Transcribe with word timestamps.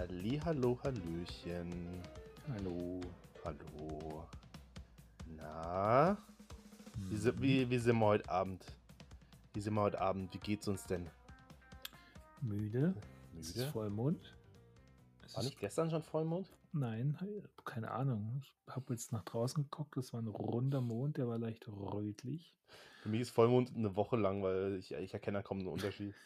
Halli, 0.00 0.40
hallo, 0.46 0.78
hallöchen. 0.82 2.02
Hallo. 2.48 3.00
Hallo. 3.44 4.24
Na, 5.36 6.16
wie, 6.94 7.14
Mhm. 7.14 7.18
si- 7.18 7.42
wie, 7.42 7.68
wie 7.68 7.78
sind 7.78 7.98
wir 7.98 8.06
heute 8.06 8.30
Abend? 8.30 8.64
Wie 9.52 9.60
sind 9.60 9.74
wir 9.74 9.82
heute 9.82 10.00
Abend? 10.00 10.32
Wie 10.32 10.38
geht's 10.38 10.66
uns 10.68 10.86
denn? 10.86 11.06
Müde? 12.40 12.94
Es 13.38 13.48
ist 13.50 13.56
Müde? 13.58 13.70
Vollmond. 13.72 14.38
Es 15.26 15.36
War 15.36 15.42
nicht 15.44 15.60
gestern 15.60 15.90
schon 15.90 16.02
Vollmond? 16.02 16.48
nein, 16.72 17.18
keine 17.66 17.90
Ahnung. 17.90 18.40
Ich 18.42 18.54
habe 18.74 18.94
jetzt 18.94 19.12
nach 19.12 19.24
draußen 19.24 19.64
geguckt, 19.64 19.98
das 19.98 20.14
war 20.14 20.22
ein 20.22 20.28
runder 20.28 20.80
Mond, 20.80 21.18
der 21.18 21.28
war 21.28 21.38
leicht 21.38 21.68
rötlich. 21.68 22.54
Für 23.02 23.10
mich 23.10 23.20
ist 23.20 23.30
Vollmond 23.32 23.76
eine 23.76 23.94
Woche 23.96 24.16
lang, 24.16 24.42
weil 24.42 24.76
ich, 24.76 24.92
ich 24.92 25.12
erkenne 25.12 25.40
da 25.40 25.42
kaum 25.42 25.58
einen 25.58 25.68
Unterschied. 25.68 26.14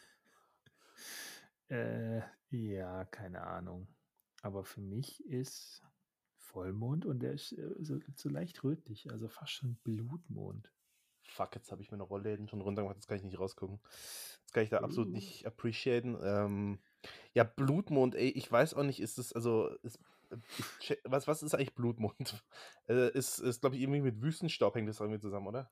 Äh, 1.69 2.21
ja, 2.49 3.05
keine 3.05 3.41
Ahnung. 3.41 3.87
Aber 4.41 4.63
für 4.63 4.81
mich 4.81 5.23
ist 5.25 5.83
Vollmond 6.37 7.05
und 7.05 7.19
der 7.19 7.33
ist 7.33 7.51
äh, 7.53 7.75
so, 7.79 7.99
so 8.15 8.29
leicht 8.29 8.63
rötlich, 8.63 9.11
also 9.11 9.27
fast 9.27 9.53
schon 9.53 9.75
Blutmond. 9.83 10.71
Fuck, 11.23 11.55
jetzt 11.55 11.71
habe 11.71 11.81
ich 11.81 11.91
meine 11.91 12.03
Rollläden 12.03 12.47
schon 12.47 12.61
runtergemacht, 12.61 12.97
jetzt 12.97 13.07
kann 13.07 13.17
ich 13.17 13.23
nicht 13.23 13.39
rausgucken. 13.39 13.79
Jetzt 13.83 14.53
kann 14.53 14.63
ich 14.63 14.69
da 14.69 14.79
absolut 14.81 15.09
Uh. 15.09 15.13
nicht 15.13 15.45
appreciaten. 15.45 16.17
Ähm, 16.21 16.79
ja, 17.33 17.43
Blutmond, 17.43 18.15
ey, 18.15 18.29
ich 18.29 18.51
weiß 18.51 18.75
auch 18.75 18.83
nicht, 18.83 18.99
ist 18.99 19.17
es, 19.17 19.33
also, 19.33 19.69
ist, 19.81 19.99
ich 20.79 20.97
was, 21.03 21.27
was 21.27 21.43
ist 21.43 21.53
eigentlich 21.55 21.75
Blutmond? 21.75 22.43
Äh, 22.87 23.11
ist, 23.17 23.39
ist 23.39 23.61
glaube 23.61 23.75
ich, 23.75 23.81
irgendwie 23.81 24.01
mit 24.01 24.21
Wüstenstaub 24.21 24.75
hängt 24.75 24.87
das 24.87 24.99
irgendwie 24.99 25.19
zusammen, 25.19 25.47
oder? 25.47 25.71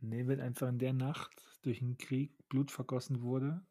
Nee, 0.00 0.26
wenn 0.26 0.40
einfach 0.40 0.68
in 0.68 0.78
der 0.78 0.92
Nacht 0.92 1.58
durch 1.62 1.80
einen 1.80 1.96
Krieg 1.96 2.36
Blut 2.48 2.70
vergossen 2.70 3.22
wurde, 3.22 3.64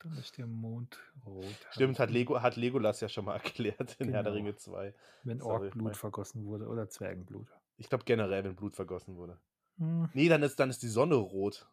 dann 0.00 0.16
ist 0.16 0.38
der 0.38 0.46
Mond 0.46 0.98
rot. 1.26 1.54
Stimmt, 1.72 1.98
hat. 1.98 2.10
Lego, 2.10 2.40
hat 2.40 2.56
Legolas 2.56 3.00
ja 3.00 3.08
schon 3.08 3.24
mal 3.24 3.34
erklärt 3.42 3.96
in 3.98 4.10
Herr 4.10 4.22
der 4.22 4.32
Genau. 4.32 4.34
Ringe 4.34 4.56
2. 4.56 4.94
Wenn 5.24 5.42
Orkblut 5.42 5.96
vergossen 5.96 6.44
wurde 6.44 6.66
oder 6.68 6.88
Zwergenblut. 6.88 7.48
Ich 7.76 7.88
glaube 7.88 8.04
generell, 8.04 8.44
wenn 8.44 8.56
Blut 8.56 8.76
vergossen 8.76 9.16
wurde. 9.16 9.38
Hm. 9.78 10.08
Nee, 10.12 10.28
dann 10.28 10.42
ist, 10.42 10.58
dann 10.58 10.70
ist 10.70 10.82
die 10.82 10.88
Sonne 10.88 11.14
rot. 11.16 11.68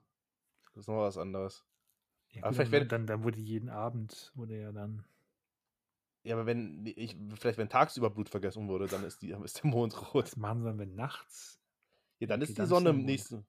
Das 0.73 0.81
ist 0.83 0.87
noch 0.87 0.99
was 1.01 1.17
anderes. 1.17 1.65
Ja, 2.29 2.43
Aber 2.43 2.49
gut, 2.49 2.55
vielleicht 2.57 2.73
dann, 2.73 2.81
wenn- 2.81 2.87
dann, 2.89 3.07
dann 3.07 3.23
wurde 3.23 3.39
jeden 3.39 3.69
Abend, 3.69 4.31
wurde 4.35 4.59
ja 4.59 4.71
dann. 4.71 5.05
Ja, 6.23 6.35
aber 6.35 6.45
wenn, 6.47 6.85
ich, 6.87 7.15
vielleicht 7.35 7.57
wenn 7.59 7.69
tagsüber 7.69 8.09
Blut 8.09 8.29
vergessen 8.29 8.67
wurde, 8.67 8.87
dann 8.87 9.03
ist, 9.03 9.21
die, 9.21 9.29
ist 9.31 9.63
der 9.63 9.69
Mond 9.69 9.95
rot. 10.13 10.25
Was 10.25 10.37
machen 10.37 10.59
sie 10.61 10.65
dann, 10.65 10.79
wenn 10.79 10.95
nachts? 10.95 11.59
Ja, 12.19 12.27
dann 12.27 12.39
Okay, 12.41 12.43
ist 12.49 12.49
die 12.57 12.61
dann 12.61 12.67
Sonne 12.67 12.89
am 12.89 13.03
nächsten. 13.03 13.45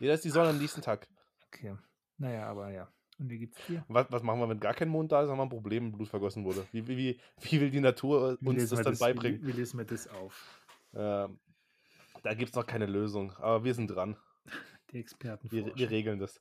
Ja, 0.00 0.06
dann 0.08 0.14
ist 0.14 0.24
die 0.24 0.30
Sonne 0.30 0.48
am 0.50 0.58
nächsten 0.58 0.80
Tag. 0.82 1.08
Okay. 1.46 1.76
Naja, 2.18 2.46
aber 2.48 2.70
ja. 2.70 2.88
Und 3.18 3.30
wie 3.30 3.38
geht's 3.38 3.58
dir? 3.66 3.84
Was, 3.88 4.10
was 4.10 4.22
machen 4.22 4.40
wir, 4.40 4.48
wenn 4.48 4.60
gar 4.60 4.74
kein 4.74 4.88
Mond 4.88 5.12
da 5.12 5.22
ist? 5.22 5.30
Haben 5.30 5.38
wir 5.38 5.44
ein 5.44 5.48
Problem, 5.48 5.84
wenn 5.84 5.92
Blut 5.92 6.08
vergossen 6.08 6.44
wurde. 6.44 6.66
Wie, 6.72 6.86
wie, 6.86 6.96
wie, 6.96 7.20
wie 7.40 7.60
will 7.60 7.70
die 7.70 7.80
Natur 7.80 8.36
Wie 8.40 8.48
uns 8.48 8.68
das 8.68 8.82
dann 8.82 8.94
Wie, 8.94 8.98
beibringen? 8.98 9.46
wie 9.46 9.52
lesen 9.52 9.78
wir 9.78 9.86
das 9.86 10.08
auf? 10.08 10.62
Ähm, 10.94 11.38
da 12.22 12.34
gibt 12.34 12.50
es 12.50 12.56
noch 12.56 12.66
keine 12.66 12.86
Lösung. 12.86 13.32
Aber 13.36 13.64
wir 13.64 13.74
sind 13.74 13.88
dran. 13.88 14.16
Die 14.90 15.00
Experten 15.00 15.50
Wir, 15.50 15.74
wir 15.74 15.90
regeln 15.90 16.18
das. 16.18 16.40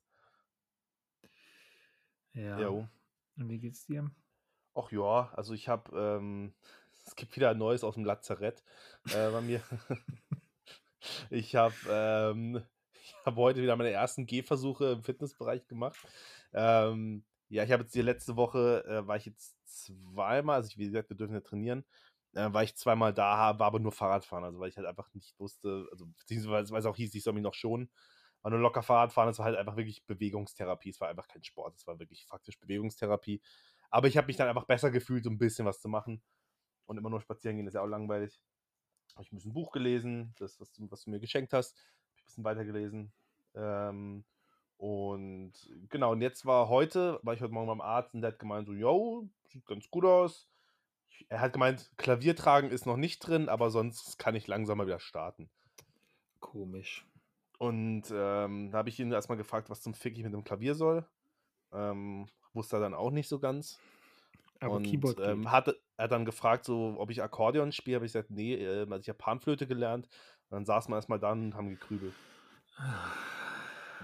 Ja. 2.33 2.59
Jo. 2.59 2.87
Und 3.37 3.49
wie 3.49 3.59
geht's 3.59 3.85
dir? 3.85 4.11
Ach 4.75 4.91
ja, 4.91 5.31
also 5.33 5.53
ich 5.53 5.69
habe, 5.69 5.97
ähm, 5.97 6.53
es 7.05 7.15
gibt 7.15 7.35
wieder 7.35 7.53
Neues 7.53 7.83
aus 7.83 7.95
dem 7.95 8.03
Lazarett 8.03 8.63
äh, 9.09 9.31
bei 9.31 9.41
mir. 9.41 9.61
ich 11.29 11.55
habe 11.55 11.75
ähm, 11.89 12.61
ich 12.91 13.15
hab 13.23 13.35
heute 13.35 13.61
wieder 13.61 13.75
meine 13.75 13.91
ersten 13.91 14.25
Gehversuche 14.25 14.93
im 14.93 15.03
Fitnessbereich 15.03 15.67
gemacht. 15.67 15.97
Ähm, 16.55 17.25
ja, 17.49 17.63
ich 17.65 17.71
habe 17.73 17.83
jetzt 17.83 17.95
die 17.95 18.01
letzte 18.01 18.37
Woche, 18.37 18.85
äh, 18.87 19.07
war 19.07 19.17
ich 19.17 19.27
jetzt 19.27 19.57
zweimal, 19.65 20.57
also 20.57 20.69
ich, 20.69 20.77
wie 20.79 20.85
gesagt, 20.87 21.09
wir 21.09 21.17
dürfen 21.17 21.35
ja 21.35 21.41
trainieren, 21.41 21.85
äh, 22.35 22.51
war 22.53 22.63
ich 22.63 22.75
zweimal 22.77 23.13
da, 23.13 23.59
war 23.59 23.67
aber 23.67 23.79
nur 23.79 23.91
Fahrradfahren, 23.93 24.45
also 24.45 24.59
weil 24.59 24.69
ich 24.69 24.77
halt 24.77 24.87
einfach 24.87 25.13
nicht 25.13 25.39
wusste, 25.39 25.87
also 25.91 26.07
beziehungsweise 26.07 26.73
weil 26.73 26.79
es 26.79 26.87
auch 26.87 26.95
hieß, 26.97 27.13
ich 27.15 27.23
soll 27.23 27.33
mich 27.33 27.43
noch 27.43 27.53
schonen, 27.55 27.91
war 28.43 28.51
nur 28.51 28.61
locker 28.61 28.83
Fahrradfahren, 28.83 29.29
es 29.31 29.39
war 29.39 29.45
halt 29.45 29.57
einfach 29.57 29.77
wirklich 29.77 30.05
Bewegungstherapie, 30.05 30.89
es 30.91 31.01
war 31.01 31.09
einfach 31.09 31.27
kein 31.27 31.43
Sport, 31.43 31.75
es 31.77 31.87
war 31.87 31.99
wirklich 31.99 32.25
faktisch 32.25 32.59
Bewegungstherapie. 32.59 33.41
Aber 33.89 34.07
ich 34.07 34.17
habe 34.17 34.27
mich 34.27 34.37
dann 34.37 34.47
einfach 34.49 34.65
besser 34.65 34.91
gefühlt, 34.91 35.23
so 35.23 35.29
ein 35.31 35.37
bisschen 35.39 35.65
was 35.65 35.79
zu 35.81 35.89
machen. 35.89 36.21
Und 36.85 36.97
immer 36.97 37.09
nur 37.09 37.21
spazieren 37.21 37.57
gehen 37.57 37.67
ist 37.67 37.73
ja 37.75 37.81
auch 37.81 37.87
langweilig. 37.87 38.39
Habe 39.15 39.23
ich 39.23 39.31
ein 39.31 39.37
bisschen 39.37 39.53
Buch 39.53 39.71
gelesen, 39.71 40.35
das, 40.37 40.59
was 40.59 40.71
du, 40.73 40.89
was 40.91 41.03
du 41.03 41.11
mir 41.11 41.19
geschenkt 41.19 41.53
hast. 41.53 41.77
Ein 42.19 42.25
bisschen 42.25 42.43
weitergelesen. 42.43 43.13
Ähm, 43.55 44.25
und 44.77 45.53
genau, 45.89 46.11
und 46.11 46.21
jetzt 46.21 46.45
war 46.45 46.69
heute, 46.69 47.19
war 47.23 47.33
ich 47.33 47.41
heute 47.41 47.53
Morgen 47.53 47.67
beim 47.67 47.81
Arzt 47.81 48.13
und 48.13 48.21
der 48.21 48.31
hat 48.31 48.39
gemeint, 48.39 48.67
so, 48.67 48.73
yo, 48.73 49.29
sieht 49.47 49.65
ganz 49.65 49.89
gut 49.89 50.05
aus. 50.05 50.47
Er 51.29 51.39
hat 51.39 51.53
gemeint, 51.53 51.91
Klavier 51.97 52.35
tragen 52.35 52.69
ist 52.69 52.85
noch 52.85 52.97
nicht 52.97 53.19
drin, 53.19 53.47
aber 53.47 53.69
sonst 53.69 54.19
kann 54.19 54.35
ich 54.35 54.47
langsam 54.47 54.77
mal 54.77 54.87
wieder 54.87 54.99
starten. 54.99 55.49
Komisch. 56.39 57.05
Und 57.57 58.03
ähm, 58.11 58.71
da 58.71 58.77
habe 58.79 58.89
ich 58.89 58.99
ihn 58.99 59.11
erstmal 59.11 59.37
gefragt, 59.37 59.69
was 59.69 59.81
zum 59.81 59.93
Fick 59.93 60.17
ich 60.17 60.23
mit 60.23 60.33
dem 60.33 60.43
Klavier 60.43 60.75
soll. 60.75 61.05
Ähm, 61.71 62.27
wusste 62.53 62.77
er 62.77 62.81
dann 62.81 62.93
auch 62.93 63.11
nicht 63.11 63.29
so 63.29 63.39
ganz. 63.39 63.79
Aber 64.59 64.75
und 64.75 64.83
Keyboard 64.83 65.19
ähm, 65.19 65.51
hatte, 65.51 65.79
er 65.97 66.05
hat 66.05 66.11
dann 66.11 66.25
gefragt, 66.25 66.65
so, 66.65 66.95
ob 66.97 67.09
ich 67.11 67.21
Akkordeon 67.21 67.71
spiele. 67.71 67.95
Habe 67.95 68.05
ich 68.05 68.13
gesagt, 68.13 68.31
nee, 68.31 68.55
äh, 68.55 68.81
also 68.81 68.97
ich 68.97 69.09
habe 69.09 69.17
Panflöte 69.17 69.67
gelernt. 69.67 70.07
Und 70.49 70.51
dann 70.51 70.65
saßen 70.65 70.91
wir 70.91 70.97
erstmal 70.97 71.19
da 71.19 71.31
und 71.31 71.55
haben 71.55 71.69
gegrübelt, 71.69 72.13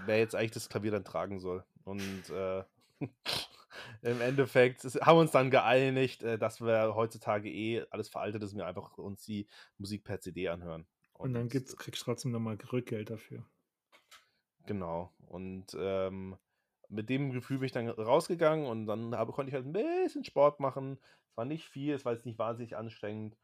wer 0.06 0.18
jetzt 0.18 0.34
eigentlich 0.34 0.52
das 0.52 0.68
Klavier 0.68 0.90
dann 0.90 1.04
tragen 1.04 1.40
soll. 1.40 1.64
Und 1.84 2.30
äh, 2.30 2.64
im 4.02 4.20
Endeffekt 4.20 4.84
haben 4.84 5.16
wir 5.16 5.20
uns 5.20 5.32
dann 5.32 5.50
geeinigt, 5.50 6.22
äh, 6.22 6.38
dass 6.38 6.60
wir 6.60 6.94
heutzutage 6.94 7.50
eh 7.50 7.84
alles 7.90 8.08
veraltet 8.08 8.42
ist 8.42 8.52
und 8.52 8.58
wir 8.58 8.66
einfach 8.66 8.98
uns 8.98 9.24
die 9.24 9.46
Musik 9.78 10.04
per 10.04 10.20
CD 10.20 10.48
anhören. 10.48 10.86
Und 11.14 11.34
dann 11.34 11.48
gibt's, 11.48 11.76
kriegst 11.76 12.02
du 12.02 12.04
trotzdem 12.06 12.32
nochmal 12.32 12.58
Rückgeld 12.72 13.10
dafür. 13.10 13.44
Genau. 14.66 15.12
Und 15.26 15.76
ähm, 15.78 16.36
mit 16.88 17.08
dem 17.08 17.30
Gefühl 17.30 17.58
bin 17.58 17.66
ich 17.66 17.72
dann 17.72 17.88
rausgegangen 17.88 18.66
und 18.66 18.86
dann 18.86 19.16
habe, 19.16 19.32
konnte 19.32 19.50
ich 19.50 19.54
halt 19.54 19.66
ein 19.66 19.72
bisschen 19.72 20.24
Sport 20.24 20.60
machen. 20.60 20.98
Es 21.30 21.36
war 21.36 21.44
nicht 21.44 21.66
viel, 21.66 21.94
es 21.94 22.04
war 22.04 22.12
jetzt 22.12 22.26
nicht 22.26 22.38
wahnsinnig 22.38 22.76
anstrengend, 22.76 23.36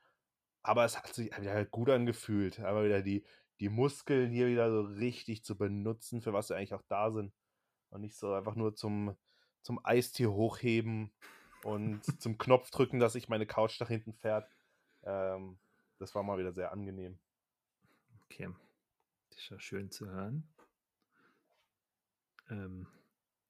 aber 0.63 0.85
es 0.85 0.99
hat 0.99 1.15
sich 1.15 1.37
wieder 1.39 1.55
halt 1.55 1.71
gut 1.71 1.89
angefühlt. 1.89 2.61
Aber 2.61 2.85
wieder 2.85 3.03
die, 3.03 3.25
die 3.61 3.69
Muskeln 3.69 4.31
hier 4.31 4.47
wieder 4.49 4.71
so 4.71 4.81
richtig 4.83 5.45
zu 5.45 5.57
benutzen, 5.57 6.21
für 6.21 6.33
was 6.33 6.49
sie 6.49 6.57
eigentlich 6.57 6.75
auch 6.75 6.83
da 6.89 7.11
sind. 7.11 7.33
Und 7.91 8.03
nicht 8.03 8.17
so 8.17 8.33
einfach 8.33 8.55
nur 8.55 8.75
zum, 8.75 9.17
zum 9.63 9.81
Eistier 9.85 10.31
hochheben 10.33 11.11
und 11.65 12.03
zum 12.23 12.39
Knopf 12.39 12.71
drücken, 12.71 12.99
dass 13.01 13.15
sich 13.15 13.29
meine 13.29 13.47
Couch 13.47 13.81
nach 13.81 13.89
hinten 13.89 14.13
fährt. 14.15 14.49
Ähm, 15.03 15.59
das 15.99 16.15
war 16.15 16.23
mal 16.23 16.39
wieder 16.39 16.53
sehr 16.53 16.73
angenehm. 16.73 17.19
Okay. 18.25 18.49
Das 19.31 19.39
ist 19.41 19.49
ja 19.51 19.59
schön 19.59 19.91
zu 19.91 20.07
hören. 20.09 20.47
Ähm, 22.51 22.87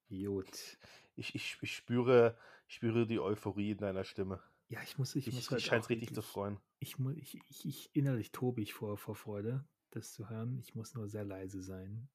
gut. 0.07 0.77
Ich, 1.15 1.35
ich, 1.35 1.57
ich, 1.61 1.75
spüre, 1.75 2.37
ich 2.67 2.75
spüre 2.75 3.05
die 3.05 3.19
Euphorie 3.19 3.71
in 3.71 3.77
deiner 3.77 4.03
Stimme. 4.03 4.41
Ja, 4.69 4.81
ich 4.83 4.97
muss, 4.97 5.15
ich, 5.15 5.27
Ich, 5.27 5.33
muss 5.33 5.51
ich 5.51 5.71
halt 5.71 5.83
auch 5.83 5.89
richtig 5.89 6.09
zu 6.09 6.15
wirklich- 6.17 6.31
freuen. 6.31 6.59
Ich, 6.79 6.95
ich, 7.17 7.35
ich, 7.49 7.65
ich 7.65 7.95
innerlich 7.95 8.31
tobe 8.31 8.61
ich 8.61 8.73
vor, 8.73 8.97
vor 8.97 9.15
Freude, 9.15 9.65
das 9.91 10.13
zu 10.13 10.29
hören. 10.29 10.59
Ich 10.59 10.75
muss 10.75 10.95
nur 10.95 11.07
sehr 11.07 11.25
leise 11.25 11.61
sein. 11.61 12.09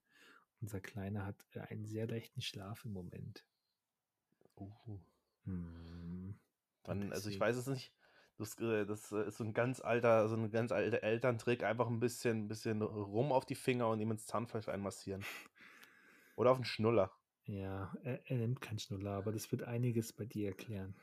Unser 0.60 0.80
Kleiner 0.80 1.26
hat 1.26 1.44
äh, 1.52 1.60
einen 1.60 1.86
sehr 1.86 2.06
leichten 2.06 2.40
Schlaf 2.40 2.84
im 2.84 2.92
Moment. 2.92 3.44
Uh, 4.56 4.98
Hm. 5.44 6.38
dann, 6.84 7.12
also 7.12 7.28
ich 7.28 7.38
weiß 7.38 7.56
es 7.56 7.66
nicht. 7.66 7.92
Das, 8.38 8.58
äh, 8.58 8.84
das 8.84 9.12
äh, 9.12 9.28
ist 9.28 9.36
so 9.36 9.44
ein 9.44 9.52
ganz 9.52 9.80
alter, 9.80 10.28
so 10.28 10.36
ein 10.36 10.50
ganz 10.50 10.72
alter 10.72 11.02
Elterntrick, 11.02 11.62
einfach 11.62 11.86
ein 11.86 12.00
bisschen, 12.00 12.48
bisschen 12.48 12.82
rum 12.82 13.30
auf 13.30 13.44
die 13.44 13.54
Finger 13.54 13.88
und 13.88 14.00
ihm 14.00 14.10
ins 14.10 14.26
Zahnfleisch 14.26 14.68
einmassieren. 14.68 15.24
Oder 16.36 16.50
auf 16.50 16.58
den 16.58 16.64
Schnuller. 16.64 17.12
Ja, 17.44 17.94
er, 18.02 18.28
er 18.28 18.38
nimmt 18.38 18.60
keinen 18.60 18.78
Schnuller, 18.78 19.12
aber 19.12 19.32
das 19.32 19.52
wird 19.52 19.62
einiges 19.62 20.12
bei 20.12 20.24
dir 20.24 20.48
erklären. 20.48 20.94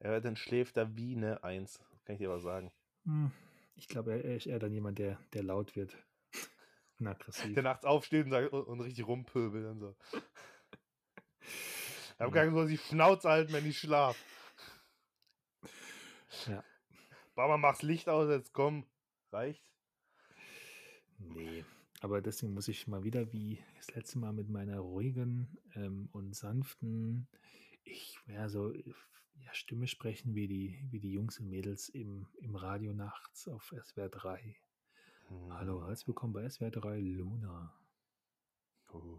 Ja, 0.00 0.20
dann 0.20 0.36
schläft 0.36 0.76
er 0.76 0.96
wie 0.96 1.16
eine 1.16 1.42
Eins. 1.42 1.78
Kann 2.04 2.14
ich 2.14 2.18
dir 2.18 2.28
aber 2.28 2.40
sagen. 2.40 2.70
Hm. 3.04 3.32
Ich 3.76 3.88
glaube, 3.88 4.12
er, 4.22 4.36
ist 4.36 4.46
eher 4.46 4.58
dann 4.58 4.72
jemand, 4.72 4.98
der, 4.98 5.18
der 5.32 5.42
laut 5.42 5.74
wird. 5.76 5.96
Und 7.00 7.08
aggressiv. 7.08 7.54
Der 7.54 7.62
nachts 7.62 7.84
aufsteht 7.84 8.24
und, 8.26 8.30
sagt, 8.30 8.52
und, 8.52 8.62
und 8.64 8.80
richtig 8.80 9.06
rumpöbelt 9.06 9.66
und 9.66 9.80
so. 9.80 9.96
Ich 12.16 12.20
hab 12.20 12.28
Ja. 12.28 12.34
gar 12.34 12.44
nicht 12.44 12.54
so 12.54 12.64
die 12.66 12.78
Schnauze 12.78 13.28
halten, 13.28 13.52
wenn 13.52 13.66
ich 13.68 13.76
schlaf. 13.80 14.16
Ja. 16.46 16.62
Mama, 17.34 17.56
mach's 17.56 17.82
Licht 17.82 18.08
aus, 18.08 18.30
jetzt 18.30 18.52
komm. 18.52 18.86
Reicht. 19.32 19.68
Nee, 21.18 21.64
aber 22.00 22.20
deswegen 22.22 22.54
muss 22.54 22.68
ich 22.68 22.86
mal 22.86 23.02
wieder 23.02 23.32
wie 23.32 23.62
das 23.76 23.92
letzte 23.94 24.18
Mal 24.18 24.32
mit 24.32 24.48
meiner 24.48 24.78
ruhigen 24.78 25.58
ähm, 25.74 26.08
und 26.12 26.36
sanften, 26.36 27.26
ich 27.82 28.16
ja 28.28 28.48
so 28.48 28.72
ja, 29.34 29.52
Stimme 29.54 29.86
sprechen 29.86 30.34
wie 30.34 30.48
die, 30.48 30.78
wie 30.90 31.00
die 31.00 31.12
Jungs 31.12 31.38
und 31.40 31.48
Mädels 31.48 31.88
im, 31.88 32.26
im 32.40 32.56
Radio 32.56 32.92
nachts 32.92 33.48
auf 33.48 33.74
SWR 33.82 34.08
3. 34.08 34.56
Hallo, 35.50 35.80
Hm. 35.80 35.86
herzlich 35.88 36.08
willkommen 36.08 36.32
bei 36.32 36.48
SWR 36.48 36.70
3 36.70 37.00
Luna. 37.00 37.74
Oh. 38.92 39.18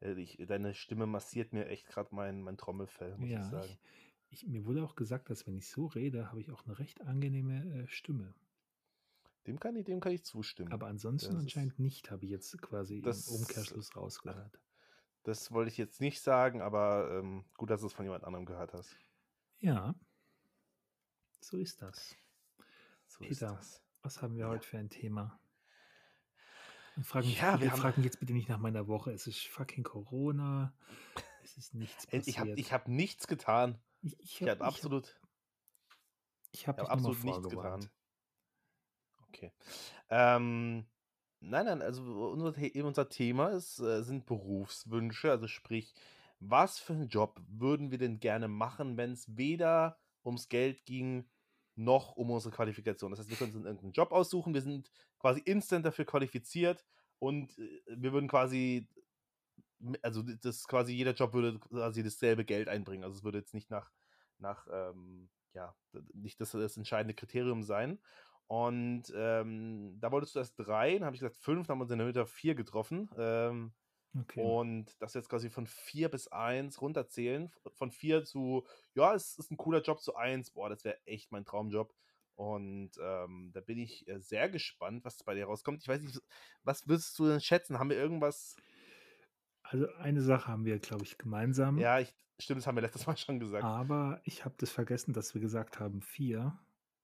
Äh, 0.00 0.12
Ich, 0.20 0.38
deine 0.46 0.74
Stimme 0.74 1.06
massiert 1.06 1.52
mir 1.52 1.66
echt 1.68 1.86
gerade 1.88 2.14
mein, 2.14 2.42
mein 2.42 2.56
Trommelfell, 2.56 3.16
muss 3.16 3.28
ja, 3.30 3.40
ich 3.42 3.50
sagen. 3.50 3.78
ich, 4.30 4.42
Ich, 4.44 4.46
mir 4.46 4.64
wurde 4.66 4.84
auch 4.84 4.94
gesagt, 4.96 5.30
dass 5.30 5.46
wenn 5.46 5.56
ich 5.56 5.68
so 5.68 5.86
rede, 5.86 6.28
habe 6.30 6.40
ich 6.40 6.50
auch 6.50 6.64
eine 6.66 6.78
recht 6.78 7.00
angenehme 7.02 7.82
äh, 7.82 7.88
Stimme. 7.88 8.34
Dem 9.46 9.60
kann 9.60 9.76
ich, 9.76 9.84
dem 9.84 10.00
kann 10.00 10.12
ich 10.12 10.24
zustimmen. 10.24 10.72
Aber 10.72 10.86
ansonsten 10.86 11.34
Das 11.34 11.42
anscheinend 11.42 11.78
nicht, 11.78 12.10
habe 12.10 12.24
ich 12.24 12.30
jetzt 12.30 12.60
quasi 12.62 13.02
Das- 13.02 13.28
im 13.28 13.36
Umkehrschluss 13.36 13.94
rausgehört. 13.96 14.58
Das 15.24 15.52
wollte 15.52 15.70
ich 15.70 15.78
jetzt 15.78 16.02
nicht 16.02 16.20
sagen, 16.20 16.60
aber 16.60 17.10
ähm, 17.18 17.44
gut, 17.56 17.70
dass 17.70 17.80
du 17.80 17.86
es 17.86 17.94
von 17.94 18.04
jemand 18.04 18.24
anderem 18.24 18.44
gehört 18.44 18.74
hast. 18.74 18.94
Ja, 19.64 19.94
so 21.40 21.56
ist 21.56 21.80
das. 21.80 22.14
So 23.06 23.20
Peter. 23.20 23.30
ist 23.32 23.40
das. 23.42 23.82
Was 24.02 24.20
haben 24.20 24.34
wir 24.36 24.42
Ja. 24.44 24.48
heute 24.50 24.66
für 24.66 24.76
ein 24.76 24.90
Thema? 24.90 25.40
Und 26.96 27.06
fragen, 27.06 27.28
Ja, 27.30 27.58
wir 27.60 27.70
haben- 27.72 27.80
frag 27.80 27.96
mich 27.96 28.04
jetzt 28.04 28.20
bitte 28.20 28.34
nicht 28.34 28.50
nach 28.50 28.58
meiner 28.58 28.86
Woche. 28.88 29.12
Es 29.12 29.26
ist 29.26 29.46
fucking 29.46 29.82
Corona. 29.82 30.74
Es 31.42 31.56
ist 31.56 31.74
nichts 31.74 32.06
passiert. 32.06 32.28
Ich 32.28 32.38
habe 32.38 32.50
ich 32.52 32.72
hab 32.74 32.88
nichts 32.88 33.26
getan. 33.26 33.78
ich, 34.02 34.12
ich 34.20 34.40
Ich 34.42 34.42
hab, 34.42 34.50
habe 34.60 34.64
absolut, 34.66 35.18
ich 36.52 36.68
hab, 36.68 36.76
ich 36.76 36.82
ich 36.82 36.88
hab 36.90 36.90
hab 36.90 36.90
absolut 36.90 37.24
nichts 37.24 37.48
getan. 37.48 37.90
Okay. 39.28 39.50
Ähm, 40.10 40.86
nein, 41.40 41.64
nein, 41.64 41.80
also 41.80 42.02
unser, 42.32 42.54
unser 42.84 43.08
Thema 43.08 43.48
ist, 43.48 43.78
äh, 43.80 44.02
sind 44.02 44.26
Berufswünsche. 44.26 45.30
Also 45.30 45.48
sprich, 45.48 45.94
was 46.40 46.78
für 46.78 46.92
einen 46.92 47.08
Job 47.08 47.40
würden 47.48 47.90
wir 47.90 47.98
denn 47.98 48.20
gerne 48.20 48.48
machen, 48.48 48.96
wenn 48.96 49.12
es 49.12 49.36
weder 49.36 49.98
ums 50.24 50.48
Geld 50.48 50.84
ging, 50.84 51.28
noch 51.76 52.16
um 52.16 52.30
unsere 52.30 52.54
Qualifikation. 52.54 53.10
Das 53.10 53.20
heißt, 53.20 53.30
wir 53.30 53.36
können 53.36 53.54
uns 53.54 53.64
irgendeinen 53.64 53.92
Job 53.92 54.12
aussuchen, 54.12 54.54
wir 54.54 54.62
sind 54.62 54.90
quasi 55.18 55.40
instant 55.40 55.84
dafür 55.84 56.04
qualifiziert 56.04 56.84
und 57.18 57.58
äh, 57.58 57.82
wir 57.88 58.12
würden 58.12 58.28
quasi, 58.28 58.88
also 60.02 60.22
das 60.22 60.66
quasi 60.68 60.94
jeder 60.94 61.12
Job 61.12 61.32
würde 61.32 61.58
quasi 61.58 62.02
dasselbe 62.02 62.44
Geld 62.44 62.68
einbringen. 62.68 63.04
Also 63.04 63.16
es 63.16 63.24
würde 63.24 63.38
jetzt 63.38 63.54
nicht 63.54 63.70
nach, 63.70 63.90
nach 64.38 64.66
ähm, 64.72 65.28
ja, 65.52 65.74
nicht 66.12 66.40
das, 66.40 66.52
das 66.52 66.76
entscheidende 66.76 67.14
Kriterium 67.14 67.62
sein. 67.62 68.00
Und 68.46 69.04
ähm, 69.16 69.96
da 70.00 70.12
wolltest 70.12 70.34
du 70.34 70.38
erst 70.38 70.58
drei, 70.58 70.98
dann 70.98 71.06
habe 71.06 71.16
ich 71.16 71.20
gesagt 71.20 71.38
fünf, 71.38 71.66
dann 71.66 71.74
haben 71.74 71.78
wir 71.80 71.84
uns 71.84 71.92
in 71.92 71.98
der 71.98 72.06
Mitte 72.06 72.26
vier 72.26 72.54
getroffen. 72.54 73.08
Ähm, 73.16 73.72
Okay. 74.20 74.40
und 74.40 74.94
das 75.00 75.14
jetzt 75.14 75.28
quasi 75.28 75.50
von 75.50 75.66
4 75.66 76.08
bis 76.08 76.28
1 76.28 76.80
runterzählen. 76.80 77.50
Von 77.72 77.90
4 77.90 78.24
zu, 78.24 78.64
ja, 78.94 79.14
es 79.14 79.36
ist 79.38 79.50
ein 79.50 79.56
cooler 79.56 79.82
Job, 79.82 80.00
zu 80.00 80.14
1, 80.14 80.52
boah, 80.52 80.68
das 80.68 80.84
wäre 80.84 80.98
echt 81.06 81.32
mein 81.32 81.44
Traumjob. 81.44 81.94
Und 82.36 82.90
ähm, 83.00 83.50
da 83.52 83.60
bin 83.60 83.78
ich 83.78 84.08
äh, 84.08 84.18
sehr 84.20 84.48
gespannt, 84.48 85.04
was 85.04 85.22
bei 85.22 85.34
dir 85.34 85.46
rauskommt. 85.46 85.82
Ich 85.82 85.88
weiß 85.88 86.02
nicht, 86.02 86.20
was 86.64 86.88
würdest 86.88 87.18
du 87.18 87.26
denn 87.26 87.40
schätzen? 87.40 87.78
Haben 87.78 87.90
wir 87.90 87.96
irgendwas? 87.96 88.56
Also 89.62 89.88
eine 89.94 90.20
Sache 90.20 90.48
haben 90.48 90.64
wir, 90.64 90.78
glaube 90.78 91.04
ich, 91.04 91.16
gemeinsam. 91.16 91.78
Ja, 91.78 92.00
ich, 92.00 92.12
stimmt, 92.38 92.58
das 92.58 92.66
haben 92.66 92.76
wir 92.76 92.82
letztes 92.82 93.06
Mal 93.06 93.16
schon 93.16 93.38
gesagt. 93.38 93.64
Aber 93.64 94.20
ich 94.24 94.44
habe 94.44 94.54
das 94.58 94.70
vergessen, 94.70 95.12
dass 95.12 95.34
wir 95.34 95.40
gesagt 95.40 95.80
haben 95.80 96.02
vier. 96.02 96.58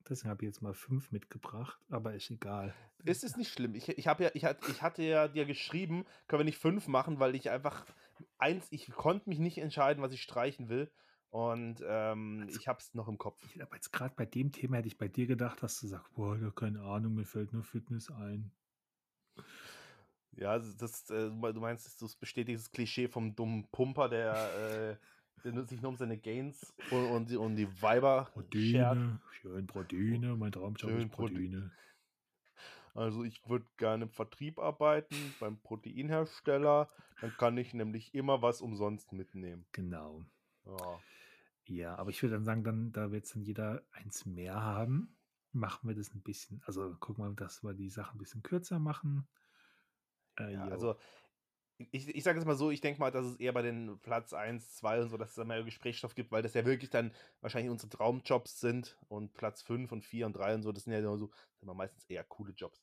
Deswegen 0.08 0.30
habe 0.30 0.44
ich 0.44 0.48
jetzt 0.48 0.62
mal 0.62 0.74
fünf 0.74 1.12
mitgebracht. 1.12 1.78
Aber 1.90 2.14
ist 2.14 2.30
egal. 2.30 2.74
Ist 3.04 3.22
es 3.24 3.36
nicht 3.36 3.52
schlimm? 3.52 3.74
Ich, 3.74 3.88
ich, 3.88 4.04
ja, 4.04 4.16
ich, 4.34 4.44
hat, 4.44 4.58
ich 4.68 4.82
hatte 4.82 5.02
ja 5.02 5.28
dir 5.28 5.44
geschrieben, 5.44 6.04
können 6.26 6.40
wir 6.40 6.44
nicht 6.44 6.58
5 6.58 6.88
machen, 6.88 7.20
weil 7.20 7.34
ich 7.34 7.50
einfach 7.50 7.86
eins, 8.38 8.66
ich 8.70 8.90
konnte 8.90 9.28
mich 9.28 9.38
nicht 9.38 9.58
entscheiden, 9.58 10.02
was 10.02 10.12
ich 10.12 10.22
streichen 10.22 10.68
will. 10.68 10.90
Und 11.30 11.80
ähm, 11.86 12.44
Also- 12.46 12.58
ich 12.58 12.66
habe 12.66 12.80
es 12.80 12.92
noch 12.94 13.06
im 13.08 13.18
Kopf. 13.18 13.40
Ich, 13.44 13.62
aber 13.62 13.76
jetzt 13.76 13.92
gerade 13.92 14.14
bei 14.16 14.26
dem 14.26 14.50
Thema 14.50 14.78
hätte 14.78 14.88
ich 14.88 14.98
bei 14.98 15.06
dir 15.08 15.26
gedacht, 15.26 15.62
dass 15.62 15.78
du 15.80 15.86
sagst, 15.86 16.12
boah, 16.14 16.36
keine 16.54 16.82
Ahnung, 16.82 17.14
mir 17.14 17.24
fällt 17.24 17.52
nur 17.52 17.62
Fitness 17.62 18.10
ein. 18.10 18.50
Ja, 20.32 20.58
das, 20.58 21.08
äh, 21.10 21.28
du 21.30 21.60
meinst, 21.60 22.02
das 22.02 22.16
bestätigt 22.16 22.58
das 22.58 22.70
Klischee 22.72 23.08
vom 23.08 23.34
dummen 23.36 23.68
Pumper, 23.70 24.08
der, 24.08 24.90
äh, 24.92 24.96
der 25.44 25.52
nur- 25.52 25.64
sich 25.66 25.80
nur 25.80 25.90
um 25.90 25.96
seine 25.96 26.18
Gains 26.18 26.72
und, 26.90 27.04
und, 27.06 27.30
die, 27.30 27.36
und 27.36 27.56
die 27.56 27.82
Weiber 27.82 28.30
schert. 28.52 28.98
Proteine, 28.98 29.20
schön 29.40 29.66
Proteine, 29.66 30.36
mein 30.36 30.52
Traumjob 30.52 30.78
Schön 30.80 30.98
ist 31.00 31.12
Proteine. 31.12 31.70
Also 32.94 33.24
ich 33.24 33.48
würde 33.48 33.66
gerne 33.76 34.04
im 34.04 34.10
Vertrieb 34.10 34.58
arbeiten, 34.58 35.34
beim 35.38 35.58
Proteinhersteller. 35.60 36.88
Dann 37.20 37.36
kann 37.36 37.56
ich 37.56 37.74
nämlich 37.74 38.14
immer 38.14 38.42
was 38.42 38.60
umsonst 38.60 39.12
mitnehmen. 39.12 39.64
Genau. 39.72 40.24
Ja. 40.66 41.00
Ja, 41.66 41.94
aber 41.96 42.10
ich 42.10 42.20
würde 42.22 42.34
dann 42.34 42.44
sagen, 42.44 42.64
dann, 42.64 42.92
da 42.92 43.12
wird 43.12 43.32
dann 43.32 43.42
jeder 43.42 43.82
eins 43.92 44.26
mehr 44.26 44.60
haben, 44.60 45.16
machen 45.52 45.88
wir 45.88 45.94
das 45.94 46.12
ein 46.14 46.20
bisschen, 46.22 46.60
also 46.66 46.94
gucken 46.98 47.24
wir, 47.24 47.32
dass 47.34 47.62
wir 47.62 47.74
die 47.74 47.90
Sache 47.90 48.12
ein 48.14 48.18
bisschen 48.18 48.42
kürzer 48.42 48.80
machen. 48.80 49.28
Äh, 50.36 50.54
Ja, 50.54 50.64
also 50.64 50.96
ich, 51.90 52.08
ich 52.08 52.22
sage 52.22 52.38
es 52.38 52.44
mal 52.44 52.56
so, 52.56 52.70
ich 52.70 52.80
denke 52.80 53.00
mal, 53.00 53.10
dass 53.10 53.24
es 53.24 53.36
eher 53.36 53.52
bei 53.52 53.62
den 53.62 53.98
Platz 54.00 54.32
1, 54.32 54.74
2 54.76 55.02
und 55.02 55.08
so, 55.10 55.16
dass 55.16 55.30
es 55.30 55.34
da 55.36 55.44
mehr 55.44 55.62
Gesprächsstoff 55.62 56.14
gibt, 56.14 56.30
weil 56.30 56.42
das 56.42 56.54
ja 56.54 56.64
wirklich 56.64 56.90
dann 56.90 57.12
wahrscheinlich 57.40 57.70
unsere 57.70 57.88
Traumjobs 57.88 58.60
sind 58.60 58.98
und 59.08 59.32
Platz 59.34 59.62
5 59.62 59.90
und 59.92 60.04
4 60.04 60.26
und 60.26 60.34
3 60.34 60.54
und 60.54 60.62
so, 60.62 60.72
das 60.72 60.84
sind 60.84 60.92
ja 60.92 61.02
so, 61.02 61.16
sind 61.16 61.62
immer 61.62 61.74
meistens 61.74 62.04
eher 62.04 62.24
coole 62.24 62.52
Jobs. 62.52 62.82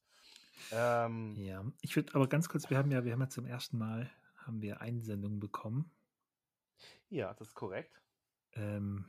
Ähm, 0.71 1.35
Ja, 1.37 1.63
ich 1.81 1.95
würde 1.95 2.15
aber 2.15 2.27
ganz 2.27 2.49
kurz, 2.49 2.69
wir 2.69 2.77
haben 2.77 2.91
ja, 2.91 3.05
wir 3.05 3.13
haben 3.13 3.21
ja 3.21 3.29
zum 3.29 3.45
ersten 3.45 3.77
Mal 3.77 4.09
haben 4.37 4.61
wir 4.61 4.81
Einsendungen 4.81 5.39
bekommen. 5.39 5.91
ja, 7.09 7.33
das 7.33 7.49
ist 7.49 7.53
korrekt. 7.53 8.01
Ähm, 8.53 9.05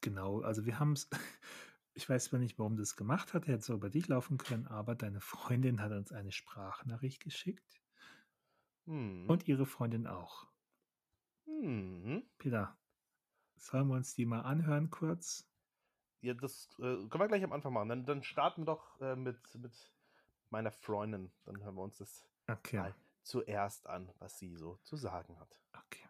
genau, 0.00 0.40
also 0.40 0.64
wir 0.64 0.78
haben 0.78 0.92
es, 0.92 1.10
ich 1.94 2.08
weiß 2.08 2.26
zwar 2.26 2.40
nicht, 2.40 2.58
warum 2.58 2.76
das 2.76 2.96
gemacht 2.96 3.34
hat, 3.34 3.46
hätte 3.46 3.62
so 3.62 3.74
über 3.74 3.90
dich 3.90 4.08
laufen 4.08 4.38
können, 4.38 4.66
aber 4.66 4.94
deine 4.94 5.20
Freundin 5.20 5.82
hat 5.82 5.92
uns 5.92 6.12
eine 6.12 6.32
Sprachnachricht 6.32 7.22
geschickt 7.22 7.82
Hm. 8.86 9.28
und 9.28 9.46
ihre 9.48 9.66
Freundin 9.66 10.06
auch. 10.06 10.46
Hm. 11.46 12.22
Peter, 12.38 12.76
sollen 13.56 13.88
wir 13.88 13.94
uns 13.96 14.14
die 14.14 14.26
mal 14.26 14.42
anhören 14.42 14.90
kurz? 14.90 15.48
Ja, 16.20 16.34
das 16.34 16.68
äh, 16.78 16.82
können 16.82 17.10
wir 17.12 17.28
gleich 17.28 17.44
am 17.44 17.52
Anfang 17.52 17.72
machen. 17.72 17.88
Dann, 17.88 18.04
dann 18.06 18.22
starten 18.22 18.62
wir 18.62 18.66
doch 18.66 19.00
äh, 19.00 19.16
mit, 19.16 19.38
mit 19.56 19.92
meiner 20.50 20.70
Freundin. 20.72 21.30
Dann 21.44 21.62
hören 21.62 21.74
wir 21.74 21.82
uns 21.82 21.98
das 21.98 22.24
Okay, 22.48 22.76
mal 22.78 22.94
zuerst 23.22 23.86
an, 23.86 24.12
was 24.18 24.38
sie 24.38 24.54
so 24.54 24.76
zu 24.82 24.96
sagen 24.96 25.38
hat. 25.38 25.60
okay. 25.72 26.04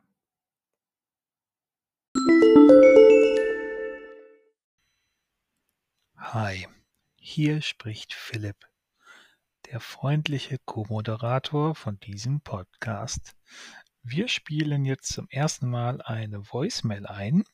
Hi, 6.16 6.66
hier 7.16 7.62
spricht 7.62 8.12
Philipp, 8.12 8.66
der 9.72 9.80
freundliche 9.80 10.58
Co-Moderator 10.64 11.74
von 11.74 11.98
diesem 11.98 12.40
Podcast. 12.40 13.34
Wir 14.02 14.28
spielen 14.28 14.84
jetzt 14.84 15.12
zum 15.12 15.28
ersten 15.28 15.68
Mal 15.68 16.00
eine 16.02 16.52
Voicemail 16.52 17.06
ein. 17.06 17.44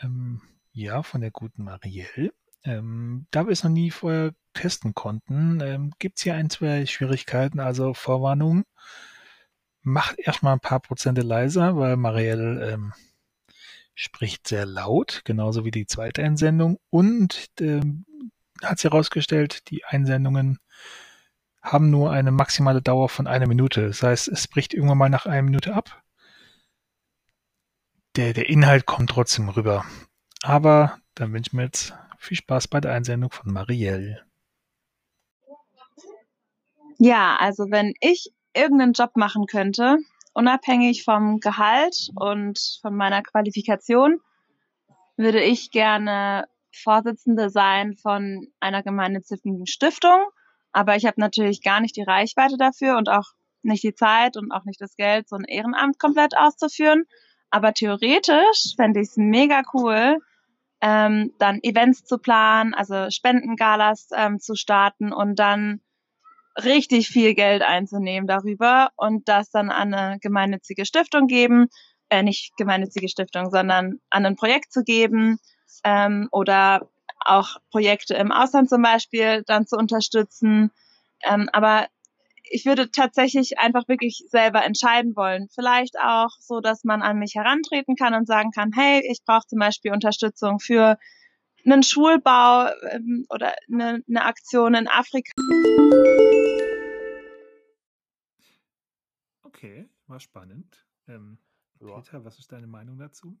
Ähm, 0.00 0.42
ja, 0.72 1.02
von 1.02 1.20
der 1.20 1.30
guten 1.30 1.64
Marielle. 1.64 2.32
Ähm, 2.62 3.26
da 3.30 3.46
wir 3.46 3.52
es 3.52 3.64
noch 3.64 3.70
nie 3.70 3.90
vorher 3.90 4.34
testen 4.54 4.94
konnten, 4.94 5.60
ähm, 5.60 5.92
gibt 5.98 6.18
es 6.18 6.22
hier 6.22 6.34
ein, 6.34 6.50
zwei 6.50 6.86
Schwierigkeiten, 6.86 7.60
also 7.60 7.94
Vorwarnung. 7.94 8.64
Macht 9.82 10.18
erstmal 10.18 10.54
ein 10.54 10.60
paar 10.60 10.80
Prozente 10.80 11.22
leiser, 11.22 11.76
weil 11.76 11.96
Marielle 11.96 12.72
ähm, 12.72 12.92
spricht 13.94 14.46
sehr 14.46 14.64
laut, 14.64 15.22
genauso 15.24 15.64
wie 15.64 15.70
die 15.70 15.86
zweite 15.86 16.22
Einsendung. 16.22 16.78
Und 16.90 17.50
ähm, 17.60 18.06
hat 18.62 18.78
sie 18.78 18.88
herausgestellt, 18.88 19.70
die 19.70 19.84
Einsendungen 19.84 20.58
haben 21.62 21.90
nur 21.90 22.12
eine 22.12 22.30
maximale 22.30 22.82
Dauer 22.82 23.08
von 23.08 23.26
einer 23.26 23.46
Minute. 23.46 23.86
Das 23.86 24.02
heißt, 24.02 24.28
es 24.28 24.46
bricht 24.48 24.74
irgendwann 24.74 24.98
mal 24.98 25.08
nach 25.08 25.26
einer 25.26 25.42
Minute 25.42 25.74
ab. 25.74 26.02
Der, 28.16 28.32
der 28.32 28.48
Inhalt 28.48 28.86
kommt 28.86 29.10
trotzdem 29.10 29.48
rüber. 29.48 29.84
Aber 30.42 30.98
dann 31.14 31.32
wünsche 31.32 31.48
ich 31.48 31.52
mir 31.54 31.64
jetzt 31.64 31.94
viel 32.18 32.36
Spaß 32.36 32.68
bei 32.68 32.80
der 32.80 32.92
Einsendung 32.92 33.30
von 33.30 33.52
Marielle. 33.52 34.24
Ja, 36.98 37.36
also 37.36 37.70
wenn 37.70 37.94
ich 38.00 38.30
irgendeinen 38.54 38.92
Job 38.92 39.16
machen 39.16 39.46
könnte, 39.46 39.98
unabhängig 40.32 41.04
vom 41.04 41.40
Gehalt 41.40 42.10
und 42.14 42.78
von 42.82 42.94
meiner 42.94 43.22
Qualifikation, 43.22 44.20
würde 45.16 45.42
ich 45.42 45.70
gerne 45.70 46.46
Vorsitzende 46.82 47.50
sein 47.50 47.96
von 47.96 48.46
einer 48.60 48.82
gemeinnützigen 48.82 49.66
Stiftung. 49.66 50.20
Aber 50.72 50.96
ich 50.96 51.06
habe 51.06 51.20
natürlich 51.20 51.62
gar 51.62 51.80
nicht 51.80 51.96
die 51.96 52.02
Reichweite 52.02 52.56
dafür 52.58 52.96
und 52.96 53.08
auch 53.08 53.32
nicht 53.62 53.82
die 53.82 53.94
Zeit 53.94 54.36
und 54.36 54.52
auch 54.52 54.64
nicht 54.64 54.80
das 54.80 54.96
Geld, 54.96 55.28
so 55.28 55.36
ein 55.36 55.44
Ehrenamt 55.44 55.98
komplett 55.98 56.36
auszuführen. 56.36 57.04
Aber 57.50 57.72
theoretisch 57.72 58.74
fände 58.76 59.00
ich 59.00 59.08
es 59.08 59.16
mega 59.16 59.62
cool, 59.72 60.18
ähm, 60.80 61.32
dann 61.38 61.60
Events 61.62 62.04
zu 62.04 62.18
planen, 62.18 62.74
also 62.74 63.08
Spendengalas 63.10 64.08
ähm, 64.14 64.40
zu 64.40 64.54
starten 64.54 65.12
und 65.12 65.38
dann 65.38 65.80
richtig 66.62 67.08
viel 67.08 67.34
Geld 67.34 67.62
einzunehmen 67.62 68.26
darüber 68.26 68.90
und 68.96 69.28
das 69.28 69.50
dann 69.50 69.70
an 69.70 69.94
eine 69.94 70.18
gemeinnützige 70.18 70.84
Stiftung 70.84 71.26
geben, 71.26 71.68
äh, 72.10 72.22
nicht 72.22 72.56
gemeinnützige 72.56 73.08
Stiftung, 73.08 73.50
sondern 73.50 74.00
an 74.10 74.26
ein 74.26 74.36
Projekt 74.36 74.72
zu 74.72 74.82
geben 74.82 75.38
ähm, 75.84 76.28
oder 76.30 76.88
auch 77.20 77.56
Projekte 77.70 78.14
im 78.14 78.32
Ausland 78.32 78.68
zum 78.68 78.82
Beispiel 78.82 79.42
dann 79.46 79.66
zu 79.66 79.76
unterstützen. 79.76 80.70
Ähm, 81.22 81.48
aber 81.52 81.86
ich 82.50 82.66
würde 82.66 82.90
tatsächlich 82.90 83.58
einfach 83.58 83.88
wirklich 83.88 84.24
selber 84.28 84.64
entscheiden 84.64 85.16
wollen. 85.16 85.48
Vielleicht 85.54 85.98
auch 85.98 86.30
so, 86.40 86.60
dass 86.60 86.84
man 86.84 87.02
an 87.02 87.18
mich 87.18 87.34
herantreten 87.34 87.96
kann 87.96 88.14
und 88.14 88.26
sagen 88.26 88.50
kann, 88.50 88.72
hey, 88.74 89.02
ich 89.10 89.24
brauche 89.24 89.46
zum 89.46 89.58
Beispiel 89.58 89.92
Unterstützung 89.92 90.60
für 90.60 90.98
einen 91.64 91.82
Schulbau 91.82 92.68
ähm, 92.90 93.26
oder 93.30 93.54
eine, 93.72 94.02
eine 94.06 94.24
Aktion 94.24 94.74
in 94.74 94.88
Afrika. 94.88 95.32
Okay, 99.42 99.88
war 100.06 100.20
spannend. 100.20 100.86
Ähm. 101.08 101.38
Peter, 101.78 102.24
was 102.24 102.38
ist 102.38 102.52
deine 102.52 102.66
Meinung 102.66 102.98
dazu? 102.98 103.38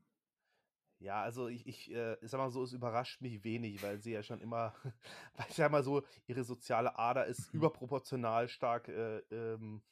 Ja, 1.04 1.22
also 1.22 1.48
ich, 1.48 1.66
ich, 1.66 1.90
äh, 1.92 2.14
ich 2.22 2.30
sag 2.30 2.38
mal 2.38 2.50
so, 2.50 2.62
es 2.62 2.72
überrascht 2.72 3.20
mich 3.20 3.44
wenig, 3.44 3.82
weil 3.82 4.00
sie 4.00 4.12
ja 4.12 4.22
schon 4.22 4.40
immer, 4.40 4.74
weil 5.34 5.46
ich 5.50 5.54
sag 5.56 5.70
mal 5.70 5.84
so, 5.84 6.02
ihre 6.26 6.44
soziale 6.44 6.98
Ader 6.98 7.26
ist 7.26 7.52
Mhm. 7.52 7.52
überproportional 7.52 8.48
stark 8.48 8.88
äh, 8.88 9.18
ähm, 9.30 9.82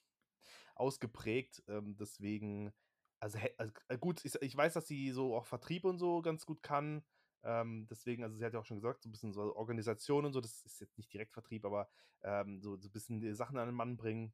ausgeprägt. 0.75 1.63
Ähm, 1.69 1.97
deswegen, 1.99 2.73
also, 3.21 3.39
also 3.59 3.75
äh, 3.89 3.99
gut, 3.99 4.25
ich, 4.25 4.37
ich 4.41 4.57
weiß, 4.57 4.73
dass 4.73 4.87
sie 4.89 5.11
so 5.13 5.37
auch 5.37 5.45
Vertrieb 5.45 5.85
und 5.85 5.99
so 5.99 6.23
ganz 6.23 6.47
gut 6.47 6.63
kann. 6.63 7.05
Ähm, 7.43 7.87
deswegen, 7.91 8.25
also 8.25 8.39
sie 8.39 8.45
hat 8.47 8.55
ja 8.55 8.61
auch 8.61 8.65
schon 8.65 8.79
gesagt, 8.79 9.03
so 9.03 9.11
ein 9.11 9.13
bisschen 9.13 9.35
so 9.35 9.55
Organisation 9.55 10.25
und 10.25 10.33
so, 10.33 10.41
das 10.41 10.63
ist 10.63 10.81
jetzt 10.81 10.97
nicht 10.97 11.13
direkt 11.13 11.35
Vertrieb, 11.35 11.67
aber 11.67 11.91
ähm, 12.23 12.63
so, 12.63 12.79
so 12.79 12.89
ein 12.89 12.93
bisschen 12.93 13.21
die 13.21 13.35
Sachen 13.35 13.59
an 13.59 13.69
den 13.69 13.75
Mann 13.75 13.99
bringen. 13.99 14.33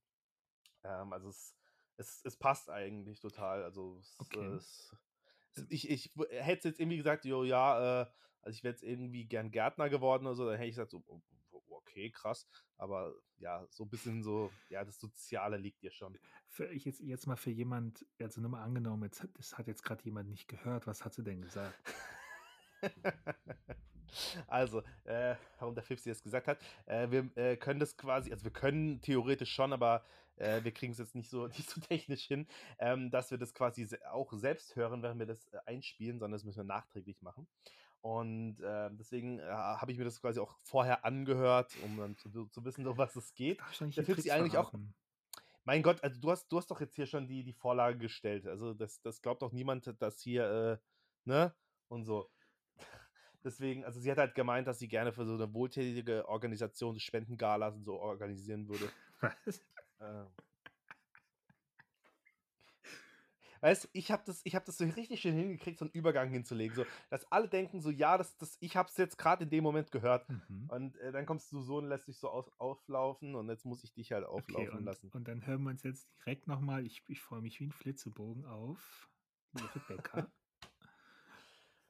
Ähm, 0.84 1.12
also 1.12 1.28
es, 1.30 1.56
es, 1.96 2.20
es 2.24 2.36
passt 2.36 2.70
eigentlich 2.70 3.20
total. 3.20 3.64
Also 3.64 3.98
es, 3.98 4.20
Okay. 4.20 4.58
es, 4.58 4.94
ich, 5.68 5.90
ich 5.90 6.12
w- 6.16 6.26
hätte 6.30 6.68
jetzt 6.68 6.80
irgendwie 6.80 6.96
gesagt, 6.98 7.24
jo, 7.24 7.44
ja, 7.44 8.02
äh, 8.02 8.06
also 8.42 8.56
ich 8.56 8.64
wäre 8.64 8.72
jetzt 8.72 8.82
irgendwie 8.82 9.26
gern 9.26 9.50
Gärtner 9.50 9.88
geworden 9.90 10.26
oder 10.26 10.34
so, 10.34 10.46
dann 10.46 10.56
hätte 10.56 10.68
ich 10.68 10.74
gesagt, 10.76 10.90
so, 10.90 11.02
o- 11.06 11.22
o- 11.50 11.62
okay, 11.76 12.10
krass. 12.10 12.46
Aber 12.76 13.14
ja, 13.38 13.66
so 13.70 13.84
ein 13.84 13.90
bisschen 13.90 14.22
so, 14.22 14.50
ja, 14.68 14.84
das 14.84 14.98
Soziale 15.00 15.56
liegt 15.56 15.82
dir 15.82 15.90
schon. 15.90 16.18
Für 16.48 16.66
ich 16.72 16.84
jetzt, 16.84 17.00
jetzt 17.00 17.26
mal 17.26 17.36
für 17.36 17.50
jemand, 17.50 18.06
also 18.20 18.40
nur 18.40 18.50
mal 18.50 18.62
angenommen, 18.62 19.04
jetzt, 19.04 19.26
das 19.34 19.58
hat 19.58 19.66
jetzt 19.66 19.82
gerade 19.82 20.04
jemand 20.04 20.28
nicht 20.30 20.48
gehört, 20.48 20.86
was 20.86 21.04
hat 21.04 21.14
sie 21.14 21.22
denn 21.24 21.42
gesagt? 21.42 21.74
Also, 24.46 24.82
äh, 25.04 25.34
warum 25.58 25.74
der 25.74 25.84
Fipsi 25.84 26.08
das 26.08 26.22
gesagt 26.22 26.48
hat, 26.48 26.58
äh, 26.86 27.10
wir 27.10 27.28
äh, 27.36 27.56
können 27.56 27.80
das 27.80 27.96
quasi, 27.96 28.32
also 28.32 28.44
wir 28.44 28.52
können 28.52 29.00
theoretisch 29.00 29.52
schon, 29.52 29.72
aber 29.72 30.04
äh, 30.36 30.62
wir 30.62 30.72
kriegen 30.72 30.92
es 30.92 30.98
jetzt 30.98 31.14
nicht 31.14 31.30
so, 31.30 31.46
nicht 31.48 31.68
so 31.68 31.80
technisch 31.80 32.24
hin, 32.24 32.46
ähm, 32.78 33.10
dass 33.10 33.30
wir 33.30 33.38
das 33.38 33.54
quasi 33.54 33.84
se 33.84 33.98
auch 34.12 34.32
selbst 34.32 34.76
hören, 34.76 35.02
während 35.02 35.18
wir 35.18 35.26
das 35.26 35.46
äh, 35.48 35.58
einspielen, 35.66 36.18
sondern 36.18 36.32
das 36.32 36.44
müssen 36.44 36.58
wir 36.58 36.64
nachträglich 36.64 37.22
machen. 37.22 37.46
Und 38.00 38.60
äh, 38.60 38.90
deswegen 38.92 39.40
äh, 39.40 39.42
habe 39.50 39.90
ich 39.90 39.98
mir 39.98 40.04
das 40.04 40.20
quasi 40.20 40.38
auch 40.38 40.56
vorher 40.62 41.04
angehört, 41.04 41.72
um 41.84 41.96
dann 41.96 42.16
zu, 42.16 42.46
zu 42.46 42.64
wissen, 42.64 42.86
um 42.86 42.96
was 42.96 43.16
es 43.16 43.34
geht. 43.34 43.60
Der 43.80 44.04
Fipsi 44.04 44.30
eigentlich 44.30 44.56
auch 44.56 44.72
mein 45.64 45.82
Gott, 45.82 46.02
also 46.02 46.18
du 46.18 46.30
hast, 46.30 46.48
du 46.48 46.56
hast 46.56 46.70
doch 46.70 46.80
jetzt 46.80 46.94
hier 46.94 47.06
schon 47.06 47.26
die, 47.26 47.42
die 47.42 47.52
Vorlage 47.52 47.98
gestellt. 47.98 48.46
Also 48.46 48.72
das, 48.72 49.02
das 49.02 49.20
glaubt 49.20 49.42
doch 49.42 49.52
niemand, 49.52 49.92
dass 50.00 50.18
hier, 50.20 50.80
ne? 51.24 51.54
Und 51.88 52.04
so. 52.04 52.30
Deswegen, 53.48 53.82
also 53.82 53.98
sie 53.98 54.10
hat 54.10 54.18
halt 54.18 54.34
gemeint, 54.34 54.68
dass 54.68 54.78
sie 54.78 54.88
gerne 54.88 55.10
für 55.10 55.24
so 55.24 55.32
eine 55.32 55.54
wohltätige 55.54 56.28
Organisation 56.28 57.00
Spendengalas 57.00 57.74
und 57.76 57.84
so 57.84 57.98
organisieren 57.98 58.68
würde. 58.68 58.90
Was? 59.20 59.64
Ähm. 60.00 60.26
Weißt 63.62 63.84
du, 63.84 63.88
ich 63.94 64.10
habe 64.12 64.22
das, 64.26 64.42
ich 64.44 64.54
hab 64.54 64.66
das 64.66 64.76
so 64.76 64.84
richtig 64.84 65.22
schön 65.22 65.34
hingekriegt, 65.34 65.78
so 65.78 65.86
einen 65.86 65.92
Übergang 65.92 66.28
hinzulegen. 66.28 66.76
So, 66.76 66.84
dass 67.08 67.24
alle 67.32 67.48
denken 67.48 67.80
so, 67.80 67.90
ja, 67.90 68.18
das, 68.18 68.36
das, 68.36 68.58
ich 68.60 68.76
habe 68.76 68.90
es 68.90 68.98
jetzt 68.98 69.16
gerade 69.16 69.44
in 69.44 69.50
dem 69.50 69.64
Moment 69.64 69.90
gehört. 69.90 70.28
Mhm. 70.28 70.68
Und 70.68 70.96
äh, 70.98 71.10
dann 71.10 71.24
kommst 71.24 71.50
du 71.50 71.62
so 71.62 71.78
und 71.78 71.88
lässt 71.88 72.06
dich 72.06 72.18
so 72.18 72.28
auf, 72.28 72.52
auflaufen 72.58 73.34
und 73.34 73.48
jetzt 73.48 73.64
muss 73.64 73.82
ich 73.82 73.94
dich 73.94 74.12
halt 74.12 74.26
auflaufen 74.26 74.68
Okay, 74.68 74.76
und, 74.76 74.84
lassen. 74.84 75.10
und 75.10 75.26
dann 75.26 75.46
hören 75.46 75.62
wir 75.62 75.70
uns 75.70 75.82
jetzt 75.84 76.06
direkt 76.18 76.46
nochmal, 76.46 76.84
ich, 76.84 77.02
ich 77.08 77.22
freue 77.22 77.40
mich 77.40 77.58
wie 77.60 77.64
ein 77.64 77.72
Flitzebogen 77.72 78.44
auf 78.44 79.08
die 79.54 79.62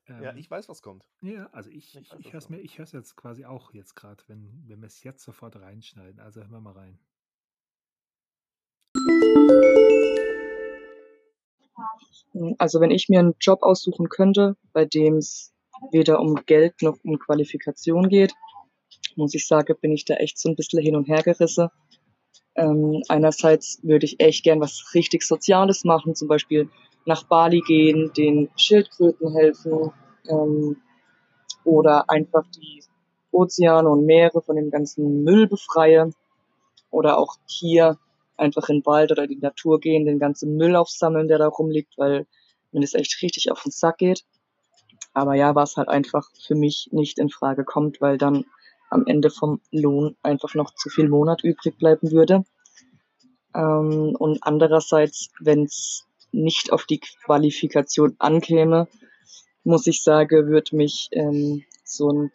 Rebecca. 0.08 0.24
Ja, 0.24 0.30
Ähm, 0.30 0.38
ich 0.38 0.50
weiß, 0.50 0.68
was 0.68 0.82
kommt. 0.82 1.04
Ja, 1.20 1.48
also 1.52 1.70
ich, 1.70 1.94
Ich 1.94 2.02
ich, 2.02 2.12
weiß 2.12 2.18
ich 2.20 2.32
höre 2.32 2.38
es 2.38 2.48
mir, 2.48 2.58
ich 2.58 2.78
höre 2.78 2.84
es 2.84 2.92
jetzt 2.92 3.16
quasi 3.16 3.44
auch 3.44 3.72
jetzt 3.72 3.94
gerade, 3.94 4.22
wenn, 4.26 4.64
wenn 4.66 4.80
wir 4.80 4.86
es 4.86 5.02
jetzt 5.02 5.24
sofort 5.24 5.56
reinschneiden. 5.56 6.20
Also 6.20 6.40
hören 6.40 6.50
wir 6.50 6.60
mal 6.60 6.72
rein. 6.72 6.98
Also 12.58 12.80
wenn 12.80 12.90
ich 12.90 13.08
mir 13.08 13.20
einen 13.20 13.34
Job 13.40 13.62
aussuchen 13.62 14.08
könnte, 14.08 14.56
bei 14.72 14.84
dem 14.84 15.16
es 15.16 15.52
weder 15.92 16.20
um 16.20 16.34
Geld 16.46 16.82
noch 16.82 16.98
um 17.04 17.18
Qualifikation 17.18 18.08
geht, 18.08 18.32
muss 19.16 19.34
ich 19.34 19.46
sagen, 19.46 19.76
bin 19.80 19.92
ich 19.92 20.04
da 20.04 20.14
echt 20.14 20.38
so 20.38 20.48
ein 20.48 20.56
bisschen 20.56 20.82
hin 20.82 20.96
und 20.96 21.08
her 21.08 21.22
gerissen. 21.22 21.68
Ähm, 22.54 23.02
einerseits 23.08 23.80
würde 23.82 24.06
ich 24.06 24.20
echt 24.20 24.42
gern 24.44 24.60
was 24.60 24.92
richtig 24.94 25.22
Soziales 25.22 25.84
machen, 25.84 26.14
zum 26.14 26.26
Beispiel 26.28 26.68
nach 27.04 27.24
Bali 27.24 27.60
gehen, 27.60 28.12
den 28.16 28.50
Schildkröten 28.56 29.32
helfen 29.32 29.92
ähm, 30.28 30.76
oder 31.64 32.08
einfach 32.10 32.44
die 32.54 32.82
Ozeane 33.30 33.88
und 33.88 34.04
Meere 34.04 34.42
von 34.42 34.56
dem 34.56 34.70
ganzen 34.70 35.24
Müll 35.24 35.46
befreien 35.46 36.14
oder 36.90 37.18
auch 37.18 37.36
hier 37.46 37.98
einfach 38.36 38.68
in 38.68 38.80
den 38.80 38.86
Wald 38.86 39.12
oder 39.12 39.26
die 39.26 39.36
Natur 39.36 39.80
gehen, 39.80 40.06
den 40.06 40.18
ganzen 40.18 40.56
Müll 40.56 40.76
aufsammeln, 40.76 41.28
der 41.28 41.38
da 41.38 41.48
rumliegt, 41.48 41.98
weil 41.98 42.26
mir 42.72 42.80
das 42.80 42.94
echt 42.94 43.20
richtig 43.22 43.50
auf 43.50 43.62
den 43.62 43.72
Sack 43.72 43.98
geht. 43.98 44.24
Aber 45.12 45.34
ja, 45.34 45.54
was 45.54 45.76
halt 45.76 45.88
einfach 45.88 46.28
für 46.46 46.54
mich 46.54 46.88
nicht 46.92 47.18
in 47.18 47.28
Frage 47.28 47.64
kommt, 47.64 48.00
weil 48.00 48.18
dann 48.18 48.44
am 48.90 49.06
Ende 49.06 49.30
vom 49.30 49.60
Lohn 49.70 50.16
einfach 50.22 50.54
noch 50.54 50.72
zu 50.74 50.88
viel 50.88 51.08
Monat 51.08 51.42
übrig 51.42 51.76
bleiben 51.78 52.10
würde. 52.10 52.44
Ähm, 53.54 54.14
und 54.18 54.38
andererseits, 54.42 55.30
wenn 55.40 55.64
es 55.64 56.06
nicht 56.32 56.72
auf 56.72 56.84
die 56.84 57.00
Qualifikation 57.00 58.16
ankäme, 58.18 58.88
muss 59.64 59.86
ich 59.86 60.02
sagen, 60.02 60.48
würde 60.48 60.76
mich 60.76 61.08
ähm, 61.12 61.64
so 61.84 62.10
ein 62.10 62.32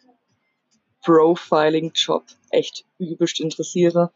Profiling-Job 1.02 2.24
echt 2.50 2.84
übelst 2.98 3.40
interessieren. 3.40 4.08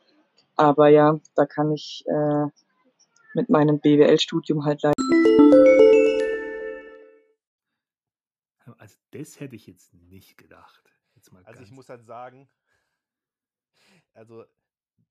Aber 0.57 0.89
ja, 0.89 1.21
da 1.35 1.47
kann 1.47 1.73
ich 1.73 2.05
äh, 2.07 2.47
mit 3.35 3.49
meinem 3.49 3.79
BWL-Studium 3.79 4.65
halt 4.65 4.83
leider 4.83 4.95
Also 8.79 8.97
das 9.11 9.41
hätte 9.41 9.57
ich 9.57 9.67
jetzt 9.67 9.95
nicht 9.95 10.37
gedacht. 10.37 10.93
Jetzt 11.15 11.33
mal 11.33 11.45
Also 11.45 11.63
ich 11.63 11.71
muss 11.71 11.89
halt 11.89 12.05
sagen, 12.05 12.49
also 14.15 14.45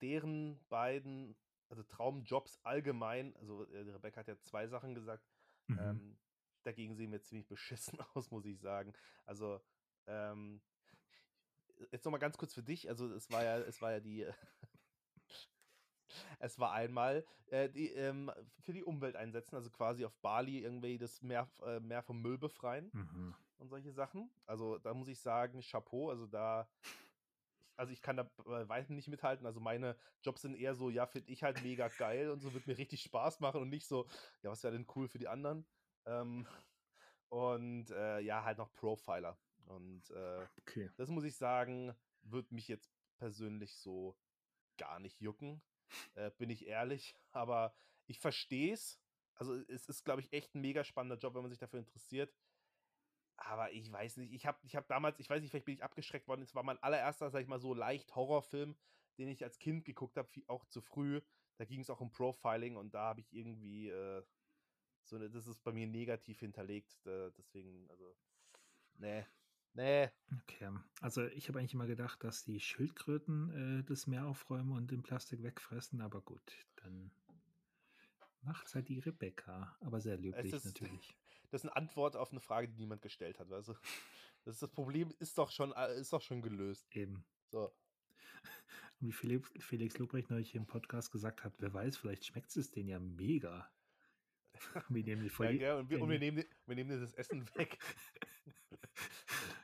deren 0.01 0.59
beiden, 0.69 1.35
also 1.69 1.83
Traumjobs 1.83 2.59
allgemein, 2.63 3.35
also 3.37 3.65
äh, 3.65 3.79
Rebecca 3.79 4.21
hat 4.21 4.27
ja 4.27 4.39
zwei 4.39 4.67
Sachen 4.67 4.95
gesagt, 4.95 5.27
Mhm. 5.69 5.79
ähm, 5.79 6.17
dagegen 6.63 6.95
sehen 6.95 7.11
wir 7.11 7.21
ziemlich 7.21 7.47
beschissen 7.47 7.99
aus, 8.13 8.31
muss 8.31 8.45
ich 8.45 8.59
sagen. 8.59 8.93
Also, 9.25 9.61
ähm, 10.05 10.61
jetzt 11.91 12.05
nochmal 12.05 12.19
ganz 12.19 12.37
kurz 12.37 12.53
für 12.53 12.63
dich, 12.63 12.89
also 12.89 13.11
es 13.13 13.29
war 13.29 13.43
ja, 13.43 13.59
es 13.59 13.81
war 13.81 13.91
ja 13.91 13.99
die, 13.99 14.25
es 16.39 16.57
war 16.57 16.71
einmal 16.71 17.25
äh, 17.47 17.69
die, 17.69 17.89
ähm, 17.89 18.31
für 18.59 18.73
die 18.73 18.83
Umwelt 18.83 19.15
einsetzen, 19.15 19.55
also 19.55 19.69
quasi 19.69 20.05
auf 20.05 20.17
Bali 20.19 20.59
irgendwie 20.59 20.97
das 20.97 21.21
Meer, 21.21 21.49
äh, 21.63 21.79
Meer 21.79 22.03
vom 22.03 22.21
Müll 22.21 22.37
befreien 22.37 22.91
Mhm. 22.93 23.35
und 23.57 23.69
solche 23.69 23.91
Sachen. 23.91 24.29
Also 24.45 24.77
da 24.77 24.93
muss 24.93 25.07
ich 25.07 25.19
sagen, 25.19 25.61
Chapeau, 25.61 26.09
also 26.09 26.27
da, 26.27 26.69
also 27.77 27.93
ich 27.93 28.01
kann 28.01 28.17
da 28.17 28.23
bei 28.23 28.67
weitem 28.67 28.95
nicht 28.95 29.07
mithalten. 29.07 29.45
Also 29.45 29.59
meine 29.59 29.97
Jobs 30.23 30.41
sind 30.41 30.55
eher 30.55 30.75
so, 30.75 30.89
ja, 30.89 31.05
finde 31.05 31.31
ich 31.31 31.43
halt 31.43 31.61
mega 31.63 31.87
geil 31.89 32.29
und 32.31 32.41
so 32.41 32.53
wird 32.53 32.67
mir 32.67 32.77
richtig 32.77 33.01
Spaß 33.03 33.39
machen 33.39 33.61
und 33.61 33.69
nicht 33.69 33.87
so, 33.87 34.07
ja, 34.41 34.49
was 34.51 34.63
wäre 34.63 34.73
denn 34.73 34.87
cool 34.95 35.07
für 35.07 35.19
die 35.19 35.27
anderen? 35.27 35.65
Ähm, 36.05 36.47
und 37.29 37.91
äh, 37.91 38.19
ja, 38.19 38.43
halt 38.43 38.57
noch 38.57 38.73
Profiler. 38.73 39.39
Und 39.65 40.09
äh, 40.11 40.47
Okay. 40.61 40.89
das 40.97 41.09
muss 41.09 41.23
ich 41.23 41.37
sagen, 41.37 41.95
wird 42.21 42.51
mich 42.51 42.67
jetzt 42.67 42.91
persönlich 43.17 43.77
so 43.77 44.17
gar 44.77 44.99
nicht 44.99 45.21
jucken, 45.21 45.61
äh, 46.15 46.31
bin 46.31 46.49
ich 46.49 46.67
ehrlich. 46.67 47.15
Aber 47.31 47.75
ich 48.07 48.19
verstehe 48.19 48.73
es. 48.73 49.01
Also 49.35 49.55
es 49.67 49.87
ist, 49.87 50.03
glaube 50.03 50.21
ich, 50.21 50.33
echt 50.33 50.55
ein 50.55 50.61
mega 50.61 50.83
spannender 50.83 51.17
Job, 51.17 51.35
wenn 51.35 51.41
man 51.43 51.51
sich 51.51 51.59
dafür 51.59 51.79
interessiert. 51.79 52.33
Aber 53.37 53.71
ich 53.71 53.91
weiß 53.91 54.17
nicht, 54.17 54.33
ich 54.33 54.45
habe 54.45 54.57
ich 54.63 54.75
hab 54.75 54.87
damals, 54.87 55.19
ich 55.19 55.29
weiß 55.29 55.41
nicht, 55.41 55.51
vielleicht 55.51 55.65
bin 55.65 55.75
ich 55.75 55.83
abgeschreckt 55.83 56.27
worden. 56.27 56.41
Es 56.41 56.55
war 56.55 56.63
mein 56.63 56.81
allererster, 56.81 57.29
sag 57.29 57.41
ich 57.41 57.47
mal, 57.47 57.59
so 57.59 57.73
leicht 57.73 58.15
Horrorfilm, 58.15 58.75
den 59.17 59.27
ich 59.27 59.43
als 59.43 59.59
Kind 59.59 59.85
geguckt 59.85 60.17
habe, 60.17 60.29
auch 60.47 60.65
zu 60.65 60.81
früh. 60.81 61.21
Da 61.57 61.65
ging 61.65 61.79
es 61.81 61.89
auch 61.89 62.01
um 62.01 62.11
Profiling 62.11 62.75
und 62.75 62.93
da 62.93 63.01
habe 63.05 63.21
ich 63.21 63.33
irgendwie 63.33 63.89
äh, 63.89 64.23
so 65.03 65.15
eine, 65.15 65.29
das 65.29 65.47
ist 65.47 65.63
bei 65.63 65.71
mir 65.71 65.87
negativ 65.87 66.39
hinterlegt. 66.39 67.05
Äh, 67.05 67.31
deswegen, 67.37 67.89
also, 67.89 68.15
nee, 68.97 69.25
nee. 69.73 70.09
Okay. 70.43 70.71
Also 71.01 71.25
ich 71.27 71.47
habe 71.47 71.59
eigentlich 71.59 71.73
immer 71.73 71.87
gedacht, 71.87 72.23
dass 72.23 72.43
die 72.43 72.59
Schildkröten 72.59 73.79
äh, 73.79 73.83
das 73.83 74.07
Meer 74.07 74.25
aufräumen 74.25 74.71
und 74.71 74.91
den 74.91 75.03
Plastik 75.03 75.43
wegfressen, 75.43 76.01
aber 76.01 76.21
gut, 76.21 76.67
dann 76.77 77.11
macht's 78.41 78.75
halt 78.75 78.89
die 78.89 78.99
Rebecca. 78.99 79.75
Aber 79.81 80.01
sehr 80.01 80.17
löblich 80.17 80.53
ist- 80.53 80.65
natürlich. 80.65 81.15
Das 81.49 81.63
ist 81.63 81.69
eine 81.69 81.75
Antwort 81.75 82.15
auf 82.15 82.31
eine 82.31 82.41
Frage, 82.41 82.67
die 82.67 82.77
niemand 82.77 83.01
gestellt 83.01 83.39
hat, 83.39 83.49
weißt 83.49 83.69
du? 83.69 83.73
Das, 84.43 84.55
ist 84.55 84.63
das 84.63 84.71
Problem 84.71 85.13
ist 85.19 85.37
doch 85.37 85.51
schon, 85.51 85.73
äh, 85.73 85.99
ist 85.99 86.13
doch 86.13 86.21
schon 86.21 86.41
gelöst. 86.41 86.87
Eben. 86.95 87.25
So. 87.51 87.69
Und 89.01 89.07
wie 89.07 89.11
Felix, 89.11 89.51
Felix 89.59 89.97
Lobrecht 89.97 90.29
neulich 90.29 90.55
im 90.55 90.65
Podcast 90.65 91.11
gesagt 91.11 91.43
hat, 91.43 91.53
wer 91.57 91.73
weiß, 91.73 91.97
vielleicht 91.97 92.25
schmeckt 92.25 92.55
es 92.55 92.71
denen 92.71 92.87
ja 92.87 92.97
mega. 92.97 93.69
Wir 94.89 95.03
nehmen 95.03 95.23
die 95.23 95.29
voll 95.29 95.47
ja, 95.47 95.51
ja, 95.51 95.75
und, 95.75 95.89
wir, 95.89 96.01
und 96.01 96.09
wir, 96.09 96.17
nehmen, 96.17 96.43
wir 96.65 96.75
nehmen 96.75 96.99
das 96.99 97.13
Essen 97.13 97.45
weg. 97.55 97.77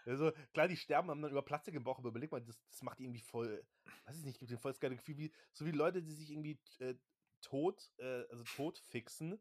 also, 0.06 0.32
klar, 0.54 0.68
die 0.68 0.78
sterben, 0.78 1.10
haben 1.10 1.22
dann 1.22 1.32
über 1.32 1.42
Plastik 1.42 1.74
gebrochen, 1.74 2.02
aber 2.02 2.10
überleg 2.10 2.32
mal, 2.32 2.42
das, 2.42 2.62
das 2.70 2.82
macht 2.84 3.00
irgendwie 3.00 3.22
voll, 3.22 3.66
weiß 4.06 4.20
ich 4.20 4.26
nicht, 4.26 4.40
gibt 4.40 4.52
dir 4.52 4.58
voll 4.58 4.72
das 4.72 4.80
geile 4.80 4.96
Gefühl, 4.96 5.18
wie, 5.18 5.34
so 5.52 5.66
wie 5.66 5.72
Leute, 5.72 6.04
die 6.04 6.12
sich 6.12 6.30
irgendwie 6.30 6.60
äh, 6.80 6.96
tot, 7.42 7.92
äh, 7.98 8.26
also 8.30 8.44
tot 8.44 8.80
fixen. 8.80 9.40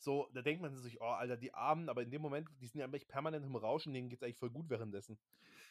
So, 0.00 0.30
da 0.32 0.40
denkt 0.40 0.62
man 0.62 0.74
sich, 0.78 0.98
oh, 1.02 1.04
Alter, 1.04 1.36
die 1.36 1.52
Armen, 1.52 1.90
aber 1.90 2.02
in 2.02 2.10
dem 2.10 2.22
Moment, 2.22 2.48
die 2.60 2.66
sind 2.66 2.80
ja 2.80 2.86
eigentlich 2.86 3.06
permanent 3.06 3.44
im 3.44 3.54
Rauschen, 3.54 3.92
denen 3.92 4.08
geht 4.08 4.18
es 4.18 4.22
eigentlich 4.22 4.38
voll 4.38 4.48
gut 4.48 4.70
währenddessen. 4.70 5.18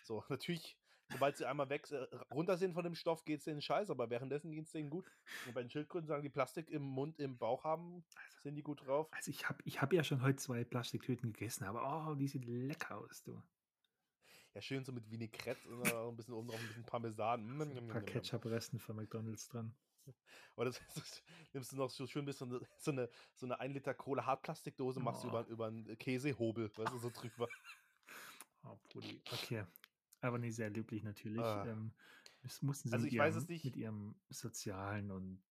So, 0.04 0.24
natürlich, 0.30 0.78
sobald 1.12 1.36
sie 1.36 1.48
einmal 1.48 1.68
weg, 1.70 1.90
äh, 1.90 2.06
runter 2.32 2.56
sind 2.56 2.76
von 2.76 2.84
dem 2.84 2.94
Stoff, 2.94 3.26
geht 3.26 3.40
es 3.40 3.46
denen 3.46 3.60
scheiße, 3.60 3.92
aber 3.92 4.12
währenddessen 4.12 4.52
geht 4.52 4.68
es 4.68 4.72
denen 4.72 4.92
gut. 4.92 5.12
Und 5.48 5.56
bei 5.56 5.64
den 5.64 5.72
Schildkröten 5.72 6.08
sagen, 6.08 6.22
die 6.22 6.30
Plastik 6.30 6.70
im 6.70 6.84
Mund, 6.84 7.20
im 7.20 7.40
Bauch 7.40 7.64
haben, 7.64 8.04
also, 8.16 8.42
sind 8.42 8.56
die 8.56 8.62
gut 8.62 8.86
drauf. 8.86 9.08
Also 9.12 9.32
ich 9.32 9.50
habe 9.50 9.60
ich 9.66 9.82
hab 9.82 9.92
ja 9.94 10.04
schon 10.04 10.22
heute 10.22 10.38
zwei 10.38 10.64
Plastiktüten 10.64 11.34
gegessen, 11.34 11.64
aber 11.64 12.12
oh, 12.12 12.14
die 12.14 12.28
sieht 12.28 12.46
lecker 12.46 13.00
aus, 13.00 13.24
du. 13.24 13.42
Ja, 14.54 14.62
schön 14.62 14.86
so 14.86 14.92
mit 14.92 15.10
Vinaigrette 15.10 15.68
und 15.70 15.92
ein 15.92 16.16
bisschen 16.16 16.36
oben 16.36 16.50
drauf 16.50 16.60
ein 16.60 16.68
bisschen 16.68 16.86
Parmesan. 16.86 17.62
ein 17.62 17.88
paar 17.88 18.02
Ketchup-Resten 18.02 18.80
von 18.80 18.96
McDonalds 18.96 19.48
dran. 19.50 19.74
Oder 20.56 20.72
nimmst 21.54 21.72
du 21.72 21.78
noch 21.78 21.90
so 21.90 22.08
schön 22.08 22.26
bisschen 22.26 22.60
so 22.78 22.92
eine, 22.92 23.10
so 23.36 23.46
eine 23.46 23.60
1 23.60 23.74
Liter 23.74 23.94
Kohle 23.94 24.26
Hartplastikdose, 24.26 25.00
machst 25.00 25.24
du 25.24 25.30
über, 25.30 25.46
über 25.48 25.68
einen 25.68 25.98
Käsehobel, 25.98 26.70
weißt 26.76 26.94
du, 26.94 26.98
so 26.98 27.10
drüber. 27.10 27.48
Oh, 28.64 28.78
Pudi. 28.90 29.22
Okay. 29.32 29.66
Aber 30.22 30.38
nicht 30.38 30.56
sehr 30.56 30.70
löblich 30.70 31.04
natürlich. 31.04 31.42
Ah. 31.42 31.66
Ähm, 31.66 31.94
das 32.42 32.62
mussten 32.62 32.90
sie 32.90 32.96
also 32.96 33.06
mit, 33.06 33.14
ihrem, 33.14 33.64
mit, 33.64 33.76
ihrem, 33.78 34.16
sozialen 34.30 35.12
und 35.12 35.42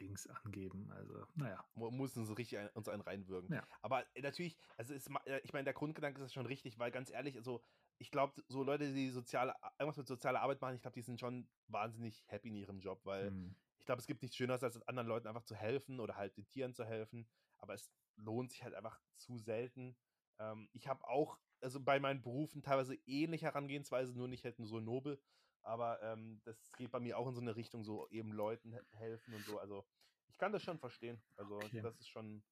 Dings 0.00 0.26
angeben. 0.26 0.90
Also, 0.92 1.26
naja. 1.34 1.64
Mussten 1.74 2.24
sie 2.24 2.36
richtig 2.36 2.58
ein, 2.58 2.68
uns 2.70 2.88
einen 2.88 3.02
reinwürgen. 3.02 3.52
Ja. 3.52 3.66
Aber 3.82 4.04
äh, 4.16 4.22
natürlich, 4.22 4.56
also 4.76 4.94
ist, 4.94 5.08
äh, 5.24 5.40
ich 5.44 5.52
meine, 5.52 5.64
der 5.64 5.74
Grundgedanke 5.74 6.22
ist 6.22 6.34
schon 6.34 6.46
richtig, 6.46 6.78
weil 6.78 6.90
ganz 6.90 7.10
ehrlich, 7.10 7.36
also 7.36 7.62
ich 7.98 8.10
glaube, 8.10 8.42
so 8.48 8.62
Leute, 8.62 8.92
die 8.92 9.10
soziale, 9.10 9.54
irgendwas 9.78 9.96
mit 9.96 10.08
sozialer 10.08 10.40
Arbeit 10.40 10.60
machen, 10.60 10.74
ich 10.74 10.82
glaube, 10.82 10.94
die 10.94 11.02
sind 11.02 11.20
schon 11.20 11.48
wahnsinnig 11.68 12.24
happy 12.26 12.48
in 12.48 12.56
ihrem 12.56 12.80
Job, 12.80 13.00
weil 13.04 13.30
hm 13.30 13.56
ich 13.84 13.86
glaube, 13.86 14.00
es 14.00 14.06
gibt 14.06 14.22
nichts 14.22 14.38
Schöneres, 14.38 14.62
als 14.62 14.80
anderen 14.88 15.06
Leuten 15.06 15.28
einfach 15.28 15.44
zu 15.44 15.54
helfen 15.54 16.00
oder 16.00 16.16
halt 16.16 16.34
den 16.38 16.46
Tieren 16.46 16.72
zu 16.72 16.86
helfen. 16.86 17.28
Aber 17.58 17.74
es 17.74 17.92
lohnt 18.16 18.50
sich 18.50 18.64
halt 18.64 18.74
einfach 18.74 18.98
zu 19.14 19.36
selten. 19.36 19.94
Ähm, 20.38 20.70
ich 20.72 20.88
habe 20.88 21.06
auch, 21.06 21.38
also 21.60 21.82
bei 21.82 22.00
meinen 22.00 22.22
Berufen 22.22 22.62
teilweise 22.62 22.96
ähnliche 23.04 23.44
Herangehensweise, 23.44 24.16
nur 24.16 24.26
nicht 24.26 24.42
halt 24.42 24.56
so 24.56 24.80
nobel. 24.80 25.20
Aber 25.60 26.02
ähm, 26.02 26.40
das 26.44 26.72
geht 26.78 26.92
bei 26.92 26.98
mir 26.98 27.18
auch 27.18 27.28
in 27.28 27.34
so 27.34 27.42
eine 27.42 27.56
Richtung, 27.56 27.84
so 27.84 28.08
eben 28.08 28.32
Leuten 28.32 28.74
helfen 28.92 29.34
und 29.34 29.44
so. 29.44 29.58
Also 29.58 29.84
ich 30.28 30.38
kann 30.38 30.52
das 30.52 30.62
schon 30.62 30.78
verstehen. 30.78 31.22
Also 31.36 31.56
okay. 31.56 31.82
das 31.82 32.00
ist 32.00 32.08
schon, 32.08 32.42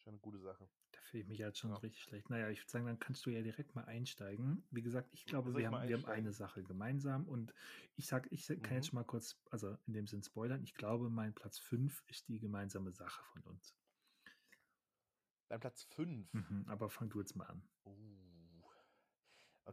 schon 0.00 0.14
eine 0.14 0.20
gute 0.20 0.38
Sache. 0.38 0.68
Da 0.92 1.00
fühle 1.02 1.22
ich 1.22 1.28
mich 1.28 1.38
jetzt 1.38 1.58
schon 1.58 1.70
ja. 1.70 1.76
richtig 1.76 2.02
schlecht. 2.02 2.30
Naja, 2.30 2.48
ich 2.50 2.60
würde 2.60 2.70
sagen, 2.70 2.86
dann 2.86 2.98
kannst 2.98 3.24
du 3.26 3.30
ja 3.30 3.42
direkt 3.42 3.74
mal 3.74 3.84
einsteigen. 3.84 4.64
Wie 4.70 4.82
gesagt, 4.82 5.08
ich 5.12 5.24
glaube, 5.24 5.54
wir 5.54 5.70
haben, 5.70 5.88
wir 5.88 5.96
haben 5.96 6.06
eine 6.06 6.32
Sache 6.32 6.62
gemeinsam 6.62 7.26
und 7.26 7.54
ich 7.96 8.06
sage, 8.06 8.28
ich 8.30 8.46
kann 8.46 8.58
mhm. 8.58 8.76
jetzt 8.76 8.88
schon 8.88 8.96
mal 8.96 9.04
kurz, 9.04 9.36
also 9.50 9.76
in 9.86 9.92
dem 9.92 10.06
Sinn 10.06 10.22
spoilern, 10.22 10.62
ich 10.62 10.74
glaube, 10.74 11.10
mein 11.10 11.34
Platz 11.34 11.58
5 11.58 12.04
ist 12.08 12.28
die 12.28 12.38
gemeinsame 12.38 12.92
Sache 12.92 13.22
von 13.32 13.42
uns. 13.42 13.74
Dein 15.48 15.60
Platz 15.60 15.84
5? 15.94 16.32
Mhm, 16.32 16.64
aber 16.68 16.88
fang 16.90 17.08
du 17.08 17.20
jetzt 17.20 17.34
mal 17.34 17.46
an. 17.46 17.62
Uh. 17.84 18.29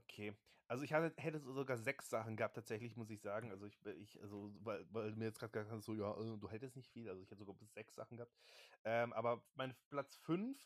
Okay. 0.03 0.33
Also 0.69 0.83
ich 0.83 0.91
hatte, 0.91 1.13
hätte 1.21 1.39
sogar 1.39 1.77
sechs 1.77 2.09
Sachen 2.09 2.35
gehabt, 2.35 2.55
tatsächlich, 2.55 2.97
muss 2.97 3.09
ich 3.09 3.21
sagen. 3.21 3.51
Also 3.51 3.65
ich, 3.65 3.77
ich 4.01 4.21
also, 4.21 4.53
weil, 4.59 4.85
weil 4.91 5.11
du 5.11 5.17
mir 5.17 5.25
jetzt 5.25 5.39
gerade 5.39 5.51
gesagt 5.51 5.71
hast, 5.71 5.85
so, 5.85 5.93
ja, 5.93 6.11
äh, 6.11 6.37
du 6.37 6.49
hättest 6.49 6.75
nicht 6.75 6.91
viel. 6.91 7.07
Also 7.07 7.21
ich 7.21 7.31
hätte 7.31 7.39
sogar 7.39 7.55
bis 7.55 7.73
sechs 7.73 7.95
Sachen 7.95 8.17
gehabt. 8.17 8.35
Ähm, 8.83 9.13
aber 9.13 9.43
mein 9.55 9.75
Platz 9.89 10.17
5 10.17 10.57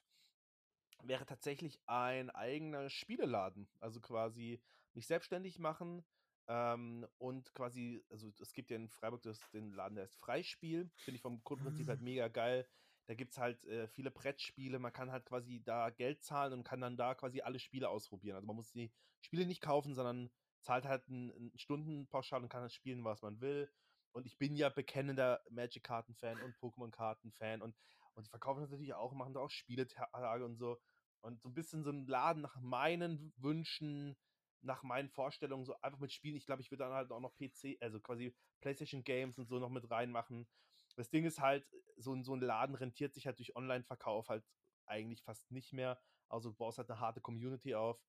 wäre 1.04 1.26
tatsächlich 1.26 1.80
ein 1.86 2.30
eigener 2.32 2.90
Spieleladen. 2.90 3.70
Also 3.80 4.02
quasi 4.02 4.60
mich 4.94 5.06
selbstständig 5.06 5.60
machen 5.60 6.04
ähm, 6.48 7.08
und 7.20 7.54
quasi, 7.54 8.04
also 8.10 8.32
es 8.40 8.54
gibt 8.54 8.72
ja 8.72 8.78
in 8.78 8.90
Freiburg 8.90 9.22
das, 9.22 9.40
den 9.52 9.72
Laden, 9.72 9.96
der 9.96 10.06
heißt 10.06 10.18
Freispiel. 10.18 10.90
Finde 10.96 11.16
ich 11.18 11.22
vom 11.22 11.44
Grundprinzip 11.44 11.88
halt 11.88 12.02
ah. 12.02 12.04
mega 12.04 12.28
geil. 12.28 12.68
Da 13.08 13.16
gibt 13.16 13.32
es 13.32 13.38
halt 13.38 13.64
äh, 13.66 13.88
viele 13.88 14.12
Brettspiele. 14.12 14.80
Man 14.80 14.94
kann 14.94 15.12
halt 15.12 15.26
quasi 15.26 15.62
da 15.64 15.90
Geld 15.90 16.24
zahlen 16.24 16.54
und 16.54 16.64
kann 16.64 16.82
dann 16.82 16.98
da 16.98 17.16
quasi 17.16 17.42
alle 17.42 17.60
Spiele 17.60 17.90
ausprobieren. 17.90 18.36
Also 18.36 18.48
man 18.48 18.56
muss 18.56 18.72
die 18.72 18.92
Spiele 19.22 19.46
nicht 19.46 19.62
kaufen, 19.62 19.94
sondern 19.94 20.32
zahlt 20.62 20.86
halt 20.86 21.08
einen, 21.08 21.52
Stundenpauschal 21.56 22.42
und 22.42 22.50
kann 22.50 22.62
halt 22.62 22.74
spielen, 22.74 23.04
was 23.04 23.22
man 23.22 23.42
will. 23.42 23.70
Und 24.14 24.26
ich 24.26 24.38
bin 24.38 24.56
ja 24.56 24.70
bekennender 24.70 25.42
Magic-Karten-Fan 25.50 26.42
und 26.42 26.56
Pokémon-Karten-Fan 26.58 27.62
und, 27.62 27.76
und 28.14 28.26
die 28.26 28.30
verkaufen 28.30 28.62
das 28.62 28.72
natürlich 28.72 28.94
auch, 28.94 29.14
machen 29.14 29.34
da 29.34 29.40
auch 29.40 29.50
Spieletage 29.50 30.46
und 30.46 30.58
so. 30.58 30.80
Und 31.22 31.42
so 31.42 31.50
ein 31.50 31.54
bisschen 31.54 31.84
so 31.84 31.92
ein 31.92 32.08
Laden 32.08 32.42
nach 32.42 32.60
meinen 32.60 33.34
Wünschen, 33.38 34.18
nach 34.62 34.84
meinen 34.84 35.10
Vorstellungen, 35.10 35.66
so 35.66 35.76
einfach 35.82 36.00
mit 36.00 36.12
Spielen. 36.12 36.36
Ich 36.36 36.46
glaube, 36.46 36.62
ich 36.62 36.72
würde 36.72 36.84
dann 36.84 36.94
halt 36.94 37.12
auch 37.12 37.20
noch 37.20 37.36
PC, 37.38 37.78
also 37.80 38.00
quasi 38.00 38.36
PlayStation 38.62 39.04
Games 39.04 39.38
und 39.38 39.48
so 39.48 39.60
noch 39.60 39.70
mit 39.70 39.90
reinmachen. 39.90 40.48
Das 40.96 41.10
Ding 41.10 41.26
ist 41.26 41.40
halt, 41.40 41.66
so, 41.98 42.14
ein, 42.14 42.24
so 42.24 42.36
ein 42.36 42.42
Laden 42.42 42.76
rentiert 42.76 43.14
sich 43.14 43.28
halt 43.28 43.40
durch 43.40 43.56
Online-Verkauf 43.56 44.30
halt 44.30 44.44
eigentlich 44.86 45.24
fast 45.24 45.52
nicht 45.52 45.74
mehr. 45.74 46.00
Also 46.30 46.50
du 46.50 46.56
baust 46.56 46.78
halt 46.78 46.90
eine 46.90 47.00
harte 47.00 47.22
Community 47.22 47.76
auf. 47.76 48.04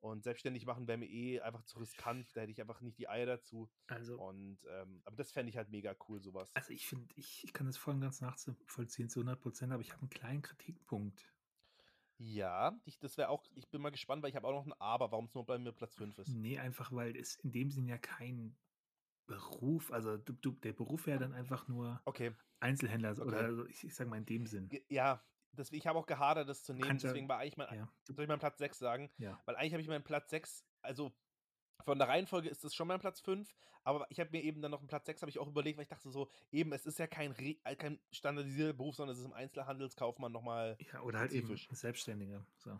Und 0.00 0.22
selbstständig 0.22 0.64
machen 0.64 0.86
wäre 0.86 0.98
mir 0.98 1.08
eh 1.08 1.40
einfach 1.40 1.64
zu 1.64 1.80
riskant. 1.80 2.36
Da 2.36 2.42
hätte 2.42 2.52
ich 2.52 2.60
einfach 2.60 2.80
nicht 2.80 2.98
die 2.98 3.08
Eier 3.08 3.26
dazu. 3.26 3.68
Also, 3.88 4.20
und, 4.22 4.58
ähm, 4.70 5.02
aber 5.04 5.16
das 5.16 5.32
fände 5.32 5.50
ich 5.50 5.56
halt 5.56 5.70
mega 5.70 5.96
cool, 6.08 6.20
sowas. 6.20 6.54
Also 6.54 6.72
ich 6.72 6.86
finde, 6.86 7.12
ich, 7.16 7.42
ich 7.42 7.52
kann 7.52 7.66
das 7.66 7.76
voll 7.76 7.94
und 7.94 8.00
ganz 8.00 8.20
nachvollziehen 8.20 9.08
zu 9.08 9.20
100 9.20 9.40
Prozent, 9.40 9.72
aber 9.72 9.82
ich 9.82 9.90
habe 9.90 10.02
einen 10.02 10.10
kleinen 10.10 10.42
Kritikpunkt. 10.42 11.32
Ja, 12.18 12.80
ich, 12.84 12.98
das 12.98 13.16
wäre 13.16 13.28
auch, 13.28 13.44
ich 13.54 13.68
bin 13.70 13.80
mal 13.80 13.90
gespannt, 13.90 14.22
weil 14.22 14.30
ich 14.30 14.36
habe 14.36 14.46
auch 14.46 14.52
noch 14.52 14.66
ein 14.66 14.80
Aber, 14.80 15.10
warum 15.10 15.26
es 15.26 15.34
nur 15.34 15.46
bei 15.46 15.58
mir 15.58 15.72
Platz 15.72 15.94
5 15.96 16.18
ist. 16.18 16.28
Nee, 16.28 16.58
einfach 16.58 16.92
weil 16.92 17.16
es 17.16 17.36
in 17.36 17.52
dem 17.52 17.70
Sinn 17.70 17.86
ja 17.86 17.98
kein 17.98 18.56
Beruf, 19.28 19.92
also 19.92 20.16
du, 20.16 20.32
du, 20.32 20.52
der 20.52 20.72
Beruf 20.72 21.06
wäre 21.06 21.20
dann 21.20 21.34
einfach 21.34 21.68
nur 21.68 22.00
okay. 22.06 22.34
Einzelhändler 22.58 23.12
okay. 23.12 23.22
oder 23.22 23.38
also 23.38 23.66
ich, 23.66 23.84
ich 23.84 23.94
sage 23.94 24.10
mal 24.10 24.16
in 24.16 24.26
dem 24.26 24.46
Sinn. 24.46 24.68
Ja, 24.88 25.22
das, 25.52 25.70
ich 25.70 25.86
habe 25.86 25.98
auch 25.98 26.06
gehadert, 26.06 26.48
das 26.48 26.64
zu 26.64 26.72
nehmen, 26.72 26.88
Kannst 26.88 27.04
deswegen 27.04 27.28
war 27.28 27.38
eigentlich 27.38 27.56
mein, 27.56 27.68
ja. 27.74 27.88
soll 28.04 28.24
ich 28.24 28.28
meinen 28.28 28.40
Platz 28.40 28.58
6 28.58 28.78
sagen? 28.78 29.10
Ja. 29.18 29.40
Weil 29.44 29.54
eigentlich 29.56 29.74
habe 29.74 29.82
ich 29.82 29.88
meinen 29.88 30.02
Platz 30.02 30.30
6, 30.30 30.64
also 30.82 31.12
von 31.84 31.98
der 31.98 32.08
Reihenfolge 32.08 32.48
ist 32.48 32.64
das 32.64 32.74
schon 32.74 32.88
mein 32.88 33.00
Platz 33.00 33.20
5, 33.20 33.54
aber 33.84 34.06
ich 34.10 34.18
habe 34.18 34.30
mir 34.30 34.42
eben 34.42 34.60
dann 34.62 34.70
noch 34.70 34.80
einen 34.80 34.88
Platz 34.88 35.06
6 35.06 35.22
habe 35.22 35.30
ich 35.30 35.38
auch 35.38 35.46
überlegt, 35.46 35.76
weil 35.76 35.82
ich 35.82 35.88
dachte 35.88 36.10
so, 36.10 36.30
eben, 36.50 36.72
es 36.72 36.86
ist 36.86 36.98
ja 36.98 37.06
kein, 37.06 37.34
äh, 37.36 37.76
kein 37.76 38.00
standardisierter 38.10 38.72
Beruf, 38.72 38.96
sondern 38.96 39.14
es 39.14 39.20
ist 39.20 39.26
im 39.26 39.32
Einzelhandelskaufmann 39.32 40.32
nochmal. 40.32 40.76
Ja, 40.92 41.02
oder 41.02 41.20
halt 41.20 41.30
spezifisch. 41.30 41.66
eben 41.66 41.76
Selbstständiger. 41.76 42.46
So. 42.56 42.78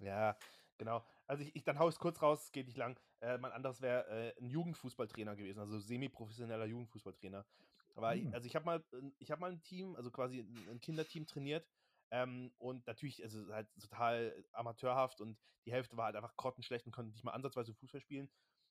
Ja, 0.00 0.36
genau. 0.76 1.04
Also 1.26 1.42
ich, 1.42 1.54
ich 1.56 1.64
dann 1.64 1.78
haue 1.78 1.88
es 1.88 1.98
kurz 1.98 2.20
raus, 2.20 2.44
es 2.44 2.52
geht 2.52 2.66
nicht 2.66 2.76
lang. 2.76 2.98
Äh, 3.20 3.38
mein 3.38 3.52
anderes 3.52 3.80
wäre 3.80 4.06
äh, 4.08 4.40
ein 4.40 4.50
Jugendfußballtrainer 4.50 5.36
gewesen, 5.36 5.60
also 5.60 5.78
semi-professioneller 5.78 6.66
Jugendfußballtrainer. 6.66 7.46
Aber 7.94 8.14
mhm. 8.14 8.34
also 8.34 8.46
ich 8.46 8.54
habe 8.56 8.64
mal, 8.64 8.84
ich 9.18 9.30
habe 9.30 9.40
mal 9.40 9.52
ein 9.52 9.62
Team, 9.62 9.96
also 9.96 10.10
quasi 10.10 10.40
ein 10.40 10.80
Kinderteam 10.80 11.26
trainiert 11.26 11.66
ähm, 12.10 12.52
und 12.58 12.86
natürlich, 12.86 13.22
also 13.22 13.52
halt 13.52 13.68
total 13.80 14.44
amateurhaft 14.52 15.20
und 15.20 15.38
die 15.66 15.72
Hälfte 15.72 15.96
war 15.96 16.06
halt 16.06 16.16
einfach 16.16 16.36
grottenschlecht 16.36 16.86
und 16.86 16.92
konnte 16.92 17.12
nicht 17.12 17.24
mal 17.24 17.32
ansatzweise 17.32 17.74
Fußball 17.74 18.00
spielen. 18.00 18.28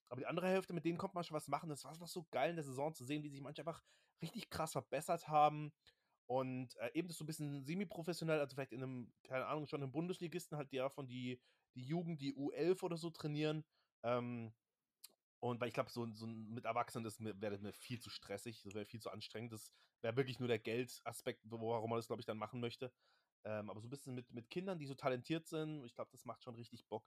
Aber 0.10 0.22
die 0.22 0.28
andere 0.28 0.48
Hälfte, 0.48 0.74
mit 0.74 0.86
denen 0.86 0.98
konnte 0.98 1.16
man 1.16 1.24
schon 1.24 1.36
was 1.36 1.48
machen. 1.48 1.70
Das 1.70 1.84
war 1.86 2.00
was 2.00 2.12
so 2.12 2.28
geil 2.30 2.52
in 2.52 2.56
der 2.56 2.66
Saison 2.66 2.94
zu 2.94 3.04
sehen, 3.04 3.24
wie 3.24 3.30
sich 3.30 3.42
manche 3.42 3.62
einfach 3.62 3.82
richtig 4.22 4.50
krass 4.50 4.74
verbessert 4.74 5.28
haben. 5.28 5.74
Und 6.28 6.76
äh, 6.78 6.92
eben 6.94 7.08
das 7.08 7.18
so 7.18 7.24
ein 7.24 7.28
bisschen 7.28 7.64
semi-professionell, 7.64 8.40
also 8.40 8.56
vielleicht 8.56 8.72
in 8.72 8.84
einem, 8.84 9.14
keine 9.24 9.46
Ahnung, 9.48 9.66
schon 9.66 9.82
einem 9.82 9.92
Bundesligisten 9.92 10.58
halt, 10.58 10.72
die 10.72 10.78
ja 10.78 10.90
von 10.90 11.08
die, 11.08 11.42
die 11.76 11.84
Jugend, 11.84 12.22
die 12.22 12.36
U11 12.36 12.84
oder 12.84 12.98
so 12.98 13.10
trainieren. 13.10 13.64
Ähm, 14.04 14.54
und 15.40 15.60
weil 15.60 15.68
ich 15.68 15.74
glaube, 15.74 15.90
so, 15.90 16.08
so 16.14 16.26
mit 16.26 16.66
Erwachsenen 16.66 17.04
das 17.04 17.20
wäre 17.20 17.58
mir 17.60 17.74
viel 17.74 18.00
zu 18.00 18.10
stressig, 18.10 18.62
das 18.64 18.74
wäre 18.74 18.86
viel 18.86 19.02
zu 19.02 19.12
anstrengend. 19.12 19.52
Das 19.52 19.74
wäre 20.02 20.16
wirklich 20.16 20.40
nur 20.40 20.48
der 20.48 20.60
Geldaspekt, 20.60 21.42
warum 21.44 21.90
man 21.90 22.00
das, 22.00 22.08
glaube 22.08 22.22
ich, 22.22 22.26
dann 22.26 22.38
machen 22.38 22.60
möchte. 22.60 22.94
Ähm, 23.46 23.70
aber 23.70 23.82
so 23.82 23.88
ein 23.88 23.90
bisschen 23.90 24.16
mit, 24.16 24.32
mit 24.32 24.50
Kindern, 24.50 24.80
die 24.80 24.86
so 24.86 24.96
talentiert 24.96 25.48
sind, 25.48 25.84
ich 25.84 25.94
glaube, 25.96 26.12
das 26.12 26.24
macht 26.24 26.44
schon 26.44 26.56
richtig 26.56 26.88
Bock. 26.88 27.06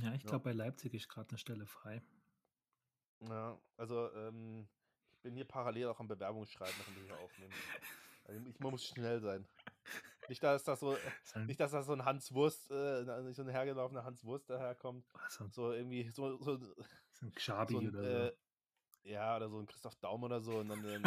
Ja, 0.00 0.14
ich 0.14 0.22
glaube, 0.22 0.44
bei 0.44 0.52
Leipzig 0.52 0.94
ist 0.94 1.08
gerade 1.08 1.28
eine 1.28 1.38
Stelle 1.38 1.66
frei. 1.66 2.02
Ja, 3.20 3.60
also 3.76 4.12
ähm, 4.14 4.68
ich 5.12 5.20
bin 5.20 5.34
hier 5.34 5.44
parallel 5.44 5.88
auch 5.88 6.00
am 6.00 6.08
Bewerbungsschreiben, 6.08 6.74
während 6.78 6.96
wir 6.96 7.04
hier 7.04 7.18
aufnehmen. 7.18 7.52
Also, 8.24 8.46
ich, 8.46 8.58
man 8.60 8.70
muss 8.70 8.86
schnell 8.86 9.20
sein. 9.20 9.46
Nicht, 10.28 10.42
dass 10.42 10.64
das 10.64 10.80
so, 10.80 10.96
nicht, 11.46 11.60
dass 11.60 11.72
das 11.72 11.86
so 11.86 11.92
ein 11.92 12.04
Hans 12.04 12.32
Wurst, 12.32 12.70
äh, 12.70 13.04
so 13.32 13.42
ein 13.42 13.48
hergelaufener 13.48 14.04
Hans 14.04 14.24
Wurst 14.24 14.50
daherkommt. 14.50 15.06
So, 15.28 15.48
so 15.48 15.72
irgendwie, 15.72 16.08
so, 16.10 16.36
so, 16.42 16.58
so 16.58 17.26
ein 17.26 17.32
Xabi 17.32 17.72
so 17.72 17.78
ein, 17.80 17.88
oder 17.88 18.02
so. 18.02 18.08
Äh, 18.08 18.32
ja, 19.10 19.36
oder 19.36 19.48
so 19.48 19.58
ein 19.58 19.66
Christoph 19.66 19.96
Daum 19.96 20.22
oder 20.24 20.40
so 20.40 20.58
und 20.58 20.68
dann 20.68 20.84
äh, 20.84 20.98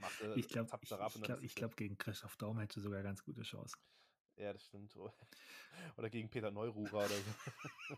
macht 0.00 0.20
er 0.20 0.36
Ich 0.36 0.48
glaube, 0.48 0.70
ich, 0.74 0.82
ich 0.82 1.22
glaube, 1.22 1.42
glaub, 1.54 1.76
gegen 1.76 1.96
Christoph 1.96 2.36
Daum 2.36 2.58
hätte 2.58 2.80
sogar 2.80 3.02
ganz 3.02 3.24
gute 3.24 3.42
Chance. 3.42 3.76
Ja, 4.36 4.52
das 4.52 4.64
stimmt. 4.64 4.94
Oder 5.96 6.10
gegen 6.10 6.28
Peter 6.28 6.50
Neururer 6.50 6.92
oder 6.92 7.08
so. 7.08 7.94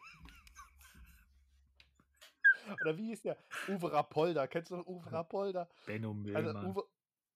Oder 2.83 2.96
wie 2.96 3.09
hieß 3.09 3.22
der? 3.22 3.37
Uwe 3.68 3.92
Rapolda. 3.92 4.46
Kennst 4.46 4.70
du 4.70 4.76
noch 4.76 4.87
Uwe 4.87 5.04
Rapolda? 5.12 5.68
Benno 5.87 6.11
Also 6.11 6.20
Müllmann. 6.20 6.66
Uwe, 6.66 6.85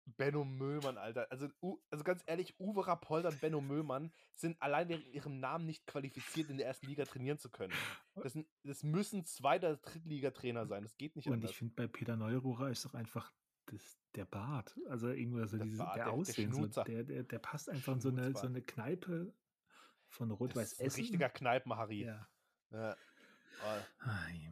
Benno 0.07 0.45
Müllmann, 0.45 0.99
Alter. 0.99 1.27
Also, 1.31 1.49
U, 1.63 1.79
also 1.91 2.05
ganz 2.05 2.23
ehrlich, 2.27 2.59
Uwe 2.61 2.87
Rapolda 2.87 3.31
und 3.31 3.41
Benno 3.41 3.61
Müllmann 3.61 4.13
sind 4.35 4.61
allein 4.61 4.89
wegen 4.89 5.05
ihrem 5.13 5.41
Namen 5.41 5.65
nicht 5.67 5.87
qualifiziert, 5.87 6.51
in 6.51 6.59
der 6.59 6.67
ersten 6.67 6.87
Liga 6.87 7.05
trainieren 7.05 7.39
zu 7.39 7.49
können. 7.51 7.73
Das, 8.15 8.35
sind, 8.35 8.47
das 8.65 8.83
müssen 8.83 9.25
Zweiter-, 9.25 9.77
Drittligatrainer 9.79 10.67
sein. 10.67 10.83
Das 10.83 10.97
geht 10.97 11.17
nicht 11.17 11.27
Und 11.27 11.35
anders. 11.35 11.51
ich 11.53 11.57
finde, 11.57 11.75
bei 11.75 11.87
Peter 11.87 12.17
Neururer 12.17 12.71
ist 12.71 12.85
doch 12.85 12.95
einfach 12.95 13.33
das, 13.67 13.99
der 14.15 14.27
Bart. 14.27 14.79
Also 14.89 15.09
irgendwie 15.09 15.47
so 15.49 15.57
Der 15.57 15.67
diese, 15.67 15.79
Bart, 15.79 15.97
der 15.97 16.05
der- 16.05 16.13
der 16.13 16.21
Aussehen. 16.21 16.53
so, 16.53 16.59
Schnutzer. 16.59 16.85
der, 16.85 17.05
der, 17.05 17.23
der 17.23 17.39
passt 17.39 17.71
einfach 17.71 17.95
in 17.95 18.01
so 18.01 18.11
eine, 18.11 18.33
so 18.35 18.47
eine 18.47 18.61
Kneipe 18.61 19.33
von 20.09 20.31
Rot-Weiß 20.31 20.73
ist 20.73 20.81
ein 20.81 20.87
Essen. 20.89 21.01
richtiger 21.01 21.29
Kneipenharry. 21.31 22.05
Ja. 22.05 22.29
Ja. 22.71 22.97
Ah, 23.63 23.81
Ai, 24.01 24.51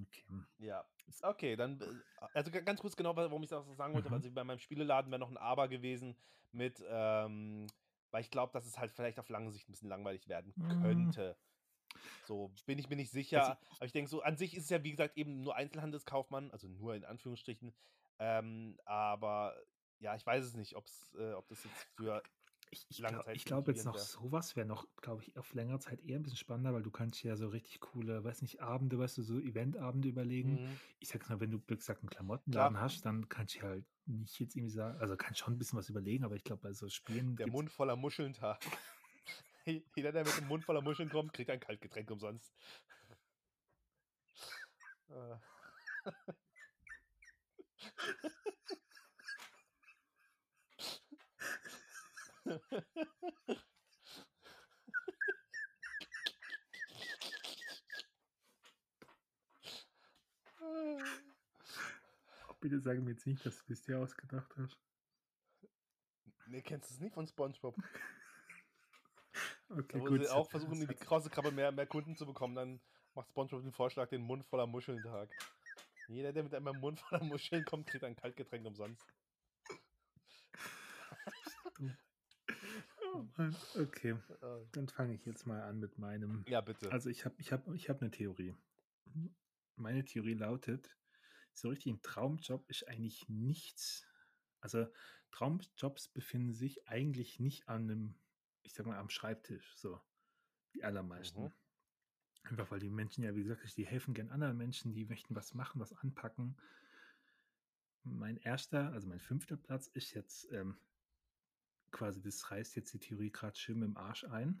Okay. 0.00 0.24
Ja. 0.58 0.84
Okay, 1.22 1.56
dann, 1.56 1.80
äh, 1.80 2.26
also 2.34 2.50
ga- 2.50 2.60
ganz 2.60 2.80
kurz 2.80 2.96
genau, 2.96 3.14
warum 3.16 3.42
ich 3.42 3.48
das 3.50 3.66
auch 3.66 3.74
sagen 3.74 3.94
wollte, 3.94 4.08
Mhm. 4.08 4.14
also 4.14 4.30
bei 4.30 4.44
meinem 4.44 4.58
Spieleladen 4.58 5.10
wäre 5.10 5.18
noch 5.20 5.30
ein 5.30 5.36
Aber 5.36 5.68
gewesen 5.68 6.16
mit, 6.52 6.82
ähm, 6.86 7.66
weil 8.10 8.20
ich 8.22 8.30
glaube, 8.30 8.52
dass 8.52 8.66
es 8.66 8.78
halt 8.78 8.92
vielleicht 8.92 9.18
auf 9.18 9.28
lange 9.28 9.50
Sicht 9.50 9.68
ein 9.68 9.72
bisschen 9.72 9.88
langweilig 9.88 10.28
werden 10.28 10.54
Mhm. 10.56 10.68
könnte. 10.80 11.36
So, 12.22 12.50
bin 12.66 12.78
ich 12.78 12.88
mir 12.88 12.96
nicht 12.96 13.10
sicher. 13.10 13.40
Also- 13.40 13.60
aber 13.76 13.86
ich 13.86 13.92
denke 13.92 14.10
so, 14.10 14.22
an 14.22 14.36
sich 14.36 14.56
ist 14.56 14.64
es 14.64 14.70
ja, 14.70 14.82
wie 14.82 14.90
gesagt, 14.90 15.16
eben 15.16 15.42
nur 15.42 15.56
Einzelhandelskaufmann, 15.56 16.50
also 16.50 16.68
nur 16.68 16.94
in 16.94 17.04
Anführungsstrichen. 17.04 17.74
Ähm, 18.18 18.78
aber 18.84 19.56
ja, 19.98 20.14
ich 20.14 20.24
weiß 20.24 20.44
es 20.44 20.54
nicht, 20.54 20.76
ob's, 20.76 21.14
äh, 21.18 21.32
ob 21.32 21.48
das 21.48 21.64
jetzt 21.64 21.86
für 21.96 22.22
Ich, 22.74 22.86
ich 22.90 22.96
glaube 22.98 23.24
glaub 23.44 23.68
jetzt 23.68 23.84
noch, 23.84 23.92
motivierend 23.94 24.10
sowas 24.10 24.56
wäre 24.56 24.66
noch, 24.66 24.86
glaube 25.00 25.22
ich, 25.22 25.36
auf 25.36 25.54
längere 25.54 25.78
Zeit 25.78 26.00
eher 26.00 26.18
ein 26.18 26.22
bisschen 26.22 26.38
spannender, 26.38 26.74
weil 26.74 26.82
du 26.82 26.90
kannst 26.90 27.22
ja 27.22 27.36
so 27.36 27.48
richtig 27.48 27.80
coole, 27.80 28.24
weiß 28.24 28.42
nicht, 28.42 28.60
Abende, 28.60 28.98
weißt 28.98 29.18
du, 29.18 29.22
so 29.22 29.38
Eventabende 29.38 30.08
überlegen. 30.08 30.62
Mhm. 30.62 30.80
Ich 30.98 31.08
sag's 31.08 31.28
mal, 31.28 31.40
wenn 31.40 31.50
du, 31.50 31.60
wie 31.66 31.76
gesagt, 31.76 32.00
einen 32.00 32.10
Klamottenladen 32.10 32.80
hast, 32.80 33.06
dann 33.06 33.28
kannst 33.28 33.56
du 33.56 33.62
halt 33.62 33.84
nicht 34.06 34.38
jetzt 34.40 34.56
irgendwie 34.56 34.74
sagen, 34.74 34.98
also 34.98 35.16
kannst 35.16 35.40
schon 35.40 35.54
ein 35.54 35.58
bisschen 35.58 35.78
was 35.78 35.88
überlegen, 35.88 36.24
aber 36.24 36.34
ich 36.36 36.44
glaube, 36.44 36.62
bei 36.62 36.72
so 36.72 36.88
Spielen 36.88 37.36
Der 37.36 37.48
Mund 37.48 37.70
voller 37.70 37.96
Muscheln-Tag. 37.96 38.60
Jeder, 39.96 40.12
der 40.12 40.24
mit 40.24 40.36
dem 40.36 40.48
Mund 40.48 40.64
voller 40.64 40.82
Muscheln 40.82 41.08
kommt, 41.08 41.32
kriegt 41.32 41.50
ein 41.50 41.60
Kaltgetränk 41.60 42.10
umsonst. 42.10 42.52
Äh. 45.10 45.36
Oh, 46.06 46.14
bitte 62.64 62.80
sag 62.80 62.98
mir 63.00 63.10
jetzt 63.10 63.26
nicht, 63.26 63.44
dass 63.44 63.62
du 63.66 63.72
es 63.74 63.82
dir 63.82 63.98
ausgedacht 63.98 64.50
hast. 64.56 64.78
Nee, 66.46 66.62
kennst 66.62 66.88
du 66.88 66.94
es 66.94 67.00
nicht 67.00 67.12
von 67.12 67.26
Spongebob? 67.26 67.76
Okay, 69.68 69.98
Da 69.98 70.00
wo 70.00 70.04
gut. 70.04 70.20
sie 70.20 70.28
auch 70.28 70.48
versuchen, 70.48 70.80
die 70.80 70.94
krasse 70.94 71.28
Krabbe 71.28 71.50
mehr, 71.50 71.72
mehr 71.72 71.86
Kunden 71.86 72.16
zu 72.16 72.24
bekommen, 72.26 72.54
dann 72.54 72.80
macht 73.14 73.28
Spongebob 73.28 73.62
den 73.62 73.72
Vorschlag, 73.72 74.08
den 74.08 74.22
Mund 74.22 74.46
voller 74.46 74.66
Muscheln-Tag. 74.66 75.30
Jeder, 76.08 76.32
der 76.32 76.42
mit 76.42 76.54
einem 76.54 76.80
Mund 76.80 77.00
voller 77.00 77.24
Muscheln 77.24 77.64
kommt, 77.64 77.86
kriegt 77.86 78.04
ein 78.04 78.16
Kaltgetränk 78.16 78.66
umsonst. 78.66 79.04
Oh 83.14 83.24
Mann, 83.36 83.56
okay, 83.76 84.16
Äh, 84.42 84.66
dann 84.72 84.88
fange 84.88 85.14
ich 85.14 85.24
jetzt 85.24 85.46
mal 85.46 85.62
an 85.62 85.78
mit 85.78 85.98
meinem. 85.98 86.44
Ja, 86.48 86.60
bitte. 86.60 86.90
Also 86.90 87.10
ich 87.10 87.24
habe 87.24 87.36
ich 87.38 87.52
hab, 87.52 87.68
ich 87.72 87.88
hab 87.88 88.00
eine 88.02 88.10
Theorie. 88.10 88.54
Meine 89.76 90.04
Theorie 90.04 90.34
lautet, 90.34 90.96
so 91.52 91.68
richtig 91.68 91.92
ein 91.92 92.02
Traumjob 92.02 92.68
ist 92.68 92.88
eigentlich 92.88 93.28
nichts. 93.28 94.04
Also 94.60 94.88
Traumjobs 95.30 96.08
befinden 96.08 96.52
sich 96.52 96.88
eigentlich 96.88 97.38
nicht 97.38 97.68
an 97.68 97.82
einem, 97.82 98.14
ich 98.62 98.74
sag 98.74 98.86
mal, 98.86 98.98
am 98.98 99.10
Schreibtisch, 99.10 99.76
so 99.76 100.00
die 100.74 100.82
allermeisten. 100.82 101.42
Mhm. 101.44 101.52
Einfach 102.42 102.70
weil 102.72 102.80
die 102.80 102.90
Menschen 102.90 103.22
ja, 103.22 103.34
wie 103.36 103.44
gesagt, 103.44 103.76
die 103.76 103.86
helfen 103.86 104.14
gern 104.14 104.30
anderen 104.30 104.56
Menschen, 104.56 104.92
die 104.92 105.04
möchten 105.04 105.36
was 105.36 105.54
machen, 105.54 105.80
was 105.80 105.92
anpacken. 105.92 106.56
Mein 108.02 108.38
erster, 108.38 108.90
also 108.92 109.06
mein 109.06 109.20
fünfter 109.20 109.56
Platz 109.56 109.86
ist 109.86 110.12
jetzt 110.14 110.50
ähm, 110.52 110.76
quasi, 111.94 112.20
das 112.20 112.50
reißt 112.50 112.76
jetzt 112.76 112.92
die 112.92 112.98
Theorie 112.98 113.30
gerade 113.30 113.56
schön 113.56 113.80
im 113.82 113.96
Arsch 113.96 114.24
ein. 114.24 114.60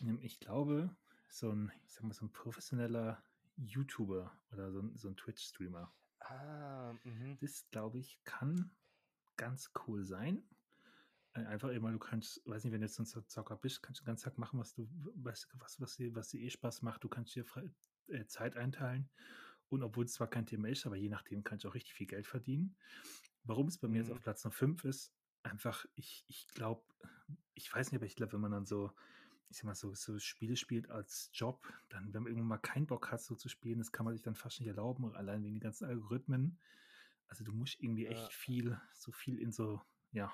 Ähm, 0.00 0.20
Ich 0.22 0.38
glaube, 0.38 0.94
so 1.28 1.50
ein, 1.50 1.72
ich 1.86 1.92
sag 1.94 2.04
mal, 2.04 2.12
so 2.14 2.24
ein 2.26 2.32
professioneller 2.32 3.22
YouTuber 3.56 4.32
oder 4.52 4.70
so 4.72 4.80
ein, 4.80 4.96
so 4.96 5.08
ein 5.08 5.16
Twitch-Streamer, 5.16 5.92
Ah, 6.20 6.94
mhm. 7.04 7.36
das 7.40 7.68
glaube 7.70 7.98
ich, 7.98 8.18
kann 8.24 8.70
ganz 9.36 9.72
cool 9.86 10.04
sein. 10.04 10.42
Äh, 11.34 11.44
Einfach 11.44 11.68
immer, 11.70 11.92
du 11.92 11.98
kannst, 11.98 12.40
weiß 12.46 12.64
nicht, 12.64 12.72
wenn 12.72 12.80
du 12.80 12.86
jetzt 12.86 12.94
so 12.96 13.20
ein 13.20 13.28
Zocker 13.28 13.56
bist, 13.56 13.82
kannst 13.82 14.00
du 14.00 14.04
den 14.04 14.08
ganzen 14.08 14.24
Tag 14.24 14.38
machen, 14.38 14.58
was 14.58 14.72
du, 14.74 14.88
was, 15.16 15.48
was, 15.54 15.80
was, 15.80 15.96
dir, 15.96 16.14
was 16.14 16.28
dir 16.28 16.40
eh 16.40 16.50
Spaß 16.50 16.82
macht. 16.82 17.04
Du 17.04 17.08
kannst 17.08 17.34
dir 17.34 17.44
äh, 18.08 18.26
Zeit 18.26 18.56
einteilen. 18.56 19.10
Und 19.68 19.82
obwohl 19.82 20.04
es 20.04 20.12
zwar 20.14 20.28
kein 20.28 20.46
Thema 20.46 20.68
ist, 20.68 20.86
aber 20.86 20.96
je 20.96 21.08
nachdem 21.08 21.42
kannst 21.42 21.64
du 21.64 21.68
auch 21.68 21.74
richtig 21.74 21.94
viel 21.94 22.06
Geld 22.06 22.26
verdienen. 22.26 22.76
Warum 23.44 23.66
es 23.68 23.78
bei 23.78 23.88
mir 23.88 23.98
jetzt 23.98 24.10
Mhm. 24.10 24.16
auf 24.16 24.22
Platz 24.22 24.44
Nummer 24.44 24.54
5 24.54 24.84
ist, 24.84 25.12
einfach, 25.44 25.86
ich, 25.94 26.24
ich 26.28 26.48
glaube, 26.48 26.84
ich 27.54 27.72
weiß 27.72 27.90
nicht, 27.92 27.98
aber 27.98 28.06
ich 28.06 28.16
glaube, 28.16 28.32
wenn 28.34 28.40
man 28.40 28.52
dann 28.52 28.66
so, 28.66 28.92
ich 29.48 29.58
sag 29.58 29.64
mal, 29.64 29.74
so, 29.74 29.94
so 29.94 30.18
Spiele 30.18 30.56
spielt 30.56 30.90
als 30.90 31.30
Job, 31.34 31.72
dann, 31.88 32.12
wenn 32.14 32.22
man 32.24 32.32
irgendwann 32.32 32.48
mal 32.48 32.58
keinen 32.58 32.86
Bock 32.86 33.10
hat, 33.12 33.20
so 33.22 33.34
zu 33.36 33.48
spielen, 33.48 33.78
das 33.78 33.92
kann 33.92 34.04
man 34.04 34.14
sich 34.14 34.22
dann 34.22 34.34
fast 34.34 34.60
nicht 34.60 34.68
erlauben, 34.68 35.14
allein 35.14 35.44
wegen 35.44 35.54
den 35.56 35.60
ganzen 35.60 35.86
Algorithmen. 35.86 36.58
Also 37.28 37.44
du 37.44 37.52
musst 37.52 37.80
irgendwie 37.80 38.06
Ja. 38.06 38.10
echt 38.12 38.32
viel, 38.32 38.80
so 38.92 39.12
viel 39.12 39.38
in 39.38 39.52
so, 39.52 39.82
ja, 40.12 40.32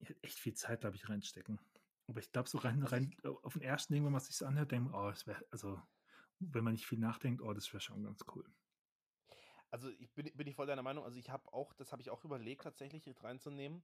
ja, 0.00 0.14
echt 0.22 0.38
viel 0.38 0.54
Zeit, 0.54 0.80
glaube 0.80 0.96
ich, 0.96 1.08
reinstecken. 1.08 1.58
Aber 2.06 2.20
ich 2.20 2.32
glaube, 2.32 2.48
so 2.48 2.58
rein, 2.58 2.82
rein 2.82 3.16
auf 3.42 3.54
den 3.54 3.62
ersten 3.62 3.94
Ding, 3.94 4.04
wenn 4.04 4.12
man 4.12 4.20
sich 4.20 4.36
so 4.36 4.46
anhört, 4.46 4.72
denkt 4.72 4.90
man, 4.90 5.00
oh, 5.00 5.10
das 5.10 5.26
wäre, 5.26 5.44
also, 5.50 5.80
wenn 6.40 6.64
man 6.64 6.74
nicht 6.74 6.86
viel 6.86 6.98
nachdenkt, 6.98 7.40
oh, 7.42 7.52
das 7.54 7.72
wäre 7.72 7.80
schon 7.80 8.04
ganz 8.04 8.24
cool. 8.34 8.44
Also 9.74 9.90
ich 9.98 10.08
bin, 10.12 10.30
bin 10.36 10.46
ich 10.46 10.54
voll 10.54 10.68
deiner 10.68 10.84
Meinung. 10.84 11.02
Also 11.02 11.18
ich 11.18 11.30
habe 11.30 11.52
auch, 11.52 11.72
das 11.72 11.90
habe 11.90 12.00
ich 12.00 12.08
auch 12.08 12.24
überlegt, 12.24 12.62
tatsächlich 12.62 13.06
mit 13.06 13.20
reinzunehmen. 13.24 13.82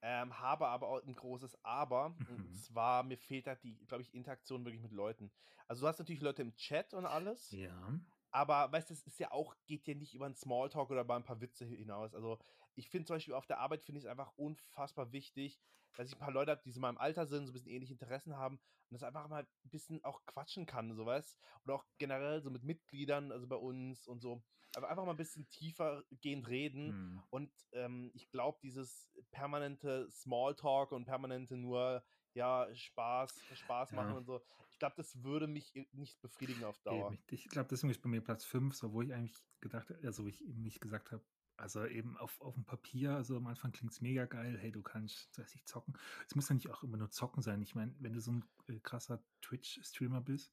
Ähm, 0.00 0.38
habe 0.38 0.68
aber 0.68 0.86
auch 0.86 1.02
ein 1.02 1.16
großes 1.16 1.64
Aber. 1.64 2.10
Mhm. 2.10 2.26
Und 2.28 2.54
zwar, 2.54 3.02
mir 3.02 3.18
fehlt 3.18 3.48
da 3.48 3.56
die, 3.56 3.76
glaube 3.86 4.02
ich, 4.02 4.14
Interaktion 4.14 4.64
wirklich 4.64 4.82
mit 4.82 4.92
Leuten. 4.92 5.32
Also 5.66 5.80
du 5.82 5.88
hast 5.88 5.98
natürlich 5.98 6.22
Leute 6.22 6.42
im 6.42 6.54
Chat 6.54 6.94
und 6.94 7.06
alles. 7.06 7.50
Ja. 7.50 7.92
Aber 8.30 8.70
weißt 8.70 8.90
du, 8.90 8.94
es 8.94 9.02
ist 9.02 9.18
ja 9.18 9.32
auch, 9.32 9.56
geht 9.66 9.88
ja 9.88 9.94
nicht 9.94 10.14
über 10.14 10.26
einen 10.26 10.36
Smalltalk 10.36 10.88
oder 10.90 11.00
über 11.00 11.16
ein 11.16 11.24
paar 11.24 11.40
Witze 11.40 11.64
hinaus. 11.64 12.14
Also 12.14 12.38
ich 12.74 12.88
finde 12.88 13.06
zum 13.06 13.16
Beispiel 13.16 13.34
auf 13.34 13.46
der 13.46 13.58
Arbeit 13.58 13.82
finde 13.82 13.98
ich 13.98 14.04
es 14.04 14.10
einfach 14.10 14.32
unfassbar 14.36 15.12
wichtig, 15.12 15.60
dass 15.96 16.08
ich 16.08 16.14
ein 16.14 16.20
paar 16.20 16.32
Leute 16.32 16.50
habe, 16.52 16.62
die 16.64 16.70
so 16.70 16.78
in 16.78 16.82
meinem 16.82 16.98
Alter 16.98 17.26
sind, 17.26 17.46
so 17.46 17.50
ein 17.50 17.54
bisschen 17.54 17.70
ähnliche 17.70 17.92
Interessen 17.92 18.36
haben 18.36 18.56
und 18.56 18.94
das 18.94 19.02
einfach 19.02 19.28
mal 19.28 19.42
ein 19.64 19.70
bisschen 19.70 20.02
auch 20.04 20.24
quatschen 20.26 20.66
kann, 20.66 20.94
so 20.94 21.04
weißt 21.04 21.38
Oder 21.64 21.74
auch 21.74 21.86
generell 21.98 22.42
so 22.42 22.50
mit 22.50 22.62
Mitgliedern, 22.62 23.30
also 23.32 23.46
bei 23.46 23.56
uns 23.56 24.06
und 24.06 24.20
so. 24.20 24.42
Aber 24.74 24.88
einfach 24.88 25.04
mal 25.04 25.10
ein 25.10 25.16
bisschen 25.18 25.48
tiefer 25.50 26.02
gehend 26.22 26.48
reden. 26.48 26.92
Hm. 26.92 27.22
Und 27.30 27.52
ähm, 27.72 28.10
ich 28.14 28.30
glaube, 28.30 28.58
dieses 28.62 29.10
permanente 29.30 30.10
Smalltalk 30.10 30.92
und 30.92 31.04
permanente 31.04 31.56
nur, 31.56 32.02
ja, 32.34 32.74
Spaß, 32.74 33.44
Spaß 33.52 33.90
Ja. 33.90 33.96
machen 33.96 34.16
und 34.16 34.24
so, 34.24 34.42
ich 34.70 34.78
glaube, 34.78 34.94
das 34.96 35.22
würde 35.22 35.46
mich 35.46 35.74
nicht 35.92 36.20
befriedigen 36.22 36.64
auf 36.64 36.78
Dauer. 36.80 37.12
Eben, 37.12 37.22
ich 37.28 37.44
ich 37.44 37.48
glaube, 37.50 37.68
deswegen 37.68 37.90
ist 37.90 38.00
bei 38.00 38.08
mir 38.08 38.22
Platz 38.22 38.44
5, 38.44 38.74
so 38.74 38.92
wo 38.92 39.02
ich 39.02 39.12
eigentlich 39.12 39.36
gedacht 39.60 39.90
habe, 39.90 40.00
also 40.04 40.24
wo 40.24 40.28
ich 40.28 40.42
eben 40.42 40.62
nicht 40.62 40.80
gesagt 40.80 41.12
habe, 41.12 41.22
also 41.62 41.86
eben 41.86 42.16
auf, 42.18 42.40
auf 42.40 42.54
dem 42.54 42.64
Papier, 42.64 43.14
also 43.14 43.36
am 43.36 43.46
Anfang 43.46 43.70
klingt 43.70 43.92
es 43.92 44.00
mega 44.00 44.26
geil, 44.26 44.58
hey, 44.58 44.72
du 44.72 44.82
kannst, 44.82 45.38
weiß 45.38 45.54
ich, 45.54 45.64
zocken. 45.64 45.94
Es 46.26 46.34
muss 46.34 46.48
ja 46.48 46.54
nicht 46.54 46.68
auch 46.68 46.82
immer 46.82 46.96
nur 46.96 47.10
zocken 47.10 47.40
sein. 47.40 47.62
Ich 47.62 47.76
meine, 47.76 47.94
wenn 48.00 48.12
du 48.12 48.20
so 48.20 48.32
ein 48.32 48.44
äh, 48.66 48.80
krasser 48.80 49.22
Twitch-Streamer 49.42 50.20
bist, 50.20 50.52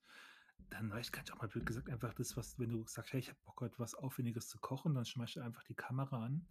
dann 0.69 0.91
weißt, 0.91 1.11
kannst 1.11 1.31
du 1.31 1.33
auch 1.33 1.41
mal 1.41 1.47
blöd 1.47 1.65
gesagt 1.65 1.89
einfach 1.89 2.13
das, 2.13 2.37
was, 2.37 2.59
wenn 2.59 2.69
du 2.69 2.85
sagst, 2.85 3.11
hey, 3.13 3.19
ich 3.19 3.29
habe 3.29 3.39
Bock, 3.43 3.59
heute 3.61 3.79
was 3.79 3.95
Aufwendiges 3.95 4.47
zu 4.49 4.59
kochen, 4.59 4.93
dann 4.93 5.03
schmeißt 5.03 5.37
du 5.37 5.41
einfach 5.41 5.63
die 5.63 5.73
Kamera 5.73 6.25
an, 6.25 6.45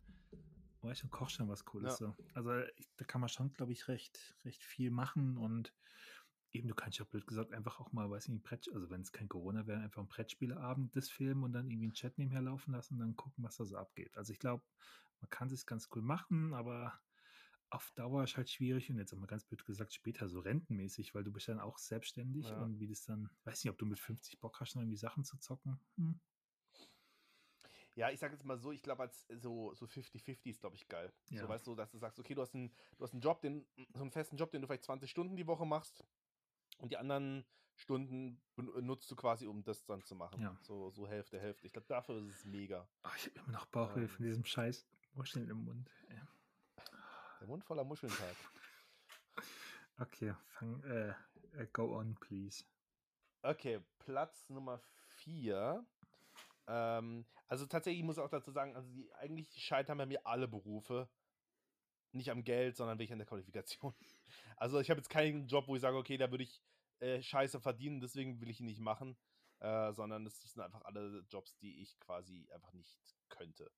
weißt 0.83 1.03
du, 1.03 1.07
und 1.07 1.11
kochst 1.13 1.39
dann 1.39 1.49
was 1.49 1.65
Cooles. 1.65 1.97
So. 1.97 2.17
Also 2.35 2.59
ich, 2.77 2.89
da 2.97 3.05
kann 3.05 3.21
man 3.21 3.29
schon, 3.29 3.53
glaube 3.53 3.71
ich, 3.71 3.87
recht, 3.87 4.19
recht 4.45 4.65
viel 4.65 4.91
machen 4.91 5.39
und 5.39 5.73
eben, 6.53 6.69
du 6.69 6.75
kannst 6.75 6.99
ja 6.99 7.05
blöd 7.05 7.27
gesagt 7.27 7.53
einfach 7.53 7.81
auch 7.81 7.93
mal, 7.93 8.11
weiß 8.11 8.25
ich 8.25 8.31
nicht, 8.31 8.41
ein 8.41 8.43
Brett, 8.43 8.69
also 8.73 8.91
wenn 8.91 9.03
es 9.03 9.13
kein 9.13 9.29
Corona 9.29 9.67
wäre, 9.67 9.81
einfach 9.81 10.03
ein 10.03 10.09
Brettspieleabend 10.09 10.97
das 10.97 11.09
filmen 11.09 11.45
und 11.45 11.53
dann 11.53 11.69
irgendwie 11.69 11.87
einen 11.87 11.95
Chat 11.95 12.19
nebenher 12.19 12.43
laufen 12.43 12.73
lassen 12.73 12.95
und 12.95 13.01
dann 13.01 13.17
gucken, 13.17 13.45
was 13.45 13.57
da 13.57 13.65
so 13.65 13.77
abgeht. 13.77 14.17
Also 14.17 14.33
ich 14.33 14.39
glaube, 14.39 14.65
man 15.21 15.31
kann 15.31 15.49
es 15.51 15.67
ganz 15.67 15.89
cool 15.95 16.03
machen, 16.03 16.55
aber 16.55 17.01
auf 17.71 17.91
Dauer 17.95 18.25
ist 18.25 18.37
halt 18.37 18.49
schwierig 18.49 18.91
und 18.91 18.97
jetzt 18.97 19.13
auch 19.13 19.19
mal 19.19 19.27
ganz 19.27 19.45
blöd 19.45 19.65
gesagt, 19.67 19.93
später 19.93 20.29
so 20.29 20.41
rentenmäßig, 20.41 21.15
weil 21.15 21.25
du 21.25 21.33
bist 21.33 21.49
dann 21.49 21.61
auch 21.61 21.79
selbstständig 21.79 22.49
Ja. 22.49 22.63
und 22.63 22.81
wie 22.81 22.89
das 22.89 23.05
dann, 23.05 23.31
weiß 23.45 23.63
nicht, 23.65 23.71
ob 23.71 23.79
du 23.79 23.85
mit 23.85 23.99
50 23.99 24.41
Bock 24.41 24.59
hast, 24.61 24.75
noch 24.75 24.83
irgendwie 24.83 24.97
Sachen 24.97 25.25
zu 25.25 25.37
zocken. 25.39 25.79
Hm. 25.97 26.19
Ja, 27.95 28.11
ich 28.11 28.21
sage 28.21 28.35
jetzt 28.35 28.45
mal 28.45 28.57
so, 28.59 28.71
ich 28.71 28.83
glaube, 28.83 29.03
als 29.03 29.27
so, 29.29 29.75
so 29.75 29.87
50-50 29.87 30.51
ist, 30.53 30.61
glaube 30.61 30.77
ich, 30.77 30.87
geil. 30.89 31.13
Ja. 31.31 31.43
So, 31.43 31.49
weißt 31.49 31.67
du, 31.67 31.75
dass 31.75 31.91
du 31.91 31.99
sagst, 31.99 32.19
okay, 32.21 32.35
du 32.35 32.43
hast 32.43 32.55
einen, 32.55 32.73
du 32.97 33.05
hast 33.05 33.13
einen 33.13 33.21
Job, 33.21 33.43
den, 33.43 33.67
so 33.93 34.03
einen 34.03 34.13
festen 34.13 34.37
Job, 34.37 34.53
den 34.53 34.63
du 34.63 34.69
vielleicht 34.69 34.85
20 34.85 35.11
Stunden 35.11 35.37
die 35.37 35.47
Woche 35.47 35.67
machst. 35.67 36.05
Und 36.79 36.91
die 36.93 36.97
anderen 36.97 37.45
Stunden 37.77 38.41
ben- 38.57 38.71
nutzt 38.87 39.11
du 39.11 39.17
quasi, 39.17 39.47
um 39.47 39.63
das 39.63 39.85
dann 39.85 40.03
zu 40.03 40.15
machen. 40.17 40.41
Ja. 40.41 40.57
So, 40.63 40.91
so 40.91 41.07
Hälfte, 41.07 41.39
Hälfte. 41.39 41.67
Ich 41.67 41.73
glaube, 41.73 41.87
dafür 41.89 42.19
ist 42.19 42.35
es 42.35 42.45
mega. 42.45 42.89
Ah, 43.03 43.13
ich 43.17 43.27
habe 43.27 43.39
immer 43.41 43.53
noch 43.53 43.67
Bauchweh 43.67 44.03
Ähm. 44.03 44.09
von 44.09 44.25
diesem 44.25 44.45
scheiß 44.45 44.87
Muscheln 45.13 45.49
im 45.49 45.65
Mund. 45.65 45.91
Ja. 46.09 46.27
Der 47.41 47.47
Mund 47.47 47.65
voller 47.65 47.85
Muscheln-Tag. 47.85 48.37
Okay, 50.01 50.33
fang, 50.47 50.81
äh, 50.85 51.09
äh, 51.57 51.67
go 51.73 51.97
on, 51.99 52.15
please. 52.21 52.65
Okay, 53.43 53.81
Platz 53.99 54.49
Nummer 54.49 54.79
4. 55.17 55.85
Ähm, 56.69 57.27
also 57.49 57.67
tatsächlich 57.67 58.05
muss 58.05 58.17
ich 58.17 58.23
auch 58.23 58.29
dazu 58.31 58.53
sagen, 58.53 58.77
also 58.77 58.89
die, 58.93 59.13
eigentlich 59.15 59.51
scheitern 59.61 59.99
bei 59.99 60.07
mir 60.07 60.25
alle 60.25 60.47
Berufe. 60.47 61.09
Nicht 62.13 62.31
am 62.31 62.45
Geld, 62.45 62.77
sondern 62.77 62.99
wirklich 62.99 63.13
an 63.13 63.19
der 63.19 63.27
Qualifikation. 63.29 63.95
Also 64.61 64.81
ich 64.81 64.91
habe 64.91 64.99
jetzt 64.99 65.09
keinen 65.09 65.47
Job, 65.47 65.69
wo 65.69 65.77
ich 65.77 65.81
sage, 65.83 65.97
okay, 65.97 66.17
da 66.17 66.33
würde 66.33 66.43
ich 66.43 66.61
äh, 66.99 67.23
scheiße 67.23 67.61
verdienen, 67.61 68.01
deswegen 68.01 68.41
will 68.41 68.51
ich 68.51 68.59
ihn 68.59 68.67
nicht 68.67 68.81
machen. 68.81 69.17
Äh, 69.61 69.93
sondern 69.93 70.27
es 70.27 70.41
sind 70.41 70.63
einfach 70.63 70.83
alle 70.83 71.25
Jobs, 71.29 71.57
die 71.59 71.81
ich 71.81 71.99
quasi 72.01 72.49
einfach 72.53 72.73
nicht 72.73 72.99
könnte. 73.29 73.73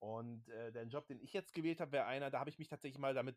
Und 0.00 0.48
äh, 0.48 0.72
der 0.72 0.84
Job, 0.86 1.06
den 1.06 1.20
ich 1.20 1.32
jetzt 1.32 1.52
gewählt 1.52 1.80
habe, 1.80 1.92
wäre 1.92 2.06
einer, 2.06 2.30
da 2.30 2.40
habe 2.40 2.50
ich 2.50 2.58
mich 2.58 2.68
tatsächlich 2.68 2.98
mal 2.98 3.14
damit 3.14 3.36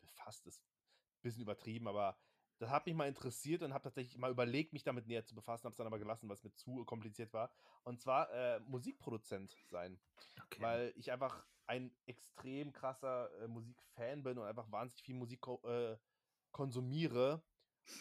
befasst. 0.00 0.46
Das 0.46 0.54
ist 0.56 0.62
ein 0.64 1.22
bisschen 1.22 1.42
übertrieben, 1.42 1.86
aber 1.86 2.18
das 2.58 2.70
hat 2.70 2.86
mich 2.86 2.94
mal 2.94 3.08
interessiert 3.08 3.62
und 3.62 3.74
habe 3.74 3.84
tatsächlich 3.84 4.16
mal 4.16 4.30
überlegt, 4.30 4.72
mich 4.72 4.84
damit 4.84 5.06
näher 5.06 5.24
zu 5.24 5.34
befassen, 5.34 5.64
habe 5.64 5.72
es 5.72 5.76
dann 5.76 5.86
aber 5.86 5.98
gelassen, 5.98 6.28
weil 6.28 6.36
es 6.36 6.44
mir 6.44 6.54
zu 6.54 6.84
kompliziert 6.84 7.32
war. 7.32 7.52
Und 7.82 8.00
zwar 8.00 8.32
äh, 8.32 8.60
Musikproduzent 8.60 9.56
sein, 9.66 10.00
Okay. 10.46 10.62
weil 10.62 10.92
ich 10.96 11.12
einfach 11.12 11.46
ein 11.66 11.94
extrem 12.06 12.72
krasser 12.72 13.30
äh, 13.40 13.48
Musikfan 13.48 14.22
bin 14.22 14.38
und 14.38 14.46
einfach 14.46 14.70
wahnsinnig 14.70 15.02
viel 15.02 15.14
Musik 15.14 15.46
äh, 15.64 15.96
konsumiere. 16.52 17.42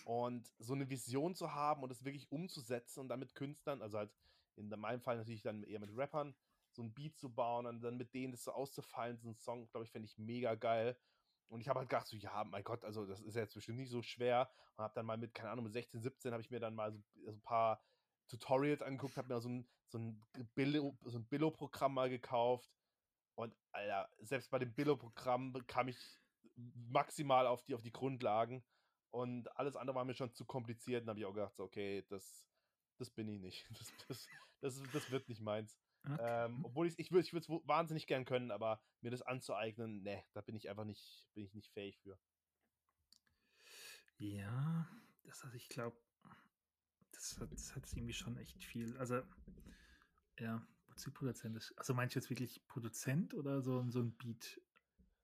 Und 0.05 0.49
so 0.59 0.73
eine 0.73 0.89
Vision 0.89 1.35
zu 1.35 1.53
haben 1.53 1.83
und 1.83 1.91
es 1.91 2.05
wirklich 2.05 2.31
umzusetzen 2.31 3.01
und 3.01 3.09
dann 3.09 3.19
mit 3.19 3.35
Künstlern, 3.35 3.81
also 3.81 3.97
halt 3.97 4.13
in 4.55 4.69
meinem 4.69 5.01
Fall 5.01 5.17
natürlich 5.17 5.41
dann 5.41 5.63
eher 5.63 5.81
mit 5.81 5.95
Rappern, 5.97 6.33
so 6.71 6.83
ein 6.83 6.93
Beat 6.93 7.17
zu 7.17 7.29
bauen 7.29 7.65
und 7.65 7.81
dann 7.81 7.97
mit 7.97 8.13
denen 8.13 8.31
das 8.31 8.43
so 8.43 8.51
auszufallen, 8.51 9.17
so 9.17 9.29
ein 9.29 9.35
Song, 9.35 9.69
glaube 9.69 9.85
ich, 9.85 9.91
fände 9.91 10.07
ich 10.07 10.17
mega 10.17 10.55
geil. 10.55 10.97
Und 11.49 11.61
ich 11.61 11.67
habe 11.67 11.79
halt 11.79 11.89
gedacht, 11.89 12.07
so, 12.07 12.15
ja, 12.15 12.43
mein 12.45 12.63
Gott, 12.63 12.83
also 12.83 13.05
das 13.05 13.21
ist 13.21 13.35
jetzt 13.35 13.53
bestimmt 13.53 13.77
nicht 13.77 13.91
so 13.91 14.01
schwer. 14.01 14.49
Und 14.75 14.83
habe 14.83 14.93
dann 14.95 15.05
mal 15.05 15.17
mit, 15.17 15.33
keine 15.33 15.51
Ahnung, 15.51 15.65
mit 15.65 15.73
16, 15.73 16.01
17 16.01 16.31
habe 16.31 16.41
ich 16.41 16.49
mir 16.49 16.59
dann 16.59 16.73
mal 16.73 16.91
so, 16.91 16.99
so 17.25 17.31
ein 17.31 17.41
paar 17.41 17.83
Tutorials 18.27 18.81
angeguckt, 18.81 19.17
habe 19.17 19.31
mir 19.31 19.39
so 19.39 19.49
ein, 19.49 19.67
so 19.87 19.99
ein 19.99 20.19
Billo, 20.55 20.97
so 21.03 21.19
Billo-Programm 21.19 21.93
mal 21.93 22.09
gekauft. 22.09 22.71
Und 23.35 23.55
Alter, 23.71 24.09
selbst 24.19 24.51
bei 24.51 24.59
dem 24.59 24.73
Billo-Programm 24.73 25.53
kam 25.67 25.87
ich 25.87 25.97
maximal 26.55 27.47
auf 27.47 27.63
die, 27.63 27.75
auf 27.75 27.81
die 27.81 27.91
Grundlagen. 27.91 28.63
Und 29.11 29.47
alles 29.57 29.75
andere 29.75 29.95
war 29.95 30.05
mir 30.05 30.13
schon 30.15 30.33
zu 30.33 30.45
kompliziert. 30.45 31.03
Und 31.03 31.09
habe 31.09 31.19
ich 31.19 31.25
auch 31.25 31.33
gedacht, 31.33 31.55
so, 31.55 31.63
okay, 31.63 32.05
das, 32.09 32.47
das 32.97 33.09
bin 33.09 33.27
ich 33.27 33.39
nicht. 33.39 33.69
Das, 33.79 33.93
das, 34.07 34.27
das, 34.61 34.91
das 34.91 35.11
wird 35.11 35.29
nicht 35.29 35.41
meins. 35.41 35.77
okay. 36.05 36.45
Ähm, 36.45 36.63
obwohl 36.63 36.87
ich, 36.87 36.97
ich 36.97 37.11
würde 37.11 37.27
es 37.27 37.49
wahnsinnig 37.67 38.07
gern 38.07 38.25
können, 38.25 38.51
aber 38.51 38.81
mir 39.01 39.11
das 39.11 39.21
anzueignen, 39.21 40.03
ne, 40.03 40.23
da 40.33 40.41
bin 40.41 40.55
ich 40.55 40.69
einfach 40.69 40.85
nicht, 40.85 41.27
bin 41.33 41.43
ich 41.43 41.53
nicht 41.53 41.71
fähig 41.73 41.99
für. 41.99 42.17
Ja, 44.17 44.87
das 45.23 45.43
also 45.43 45.55
ich 45.57 45.67
glaube, 45.69 45.97
das 47.11 47.39
hat, 47.39 47.51
das 47.51 47.75
hat 47.75 47.91
irgendwie 47.93 48.13
schon 48.13 48.37
echt 48.37 48.63
viel. 48.63 48.97
Also, 48.97 49.21
ja, 50.39 50.65
Musikproduzent 50.93 51.57
ist. 51.57 51.73
Also 51.77 51.93
meinst 51.93 52.15
du 52.15 52.19
jetzt 52.19 52.29
wirklich 52.29 52.65
Produzent 52.67 53.33
oder 53.33 53.61
so, 53.61 53.79
ein- 53.79 53.91
so 53.91 53.99
ein 53.99 54.15
Beat? 54.15 54.61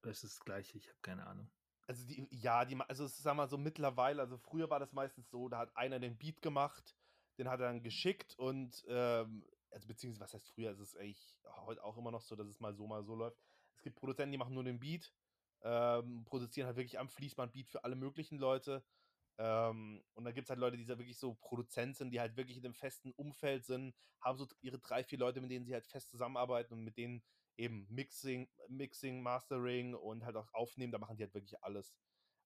Das 0.02 0.24
ist 0.24 0.36
das 0.36 0.40
gleiche, 0.46 0.78
ich 0.78 0.88
habe 0.88 1.00
keine 1.02 1.28
Ahnung. 1.28 1.50
Also 1.88 2.06
die, 2.06 2.28
ja, 2.32 2.66
die, 2.66 2.80
also 2.82 3.06
es 3.06 3.18
sag 3.18 3.36
mal 3.36 3.50
so 3.50 3.58
mittlerweile, 3.58 4.22
also 4.22 4.38
früher 4.38 4.70
war 4.70 4.80
das 4.80 4.94
meistens 4.94 5.30
so, 5.30 5.50
da 5.50 5.58
hat 5.60 5.76
einer 5.76 6.00
den 6.00 6.18
Beat 6.18 6.42
gemacht, 6.42 6.96
den 7.38 7.50
hat 7.50 7.60
er 7.60 7.68
dann 7.68 7.84
geschickt 7.84 8.38
und, 8.38 8.84
ähm, 8.88 9.44
also 9.72 9.88
beziehungsweise, 9.88 10.22
was 10.24 10.34
heißt 10.34 10.48
früher, 10.52 10.72
es 10.72 10.80
ist 10.80 10.98
eigentlich 10.98 11.40
heute 11.66 11.84
auch 11.84 11.98
immer 11.98 12.12
noch 12.12 12.22
so, 12.22 12.36
dass 12.36 12.48
es 12.48 12.60
mal 12.60 12.74
so, 12.76 12.88
mal 12.88 13.04
so 13.04 13.16
läuft. 13.16 13.42
Es 13.76 13.82
gibt 13.82 13.96
Produzenten, 13.98 14.32
die 14.32 14.38
machen 14.38 14.54
nur 14.54 14.64
den 14.64 14.80
Beat, 14.80 15.14
ähm, 15.62 16.24
produzieren 16.26 16.68
halt 16.68 16.78
wirklich 16.78 17.00
am 17.00 17.10
Fließband 17.10 17.54
Beat 17.54 17.70
für 17.70 17.84
alle 17.84 17.96
möglichen 17.96 18.38
Leute. 18.38 18.84
Ähm, 19.40 20.04
und 20.16 20.26
dann 20.26 20.34
gibt 20.34 20.46
es 20.46 20.50
halt 20.50 20.60
Leute, 20.60 20.76
die 20.76 20.86
da 20.86 20.98
wirklich 20.98 21.18
so 21.18 21.34
Produzent 21.36 21.96
sind, 21.96 22.12
die 22.12 22.20
halt 22.20 22.36
wirklich 22.36 22.58
in 22.58 22.66
einem 22.66 22.74
festen 22.74 23.14
Umfeld 23.14 23.66
sind, 23.66 23.96
haben 24.20 24.38
so 24.38 24.46
ihre 24.62 24.80
drei, 24.80 25.02
vier 25.02 25.18
Leute, 25.18 25.40
mit 25.40 25.50
denen 25.50 25.66
sie 25.66 25.74
halt 25.74 25.88
fest 25.88 26.10
zusammenarbeiten 26.10 26.74
und 26.74 26.84
mit 26.84 26.98
denen 26.98 27.24
eben 27.56 27.88
Mixing, 27.90 28.50
Mixing, 28.68 29.22
Mastering 29.24 29.96
und 29.96 30.26
halt 30.26 30.36
auch 30.36 30.54
aufnehmen, 30.54 30.92
da 30.92 31.00
machen 31.00 31.16
die 31.16 31.24
halt 31.24 31.34
wirklich 31.34 31.64
alles. 31.64 31.96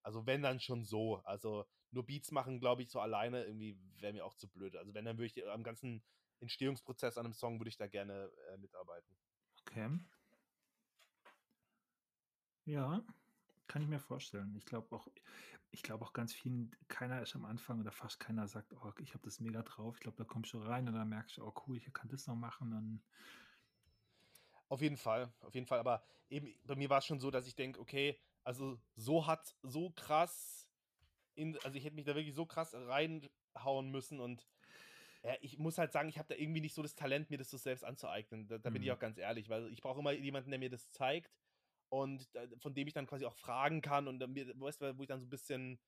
Also 0.04 0.28
wenn 0.28 0.44
dann 0.44 0.60
schon 0.60 0.84
so. 0.86 1.18
Also 1.24 1.66
nur 1.90 2.06
Beats 2.06 2.32
machen, 2.32 2.60
glaube 2.60 2.84
ich, 2.84 2.92
so 2.92 3.00
alleine 3.00 3.44
irgendwie 3.44 3.80
wäre 4.00 4.14
mir 4.14 4.26
auch 4.26 4.36
zu 4.36 4.48
blöd. 4.48 4.76
Also 4.76 4.94
wenn, 4.94 5.06
dann 5.06 5.18
würde 5.18 5.28
ich 5.28 5.48
am 5.48 5.64
ganzen 5.64 6.04
Entstehungsprozess 6.42 7.18
an 7.18 7.26
einem 7.26 7.34
Song 7.34 7.60
würde 7.60 7.70
ich 7.70 7.78
da 7.78 7.88
gerne 7.88 8.32
äh, 8.52 8.58
mitarbeiten. 8.58 9.18
Okay. 9.62 9.90
Ja, 12.66 13.04
kann 13.74 13.82
ich 13.82 13.88
mir 13.88 14.00
vorstellen. 14.00 14.56
Ich 14.56 14.66
glaube 14.66 14.96
auch, 14.96 15.08
ich 15.72 15.82
glaube 15.82 16.06
auch 16.06 16.14
ganz 16.14 16.32
vielen, 16.32 16.70
keiner 16.90 17.24
ist 17.24 17.36
am 17.36 17.44
Anfang 17.44 17.80
oder 17.80 17.92
fast 17.92 18.20
keiner 18.20 18.48
sagt, 18.48 18.72
oh, 18.74 18.94
ich 19.00 19.16
habe 19.16 19.24
das 19.24 19.40
mega 19.40 19.64
drauf. 19.64 19.96
Ich 19.96 20.02
glaube, 20.02 20.16
da 20.18 20.26
kommst 20.26 20.54
du 20.54 20.60
rein 20.60 20.88
und 20.88 20.94
dann 20.94 21.10
merkst 21.10 21.38
du, 21.38 21.44
oh 21.44 21.54
cool, 21.66 21.78
ich 21.78 21.92
kann 21.92 22.08
das 22.08 22.28
noch 22.28 22.36
machen. 22.36 22.72
Und 22.72 23.04
Auf 24.70 24.82
jeden 24.82 24.98
Fall, 24.98 25.34
auf 25.42 25.54
jeden 25.56 25.68
Fall. 25.68 25.80
Aber 25.80 26.04
eben 26.30 26.56
bei 26.64 26.76
mir 26.76 26.90
war 26.90 27.00
es 27.00 27.06
schon 27.06 27.20
so, 27.20 27.32
dass 27.32 27.48
ich 27.48 27.56
denke, 27.56 27.80
okay, 27.80 28.20
also 28.44 28.80
so 28.96 29.28
hat, 29.28 29.56
so 29.64 29.92
krass, 29.92 30.70
in, 31.36 31.58
also 31.64 31.78
ich 31.78 31.86
hätte 31.86 31.96
mich 31.96 32.06
da 32.06 32.16
wirklich 32.16 32.36
so 32.36 32.46
krass 32.46 32.74
reinhauen 32.76 33.90
müssen 33.92 34.20
und 34.20 34.48
ja, 35.24 35.36
ich 35.42 35.58
muss 35.60 35.78
halt 35.78 35.92
sagen, 35.94 36.10
ich 36.10 36.20
habe 36.20 36.30
da 36.30 36.36
irgendwie 36.36 36.62
nicht 36.62 36.76
so 36.76 36.82
das 36.84 36.96
Talent, 36.96 37.30
mir 37.30 37.38
das 37.38 37.50
so 37.50 37.58
selbst 37.58 37.84
anzueignen. 37.84 38.48
Da, 38.48 38.58
da 38.60 38.70
bin 38.72 38.84
ich 38.84 38.92
Mhm. 38.92 38.94
auch 38.94 39.00
ganz 39.00 39.18
ehrlich, 39.18 39.50
weil 39.50 39.72
ich 39.72 39.82
brauche 39.82 40.00
immer 40.00 40.12
jemanden, 40.14 40.52
der 40.52 40.60
mir 40.60 40.70
das 40.70 40.90
zeigt 40.92 41.43
und 41.94 42.28
von 42.58 42.74
dem 42.74 42.88
ich 42.88 42.94
dann 42.94 43.06
quasi 43.06 43.24
auch 43.24 43.36
fragen 43.36 43.82
kann 43.82 44.08
und 44.08 44.18
dann 44.18 44.36
weißt 44.36 44.82
du, 44.82 44.98
wo 44.98 45.04
ich 45.04 45.08
dann 45.08 45.20
so 45.20 45.28
ein 45.28 45.30
bisschen 45.30 45.80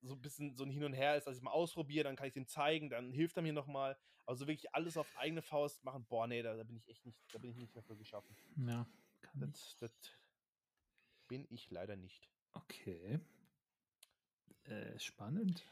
so 0.00 0.14
ein 0.14 0.20
bisschen 0.22 0.54
so 0.54 0.62
ein 0.64 0.70
Hin 0.70 0.84
und 0.84 0.92
Her 0.92 1.16
ist, 1.16 1.26
dass 1.26 1.36
ich 1.36 1.42
mal 1.42 1.50
ausprobiere, 1.50 2.04
dann 2.04 2.14
kann 2.14 2.28
ich 2.28 2.34
dem 2.34 2.46
zeigen, 2.46 2.88
dann 2.88 3.10
hilft 3.12 3.36
er 3.36 3.42
mir 3.42 3.52
nochmal. 3.52 3.98
Also 4.26 4.46
wirklich 4.46 4.72
alles 4.74 4.96
auf 4.96 5.10
eigene 5.16 5.42
Faust 5.42 5.82
machen, 5.82 6.06
boah, 6.06 6.26
nee, 6.28 6.42
da, 6.42 6.54
da 6.54 6.62
bin 6.62 6.76
ich 6.76 6.88
echt 6.88 7.04
nicht, 7.04 7.18
da 7.32 7.38
bin 7.38 7.50
ich 7.50 7.56
nicht 7.56 7.74
mehr 7.74 7.82
für 7.82 7.96
geschaffen. 7.96 8.36
ja, 8.68 8.86
kann. 9.22 9.40
Das, 9.40 9.76
das 9.78 9.90
bin 11.26 11.46
ich 11.50 11.68
leider 11.70 11.96
nicht. 11.96 12.30
Okay. 12.52 13.18
Äh, 14.64 14.98
spannend. 15.00 15.66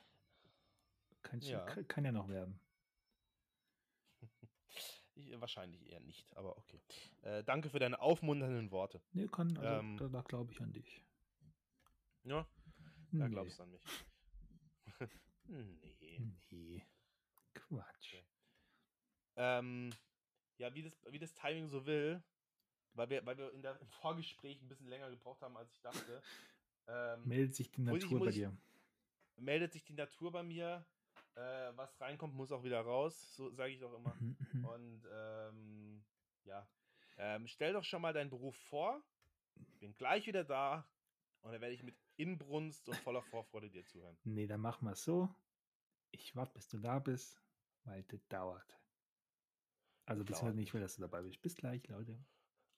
Kann, 1.22 1.38
ich, 1.38 1.50
Ja. 1.50 1.60
kann, 1.66 1.86
kann 1.86 2.04
ja 2.04 2.10
noch 2.12 2.28
werden. 2.28 2.58
Ich, 5.14 5.40
wahrscheinlich 5.40 5.86
eher 5.90 6.00
nicht, 6.00 6.34
aber 6.36 6.56
okay. 6.56 6.80
Äh, 7.22 7.44
danke 7.44 7.68
für 7.68 7.78
deine 7.78 8.00
aufmunternden 8.00 8.70
Worte. 8.70 9.00
Nee, 9.12 9.28
kann, 9.28 9.56
also 9.58 9.80
Ähm. 9.80 9.96
da, 9.98 10.08
da 10.08 10.22
glaube 10.22 10.52
ich 10.52 10.60
an 10.60 10.72
dich. 10.72 11.02
Ja, 12.24 12.46
da 13.12 13.28
Nee. 13.28 13.28
glaubst 13.28 13.58
du 13.58 13.62
an 13.64 13.70
mich. 13.70 13.82
nee. 15.48 16.20
Nee. 16.50 16.82
Quatsch. 17.54 18.14
Okay. 18.14 18.24
Ähm, 19.36 19.90
ja, 20.58 20.74
wie 20.74 20.82
das, 20.82 20.96
wie 21.10 21.18
das 21.18 21.34
Timing 21.34 21.68
so 21.68 21.84
will, 21.86 22.22
weil 22.94 23.10
wir, 23.10 23.24
weil 23.26 23.36
wir 23.38 23.52
in 23.52 23.62
der, 23.62 23.80
im 23.80 23.88
Vorgespräch 23.88 24.60
ein 24.62 24.68
bisschen 24.68 24.88
länger 24.88 25.10
gebraucht 25.10 25.42
haben, 25.42 25.56
als 25.56 25.72
ich 25.74 25.80
dachte, 25.80 26.22
ähm, 26.88 27.24
Meldet 27.26 27.54
sich 27.54 27.70
die 27.70 27.80
ich- 27.82 27.86
Natur 27.86 28.18
muss 28.18 28.20
bei 28.26 28.30
ich- 28.30 28.36
dir. 28.36 28.56
meldet 29.36 29.72
sich 29.72 29.84
die 29.84 29.94
Natur 29.94 30.30
bei 30.32 30.42
mir. 30.42 30.86
Äh, 31.34 31.76
was 31.76 31.98
reinkommt, 32.00 32.34
muss 32.34 32.52
auch 32.52 32.62
wieder 32.62 32.80
raus, 32.80 33.34
so 33.34 33.50
sage 33.50 33.72
ich 33.72 33.80
doch 33.80 33.94
immer. 33.94 34.14
Mhm, 34.20 34.36
mhm. 34.52 34.64
Und 34.64 35.08
ähm, 35.10 36.04
ja, 36.44 36.68
ähm, 37.16 37.46
stell 37.46 37.72
doch 37.72 37.84
schon 37.84 38.02
mal 38.02 38.12
deinen 38.12 38.30
Beruf 38.30 38.56
vor. 38.68 39.02
Ich 39.56 39.78
bin 39.78 39.94
gleich 39.94 40.26
wieder 40.26 40.44
da 40.44 40.86
und 41.40 41.52
dann 41.52 41.60
werde 41.60 41.74
ich 41.74 41.82
mit 41.82 41.96
Inbrunst 42.16 42.88
und 42.88 42.96
voller 42.98 43.22
Vorfreude 43.22 43.70
dir 43.70 43.84
zuhören. 43.84 44.16
Nee, 44.24 44.46
dann 44.46 44.60
machen 44.60 44.86
wir 44.86 44.92
es 44.92 45.04
so. 45.04 45.34
Ich 46.10 46.36
warte, 46.36 46.52
bis 46.52 46.68
du 46.68 46.78
da 46.78 46.98
bist, 46.98 47.42
weil 47.84 48.02
das 48.04 48.26
dauert. 48.28 48.78
Also 50.04 50.22
Dauert 50.22 50.26
beziehungsweise 50.26 50.56
nicht, 50.58 50.74
weil 50.74 50.80
dass 50.82 50.96
du 50.96 51.00
dabei 51.00 51.22
bist. 51.22 51.40
Bis 51.40 51.54
gleich, 51.54 51.86
Leute. 51.88 52.22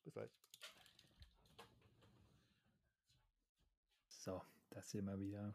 Bis 0.05 0.13
gleich. 0.13 0.31
So, 4.07 4.41
das 4.71 4.91
sehen 4.91 5.07
wir 5.07 5.19
wieder. 5.19 5.55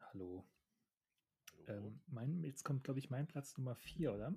Hallo. 0.00 0.44
Ähm, 1.68 2.00
mein, 2.06 2.42
jetzt 2.44 2.64
kommt, 2.64 2.84
glaube 2.84 2.98
ich, 2.98 3.10
mein 3.10 3.26
Platz 3.26 3.56
Nummer 3.56 3.74
4, 3.74 4.14
oder? 4.14 4.34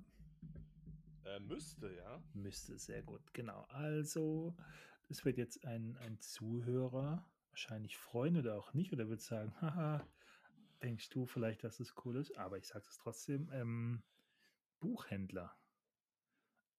äh, 1.26 1.40
müsste, 1.40 1.94
ja. 1.94 2.22
Müsste, 2.34 2.78
sehr 2.78 3.02
gut. 3.02 3.20
Genau. 3.34 3.62
Also, 3.68 4.56
es 5.08 5.24
wird 5.24 5.38
jetzt 5.38 5.64
ein, 5.64 5.96
ein 5.98 6.18
Zuhörer 6.20 7.24
wahrscheinlich 7.50 7.96
freuen 7.96 8.36
oder 8.36 8.56
auch 8.56 8.74
nicht, 8.74 8.92
oder 8.92 9.08
wird 9.08 9.20
sagen, 9.20 9.52
haha, 9.60 10.06
denkst 10.82 11.08
du 11.10 11.26
vielleicht, 11.26 11.64
dass 11.64 11.80
es 11.80 11.94
cool 12.04 12.16
ist, 12.16 12.36
aber 12.36 12.58
ich 12.58 12.66
sage 12.66 12.84
es 12.88 12.98
trotzdem, 12.98 13.50
ähm, 13.52 14.02
Buchhändler. 14.80 15.56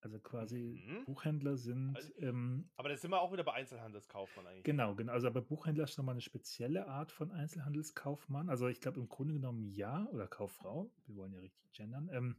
Also 0.00 0.20
quasi 0.20 0.80
Mhm. 0.86 1.04
Buchhändler 1.06 1.56
sind, 1.56 1.96
Also, 1.96 2.12
ähm, 2.18 2.70
aber 2.76 2.88
da 2.88 2.96
sind 2.96 3.10
wir 3.10 3.20
auch 3.20 3.32
wieder 3.32 3.42
bei 3.44 3.54
Einzelhandelskaufmann 3.54 4.46
eigentlich. 4.46 4.64
genau, 4.64 4.94
genau. 4.94 5.12
Also 5.12 5.26
aber 5.26 5.42
Buchhändler 5.42 5.84
ist 5.84 5.98
nochmal 5.98 6.14
eine 6.14 6.20
spezielle 6.20 6.86
Art 6.86 7.10
von 7.10 7.32
Einzelhandelskaufmann. 7.32 8.48
Also 8.48 8.68
ich 8.68 8.80
glaube 8.80 9.00
im 9.00 9.08
Grunde 9.08 9.34
genommen 9.34 9.64
ja, 9.64 10.06
oder 10.06 10.28
Kauffrau, 10.28 10.92
wir 11.06 11.16
wollen 11.16 11.32
ja 11.32 11.40
richtig 11.40 11.72
gendern. 11.72 12.08
Ähm, 12.12 12.36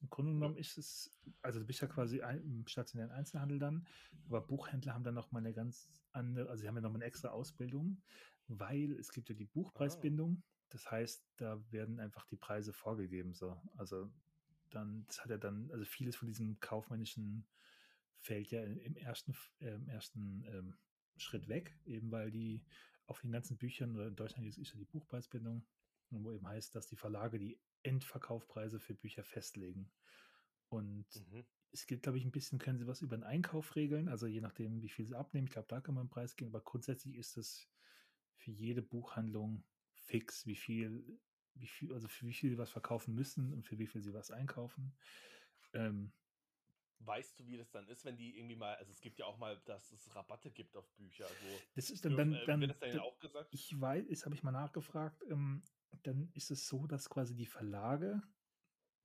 Im 0.00 0.10
Grunde 0.10 0.32
genommen 0.32 0.56
ist 0.56 0.78
es, 0.78 1.16
also 1.42 1.58
du 1.60 1.66
bist 1.66 1.80
ja 1.80 1.88
quasi 1.88 2.22
ein, 2.22 2.40
im 2.42 2.66
stationären 2.68 3.10
Einzelhandel 3.12 3.58
dann, 3.58 3.86
aber 4.26 4.40
Buchhändler 4.40 4.94
haben 4.94 5.02
dann 5.04 5.14
nochmal 5.14 5.42
eine 5.42 5.52
ganz 5.52 5.88
andere, 6.12 6.48
also 6.50 6.60
sie 6.62 6.68
haben 6.68 6.76
ja 6.76 6.80
nochmal 6.82 6.98
eine 7.00 7.04
extra 7.06 7.28
Ausbildung, 7.30 8.00
weil 8.48 8.92
es 8.92 9.12
gibt 9.12 9.28
ja 9.28 9.34
die 9.34 9.46
Ah. 9.46 9.50
Buchpreisbindung. 9.52 10.42
Das 10.70 10.90
heißt, 10.90 11.24
da 11.36 11.60
werden 11.70 11.98
einfach 11.98 12.26
die 12.26 12.36
Preise 12.36 12.72
vorgegeben. 12.72 13.34
So. 13.34 13.56
Also 13.76 14.10
dann, 14.70 15.04
das 15.06 15.20
hat 15.22 15.30
ja 15.30 15.38
dann, 15.38 15.70
also 15.70 15.84
vieles 15.84 16.16
von 16.16 16.28
diesem 16.28 16.60
kaufmännischen 16.60 17.46
fällt 18.18 18.50
ja 18.50 18.62
im 18.62 18.96
ersten, 18.96 19.34
äh, 19.60 19.74
im 19.74 19.88
ersten 19.88 20.44
ähm, 20.44 20.78
Schritt 21.16 21.48
weg, 21.48 21.78
eben 21.84 22.10
weil 22.10 22.30
die 22.30 22.64
auf 23.06 23.20
den 23.20 23.32
ganzen 23.32 23.56
Büchern 23.56 23.94
oder 23.94 24.08
in 24.08 24.16
Deutschland 24.16 24.46
ist, 24.46 24.58
ist 24.58 24.72
ja 24.72 24.78
die 24.78 24.84
Buchpreisbindung, 24.84 25.66
wo 26.10 26.32
eben 26.32 26.46
heißt, 26.46 26.74
dass 26.74 26.86
die 26.86 26.96
Verlage 26.96 27.38
die 27.38 27.60
Endverkaufpreise 27.82 28.80
für 28.80 28.94
Bücher 28.94 29.24
festlegen. 29.24 29.90
Und 30.68 31.06
Mhm. 31.14 31.46
es 31.70 31.86
gibt, 31.86 32.02
glaube 32.02 32.18
ich, 32.18 32.24
ein 32.24 32.32
bisschen, 32.32 32.58
können 32.58 32.78
sie 32.78 32.86
was 32.86 33.02
über 33.02 33.16
den 33.16 33.24
Einkauf 33.24 33.76
regeln, 33.76 34.08
also 34.08 34.26
je 34.26 34.40
nachdem, 34.40 34.82
wie 34.82 34.88
viel 34.88 35.06
sie 35.06 35.14
abnehmen. 35.14 35.46
Ich 35.46 35.52
glaube, 35.52 35.68
da 35.68 35.80
kann 35.80 35.94
man 35.94 36.02
einen 36.02 36.10
Preis 36.10 36.36
gehen, 36.36 36.48
aber 36.48 36.60
grundsätzlich 36.60 37.16
ist 37.16 37.36
es 37.36 37.70
für 38.36 38.50
jede 38.50 38.82
Buchhandlung 38.82 39.64
fix, 39.92 40.46
wie 40.46 40.56
viel, 40.56 41.20
wie 41.60 41.66
viel, 41.66 41.92
also 41.92 42.08
für 42.08 42.26
wie 42.26 42.32
viel 42.32 42.50
sie 42.50 42.58
was 42.58 42.70
verkaufen 42.70 43.14
müssen 43.14 43.52
und 43.52 43.64
für 43.64 43.78
wie 43.78 43.86
viel 43.86 44.02
sie 44.02 44.14
was 44.14 44.30
einkaufen. 44.30 44.94
Ähm, 45.72 46.12
Weißt 47.00 47.38
du, 47.38 47.46
wie 47.46 47.56
das 47.56 47.70
dann 47.70 47.86
ist, 47.86 48.04
wenn 48.04 48.16
die 48.16 48.36
irgendwie 48.36 48.56
mal, 48.56 48.74
also 48.74 48.90
es 48.90 49.00
gibt 49.00 49.20
ja 49.20 49.26
auch 49.26 49.38
mal, 49.38 49.60
dass 49.66 49.92
es 49.92 50.14
Rabatte 50.16 50.50
gibt 50.50 50.76
auf 50.76 50.90
Bücher. 50.96 51.26
Also, 51.26 51.60
das 51.76 51.90
ist 51.90 52.04
dann, 52.04 52.16
dürfen, 52.16 52.32
dann, 52.32 52.40
äh, 52.40 52.46
dann, 52.46 52.60
wird 52.60 52.70
das 52.72 52.78
dann 52.80 52.90
dann 52.90 53.00
auch 53.00 53.18
gesagt? 53.20 53.48
ich 53.52 53.80
weiß, 53.80 54.06
das 54.08 54.24
habe 54.24 54.34
ich 54.34 54.42
mal 54.42 54.50
nachgefragt, 54.50 55.22
ähm, 55.30 55.62
dann 56.02 56.28
ist 56.34 56.50
es 56.50 56.66
so, 56.66 56.88
dass 56.88 57.08
quasi 57.08 57.36
die 57.36 57.46
Verlage 57.46 58.20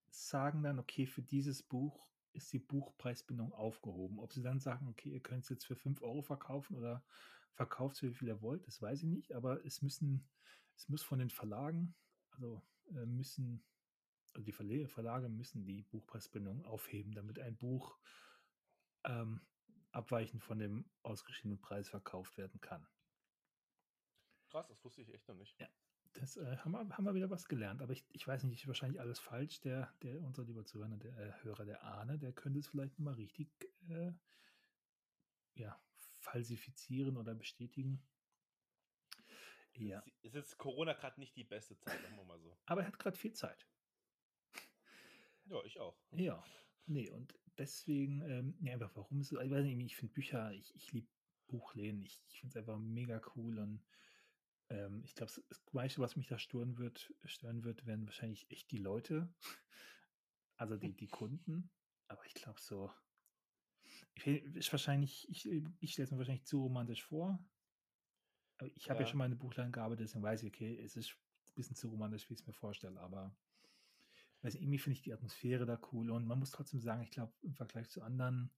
sagen 0.09 0.63
dann, 0.63 0.79
okay, 0.79 1.05
für 1.05 1.21
dieses 1.21 1.61
Buch 1.61 2.09
ist 2.33 2.51
die 2.51 2.59
Buchpreisbindung 2.59 3.53
aufgehoben. 3.53 4.19
Ob 4.19 4.33
sie 4.33 4.41
dann 4.41 4.59
sagen, 4.59 4.87
okay, 4.87 5.09
ihr 5.09 5.21
könnt 5.21 5.43
es 5.43 5.49
jetzt 5.49 5.65
für 5.65 5.75
5 5.75 6.01
Euro 6.01 6.23
verkaufen 6.23 6.75
oder 6.75 7.03
verkauft 7.53 7.99
für 7.99 8.09
wie 8.09 8.15
viel 8.15 8.27
ihr 8.27 8.41
wollt, 8.41 8.65
das 8.67 8.81
weiß 8.81 9.03
ich 9.03 9.09
nicht, 9.09 9.33
aber 9.33 9.63
es 9.65 9.83
müssen, 9.83 10.27
es 10.75 10.89
muss 10.89 11.03
von 11.03 11.19
den 11.19 11.29
Verlagen, 11.29 11.93
also 12.33 12.61
äh, 12.91 13.05
müssen, 13.05 13.63
also 14.33 14.43
die 14.43 14.51
Verle 14.51 14.87
Verlage 14.87 15.29
müssen 15.29 15.65
die 15.65 15.83
Buchpreisbindung 15.83 16.65
aufheben, 16.65 17.13
damit 17.13 17.39
ein 17.39 17.57
Buch 17.57 17.97
ähm, 19.05 19.41
abweichend 19.91 20.43
von 20.43 20.59
dem 20.59 20.85
ausgeschriebenen 21.03 21.61
Preis 21.61 21.89
verkauft 21.89 22.37
werden 22.37 22.59
kann. 22.61 22.87
Krass, 24.49 24.67
das 24.67 24.83
wusste 24.83 25.01
ich 25.01 25.13
echt 25.13 25.27
noch 25.27 25.35
nicht. 25.35 25.59
Ja, 25.59 25.67
das 26.13 26.37
äh, 26.37 26.57
haben, 26.57 26.71
wir, 26.71 26.97
haben 26.97 27.05
wir 27.05 27.13
wieder 27.13 27.29
was 27.29 27.47
gelernt. 27.47 27.81
Aber 27.81 27.91
ich, 27.93 28.05
ich 28.11 28.27
weiß 28.27 28.43
nicht, 28.43 28.61
ist 28.61 28.67
wahrscheinlich 28.67 28.99
alles 28.99 29.19
falsch. 29.19 29.61
Der, 29.61 29.93
der 30.03 30.21
unser 30.21 30.43
lieber 30.43 30.65
Zuhörer, 30.65 30.95
der 30.97 31.17
äh, 31.17 31.43
Hörer, 31.43 31.65
der 31.65 31.83
Ahne, 31.83 32.19
der 32.19 32.33
könnte 32.33 32.59
es 32.59 32.67
vielleicht 32.67 32.99
mal 32.99 33.13
richtig 33.13 33.49
äh, 33.89 34.11
ja, 35.55 35.79
falsifizieren 36.19 37.17
oder 37.17 37.33
bestätigen. 37.35 38.03
Ja, 39.77 40.03
Es- 40.21 40.35
ist 40.35 40.57
Corona 40.57 40.93
gerade 40.93 41.19
nicht 41.19 41.35
die 41.35 41.43
beste 41.43 41.77
Zeit, 41.79 42.01
sagen 42.01 42.15
wir 42.15 42.23
mal 42.23 42.39
so. 42.39 42.57
aber 42.65 42.81
er 42.81 42.87
hat 42.87 42.99
gerade 42.99 43.17
viel 43.17 43.33
Zeit. 43.33 43.67
Ja, 45.45 45.63
ich 45.63 45.79
auch. 45.79 45.97
Ja, 46.11 46.43
nee, 46.85 47.09
und 47.09 47.33
deswegen, 47.57 48.21
ähm, 48.21 48.57
ja, 48.61 48.73
einfach 48.73 48.95
warum 48.95 49.19
ist 49.19 49.31
es, 49.31 49.39
ich 49.41 49.51
weiß 49.51 49.63
nicht, 49.63 49.79
ich 49.79 49.95
finde 49.95 50.13
Bücher, 50.13 50.51
ich, 50.53 50.73
ich 50.75 50.91
liebe 50.93 51.07
Buchläden, 51.47 52.01
ich, 52.01 52.23
ich 52.29 52.39
finde 52.39 52.51
es 52.51 52.57
einfach 52.57 52.79
mega 52.79 53.21
cool 53.35 53.59
und 53.59 53.85
ähm, 54.69 55.01
ich 55.03 55.15
glaube, 55.15 55.31
das 55.49 55.65
meiste, 55.73 56.01
was 56.01 56.15
mich 56.15 56.27
da 56.27 56.39
stören 56.39 56.77
wird, 56.77 57.13
stören 57.25 57.63
wird, 57.63 57.85
werden 57.85 58.05
wahrscheinlich 58.05 58.49
echt 58.51 58.71
die 58.71 58.77
Leute, 58.77 59.33
also 60.57 60.77
die, 60.77 60.93
die 60.95 61.07
Kunden, 61.07 61.69
aber 62.07 62.25
ich 62.25 62.33
glaube 62.33 62.61
so, 62.61 62.91
ich, 64.15 64.25
ist 64.27 64.71
wahrscheinlich, 64.71 65.27
ich, 65.29 65.45
ich 65.79 65.91
stelle 65.91 66.05
es 66.05 66.11
mir 66.11 66.17
wahrscheinlich 66.17 66.45
zu 66.45 66.61
romantisch 66.61 67.03
vor, 67.03 67.43
aber 68.57 68.69
ich 68.75 68.89
habe 68.89 68.99
ja. 68.99 69.05
Ja. 69.05 69.09
schon 69.09 69.17
mal 69.17 69.31
in 69.31 69.37
Buchladen 69.37 69.71
gearbeitet, 69.71 70.07
deswegen 70.07 70.23
weiß 70.23 70.43
ich, 70.43 70.49
okay, 70.53 70.79
es 70.79 70.95
ist 70.95 71.11
ein 71.11 71.55
bisschen 71.55 71.75
zu 71.75 71.89
romantisch, 71.89 72.29
wie 72.29 72.33
ich 72.33 72.41
es 72.41 72.47
mir 72.47 72.53
vorstelle, 72.53 72.99
aber 72.99 73.35
nicht, 74.41 74.61
irgendwie 74.61 74.79
finde 74.79 74.97
ich 74.97 75.01
die 75.01 75.13
Atmosphäre 75.13 75.65
da 75.65 75.79
cool 75.91 76.11
und 76.11 76.25
man 76.25 76.39
muss 76.39 76.51
trotzdem 76.51 76.81
sagen, 76.81 77.01
ich 77.01 77.11
glaube, 77.11 77.33
im 77.41 77.53
Vergleich 77.53 77.89
zu 77.89 78.01
anderen 78.01 78.51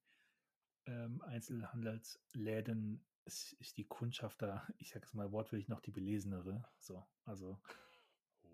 ähm, 0.88 1.22
Einzelhandelsläden 1.22 3.06
ist, 3.26 3.54
ist 3.54 3.78
die 3.78 3.86
Kundschaft 3.86 4.42
da, 4.42 4.68
ich 4.78 4.90
sage 4.90 5.06
es 5.06 5.14
mal 5.14 5.32
wortwörtlich, 5.32 5.68
noch 5.68 5.82
die 5.82 5.92
belesenere. 5.92 6.68
So, 6.80 7.06
also. 7.24 7.60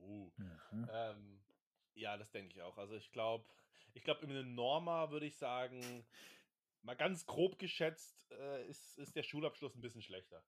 Oh. 0.02 0.32
ja. 0.38 1.12
Ähm, 1.12 1.42
ja, 1.94 2.18
das 2.18 2.32
denke 2.32 2.54
ich 2.54 2.62
auch. 2.62 2.78
Also 2.78 2.96
ich 2.96 3.12
glaube, 3.12 3.46
ich 3.94 4.04
glaube, 4.04 4.26
in 4.26 4.56
Norma 4.56 5.12
würde 5.12 5.26
ich 5.26 5.38
sagen, 5.38 6.06
mal 6.82 6.96
ganz 6.96 7.26
grob 7.26 7.60
geschätzt, 7.60 8.32
äh, 8.32 8.68
ist, 8.68 8.98
ist 8.98 9.16
der 9.16 9.24
Schulabschluss 9.24 9.76
ein 9.76 9.82
bisschen 9.82 10.02
schlechter. 10.02 10.44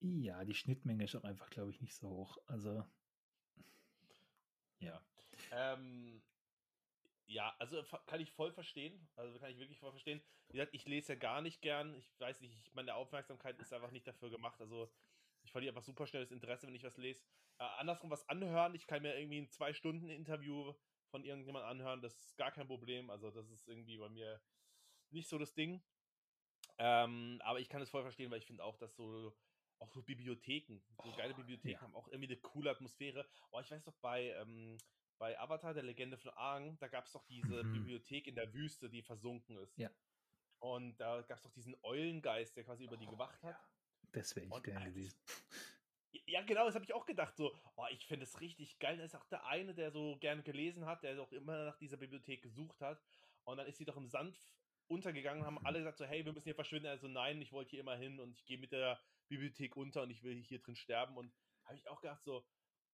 Ja, 0.00 0.44
die 0.44 0.54
Schnittmenge 0.54 1.04
ist 1.04 1.16
auch 1.16 1.24
einfach, 1.24 1.50
glaube 1.50 1.70
ich, 1.70 1.80
nicht 1.80 1.94
so 1.94 2.08
hoch. 2.08 2.38
Also. 2.46 2.84
Ja. 4.78 5.00
Ähm, 5.52 6.22
ja, 7.26 7.54
also 7.58 7.82
kann 8.06 8.20
ich 8.20 8.30
voll 8.30 8.52
verstehen. 8.52 9.08
Also 9.16 9.38
kann 9.38 9.50
ich 9.50 9.58
wirklich 9.58 9.78
voll 9.78 9.90
verstehen. 9.90 10.22
Wie 10.48 10.52
gesagt, 10.52 10.74
ich 10.74 10.86
lese 10.86 11.14
ja 11.14 11.18
gar 11.18 11.42
nicht 11.42 11.60
gern. 11.60 11.94
Ich 11.94 12.08
weiß 12.20 12.40
nicht, 12.40 12.54
ich, 12.54 12.74
meine 12.74 12.94
Aufmerksamkeit 12.94 13.58
ist 13.58 13.72
einfach 13.72 13.90
nicht 13.90 14.06
dafür 14.06 14.30
gemacht. 14.30 14.60
Also 14.60 14.92
ich 15.42 15.50
verliere 15.50 15.72
einfach 15.72 15.84
super 15.84 16.06
schnell 16.06 16.22
das 16.22 16.30
Interesse, 16.30 16.66
wenn 16.66 16.74
ich 16.74 16.84
was 16.84 16.96
lese. 16.98 17.24
Äh, 17.58 17.64
andersrum 17.78 18.10
was 18.10 18.28
anhören. 18.28 18.74
Ich 18.74 18.86
kann 18.86 19.02
mir 19.02 19.18
irgendwie 19.18 19.40
ein 19.40 19.50
zwei 19.50 19.72
Stunden 19.72 20.08
Interview 20.08 20.74
von 21.10 21.24
irgendjemandem 21.24 21.70
anhören. 21.70 22.02
Das 22.02 22.14
ist 22.16 22.36
gar 22.36 22.52
kein 22.52 22.68
Problem. 22.68 23.10
Also 23.10 23.30
das 23.30 23.50
ist 23.50 23.66
irgendwie 23.66 23.98
bei 23.98 24.08
mir 24.08 24.40
nicht 25.10 25.28
so 25.28 25.38
das 25.38 25.54
Ding. 25.54 25.82
Ähm, 26.78 27.40
aber 27.44 27.60
ich 27.60 27.68
kann 27.68 27.82
es 27.82 27.90
voll 27.90 28.02
verstehen, 28.02 28.30
weil 28.30 28.38
ich 28.38 28.46
finde 28.46 28.62
auch, 28.62 28.76
dass 28.76 28.94
so 28.96 29.34
auch 29.78 29.90
so 29.90 30.02
Bibliotheken, 30.02 30.80
so 31.02 31.10
Oh, 31.10 31.16
geile 31.16 31.34
Bibliotheken 31.34 31.72
ja. 31.74 31.80
haben 31.80 31.94
auch 31.94 32.08
irgendwie 32.08 32.28
eine 32.32 32.40
coole 32.40 32.70
Atmosphäre. 32.70 33.26
Oh, 33.50 33.60
ich 33.60 33.70
weiß 33.70 33.84
doch, 33.84 33.96
bei, 34.00 34.30
ähm, 34.30 34.78
bei 35.18 35.38
Avatar, 35.38 35.74
der 35.74 35.82
Legende 35.82 36.16
von 36.18 36.30
Aang, 36.32 36.78
da 36.78 36.88
gab 36.88 37.06
es 37.06 37.12
doch 37.12 37.24
diese 37.26 37.64
Mhm. 37.64 37.72
Bibliothek 37.72 38.26
in 38.26 38.34
der 38.34 38.52
Wüste, 38.52 38.88
die 38.88 39.02
versunken 39.02 39.56
ist. 39.58 39.78
Ja. 39.78 39.90
Und 40.58 40.96
da 40.98 41.22
gab 41.22 41.36
es 41.38 41.42
doch 41.44 41.52
diesen 41.52 41.76
Eulengeist, 41.82 42.56
der 42.56 42.64
quasi 42.64 42.84
über 42.84 42.96
die 42.96 43.06
gewacht 43.06 43.42
hat. 43.42 43.56
Das 44.12 44.34
wäre 44.36 44.46
ich 44.46 44.52
Und 44.52 44.62
gern 44.64 44.78
Alter, 44.78 44.90
gewesen. 44.90 45.18
Ja, 46.28 46.40
genau, 46.42 46.64
das 46.64 46.74
habe 46.74 46.84
ich 46.84 46.94
auch 46.94 47.04
gedacht. 47.04 47.36
So, 47.36 47.54
oh, 47.76 47.86
ich 47.90 48.06
finde 48.06 48.24
es 48.24 48.40
richtig 48.40 48.78
geil. 48.78 48.96
Da 48.96 49.04
ist 49.04 49.14
auch 49.14 49.26
der 49.28 49.44
eine, 49.46 49.74
der 49.74 49.90
so 49.90 50.16
gerne 50.18 50.42
gelesen 50.42 50.86
hat, 50.86 51.02
der 51.02 51.14
doch 51.14 51.30
immer 51.30 51.66
nach 51.66 51.76
dieser 51.76 51.98
Bibliothek 51.98 52.42
gesucht 52.42 52.80
hat. 52.80 53.04
Und 53.44 53.58
dann 53.58 53.66
ist 53.66 53.76
sie 53.76 53.84
doch 53.84 53.98
im 53.98 54.08
Sand 54.08 54.34
untergegangen, 54.88 55.44
haben 55.44 55.58
Mhm. 55.60 55.66
alle 55.66 55.78
gesagt 55.80 55.98
so, 55.98 56.06
hey, 56.06 56.24
wir 56.24 56.32
müssen 56.32 56.44
hier 56.44 56.54
verschwinden. 56.54 56.86
Also 56.88 57.06
nein, 57.06 57.42
ich 57.42 57.52
wollte 57.52 57.70
hier 57.72 57.80
immer 57.80 57.96
hin 57.96 58.18
und 58.18 58.32
ich 58.32 58.46
gehe 58.46 58.56
mit 58.56 58.72
der 58.72 58.98
Bibliothek 59.28 59.76
unter 59.76 60.02
und 60.02 60.10
ich 60.10 60.22
will 60.22 60.42
hier 60.42 60.60
drin 60.60 60.76
sterben. 60.76 61.16
Und 61.16 61.32
habe 61.64 61.76
ich 61.76 61.88
auch 61.88 62.00
gedacht 62.00 62.22
so, 62.22 62.46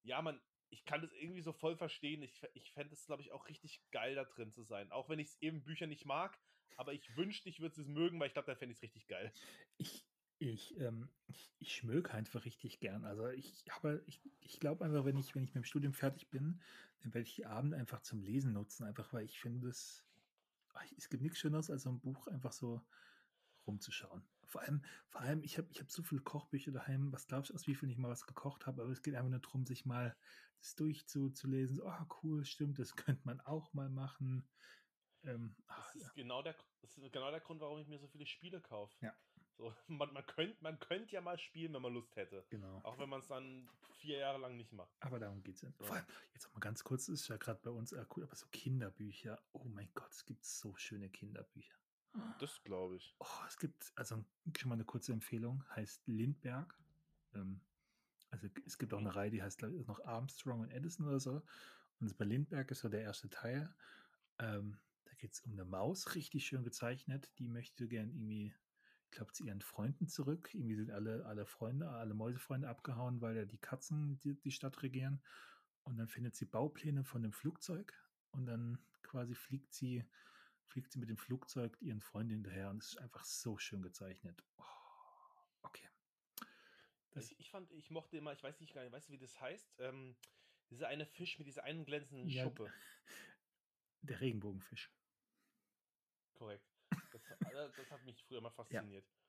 ja, 0.02 0.20
man, 0.22 0.40
ich 0.70 0.84
kann 0.84 1.02
das 1.02 1.12
irgendwie 1.12 1.42
so 1.42 1.52
voll 1.52 1.76
verstehen. 1.76 2.22
Ich, 2.22 2.42
ich 2.54 2.72
fände 2.72 2.94
es, 2.94 3.06
glaube 3.06 3.22
ich, 3.22 3.32
auch 3.32 3.48
richtig 3.48 3.82
geil, 3.90 4.14
da 4.14 4.24
drin 4.24 4.52
zu 4.52 4.64
sein. 4.64 4.90
Auch 4.90 5.08
wenn 5.08 5.18
ich 5.18 5.28
es 5.28 5.42
eben 5.42 5.62
Bücher 5.62 5.86
nicht 5.86 6.06
mag, 6.06 6.38
aber 6.76 6.92
ich 6.94 7.16
wünschte, 7.16 7.48
ich 7.48 7.60
würde 7.60 7.80
es 7.80 7.86
mögen, 7.86 8.18
weil 8.18 8.28
ich 8.28 8.32
glaube, 8.32 8.46
dann 8.46 8.56
fände 8.56 8.72
ich 8.72 8.78
es 8.78 8.82
richtig 8.82 9.06
geil. 9.06 9.32
Ich, 9.76 10.06
ich, 10.38 10.76
ähm, 10.78 11.08
ich, 11.58 11.74
schmöke 11.74 12.12
einfach 12.12 12.44
richtig 12.44 12.80
gern. 12.80 13.04
Also 13.04 13.28
ich 13.28 13.64
habe, 13.70 14.02
ich, 14.06 14.20
ich 14.40 14.58
glaube 14.58 14.84
einfach, 14.84 15.04
wenn 15.04 15.16
ich, 15.16 15.34
wenn 15.34 15.44
ich 15.44 15.50
mit 15.50 15.62
dem 15.62 15.64
Studium 15.64 15.92
fertig 15.92 16.28
bin, 16.30 16.60
dann 17.00 17.14
werde 17.14 17.26
ich 17.28 17.34
die 17.34 17.46
Abende 17.46 17.76
einfach 17.76 18.00
zum 18.00 18.22
Lesen 18.22 18.52
nutzen, 18.52 18.84
einfach 18.84 19.12
weil 19.12 19.24
ich 19.24 19.38
finde 19.38 19.68
es, 19.68 20.04
es 20.96 21.08
gibt 21.08 21.22
nichts 21.22 21.38
Schöneres, 21.38 21.70
als 21.70 21.82
so 21.82 21.90
ein 21.90 22.00
Buch 22.00 22.26
einfach 22.28 22.52
so 22.52 22.82
rumzuschauen. 23.66 24.24
Vor 24.52 24.60
allem, 24.60 24.82
vor 25.08 25.22
allem, 25.22 25.42
ich 25.42 25.56
habe 25.56 25.68
ich 25.70 25.80
hab 25.80 25.90
so 25.90 26.02
viele 26.02 26.20
Kochbücher 26.20 26.72
daheim, 26.72 27.10
was 27.10 27.26
glaubst 27.26 27.48
du, 27.48 27.54
aus 27.54 27.66
wie 27.66 27.74
viel 27.74 27.90
ich 27.90 27.96
mal 27.96 28.10
was 28.10 28.26
gekocht 28.26 28.66
habe, 28.66 28.82
aber 28.82 28.90
es 28.90 29.00
geht 29.02 29.14
einfach 29.14 29.30
nur 29.30 29.38
darum, 29.38 29.64
sich 29.64 29.86
mal 29.86 30.14
das 30.58 30.74
durchzulesen. 30.74 31.76
So, 31.76 31.86
oh, 31.86 32.06
cool, 32.22 32.44
stimmt, 32.44 32.78
das 32.78 32.94
könnte 32.96 33.22
man 33.24 33.40
auch 33.40 33.72
mal 33.72 33.88
machen. 33.88 34.46
Ähm, 35.24 35.56
ach, 35.68 35.86
Das 35.86 35.96
ist, 35.96 36.02
ja. 36.02 36.12
genau 36.16 36.42
der, 36.42 36.54
das 36.82 36.98
ist 36.98 37.12
genau 37.12 37.30
der 37.30 37.40
Grund, 37.40 37.62
warum 37.62 37.78
ich 37.78 37.88
mir 37.88 37.98
so 37.98 38.08
viele 38.08 38.26
Spiele 38.26 38.60
kaufe. 38.60 38.94
Ja. 39.00 39.16
So, 39.56 39.72
man, 39.88 40.12
man 40.12 40.26
könnte 40.26 40.56
man 40.60 40.78
könnt 40.78 41.10
ja 41.12 41.22
mal 41.22 41.38
spielen, 41.38 41.72
wenn 41.72 41.80
man 41.80 41.94
Lust 41.94 42.14
hätte. 42.16 42.44
Genau. 42.50 42.80
Auch 42.82 42.98
wenn 42.98 43.08
man 43.08 43.20
es 43.20 43.28
dann 43.28 43.70
vier 44.00 44.18
Jahre 44.18 44.38
lang 44.38 44.58
nicht 44.58 44.72
macht. 44.72 44.94
Aber 45.00 45.18
darum 45.18 45.42
geht 45.42 45.54
es. 45.54 45.60
So. 45.62 45.84
Vor 45.84 45.96
allem, 45.96 46.06
jetzt 46.34 46.44
noch 46.44 46.52
mal 46.52 46.60
ganz 46.60 46.84
kurz, 46.84 47.06
das 47.06 47.22
ist 47.22 47.28
ja 47.28 47.38
gerade 47.38 47.60
bei 47.62 47.70
uns 47.70 47.92
äh, 47.92 48.04
cool, 48.14 48.24
aber 48.24 48.36
so 48.36 48.46
Kinderbücher. 48.52 49.42
Oh 49.52 49.64
mein 49.64 49.90
Gott, 49.94 50.10
es 50.10 50.26
gibt 50.26 50.44
so 50.44 50.76
schöne 50.76 51.08
Kinderbücher. 51.08 51.81
Das 52.38 52.62
glaube 52.64 52.96
ich. 52.96 53.14
Oh, 53.18 53.46
es 53.48 53.56
gibt, 53.56 53.92
also 53.96 54.24
schon 54.56 54.68
mal 54.68 54.74
eine 54.74 54.84
kurze 54.84 55.12
Empfehlung, 55.12 55.64
heißt 55.74 56.06
Lindberg. 56.06 56.76
Ähm, 57.34 57.60
also 58.30 58.48
es 58.66 58.78
gibt 58.78 58.92
auch 58.94 58.98
eine 58.98 59.14
Reihe, 59.14 59.30
die 59.30 59.42
heißt 59.42 59.58
glaub 59.58 59.72
ich, 59.72 59.86
noch 59.86 60.04
Armstrong 60.04 60.60
und 60.60 60.70
Edison 60.70 61.06
oder 61.06 61.20
so. 61.20 61.42
Und 62.00 62.16
bei 62.18 62.24
Lindberg 62.24 62.70
ist 62.70 62.80
so 62.80 62.88
der 62.88 63.02
erste 63.02 63.28
Teil. 63.28 63.74
Ähm, 64.38 64.78
da 65.04 65.14
geht 65.14 65.32
es 65.32 65.40
um 65.42 65.52
eine 65.52 65.64
Maus, 65.64 66.14
richtig 66.14 66.46
schön 66.46 66.64
gezeichnet. 66.64 67.30
Die 67.38 67.48
möchte 67.48 67.86
gern 67.86 68.10
irgendwie, 68.10 68.54
ich 69.04 69.10
glaube, 69.12 69.32
zu 69.32 69.44
ihren 69.44 69.60
Freunden 69.60 70.08
zurück. 70.08 70.52
Irgendwie 70.52 70.76
sind 70.76 70.90
alle, 70.90 71.24
alle 71.26 71.46
Freunde, 71.46 71.88
alle 71.88 72.14
Mäusefreunde 72.14 72.68
abgehauen, 72.68 73.20
weil 73.20 73.36
ja 73.36 73.44
die 73.44 73.58
Katzen 73.58 74.18
die, 74.20 74.34
die 74.34 74.50
Stadt 74.50 74.82
regieren. 74.82 75.22
Und 75.84 75.96
dann 75.98 76.08
findet 76.08 76.34
sie 76.34 76.46
Baupläne 76.46 77.04
von 77.04 77.22
dem 77.22 77.32
Flugzeug 77.32 77.92
und 78.30 78.46
dann 78.46 78.78
quasi 79.02 79.34
fliegt 79.34 79.74
sie, 79.74 80.04
fliegt 80.72 80.90
sie 80.90 80.98
mit 80.98 81.10
dem 81.10 81.18
Flugzeug 81.18 81.76
ihren 81.82 82.00
Freunden 82.00 82.32
hinterher 82.32 82.70
und 82.70 82.82
es 82.82 82.90
ist 82.90 82.98
einfach 82.98 83.24
so 83.24 83.58
schön 83.58 83.82
gezeichnet. 83.82 84.42
Oh, 84.56 84.64
okay. 85.62 85.86
Das 87.10 87.30
ich, 87.30 87.40
ich, 87.40 87.50
fand, 87.50 87.70
ich 87.72 87.90
mochte 87.90 88.16
immer, 88.16 88.32
ich 88.32 88.42
weiß 88.42 88.58
nicht 88.60 88.72
gar 88.72 88.82
nicht, 88.82 88.92
weißt 88.92 89.08
du, 89.08 89.12
wie 89.12 89.18
das 89.18 89.38
heißt? 89.38 89.74
Ähm, 89.80 90.16
dieser 90.70 90.88
eine 90.88 91.04
Fisch 91.04 91.38
mit 91.38 91.46
dieser 91.46 91.64
einen 91.64 91.84
glänzenden 91.84 92.26
ja, 92.26 92.44
Schuppe. 92.44 92.72
Der 94.00 94.20
Regenbogenfisch. 94.20 94.90
Korrekt. 96.32 96.66
Das, 97.12 97.22
das 97.76 97.90
hat 97.90 98.02
mich 98.04 98.24
früher 98.24 98.40
mal 98.40 98.50
fasziniert. 98.50 99.04
Ja. 99.06 99.21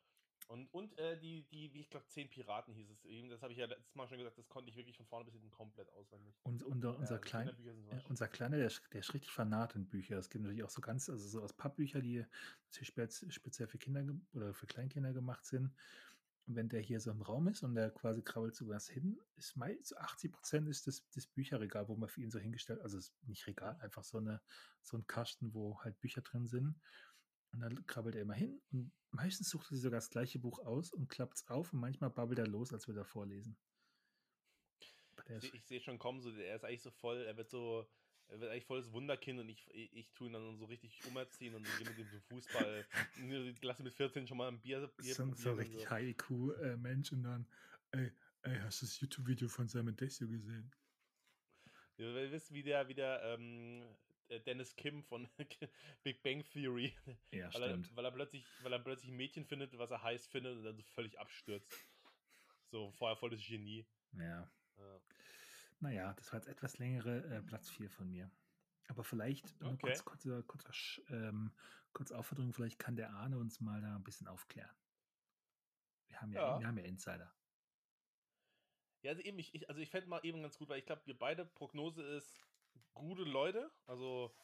Und, 0.48 0.74
und 0.74 0.98
äh, 0.98 1.18
die, 1.20 1.44
die, 1.44 1.74
wie 1.74 1.82
ich 1.82 1.90
glaube, 1.90 2.06
zehn 2.08 2.30
Piraten 2.30 2.74
hieß 2.74 2.90
es 2.90 3.06
eben. 3.06 3.30
Das 3.30 3.42
habe 3.42 3.54
ich 3.54 3.60
ja 3.60 3.66
letztes 3.66 3.96
Mal 3.96 4.08
schon 4.08 4.18
gesagt, 4.18 4.38
das 4.38 4.48
konnte 4.50 4.70
ich 4.70 4.76
wirklich 4.76 4.98
von 4.98 5.06
vorne 5.06 5.26
bis 5.26 5.34
hinten 5.34 5.52
komplett 5.52 5.90
auswendig. 5.92 6.36
Und, 6.44 6.64
und 6.64 6.84
unser, 6.86 7.16
ja, 7.16 7.20
Klein, 7.20 7.52
ja, 7.64 8.02
unser 8.10 8.28
Kleiner, 8.28 8.58
der, 8.58 8.72
der 8.92 9.00
ist 9.00 9.14
richtig 9.14 9.32
fanat 9.32 9.76
in 9.76 9.88
Bücher. 9.88 10.18
Es 10.18 10.30
gibt 10.30 10.44
natürlich 10.44 10.64
auch 10.64 10.70
so 10.70 10.82
ganz, 10.82 11.10
also 11.10 11.28
so 11.28 11.42
aus 11.42 11.54
Pappbücher, 11.54 12.02
die 12.02 12.26
speziell 12.70 13.68
für 13.68 13.78
Kinder 13.78 14.06
oder 14.34 14.54
für 14.54 14.68
Kleinkinder 14.68 15.14
gemacht 15.14 15.46
sind. 15.46 15.74
Und 16.46 16.56
wenn 16.56 16.68
der 16.68 16.82
hier 16.82 17.00
so 17.00 17.10
im 17.12 17.22
Raum 17.22 17.48
ist 17.48 17.64
und 17.64 17.76
der 17.76 17.90
quasi 17.90 18.22
krabbelt 18.22 18.54
so 18.54 18.68
was 18.68 18.90
hin, 18.90 19.18
ist 19.38 19.56
meist 19.56 19.98
80 19.98 20.32
Prozent 20.32 20.68
ist 20.68 20.88
das, 20.88 21.08
das 21.12 21.26
Bücherregal, 21.26 21.88
wo 21.88 21.96
man 21.96 22.10
für 22.10 22.22
ihn 22.22 22.32
so 22.32 22.40
hingestellt, 22.40 22.82
also 22.82 23.00
nicht 23.28 23.48
Regal, 23.48 23.78
einfach 23.80 24.04
so 24.04 24.18
eine 24.18 24.42
so 24.82 24.98
ein 24.98 25.08
Kasten, 25.08 25.54
wo 25.54 25.80
halt 25.80 26.00
Bücher 26.02 26.22
drin 26.22 26.46
sind. 26.48 26.76
Und 27.54 27.62
dann 27.62 27.86
krabbelt 27.86 28.16
er 28.16 28.24
immer 28.24 28.34
hin 28.34 28.62
und 28.72 28.92
meistens 29.12 29.50
sucht 29.50 29.68
er 29.68 29.76
sich 29.76 29.84
sogar 29.84 30.00
das 30.00 30.10
gleiche 30.10 30.40
Buch 30.40 30.60
aus 30.60 30.92
und 30.92 31.08
klappt 31.08 31.36
es 31.38 31.48
auf 31.48 31.72
und 31.72 31.80
manchmal 31.80 32.10
babbelt 32.10 32.40
er 32.40 32.48
los, 32.48 32.74
als 32.74 32.88
würde 32.88 33.02
er 33.02 33.06
vorlesen. 33.06 33.56
Ich, 35.40 35.54
ich 35.54 35.66
sehe 35.66 35.80
schon 35.80 36.00
kommen, 36.00 36.22
so, 36.22 36.32
er 36.32 36.56
ist 36.56 36.66
eigentlich 36.66 36.82
so 36.82 36.92
voll, 36.92 37.18
er 37.18 37.38
wird 37.38 37.50
so, 37.50 37.88
er 38.28 38.40
wird 38.40 38.52
eigentlich 38.52 38.66
volles 38.66 38.92
Wunderkind 38.92 39.40
und 39.40 39.50
ich, 39.50 39.70
ich, 39.74 39.94
ich 39.94 40.12
tue 40.14 40.28
ihn 40.28 40.34
dann 40.34 40.58
so 40.58 40.66
richtig 40.66 41.00
umerziehen 41.06 41.54
und 41.54 41.64
gehe 41.78 41.88
mit 41.88 41.98
ihm 41.98 42.10
zum 42.10 42.22
Fußball. 42.24 42.86
Lass 43.62 43.80
ihn 43.80 43.84
mit 43.84 43.94
14 43.94 44.28
schon 44.28 44.38
mal 44.38 44.48
ein 44.48 44.60
Bier. 44.60 44.92
Bier 44.98 45.14
so, 45.14 45.32
so 45.34 45.54
richtig 45.54 45.82
so. 45.82 45.90
High-IQ-Mensch 45.90 47.12
und 47.12 47.24
dann, 47.24 47.48
ey, 47.92 48.12
ey, 48.42 48.58
hast 48.62 48.82
du 48.82 48.86
das 48.88 49.00
YouTube-Video 49.00 49.48
von 49.48 49.68
Simon 49.68 49.96
Desio 49.96 50.28
gesehen? 50.28 50.72
Ja, 51.98 52.06
ihr 52.08 52.32
wisst, 52.32 52.52
wie 52.52 52.64
der, 52.64 52.88
wie 52.88 52.96
der 52.96 53.22
ähm, 53.24 53.86
Dennis 54.46 54.76
Kim 54.76 55.04
von 55.04 55.28
Big 56.04 56.24
Bang 56.24 56.44
Theory. 56.46 56.96
Ja, 57.32 57.54
weil 57.54 57.70
stimmt. 57.70 57.90
Er, 57.92 57.96
weil, 57.96 58.06
er 58.06 58.12
plötzlich, 58.12 58.46
weil 58.62 58.74
er 58.74 58.80
plötzlich 58.80 59.12
ein 59.12 59.18
Mädchen 59.18 59.46
findet, 59.46 59.78
was 59.78 59.92
er 59.92 60.02
heiß 60.02 60.28
findet 60.28 60.58
und 60.58 60.64
dann 60.64 60.76
so 60.76 60.84
völlig 60.84 61.20
abstürzt. 61.20 61.72
So 62.72 62.92
vorher 62.92 63.18
volles 63.18 63.46
Genie. 63.46 63.86
Ja. 64.14 64.50
ja. 64.78 65.02
Naja, 65.80 66.14
das 66.14 66.32
war 66.32 66.40
jetzt 66.40 66.48
etwas 66.48 66.78
längere 66.78 67.24
äh, 67.26 67.42
Platz 67.42 67.70
4 67.70 67.90
von 67.90 68.10
mir. 68.10 68.32
Aber 68.88 69.04
vielleicht 69.04 69.54
okay. 69.62 69.78
kurz, 69.80 70.06
kurze, 70.06 70.44
kurze, 70.44 71.02
ähm, 71.10 71.52
kurz 71.94 72.12
Aufforderung, 72.12 72.54
vielleicht 72.54 72.80
kann 72.80 72.96
der 72.96 73.12
Arne 73.12 73.38
uns 73.38 73.60
mal 73.60 73.82
da 73.82 73.96
ein 73.96 74.04
bisschen 74.04 74.28
aufklären. 74.28 74.76
Wir 76.08 76.22
haben 76.22 76.32
ja, 76.32 76.42
ja. 76.42 76.60
Wir 76.60 76.68
haben 76.68 76.78
ja 76.78 76.84
Insider. 76.86 77.34
Ja, 79.02 79.12
also 79.12 79.22
eben, 79.22 79.38
ich, 79.40 79.54
ich 79.54 79.70
also 79.70 79.82
ich 79.82 79.90
fände 79.90 80.08
mal 80.08 80.22
eben 80.24 80.42
ganz 80.42 80.58
gut, 80.58 80.70
weil 80.70 80.80
ich 80.80 80.86
glaube, 80.86 81.06
wir 81.06 81.18
beide 81.18 81.46
Prognose 81.46 82.02
ist 82.02 82.42
gute 82.94 83.24
Leute, 83.24 83.72
also 83.86 84.36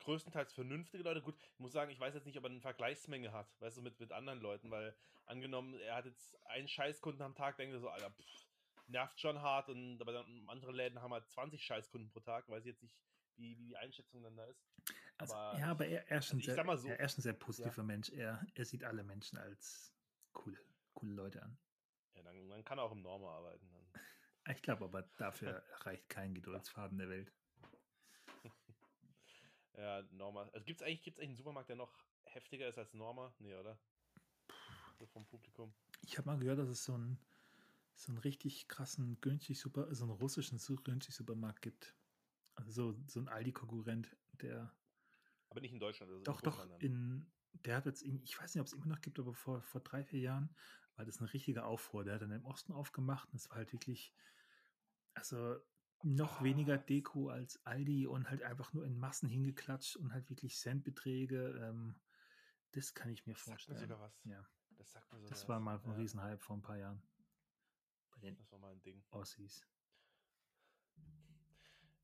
größtenteils 0.00 0.52
vernünftige 0.52 1.02
Leute. 1.02 1.22
Gut, 1.22 1.36
ich 1.40 1.58
muss 1.58 1.72
sagen, 1.72 1.90
ich 1.90 2.00
weiß 2.00 2.14
jetzt 2.14 2.26
nicht, 2.26 2.38
ob 2.38 2.44
er 2.44 2.50
eine 2.50 2.60
Vergleichsmenge 2.60 3.32
hat, 3.32 3.48
weißt 3.60 3.78
du, 3.78 3.82
mit, 3.82 3.98
mit 3.98 4.12
anderen 4.12 4.40
Leuten, 4.40 4.70
weil 4.70 4.94
angenommen, 5.26 5.74
er 5.74 5.96
hat 5.96 6.06
jetzt 6.06 6.36
einen 6.46 6.68
Scheißkunden 6.68 7.22
am 7.22 7.34
Tag, 7.34 7.56
denkt 7.56 7.74
er 7.74 7.80
so, 7.80 7.88
Alter, 7.88 8.10
pff, 8.10 8.46
nervt 8.88 9.18
schon 9.20 9.40
hart 9.40 9.68
und 9.68 10.00
aber 10.00 10.12
dann 10.12 10.44
andere 10.48 10.72
Läden 10.72 11.00
haben 11.00 11.12
halt 11.12 11.28
20 11.30 11.62
Scheißkunden 11.62 12.10
pro 12.10 12.20
Tag, 12.20 12.48
weiß 12.48 12.60
ich 12.60 12.72
jetzt 12.72 12.82
nicht, 12.82 12.96
wie, 13.36 13.58
wie 13.58 13.66
die 13.66 13.76
Einschätzung 13.76 14.22
dann 14.22 14.36
da 14.36 14.44
ist. 14.44 14.62
Also, 15.18 15.34
aber 15.34 15.58
ja, 15.58 15.66
aber 15.70 15.86
er, 15.86 16.08
er, 16.10 16.18
ist 16.18 16.32
ein 16.32 16.38
also 16.38 16.54
sehr, 16.54 16.76
so, 16.76 16.88
er 16.88 17.00
ist 17.00 17.18
ein 17.18 17.22
sehr 17.22 17.32
positiver 17.32 17.82
ja. 17.82 17.82
Mensch. 17.84 18.10
Er, 18.10 18.46
er 18.54 18.64
sieht 18.64 18.84
alle 18.84 19.04
Menschen 19.04 19.38
als 19.38 19.94
coole, 20.32 20.58
coole 20.92 21.14
Leute 21.14 21.42
an. 21.42 21.58
Ja, 22.14 22.22
dann, 22.22 22.48
dann 22.48 22.64
kann 22.64 22.78
er 22.78 22.84
auch 22.84 22.92
im 22.92 23.02
Norma 23.02 23.36
arbeiten. 23.36 23.70
Dann. 23.72 23.84
Ich 24.46 24.60
glaube 24.60 24.84
aber, 24.84 25.00
dafür 25.16 25.64
reicht 25.86 26.06
kein 26.10 26.34
Geduldsfaden 26.34 26.98
der 26.98 27.08
Welt. 27.08 27.32
Ja, 29.76 30.02
Norma. 30.12 30.48
Also 30.52 30.64
gibt 30.64 30.80
es 30.80 30.86
eigentlich, 30.86 31.02
gibt's 31.02 31.18
eigentlich 31.18 31.30
einen 31.30 31.36
Supermarkt, 31.36 31.68
der 31.68 31.76
noch 31.76 31.92
heftiger 32.24 32.68
ist 32.68 32.78
als 32.78 32.94
Norma? 32.94 33.34
Nee, 33.38 33.54
oder? 33.54 33.78
So 34.98 35.06
vom 35.06 35.26
Publikum. 35.26 35.74
Ich 36.02 36.18
habe 36.18 36.28
mal 36.28 36.38
gehört, 36.38 36.58
dass 36.58 36.68
es 36.68 36.84
so 36.84 36.96
ein 36.96 37.18
so 37.96 38.12
einen 38.12 38.18
richtig 38.18 38.68
krassen 38.68 39.20
günstig 39.20 39.58
Super, 39.58 39.94
so 39.94 40.04
einen 40.04 40.12
russischen 40.12 40.58
günstig 40.82 41.14
Supermarkt 41.14 41.62
gibt. 41.62 41.94
Also 42.56 42.70
so, 42.70 42.98
so 43.06 43.20
ein 43.20 43.28
Aldi-Konkurrent, 43.28 44.16
der. 44.40 44.74
Aber 45.50 45.60
nicht 45.60 45.72
in 45.72 45.80
Deutschland. 45.80 46.10
Also 46.10 46.24
doch, 46.24 46.40
doch. 46.40 46.80
In, 46.80 47.30
der 47.52 47.76
hat 47.76 47.86
jetzt, 47.86 48.02
ich 48.02 48.38
weiß 48.38 48.54
nicht, 48.54 48.60
ob 48.60 48.66
es 48.66 48.72
immer 48.72 48.86
noch 48.86 49.00
gibt, 49.00 49.18
aber 49.18 49.34
vor, 49.34 49.62
vor 49.62 49.80
drei, 49.80 50.04
vier 50.04 50.20
Jahren 50.20 50.54
war 50.96 51.04
das 51.04 51.20
ein 51.20 51.26
richtiger 51.26 51.66
Aufruhr. 51.66 52.04
Der 52.04 52.14
hat 52.14 52.22
dann 52.22 52.32
im 52.32 52.44
Osten 52.44 52.72
aufgemacht 52.72 53.28
und 53.30 53.36
es 53.36 53.48
war 53.50 53.58
halt 53.58 53.72
wirklich, 53.72 54.12
also 55.14 55.56
noch 56.04 56.42
weniger 56.42 56.76
Deko 56.76 57.30
als 57.30 57.64
Aldi 57.64 58.06
und 58.06 58.28
halt 58.28 58.42
einfach 58.42 58.72
nur 58.72 58.84
in 58.84 58.98
Massen 58.98 59.28
hingeklatscht 59.28 59.96
und 59.96 60.12
halt 60.12 60.28
wirklich 60.28 60.56
Centbeträge. 60.56 61.58
Ähm, 61.62 61.98
das 62.72 62.94
kann 62.94 63.10
ich 63.10 63.26
mir 63.26 63.34
vorstellen. 63.34 63.78
Sagt 63.78 63.88
mir 63.88 63.94
sogar 63.94 64.06
was. 64.06 64.24
Ja. 64.24 64.46
Das 64.76 64.90
sagt 64.90 65.10
mir 65.12 65.18
sogar 65.18 65.30
Das 65.30 65.48
war 65.48 65.60
mal 65.60 65.78
ein 65.78 65.90
ja. 65.90 65.96
Riesenhype 65.96 66.38
vor 66.38 66.56
ein 66.56 66.62
paar 66.62 66.76
Jahren. 66.76 67.02
Bei 68.10 68.20
den 68.20 68.36
das 68.36 68.52
war 68.52 68.58
mal 68.58 68.72
ein 68.72 68.82
Ding. 68.82 69.02
Aussies. 69.10 69.66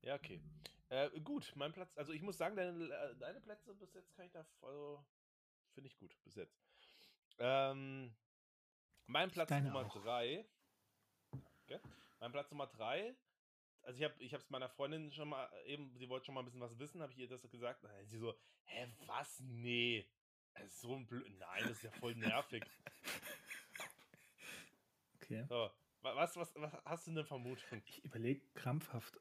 Ja, 0.01 0.15
okay. 0.15 0.41
Äh, 0.89 1.19
gut, 1.21 1.53
mein 1.55 1.71
Platz, 1.71 1.95
also 1.95 2.11
ich 2.11 2.21
muss 2.21 2.37
sagen, 2.37 2.55
deine, 2.55 2.85
äh, 2.85 3.15
deine 3.17 3.39
Plätze 3.39 3.73
bis 3.75 3.93
jetzt 3.93 4.13
kann 4.15 4.25
ich 4.25 4.31
da, 4.31 4.45
also 4.61 5.05
finde 5.73 5.87
ich 5.87 5.97
gut, 5.97 6.17
bis 6.23 6.35
jetzt. 6.35 6.59
Ähm, 7.37 8.13
mein 9.05 9.29
Platz 9.29 9.51
Nummer 9.51 9.85
3. 9.85 10.45
Okay. 11.63 11.79
Mein 12.19 12.31
Platz 12.31 12.49
Nummer 12.51 12.67
3. 12.67 13.15
Also 13.83 13.97
ich 13.97 14.03
habe 14.03 14.23
ich 14.23 14.33
es 14.33 14.49
meiner 14.49 14.69
Freundin 14.69 15.11
schon 15.11 15.29
mal 15.29 15.49
eben, 15.65 15.95
sie 15.97 16.07
wollte 16.09 16.27
schon 16.27 16.35
mal 16.35 16.41
ein 16.41 16.45
bisschen 16.45 16.61
was 16.61 16.77
wissen, 16.77 17.01
habe 17.01 17.11
ich 17.11 17.17
ihr 17.17 17.27
das 17.27 17.41
gesagt. 17.49 17.83
Dann 17.83 18.05
sie 18.05 18.19
so, 18.19 18.33
hä, 18.63 18.87
was? 19.05 19.39
Nee. 19.39 20.07
So 20.67 20.95
ein 20.95 21.07
Blöd. 21.07 21.31
Nein, 21.39 21.63
das 21.63 21.71
ist 21.71 21.83
ja 21.83 21.91
voll 21.91 22.15
nervig. 22.15 22.63
Okay. 25.15 25.45
So, 25.47 25.71
was, 26.01 26.35
was, 26.35 26.53
was 26.55 26.73
hast 26.83 27.07
du 27.07 27.13
denn 27.13 27.25
Vermutung? 27.25 27.81
Ich 27.85 28.03
überlege 28.03 28.45
krampfhaft. 28.53 29.19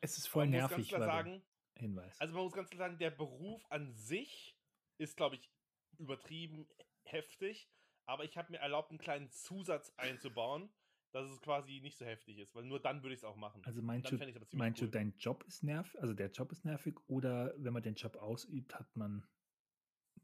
Es 0.00 0.18
ist 0.18 0.28
voll 0.28 0.44
man 0.44 0.50
nervig. 0.50 0.78
Muss 0.78 0.88
ganz 0.90 1.04
klar 1.04 1.16
sagen, 1.16 1.42
Hinweis. 1.76 2.20
Also 2.20 2.34
man 2.34 2.44
muss 2.44 2.52
ganz 2.52 2.70
klar 2.70 2.88
sagen, 2.88 2.98
der 2.98 3.10
Beruf 3.10 3.64
an 3.70 3.92
sich 3.92 4.56
ist, 4.98 5.16
glaube 5.16 5.36
ich, 5.36 5.50
übertrieben 5.98 6.68
heftig. 7.02 7.68
Aber 8.06 8.24
ich 8.24 8.36
habe 8.36 8.52
mir 8.52 8.58
erlaubt, 8.58 8.90
einen 8.90 8.98
kleinen 8.98 9.30
Zusatz 9.30 9.92
einzubauen, 9.96 10.72
dass 11.16 11.30
es 11.30 11.40
quasi 11.40 11.80
nicht 11.80 11.96
so 11.96 12.04
heftig 12.04 12.38
ist, 12.38 12.54
weil 12.54 12.64
nur 12.64 12.80
dann 12.80 13.02
würde 13.02 13.14
ich 13.14 13.20
es 13.20 13.24
auch 13.24 13.36
machen. 13.36 13.62
Also 13.64 13.80
meinst, 13.80 14.12
du, 14.12 14.18
meinst 14.52 14.82
cool. 14.82 14.88
du, 14.88 14.92
dein 14.92 15.16
Job 15.16 15.44
ist 15.44 15.62
nervig, 15.62 15.98
also 16.00 16.12
der 16.12 16.30
Job 16.30 16.52
ist 16.52 16.64
nervig 16.64 16.94
oder 17.06 17.54
wenn 17.56 17.72
man 17.72 17.82
den 17.82 17.94
Job 17.94 18.16
ausübt, 18.16 18.74
hat 18.74 18.94
man. 18.96 19.26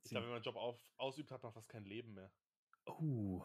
Ich 0.04 0.10
glaube, 0.10 0.26
wenn 0.26 0.32
man 0.32 0.42
den 0.42 0.44
Job 0.44 0.56
auf, 0.56 0.84
ausübt, 0.98 1.30
hat 1.30 1.42
man 1.42 1.52
fast 1.52 1.70
kein 1.70 1.84
Leben 1.84 2.12
mehr. 2.12 2.30
Oh, 2.84 3.42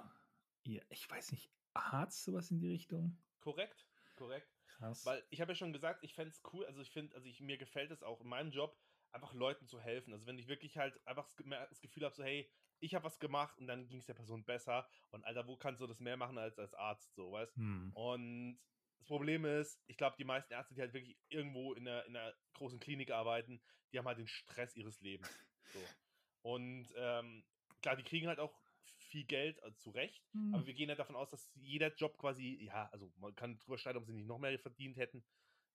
ja, 0.64 0.82
ich 0.90 1.10
weiß 1.10 1.32
nicht, 1.32 1.50
Harz, 1.74 2.24
sowas 2.24 2.52
in 2.52 2.60
die 2.60 2.70
Richtung? 2.70 3.18
Korrekt, 3.40 3.88
korrekt. 4.16 4.54
Krass. 4.68 5.06
Weil 5.06 5.24
ich 5.30 5.40
habe 5.40 5.52
ja 5.52 5.56
schon 5.56 5.72
gesagt, 5.72 6.04
ich 6.04 6.14
fände 6.14 6.32
es 6.32 6.42
cool, 6.52 6.66
also 6.66 6.82
ich 6.82 6.92
finde, 6.92 7.16
also 7.16 7.28
ich, 7.28 7.40
mir 7.40 7.58
gefällt 7.58 7.92
es 7.92 8.04
auch 8.04 8.20
in 8.20 8.28
meinem 8.28 8.52
Job, 8.52 8.78
einfach 9.12 9.34
Leuten 9.34 9.68
zu 9.68 9.80
helfen. 9.80 10.12
Also 10.12 10.26
wenn 10.26 10.38
ich 10.38 10.48
wirklich 10.48 10.78
halt 10.78 11.00
einfach 11.08 11.30
das 11.70 11.80
Gefühl 11.80 12.04
habe, 12.04 12.16
so 12.16 12.24
hey, 12.24 12.52
ich 12.80 12.96
habe 12.96 13.06
was 13.06 13.20
gemacht 13.20 13.58
und 13.58 13.68
dann 13.68 13.88
ging 13.88 14.00
es 14.00 14.06
der 14.06 14.14
Person 14.14 14.44
besser 14.44 14.88
und 15.10 15.24
Alter, 15.24 15.48
wo 15.48 15.58
kannst 15.58 15.82
du 15.82 15.88
das 15.88 16.00
mehr 16.00 16.18
machen 16.18 16.38
als 16.38 16.60
als 16.60 16.74
Arzt, 16.74 17.14
so, 17.16 17.32
weißt? 17.32 17.56
Hm. 17.56 17.92
Und 17.94 18.60
das 19.00 19.08
Problem 19.08 19.46
ist, 19.46 19.82
ich 19.88 19.98
glaube, 19.98 20.16
die 20.18 20.26
meisten 20.26 20.54
Ärzte, 20.54 20.74
die 20.74 20.82
halt 20.82 20.94
wirklich 20.94 21.18
irgendwo 21.30 21.74
in 21.74 21.88
einer, 21.88 22.06
in 22.06 22.16
einer 22.16 22.34
großen 22.54 22.80
Klinik 22.80 23.12
arbeiten, 23.12 23.62
die 23.92 23.98
haben 23.98 24.08
halt 24.08 24.18
den 24.18 24.28
Stress 24.28 24.76
ihres 24.76 25.00
Lebens. 25.02 25.30
So. 25.74 25.80
Und 26.42 26.88
ähm, 26.96 27.44
klar, 27.82 27.96
die 27.96 28.04
kriegen 28.04 28.28
halt 28.28 28.40
auch 28.40 28.54
viel 28.98 29.26
Geld, 29.26 29.62
äh, 29.64 29.74
zu 29.76 29.92
Recht. 29.92 30.24
Mhm. 30.34 30.54
Aber 30.54 30.66
wir 30.66 30.74
gehen 30.74 30.90
ja 30.90 30.96
davon 30.96 31.16
aus, 31.16 31.30
dass 31.30 31.52
jeder 31.56 31.94
Job 31.96 32.18
quasi, 32.18 32.60
ja, 32.64 32.90
also 32.92 33.12
man 33.18 33.36
kann 33.36 33.60
drüber 33.60 33.78
streiten, 33.78 33.98
ob 33.98 34.06
sie 34.06 34.14
nicht 34.14 34.28
noch 34.28 34.40
mehr 34.40 34.58
verdient 34.60 34.98
hätten. 34.98 35.24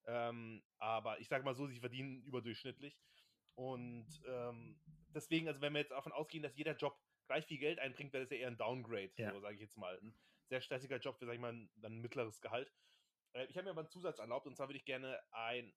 Ähm, 0.07 0.63
aber 0.79 1.21
ich 1.21 1.29
sage 1.29 1.45
mal 1.45 1.55
so, 1.55 1.67
sie 1.67 1.81
verdienen 1.81 2.23
überdurchschnittlich. 2.25 2.99
Und 3.55 4.09
ähm, 4.27 4.81
deswegen, 5.15 5.49
also 5.49 5.61
wenn 5.61 5.73
wir 5.73 5.81
jetzt 5.81 5.91
davon 5.93 6.13
ausgehen, 6.13 6.43
dass 6.43 6.57
jeder 6.57 6.77
Job 6.77 6.99
gleich 7.27 7.47
viel 7.47 7.59
Geld 7.59 7.79
einbringt, 7.79 8.13
wäre 8.13 8.25
das 8.25 8.31
ja 8.31 8.37
eher 8.39 8.49
ein 8.49 8.57
Downgrade, 8.59 9.13
ja. 9.17 9.33
so 9.33 9.41
sage 9.41 9.55
ich 9.55 9.61
jetzt 9.61 9.77
mal. 9.77 9.99
Ein 10.03 10.15
sehr 10.49 10.61
stressiger 10.61 10.99
Job 10.99 11.19
für, 11.19 11.27
sag 11.27 11.35
ich 11.35 11.41
mal, 11.41 11.53
ein, 11.53 11.71
dann 11.77 11.99
mittleres 12.01 12.41
Gehalt. 12.41 12.73
Äh, 13.33 13.47
ich 13.47 13.57
habe 13.57 13.65
mir 13.65 13.71
aber 13.71 13.81
einen 13.83 13.91
Zusatz 13.91 14.19
erlaubt 14.19 14.47
und 14.47 14.57
zwar 14.57 14.69
würde 14.69 14.79
ich 14.79 14.85
gerne 14.85 15.21
ein 15.31 15.73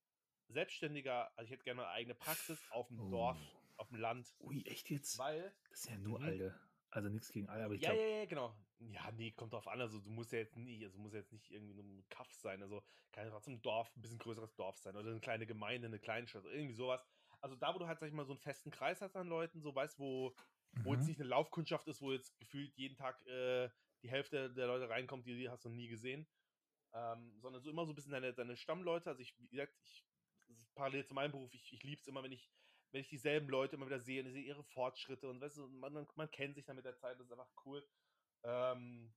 selbstständiger, 0.48 1.32
also 1.38 1.46
ich 1.46 1.52
hätte 1.52 1.64
gerne 1.64 1.84
eine 1.84 1.92
eigene 1.92 2.16
Praxis 2.16 2.60
auf 2.72 2.88
dem 2.88 3.10
Dorf, 3.10 3.38
Oh. 3.38 3.60
auf 3.78 3.88
dem 3.90 3.98
Land, 4.00 4.36
Ui, 4.40 4.64
echt 4.66 4.90
jetzt? 4.90 5.18
weil 5.18 5.54
Das 5.70 5.84
sind 5.84 5.94
ja 5.94 6.00
nur 6.00 6.20
Mhm. 6.20 6.26
alte. 6.26 6.60
Also 6.92 7.10
nichts 7.10 7.32
gegen 7.32 7.50
alle, 7.50 7.66
aber 7.66 7.74
ich 7.74 7.82
ja, 7.82 7.90
glaube, 7.92 8.04
ja, 8.10 8.18
ja, 8.20 8.26
genau. 8.26 8.56
Ja, 8.80 9.12
nee, 9.12 9.32
kommt 9.32 9.52
drauf 9.54 9.68
an. 9.68 9.82
Also 9.82 10.00
du 10.00 10.10
musst 10.10 10.32
ja 10.32 10.40
jetzt 10.40 10.56
nicht, 10.56 10.84
also 10.84 10.98
muss 11.00 11.14
ja 11.14 11.20
jetzt 11.20 11.34
nicht 11.34 11.52
irgendwie 11.52 11.74
nur 11.74 11.84
ein 11.84 12.06
Kaff 12.10 12.32
sein. 12.32 12.62
Also 12.62 12.84
kann 13.12 13.26
ja 13.26 13.32
trotzdem 13.32 13.56
ein 13.56 13.62
Dorf, 13.62 13.94
ein 13.96 14.02
bisschen 14.02 14.18
größeres 14.20 14.56
Dorf 14.56 14.78
sein 14.78 14.96
oder 14.96 15.10
eine 15.12 15.20
kleine 15.20 15.46
Gemeinde, 15.46 15.88
eine 15.88 16.00
Kleinstadt, 16.00 16.46
irgendwie 16.46 16.74
sowas. 16.74 17.02
Also 17.46 17.58
da, 17.58 17.76
wo 17.76 17.78
du 17.78 17.86
halt, 17.86 18.00
sag 18.00 18.08
ich 18.08 18.14
mal, 18.14 18.26
so 18.26 18.34
einen 18.34 18.40
festen 18.40 18.72
Kreis 18.72 19.02
hast 19.04 19.16
an 19.16 19.28
Leuten, 19.28 19.62
so 19.62 19.76
weißt, 19.76 20.00
wo, 20.00 20.36
wo 20.82 20.96
jetzt 20.96 21.06
Mhm. 21.06 21.08
nicht 21.08 21.20
eine 21.20 21.30
Laufkundschaft 21.30 21.88
ist, 21.88 22.02
wo 22.02 22.12
jetzt 22.12 22.40
gefühlt 22.40 22.76
jeden 22.76 22.96
Tag 22.96 23.24
äh, 23.28 23.70
die 24.02 24.10
Hälfte 24.10 24.52
der 24.52 24.66
Leute 24.66 24.90
reinkommt, 24.90 25.28
die, 25.28 25.38
die 25.38 25.50
hast 25.50 25.64
du 25.64 25.70
nie 25.70 25.88
gesehen. 25.88 26.28
Ähm, 26.94 27.40
sondern 27.42 27.62
so 27.62 27.70
immer 27.70 27.86
so 27.86 27.94
ein 27.94 27.96
bisschen 27.96 28.14
deine, 28.14 28.34
deine 28.34 28.58
Stammleute. 28.58 29.12
Also 29.12 29.22
ich, 29.22 29.38
wie 29.40 29.50
gesagt, 29.50 29.76
ich, 29.84 30.08
parallel 30.74 31.06
zu 31.06 31.14
meinem 31.14 31.34
Beruf, 31.34 31.54
ich, 31.54 31.72
ich 31.72 31.84
liebe 31.84 32.02
es 32.02 32.08
immer, 32.08 32.24
wenn 32.24 32.32
ich, 32.32 32.52
wenn 32.92 33.02
ich 33.02 33.10
dieselben 33.10 33.48
Leute 33.50 33.76
immer 33.76 33.86
wieder 33.86 34.00
sehe 34.00 34.22
und 34.22 34.28
ich 34.28 34.34
sehe 34.34 34.44
ihre 34.44 34.64
Fortschritte 34.64 35.30
und 35.30 35.40
weißt 35.40 35.58
du, 35.58 35.68
man, 35.68 35.94
man, 35.94 36.08
man 36.16 36.32
kennt 36.32 36.56
sich 36.56 36.66
dann 36.66 36.78
mit 36.78 36.86
der 36.86 36.98
Zeit, 36.98 37.20
das 37.20 37.28
ist 37.28 37.32
einfach 37.34 37.52
cool. 37.66 37.88
Ähm, 38.44 39.16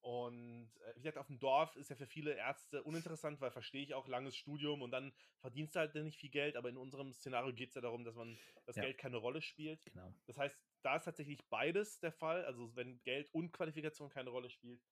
und 0.00 0.70
äh, 0.86 0.94
wie 0.96 1.02
gesagt, 1.02 1.18
auf 1.18 1.26
dem 1.26 1.38
Dorf 1.38 1.76
ist 1.76 1.90
ja 1.90 1.96
für 1.96 2.06
viele 2.06 2.34
Ärzte 2.34 2.82
uninteressant, 2.84 3.40
weil 3.40 3.50
verstehe 3.50 3.82
ich 3.82 3.94
auch 3.94 4.08
langes 4.08 4.36
Studium 4.36 4.82
und 4.82 4.90
dann 4.90 5.12
verdienst 5.40 5.74
du 5.76 5.80
halt 5.80 5.94
nicht 5.94 6.18
viel 6.18 6.30
Geld, 6.30 6.56
aber 6.56 6.68
in 6.70 6.76
unserem 6.78 7.12
Szenario 7.12 7.52
geht 7.54 7.68
es 7.70 7.74
ja 7.74 7.80
darum, 7.82 8.04
dass 8.04 8.14
man 8.16 8.40
das 8.64 8.76
Ja. 8.76 8.82
Geld 8.82 8.98
keine 8.98 9.18
Rolle 9.18 9.42
spielt. 9.42 9.84
genau. 9.84 10.14
Das 10.26 10.38
heißt, 10.38 10.58
da 10.82 10.96
ist 10.96 11.04
tatsächlich 11.04 11.48
beides 11.50 12.00
der 12.00 12.12
Fall. 12.12 12.44
Also 12.44 12.74
wenn 12.76 13.02
Geld 13.02 13.28
und 13.34 13.52
Qualifikation 13.52 14.08
keine 14.08 14.30
Rolle 14.30 14.48
spielt, 14.50 14.82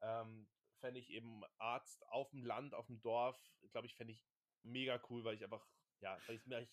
ähm, 0.00 0.48
fände 0.80 1.00
ich 1.00 1.10
eben 1.10 1.42
Arzt 1.58 2.06
auf 2.08 2.30
dem 2.30 2.44
Land, 2.44 2.74
auf 2.74 2.86
dem 2.86 3.00
Dorf, 3.00 3.54
glaube 3.72 3.86
ich, 3.86 3.94
fände 3.96 4.12
ich 4.12 4.26
mega 4.62 5.00
cool, 5.10 5.24
weil 5.24 5.34
ich 5.34 5.44
einfach, 5.44 5.68
ja, 6.00 6.22
weil 6.26 6.36
es 6.36 6.46
mir 6.46 6.66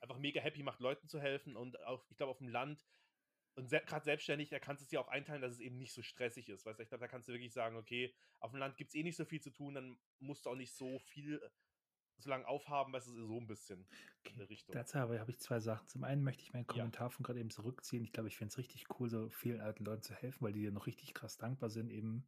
einfach 0.00 0.18
mega 0.18 0.40
happy 0.40 0.62
macht, 0.62 0.80
Leuten 0.80 1.08
zu 1.08 1.20
helfen 1.20 1.56
und 1.56 1.78
auch, 1.84 2.10
ich 2.10 2.16
glaube, 2.16 2.30
auf 2.32 2.38
dem 2.38 2.48
Land 2.48 2.86
und 3.60 3.68
se 3.68 3.80
gerade 3.86 4.04
selbstständig, 4.04 4.50
da 4.50 4.58
kannst 4.58 4.82
du 4.82 4.84
es 4.84 4.88
dir 4.90 5.00
auch 5.00 5.08
einteilen, 5.08 5.42
dass 5.42 5.54
es 5.54 5.60
eben 5.60 5.78
nicht 5.78 5.92
so 5.92 6.02
stressig 6.02 6.48
ist. 6.48 6.66
Weißt 6.66 6.78
du, 6.78 6.82
ich 6.82 6.88
glaube, 6.88 7.02
da 7.02 7.08
kannst 7.08 7.28
du 7.28 7.32
wirklich 7.32 7.52
sagen, 7.52 7.76
okay, 7.76 8.14
auf 8.38 8.52
dem 8.52 8.60
Land 8.60 8.76
gibt 8.76 8.90
es 8.90 8.94
eh 8.94 9.02
nicht 9.02 9.16
so 9.16 9.24
viel 9.24 9.40
zu 9.40 9.50
tun, 9.50 9.74
dann 9.74 10.00
musst 10.18 10.46
du 10.46 10.50
auch 10.50 10.56
nicht 10.56 10.74
so 10.74 10.98
viel 10.98 11.36
äh, 11.42 11.50
so 12.18 12.30
lange 12.30 12.46
aufhaben, 12.48 12.92
weißt 12.92 13.08
du, 13.08 13.26
so 13.26 13.38
ein 13.40 13.46
bisschen 13.46 13.88
in 14.32 14.38
Okay. 14.38 14.38
der 14.38 14.50
Richtung. 14.50 14.84
Dazu 14.84 14.98
habe, 14.98 15.18
habe 15.20 15.30
ich 15.30 15.40
zwei 15.40 15.58
Sachen. 15.60 15.88
Zum 15.88 16.04
einen 16.04 16.22
möchte 16.22 16.42
ich 16.42 16.52
meinen 16.52 16.66
Ja. 16.68 16.90
Kommentar 16.90 17.10
von 17.10 17.24
gerade 17.24 17.40
eben 17.40 17.50
zurückziehen. 17.50 18.04
Ich 18.04 18.12
glaube, 18.12 18.28
ich 18.28 18.36
finde 18.36 18.52
es 18.52 18.58
richtig 18.58 18.86
cool, 19.00 19.08
so 19.10 19.28
vielen 19.30 19.60
alten 19.60 19.84
Leuten 19.84 20.02
zu 20.02 20.14
helfen, 20.14 20.42
weil 20.44 20.52
die 20.52 20.60
dir 20.60 20.72
noch 20.72 20.86
richtig 20.86 21.14
krass 21.14 21.38
dankbar 21.38 21.70
sind. 21.70 21.90
Eben 21.90 22.26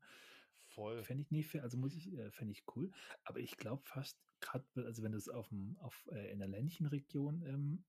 Voll. 0.74 1.05
fände 1.05 1.22
ich 1.22 1.30
nie, 1.30 1.43
fair, 1.43 1.62
also 1.62 1.78
muss 1.78 1.95
ich, 1.95 2.12
äh, 2.12 2.30
fände 2.30 2.53
ich 2.53 2.64
cool. 2.76 2.91
Aber 3.24 3.39
ich 3.41 3.57
glaube 3.59 3.83
fast, 3.85 4.20
gerade, 4.41 4.66
also 4.76 5.03
wenn 5.03 5.12
du 5.12 5.18
es 5.18 5.28
auf, 5.28 5.49
dem, 5.49 5.78
auf 5.78 6.09
äh, 6.12 6.33
in 6.33 6.39
der 6.39 6.49
ländlichen 6.49 6.87
Region 6.87 7.43
ähm, 7.47 7.85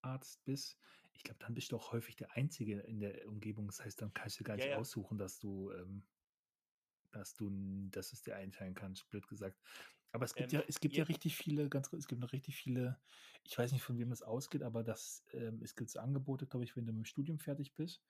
Arzt 0.00 0.44
bist, 0.44 0.78
ich 1.18 1.24
glaube, 1.24 1.40
dann 1.40 1.54
bist 1.54 1.72
du 1.72 1.76
auch 1.76 1.92
häufig 1.92 2.16
der 2.16 2.32
Einzige 2.36 2.80
in 2.80 3.00
der 3.00 3.28
Umgebung. 3.28 3.66
Das 3.66 3.80
heißt, 3.84 4.00
dann 4.02 4.14
kannst 4.14 4.40
du 4.40 4.44
gar 4.44 4.54
Ja, 4.54 4.64
nicht 4.64 4.70
ja. 4.70 4.78
aussuchen, 4.78 5.18
dass 5.18 5.38
du, 5.40 5.72
ähm, 5.72 6.08
dass 7.10 7.34
du, 7.34 7.50
dass 7.90 8.12
es 8.12 8.22
dir 8.22 8.36
einteilen 8.36 8.74
kannst, 8.74 9.08
blöd 9.08 9.26
gesagt. 9.28 9.58
Aber 10.12 10.24
es 10.24 10.34
gibt 10.34 10.52
Ähm, 10.52 10.52
ja, 10.52 10.62
es 10.68 10.80
gibt 10.80 10.96
ja 10.96 11.04
ja. 11.04 11.04
richtig 11.04 11.36
viele, 11.36 11.68
ganz, 11.68 11.92
es 11.92 12.06
gibt 12.08 12.20
noch 12.20 12.32
richtig 12.32 12.56
viele, 12.56 13.00
ich 13.44 13.58
weiß 13.58 13.72
nicht, 13.72 13.82
von 13.82 13.98
wem 13.98 14.10
das 14.10 14.22
ausgeht, 14.22 14.62
aber 14.62 14.82
das, 14.84 15.24
ähm, 15.32 15.60
es 15.62 15.74
gibt 15.74 15.90
so 15.90 16.00
Angebote, 16.00 16.46
glaube 16.46 16.64
ich, 16.64 16.76
wenn 16.76 16.86
du 16.86 16.92
mit 16.92 17.02
dem 17.02 17.04
Studium 17.06 17.38
fertig 17.38 17.74
bist, 17.74 18.04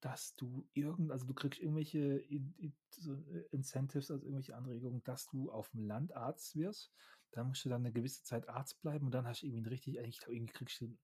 dass 0.00 0.34
du 0.36 0.68
irgend, 0.72 1.10
also 1.12 1.26
du 1.26 1.34
kriegst 1.34 1.60
irgendwelche 1.60 1.98
in, 2.18 2.54
in, 2.56 2.76
so 2.90 3.14
äh, 3.14 3.46
Incentives, 3.50 4.10
also 4.10 4.24
irgendwelche 4.24 4.56
Anregungen, 4.56 5.02
dass 5.04 5.28
du 5.28 5.50
auf 5.50 5.70
dem 5.70 5.80
Land 5.80 6.14
Arzt 6.14 6.56
wirst. 6.56 6.92
Dann 7.30 7.48
musst 7.48 7.64
du 7.64 7.68
dann 7.68 7.82
eine 7.82 7.92
gewisse 7.92 8.22
Zeit 8.22 8.48
Arzt 8.48 8.80
bleiben 8.82 9.06
und 9.06 9.12
dann 9.12 9.26
hast 9.26 9.42
du 9.42 9.46
irgendwie 9.46 9.62
ein 9.62 9.66
richtig, 9.66 9.98
ich 9.98 10.18
glaube, 10.18 10.34
irgendwie 10.34 10.52
kriegst 10.52 10.80
du, 10.80 10.98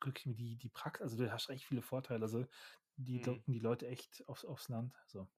irgendwie 0.00 0.34
die, 0.34 0.58
die 0.58 0.68
Praxis, 0.70 1.02
also 1.02 1.16
du 1.16 1.32
hast 1.32 1.48
recht 1.48 1.64
viele 1.64 1.82
Vorteile. 1.82 2.22
Also 2.22 2.46
die 2.96 3.18
Mhm. 3.18 3.24
locken 3.24 3.52
die 3.52 3.60
Leute 3.60 3.88
echt 3.88 4.26
aufs, 4.28 4.44
aufs 4.44 4.68
Land. 4.68 4.94
So. 5.06 5.28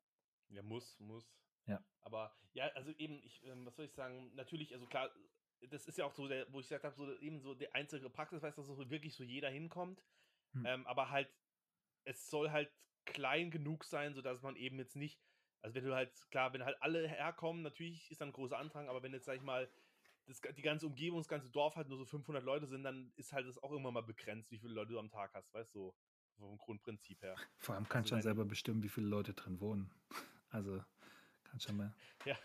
Ja, 0.48 0.62
muss, 0.62 0.98
muss. 1.00 1.34
Ja. 1.66 1.84
Aber 2.02 2.36
ja, 2.52 2.68
also 2.74 2.92
eben, 2.92 3.22
ich, 3.24 3.44
ähm, 3.44 3.66
was 3.66 3.76
soll 3.76 3.86
ich 3.86 3.94
sagen, 3.94 4.34
natürlich, 4.34 4.74
also 4.74 4.86
klar, 4.86 5.11
das 5.61 5.86
ist 5.86 5.98
ja 5.98 6.05
auch 6.07 6.12
so, 6.12 6.28
der, 6.28 6.52
wo 6.52 6.61
ich 6.61 6.66
gesagt 6.66 6.84
habe, 6.84 6.96
so 6.96 7.18
eben 7.18 7.40
so 7.40 7.55
der 7.55 7.74
einzige 7.74 8.11
Praxis, 8.11 8.42
weiß, 8.42 8.57
dass 8.57 8.66
so 8.66 8.90
wirklich 8.90 9.14
so 9.14 9.24
jeder 9.24 9.50
hinkommt. 9.50 10.05
Hm. 10.52 10.66
Ähm, 10.66 10.86
aber 10.86 11.11
halt, 11.11 11.34
es 12.05 12.28
soll 12.30 12.50
halt 12.50 12.72
klein 13.07 13.50
genug 13.50 13.84
sein, 13.84 14.14
sodass 14.14 14.42
man 14.42 14.57
eben 14.57 14.78
jetzt 14.78 14.96
nicht, 14.96 15.22
also 15.62 15.74
wenn 15.74 15.84
du 15.84 15.94
halt, 15.94 16.30
klar, 16.30 16.52
wenn 16.52 16.64
halt 16.64 16.82
alle 16.82 17.09
herkommen, 17.09 17.62
natürlich 17.62 18.11
ist 18.11 18.20
dann 18.20 18.30
ein 18.30 18.32
großer 18.32 18.59
Andrang, 18.59 18.88
aber 18.88 19.02
wenn 19.02 19.12
jetzt, 19.14 19.26
sag 19.26 19.36
ich 19.36 19.42
mal, 19.42 19.72
das, 20.27 20.41
die 20.57 20.62
ganze 20.62 20.87
Umgebung, 20.87 21.20
das 21.20 21.29
ganze 21.29 21.51
Dorf 21.51 21.77
halt 21.77 21.89
nur 21.89 21.99
so 21.99 22.05
500 22.05 22.43
Leute 22.45 22.66
sind, 22.66 22.83
dann 22.83 23.12
ist 23.16 23.33
halt 23.33 23.47
das 23.47 23.62
auch 23.62 23.70
irgendwann 23.70 23.95
mal 23.95 24.03
begrenzt, 24.03 24.51
wie 24.51 24.59
viele 24.59 24.75
Leute 24.75 24.93
du 24.93 24.99
am 24.99 25.11
Tag 25.11 25.35
hast, 25.35 25.53
weißt 25.53 25.75
du, 25.75 25.95
so 26.37 26.47
vom 26.49 26.59
Grundprinzip 26.59 27.22
her. 27.22 27.37
Vor 27.59 27.75
allem 27.75 27.89
kannst 27.89 28.11
du 28.11 28.14
Also 28.16 28.29
dann 28.29 28.37
selber 28.37 28.49
bestimmen, 28.49 28.83
wie 28.83 28.89
viele 28.89 29.07
Leute 29.07 29.35
drin 29.35 29.61
wohnen. 29.61 29.91
Also 30.51 30.85
kannst 31.43 31.66
schon 31.66 31.77
mal. 31.77 31.93
Ja, 32.27 32.39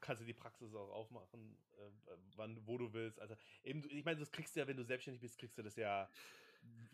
kannst 0.00 0.20
du 0.20 0.26
die 0.26 0.34
Praxis 0.34 0.74
auch 0.74 0.90
aufmachen, 0.90 1.56
äh, 1.78 2.16
wann, 2.36 2.66
wo 2.66 2.76
du 2.76 2.92
willst. 2.92 3.18
Also 3.20 3.36
eben, 3.64 3.80
du- 3.80 3.88
ich 3.88 4.04
meine, 4.04 4.20
das 4.20 4.30
kriegst 4.30 4.54
du 4.54 4.60
ja, 4.60 4.66
wenn 4.66 4.76
du 4.76 4.84
selbstständig 4.84 5.22
bist, 5.22 5.38
kriegst 5.38 5.56
du 5.56 5.62
das 5.62 5.76
ja, 5.76 6.10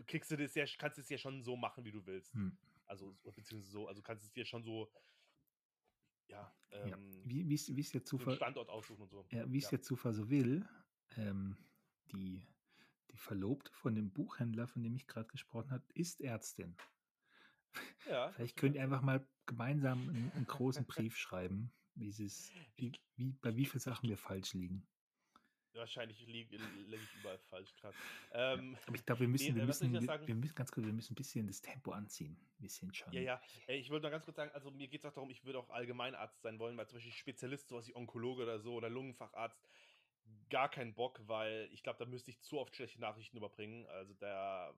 kriegst 0.06 0.30
du 0.30 0.36
das 0.36 0.54
ja, 0.54 0.64
kannst 0.78 0.98
du 0.98 1.02
es 1.02 1.08
ja 1.08 1.18
schon 1.18 1.42
so 1.42 1.56
machen, 1.56 1.84
wie 1.84 1.90
du 1.90 2.06
willst. 2.06 2.32
Hm. 2.34 2.56
Also, 2.86 3.12
so- 3.20 3.32
beziehungsweise 3.32 3.70
so, 3.72 3.88
also 3.88 4.00
kannst 4.00 4.24
es 4.24 4.32
dir 4.32 4.44
schon 4.44 4.62
so, 4.62 4.88
ja, 6.28 6.54
Ja. 6.70 6.96
ähm, 6.96 7.20
Wie 7.24 7.48
wie 7.48 7.54
es 7.54 7.74
wie 7.74 7.80
es 7.80 7.90
der 7.90 8.04
Zufall, 8.04 8.36
Standort 8.36 8.68
aussuchen 8.68 9.02
und 9.02 9.10
so. 9.10 9.26
Ja, 9.30 9.50
wie 9.50 9.58
es 9.58 9.68
der 9.68 9.82
Zufall 9.82 10.12
so 10.12 10.30
will, 10.30 10.66
ähm, 11.16 11.56
die, 12.12 12.46
die 13.10 13.16
Verlobte 13.16 13.72
von 13.72 13.94
dem 13.94 14.12
Buchhändler, 14.12 14.66
von 14.66 14.82
dem 14.82 14.94
ich 14.96 15.06
gerade 15.06 15.28
gesprochen 15.28 15.70
habe, 15.70 15.84
ist 15.94 16.20
Ärztin. 16.20 16.76
ja, 18.08 18.32
Vielleicht 18.32 18.56
könnt 18.56 18.76
ihr 18.76 18.82
einfach 18.82 19.02
mal 19.02 19.28
gemeinsam 19.46 20.08
einen, 20.08 20.32
einen 20.32 20.46
großen 20.46 20.86
Brief 20.86 21.16
schreiben, 21.16 21.72
wie 21.94 22.12
wie, 22.76 22.92
wie, 23.16 23.32
bei 23.32 23.56
wie 23.56 23.66
vielen 23.66 23.80
Sachen 23.80 24.08
wir 24.08 24.18
falsch 24.18 24.54
liegen. 24.54 24.86
Wahrscheinlich 25.74 26.26
liege 26.26 26.56
lieg 26.56 27.00
ich 27.02 27.14
überall 27.14 27.38
falsch 27.38 27.74
gerade. 27.76 27.96
Ähm, 28.32 28.76
Aber 28.86 28.96
ich 28.96 29.04
glaube, 29.04 29.22
wir 29.22 29.28
müssen, 29.28 29.54
Nee, 29.54 29.56
wir 29.56 29.62
äh, 29.62 29.66
müssen, 29.66 29.92
wir, 29.92 30.26
wir 30.26 30.34
müssen 30.34 30.54
ganz 30.54 30.72
kurz, 30.72 30.86
wir 30.86 30.92
müssen 30.92 31.12
ein 31.12 31.16
bisschen 31.16 31.46
das 31.46 31.60
Tempo 31.60 31.92
anziehen. 31.92 32.36
Wir 32.58 32.68
sind 32.68 32.96
schon. 32.96 33.12
Ja, 33.12 33.20
ja. 33.20 33.40
Äh, 33.66 33.76
Ich 33.76 33.90
wollte 33.90 34.04
noch 34.04 34.10
ganz 34.10 34.24
kurz 34.24 34.36
sagen, 34.36 34.50
also 34.52 34.70
mir 34.70 34.88
geht 34.88 35.00
es 35.00 35.06
auch 35.06 35.12
darum, 35.12 35.30
ich 35.30 35.44
würde 35.44 35.58
auch 35.58 35.70
Allgemeinarzt 35.70 36.42
sein 36.42 36.58
wollen, 36.58 36.76
weil 36.76 36.86
zum 36.88 36.96
Beispiel 36.96 37.12
Spezialist, 37.12 37.68
sowas 37.68 37.86
wie 37.88 37.94
Onkologe 37.94 38.42
oder 38.42 38.60
so 38.60 38.74
oder 38.74 38.88
Lungenfacharzt, 38.88 39.60
gar 40.48 40.70
keinen 40.70 40.94
Bock, 40.94 41.20
weil 41.26 41.68
ich 41.72 41.82
glaube, 41.82 41.98
da 41.98 42.06
müsste 42.06 42.30
ich 42.30 42.40
zu 42.40 42.58
oft 42.58 42.74
schlechte 42.74 43.00
Nachrichten 43.00 43.36
überbringen. 43.36 43.86
Also 43.86 44.14
da, 44.14 44.74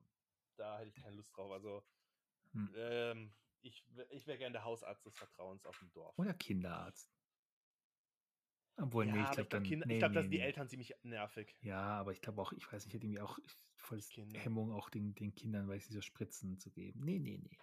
da 0.55 0.79
hätte 0.79 0.89
ich 0.89 0.95
keine 0.95 1.15
Lust 1.15 1.35
drauf. 1.35 1.51
Also 1.51 1.83
Hm. 2.53 2.69
ähm, 2.75 3.33
ich, 3.61 3.85
ich 4.11 4.27
wäre 4.27 4.37
gerne 4.37 4.53
der 4.53 4.63
Hausarzt 4.63 5.05
des 5.05 5.17
Vertrauens 5.17 5.65
auf 5.65 5.79
dem 5.79 5.91
Dorf. 5.91 6.17
Oder 6.17 6.33
Kinderarzt. 6.33 7.16
Obwohl, 8.77 9.05
ja, 9.05 9.11
nee, 9.11 9.21
ich 9.23 9.31
glaube 9.31 9.49
ich. 9.49 9.59
Kinder, 9.61 9.85
nee, 9.85 9.95
ich 9.95 9.99
glaub, 9.99 10.13
nee, 10.13 10.23
sind 10.23 10.31
die 10.31 10.39
nee. 10.39 10.41
Eltern 10.41 10.69
ziemlich 10.69 10.93
nervig. 11.03 11.55
Ja, 11.61 11.81
aber 11.99 12.11
ich 12.13 12.21
glaube 12.21 12.41
auch, 12.41 12.51
ich 12.53 12.65
weiß 12.71 12.85
nicht, 12.85 12.87
ich 12.87 12.93
hätte 12.95 13.05
irgendwie 13.05 13.21
auch 13.21 13.37
voll 13.75 13.99
Kinder. 14.09 14.43
Hemmung, 14.43 14.71
auch 14.71 14.89
den, 14.89 15.13
den 15.15 15.35
Kindern, 15.35 15.67
weil 15.67 15.79
sie 15.79 15.93
so 15.93 16.01
Spritzen 16.01 16.57
zu 16.59 16.71
geben. 16.71 17.01
Nee, 17.03 17.19
nee, 17.19 17.37
nee. 17.37 17.57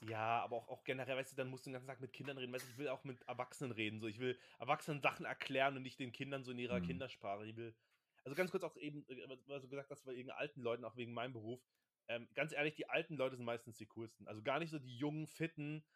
Ja, 0.00 0.42
aber 0.42 0.56
auch, 0.56 0.68
auch 0.68 0.84
generell, 0.84 1.16
weißt 1.16 1.32
du, 1.32 1.36
dann 1.36 1.48
musst 1.48 1.64
du 1.66 1.70
den 1.70 1.74
ganzen 1.74 1.86
Tag 1.86 2.00
mit 2.00 2.12
Kindern 2.12 2.36
reden. 2.36 2.52
Weißt 2.52 2.66
du, 2.66 2.70
ich 2.70 2.76
will 2.78 2.88
auch 2.88 3.04
mit 3.04 3.22
Erwachsenen 3.28 3.72
reden. 3.72 4.00
So, 4.00 4.06
ich 4.06 4.18
will 4.18 4.38
Erwachsenen 4.58 5.00
Sachen 5.00 5.24
erklären 5.24 5.76
und 5.76 5.82
nicht 5.82 5.98
den 6.00 6.12
Kindern 6.12 6.44
so 6.44 6.50
in 6.52 6.58
ihrer 6.58 6.80
Mhm. 6.80 6.80
Kindersprache. 6.80 7.46
Ich 7.46 7.56
will, 7.56 7.76
also 8.24 8.34
ganz 8.34 8.50
kurz 8.50 8.64
auch 8.64 8.76
eben, 8.76 9.06
äh, 9.08 9.38
was 9.46 9.62
du 9.62 9.68
gesagt 9.68 9.90
hast, 9.90 10.06
wegen 10.06 10.30
alten 10.30 10.60
Leuten, 10.60 10.84
auch 10.84 10.96
wegen 10.96 11.12
meinem 11.14 11.32
Beruf. 11.32 11.64
Ähm, 12.08 12.28
ganz 12.34 12.52
ehrlich, 12.52 12.74
die 12.74 12.88
alten 12.88 13.16
Leute 13.16 13.36
sind 13.36 13.46
meistens 13.46 13.78
die 13.78 13.86
coolsten. 13.86 14.28
Also 14.28 14.42
gar 14.42 14.58
nicht 14.58 14.70
so 14.70 14.78
die 14.78 14.96
jungen, 14.98 15.26
fitten. 15.26 15.86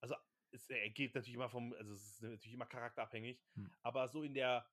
Also 0.00 0.14
es 0.56 0.70
äh, 0.70 0.90
geht 0.90 1.14
natürlich 1.14 1.34
immer 1.34 1.48
vom, 1.48 1.72
also 1.74 1.92
es 1.94 2.02
ist 2.02 2.22
natürlich 2.22 2.54
immer 2.54 2.66
charakterabhängig. 2.66 3.40
Hm. 3.54 3.70
Aber 3.82 4.08
so 4.08 4.22
in 4.22 4.34
der, 4.34 4.66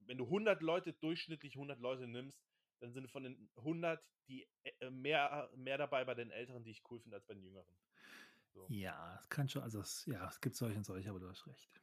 wenn 0.00 0.18
du 0.18 0.24
100 0.24 0.62
Leute, 0.62 0.92
durchschnittlich 0.92 1.54
100 1.54 1.80
Leute 1.80 2.06
nimmst, 2.06 2.40
dann 2.80 2.92
sind 2.92 3.10
von 3.10 3.24
den 3.24 3.50
100 3.56 4.02
die 4.28 4.46
äh, 4.62 4.90
mehr, 4.90 5.50
mehr 5.56 5.78
dabei 5.78 6.04
bei 6.04 6.14
den 6.14 6.30
Älteren, 6.30 6.62
die 6.62 6.70
ich 6.70 6.82
cool 6.90 7.00
finde, 7.00 7.16
als 7.16 7.26
bei 7.26 7.34
den 7.34 7.42
Jüngeren. 7.42 7.76
So. 8.54 8.66
Ja, 8.68 9.18
es 9.20 9.28
kann 9.28 9.48
schon, 9.48 9.62
also 9.62 9.80
es, 9.80 10.04
ja, 10.06 10.28
es 10.28 10.40
gibt 10.40 10.56
solche 10.56 10.76
und 10.76 10.84
solche, 10.84 11.08
aber 11.10 11.18
du 11.18 11.28
hast 11.28 11.46
recht. 11.46 11.82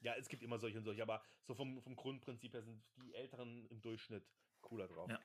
Ja, 0.00 0.14
es 0.16 0.28
gibt 0.28 0.42
immer 0.42 0.58
solche 0.58 0.78
und 0.78 0.84
solche, 0.84 1.02
aber 1.02 1.22
so 1.44 1.54
vom, 1.54 1.80
vom 1.80 1.94
Grundprinzip 1.94 2.52
her 2.52 2.62
sind 2.62 2.82
die 2.96 3.14
Älteren 3.14 3.66
im 3.68 3.80
Durchschnitt 3.80 4.26
cooler 4.60 4.88
drauf. 4.88 5.08
Ja. 5.08 5.20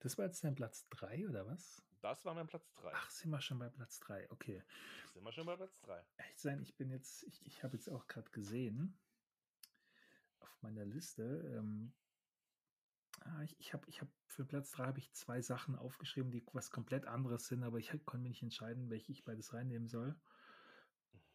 Das 0.00 0.18
war 0.18 0.26
jetzt 0.26 0.44
dein 0.44 0.54
Platz 0.54 0.86
3 0.90 1.28
oder 1.28 1.46
was? 1.46 1.82
Das 2.00 2.24
war 2.24 2.34
mein 2.34 2.46
Platz 2.46 2.72
3. 2.74 2.92
Ach, 2.94 3.10
sind 3.10 3.30
wir 3.30 3.40
schon 3.40 3.58
bei 3.58 3.68
Platz 3.68 4.00
3. 4.00 4.30
Okay. 4.30 4.62
Sind 5.12 5.22
wir 5.22 5.32
schon 5.32 5.46
bei 5.46 5.56
Platz 5.56 5.78
3. 5.80 6.04
Echt 6.16 6.40
sein, 6.40 6.62
ich 6.62 6.76
bin 6.76 6.90
jetzt, 6.90 7.24
ich, 7.24 7.44
ich 7.46 7.62
habe 7.62 7.76
jetzt 7.76 7.90
auch 7.90 8.06
gerade 8.06 8.30
gesehen 8.30 8.98
auf 10.40 10.62
meiner 10.62 10.84
Liste, 10.84 11.22
ähm, 11.56 11.92
ah, 13.20 13.42
ich, 13.42 13.58
ich 13.60 13.74
habe 13.74 13.86
ich 13.88 14.00
hab, 14.00 14.08
für 14.24 14.44
Platz 14.44 14.70
3 14.72 14.86
habe 14.86 14.98
ich 14.98 15.12
zwei 15.12 15.42
Sachen 15.42 15.76
aufgeschrieben, 15.76 16.30
die 16.30 16.44
was 16.52 16.70
komplett 16.70 17.04
anderes 17.06 17.46
sind, 17.46 17.62
aber 17.62 17.78
ich 17.78 17.90
konnte 18.06 18.22
mir 18.22 18.30
nicht 18.30 18.42
entscheiden, 18.42 18.88
welche 18.88 19.12
ich 19.12 19.24
beides 19.24 19.52
reinnehmen 19.52 19.88
soll. 19.88 20.18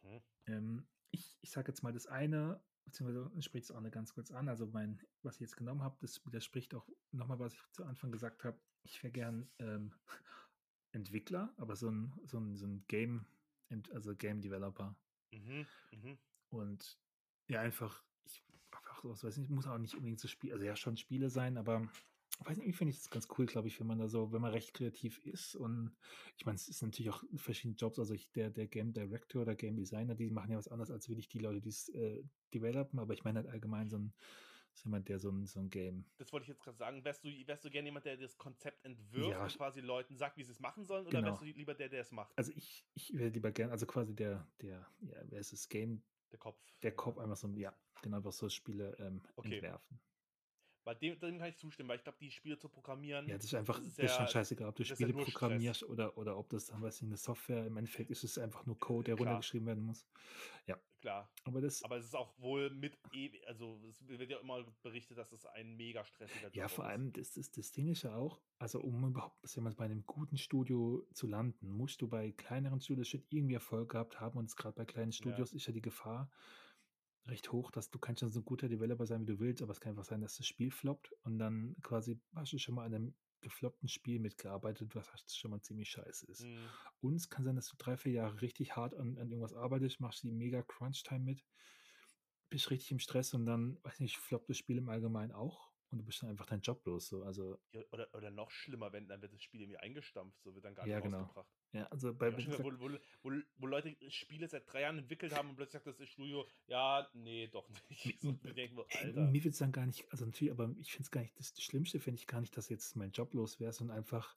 Mhm. 0.02 0.22
Ähm, 0.46 0.88
ich 1.12 1.38
ich 1.40 1.50
sage 1.50 1.70
jetzt 1.70 1.82
mal, 1.82 1.92
das 1.92 2.06
eine 2.06 2.60
beziehungsweise 2.86 3.30
spricht 3.42 3.64
es 3.64 3.70
auch 3.70 3.78
eine 3.78 3.90
ganz 3.90 4.14
kurz 4.14 4.30
an. 4.30 4.48
Also 4.48 4.66
mein, 4.66 5.02
was 5.22 5.34
ich 5.34 5.40
jetzt 5.42 5.56
genommen 5.56 5.82
habe, 5.82 5.96
das 6.00 6.24
widerspricht 6.24 6.74
auch 6.74 6.88
nochmal, 7.10 7.38
was 7.38 7.52
ich 7.52 7.60
zu 7.72 7.84
Anfang 7.84 8.10
gesagt 8.10 8.44
habe. 8.44 8.58
Ich 8.84 9.02
wäre 9.02 9.12
gern 9.12 9.50
ähm, 9.58 9.92
Entwickler, 10.96 11.52
aber 11.56 11.76
so 11.76 11.90
ein, 11.90 12.12
so 12.24 12.38
ein, 12.38 12.56
so 12.56 12.66
ein 12.66 12.84
Game, 12.88 13.26
also 13.92 14.14
Game 14.16 14.40
Developer. 14.40 14.96
Mhm, 15.32 15.66
mhm. 15.92 16.18
Und 16.50 16.98
ja, 17.48 17.60
einfach, 17.60 18.02
ich 18.24 18.42
einfach 18.72 19.02
so, 19.14 19.26
weiß 19.26 19.36
nicht, 19.36 19.50
muss 19.50 19.66
auch 19.66 19.78
nicht 19.78 19.94
unbedingt 19.94 20.20
so 20.20 20.28
Spiel, 20.28 20.52
also 20.52 20.64
ja, 20.64 20.74
schon 20.76 20.96
Spiele 20.96 21.30
sein, 21.30 21.56
aber 21.56 21.88
weiß 22.44 22.58
nicht, 22.58 22.76
finde 22.76 22.90
ich 22.90 22.98
das 22.98 23.10
ganz 23.10 23.28
cool, 23.36 23.46
glaube 23.46 23.68
ich, 23.68 23.80
wenn 23.80 23.86
man 23.86 23.98
da 23.98 24.08
so, 24.08 24.32
wenn 24.32 24.42
man 24.42 24.52
recht 24.52 24.74
kreativ 24.74 25.18
ist 25.24 25.54
und 25.54 25.96
ich 26.36 26.44
meine, 26.44 26.56
es 26.56 26.68
ist 26.68 26.82
natürlich 26.82 27.10
auch 27.10 27.22
verschiedene 27.36 27.76
Jobs, 27.76 27.98
also 27.98 28.14
ich, 28.14 28.30
der, 28.32 28.50
der 28.50 28.66
Game 28.66 28.92
Director 28.92 29.42
oder 29.42 29.54
Game 29.54 29.76
Designer, 29.76 30.14
die 30.14 30.30
machen 30.30 30.50
ja 30.50 30.58
was 30.58 30.68
anderes 30.68 30.90
als 30.90 31.08
wirklich 31.08 31.28
die 31.28 31.38
Leute, 31.38 31.60
die 31.60 31.70
es 31.70 31.88
äh, 31.90 32.22
developen, 32.52 32.98
aber 32.98 33.14
ich 33.14 33.24
meine 33.24 33.38
halt 33.38 33.48
allgemein 33.48 33.88
so 33.88 33.98
ein, 33.98 34.12
so 34.76 34.84
jemand, 34.88 35.08
der 35.08 35.18
so 35.18 35.30
ein, 35.30 35.46
so 35.46 35.60
ein 35.60 35.70
Game. 35.70 36.04
Das 36.18 36.32
wollte 36.32 36.44
ich 36.44 36.48
jetzt 36.48 36.62
gerade 36.62 36.76
sagen. 36.78 37.04
Wärst 37.04 37.24
du, 37.24 37.28
wärst 37.46 37.64
du 37.64 37.70
gerne 37.70 37.88
jemand, 37.88 38.06
der 38.06 38.16
das 38.16 38.36
Konzept 38.36 38.84
entwirft 38.84 39.30
Ja, 39.30 39.44
und 39.44 39.56
quasi 39.56 39.80
Leuten 39.80 40.16
sagt, 40.16 40.36
wie 40.36 40.44
sie 40.44 40.52
es 40.52 40.60
machen 40.60 40.84
sollen, 40.84 41.06
oder 41.06 41.18
Genau. 41.18 41.30
wärst 41.30 41.40
du 41.42 41.44
lieber 41.46 41.74
der, 41.74 41.88
der 41.88 42.00
es 42.02 42.12
macht? 42.12 42.38
Also 42.38 42.52
ich, 42.52 42.86
ich 42.94 43.12
wäre 43.14 43.30
lieber 43.30 43.50
gern, 43.52 43.70
also 43.70 43.86
quasi 43.86 44.14
der, 44.14 44.46
der, 44.60 44.86
ja, 45.00 45.22
wer 45.30 45.40
ist 45.40 45.52
es, 45.52 45.68
Game, 45.68 46.02
Der 46.30 46.38
Kopf. 46.38 46.60
der 46.82 46.94
Kopf 46.94 47.18
einfach 47.18 47.36
so, 47.36 47.48
ja, 47.56 47.74
genau, 48.02 48.18
einfach 48.18 48.32
so 48.32 48.48
Spiele 48.48 48.96
ähm, 48.98 49.22
Okay. 49.36 49.54
entwerfen. 49.54 50.00
Weil 50.86 50.94
dem, 50.94 51.18
dem 51.18 51.38
kann 51.38 51.48
ich 51.48 51.56
zustimmen, 51.56 51.88
weil 51.88 51.98
ich 51.98 52.04
glaube, 52.04 52.18
die 52.20 52.30
Spiele 52.30 52.56
zu 52.58 52.68
programmieren. 52.68 53.26
Ja, 53.28 53.34
das 53.34 53.46
ist 53.46 53.54
einfach, 53.54 53.78
Das 53.78 53.88
ist 53.88 53.98
ist, 53.98 54.10
schon 54.12 54.20
ja- 54.20 54.26
scheißegal, 54.28 54.68
ob 54.68 54.76
du 54.76 54.82
ist 54.84 54.90
ja 54.90 54.94
Spiele 54.94 55.12
Stress. 55.12 55.24
programmierst 55.32 55.82
oder, 55.82 56.16
oder 56.16 56.38
ob 56.38 56.48
das 56.48 56.66
dann, 56.66 56.80
weiß 56.80 56.98
ich, 56.98 57.02
eine 57.02 57.16
Software, 57.16 57.66
im 57.66 57.76
Endeffekt 57.76 58.10
ist 58.10 58.22
es 58.22 58.38
einfach 58.38 58.64
nur 58.66 58.78
Code, 58.78 59.06
der 59.06 59.16
Klar. 59.16 59.26
runtergeschrieben 59.26 59.66
werden 59.66 59.84
muss. 59.84 60.06
Klar. 61.02 61.28
Aber 61.44 61.60
das, 61.60 61.84
Aber 61.84 61.98
es 61.98 62.06
ist 62.06 62.16
auch 62.16 62.36
wohl 62.38 62.70
mit, 62.70 62.98
e 63.14 63.30
also 63.46 63.78
es 63.88 64.08
wird 64.08 64.30
ja 64.30 64.38
immer 64.38 64.64
berichtet, 64.82 65.18
dass 65.18 65.30
es 65.30 65.44
ein 65.46 65.76
mega 65.76 66.04
stressiger 66.04 66.46
Job 66.46 66.56
ja, 66.56 66.68
vor 66.68 66.84
ist. 66.84 66.90
allem, 66.90 67.12
das, 67.12 67.32
das, 67.34 67.50
das 67.52 67.70
Ding 67.72 67.88
ist 67.88 68.02
ja 68.02 68.14
auch, 68.16 68.40
also 68.58 68.80
um 68.80 69.04
überhaupt 69.10 69.36
bei 69.76 69.84
einem 69.84 70.04
guten 70.06 70.38
Studio 70.38 71.06
zu 71.12 71.26
landen, 71.26 71.68
musst 71.70 72.00
du 72.02 72.08
bei 72.08 72.32
kleineren 72.32 72.80
Studios 72.80 73.08
schon 73.08 73.22
irgendwie 73.28 73.54
Erfolg 73.54 73.90
gehabt 73.90 74.20
haben 74.20 74.38
und 74.38 74.56
gerade 74.56 74.74
bei 74.74 74.84
kleinen 74.84 75.12
Studios 75.12 75.52
ist 75.52 75.66
ja 75.66 75.72
die 75.72 75.82
Gefahr 75.82 76.30
recht 77.26 77.52
hoch, 77.52 77.70
dass 77.70 77.90
du 77.90 77.98
kannst 77.98 78.20
schon 78.20 78.30
so 78.30 78.40
ein 78.40 78.44
guter 78.44 78.68
Developer 78.68 79.06
sein, 79.06 79.22
wie 79.22 79.26
du 79.26 79.38
willst, 79.38 79.62
aber 79.62 79.72
es 79.72 79.80
kann 79.80 79.90
einfach 79.90 80.04
sein, 80.04 80.20
dass 80.20 80.36
das 80.36 80.46
Spiel 80.46 80.70
floppt 80.70 81.12
und 81.24 81.38
dann 81.38 81.76
quasi 81.82 82.20
hast 82.34 82.52
du 82.52 82.58
schon 82.58 82.74
mal 82.74 82.84
an 82.84 82.94
einem 82.94 83.14
gefloppten 83.40 83.88
Spiel 83.88 84.18
mitgearbeitet, 84.18 84.94
was 84.94 85.12
hast 85.12 85.36
schon 85.38 85.50
mal 85.50 85.60
ziemlich 85.60 85.90
scheiße 85.90 86.26
ist. 86.26 86.42
Hm. 86.42 86.68
Und 87.00 87.14
es 87.14 87.28
kann 87.28 87.44
sein, 87.44 87.56
dass 87.56 87.68
du 87.68 87.76
drei, 87.76 87.96
vier 87.96 88.12
Jahre 88.12 88.40
richtig 88.40 88.76
hart 88.76 88.94
an, 88.94 89.18
an 89.18 89.30
irgendwas 89.30 89.54
arbeitest, 89.54 90.00
machst 90.00 90.22
die 90.22 90.32
mega 90.32 90.62
Crunch-Time 90.62 91.20
mit, 91.20 91.44
bist 92.48 92.70
richtig 92.70 92.92
im 92.92 92.98
Stress 92.98 93.34
und 93.34 93.46
dann, 93.46 93.78
weiß 93.82 94.00
nicht, 94.00 94.16
floppt 94.16 94.48
das 94.48 94.58
Spiel 94.58 94.78
im 94.78 94.88
Allgemeinen 94.88 95.32
auch 95.32 95.70
und 95.90 95.98
du 95.98 96.04
bist 96.04 96.22
dann 96.22 96.30
einfach 96.30 96.46
dein 96.46 96.60
Job 96.60 96.84
los. 96.86 97.08
So. 97.08 97.22
Also, 97.22 97.58
Ja, 97.72 97.82
oder, 97.92 98.12
oder 98.14 98.30
noch 98.30 98.50
schlimmer, 98.50 98.92
wenn 98.92 99.08
dann 99.08 99.22
wird 99.22 99.32
das 99.32 99.42
Spiel 99.42 99.60
irgendwie 99.62 99.78
eingestampft, 99.78 100.42
so 100.42 100.54
wird 100.54 100.64
dann 100.64 100.74
gar 100.74 100.86
Ja, 100.86 100.96
nicht 100.96 101.04
genau. 101.04 101.18
rausgebracht. 101.20 101.48
ja, 101.72 101.86
also 101.88 102.14
bei, 102.14 102.28
Ja, 102.30 102.58
wo, 102.58 102.72
wo, 102.78 102.90
wo, 103.22 103.32
wo 103.56 103.66
Leute 103.66 103.96
Spiele 104.10 104.48
seit 104.48 104.70
drei 104.70 104.82
Jahren 104.82 104.98
entwickelt 104.98 105.34
haben 105.34 105.50
und 105.50 105.56
plötzlich 105.56 105.82
sagt 105.82 106.00
das 106.00 106.08
Studio, 106.08 106.48
ja, 106.66 107.08
nee, 107.14 107.48
doch 107.48 107.68
nicht. 107.88 108.18
So, 108.22 108.32
denken, 108.32 108.78
Ey, 108.88 109.06
Alter. 109.06 109.26
Mir 109.30 109.44
wird 109.44 109.52
es 109.52 109.58
dann 109.58 109.72
gar 109.72 109.86
nicht, 109.86 110.10
also 110.10 110.24
natürlich, 110.26 110.50
aber 110.52 110.74
ich 110.78 110.90
finde 110.90 111.04
es 111.04 111.10
gar 111.10 111.20
nicht, 111.20 111.38
das, 111.38 111.52
das 111.54 111.62
Schlimmste 111.64 112.00
finde 112.00 112.20
ich 112.20 112.26
gar 112.26 112.40
nicht, 112.40 112.56
dass 112.56 112.68
jetzt 112.68 112.96
mein 112.96 113.10
Job 113.12 113.32
los 113.34 113.60
wäre, 113.60 113.72
sondern 113.72 113.96
einfach, 113.98 114.36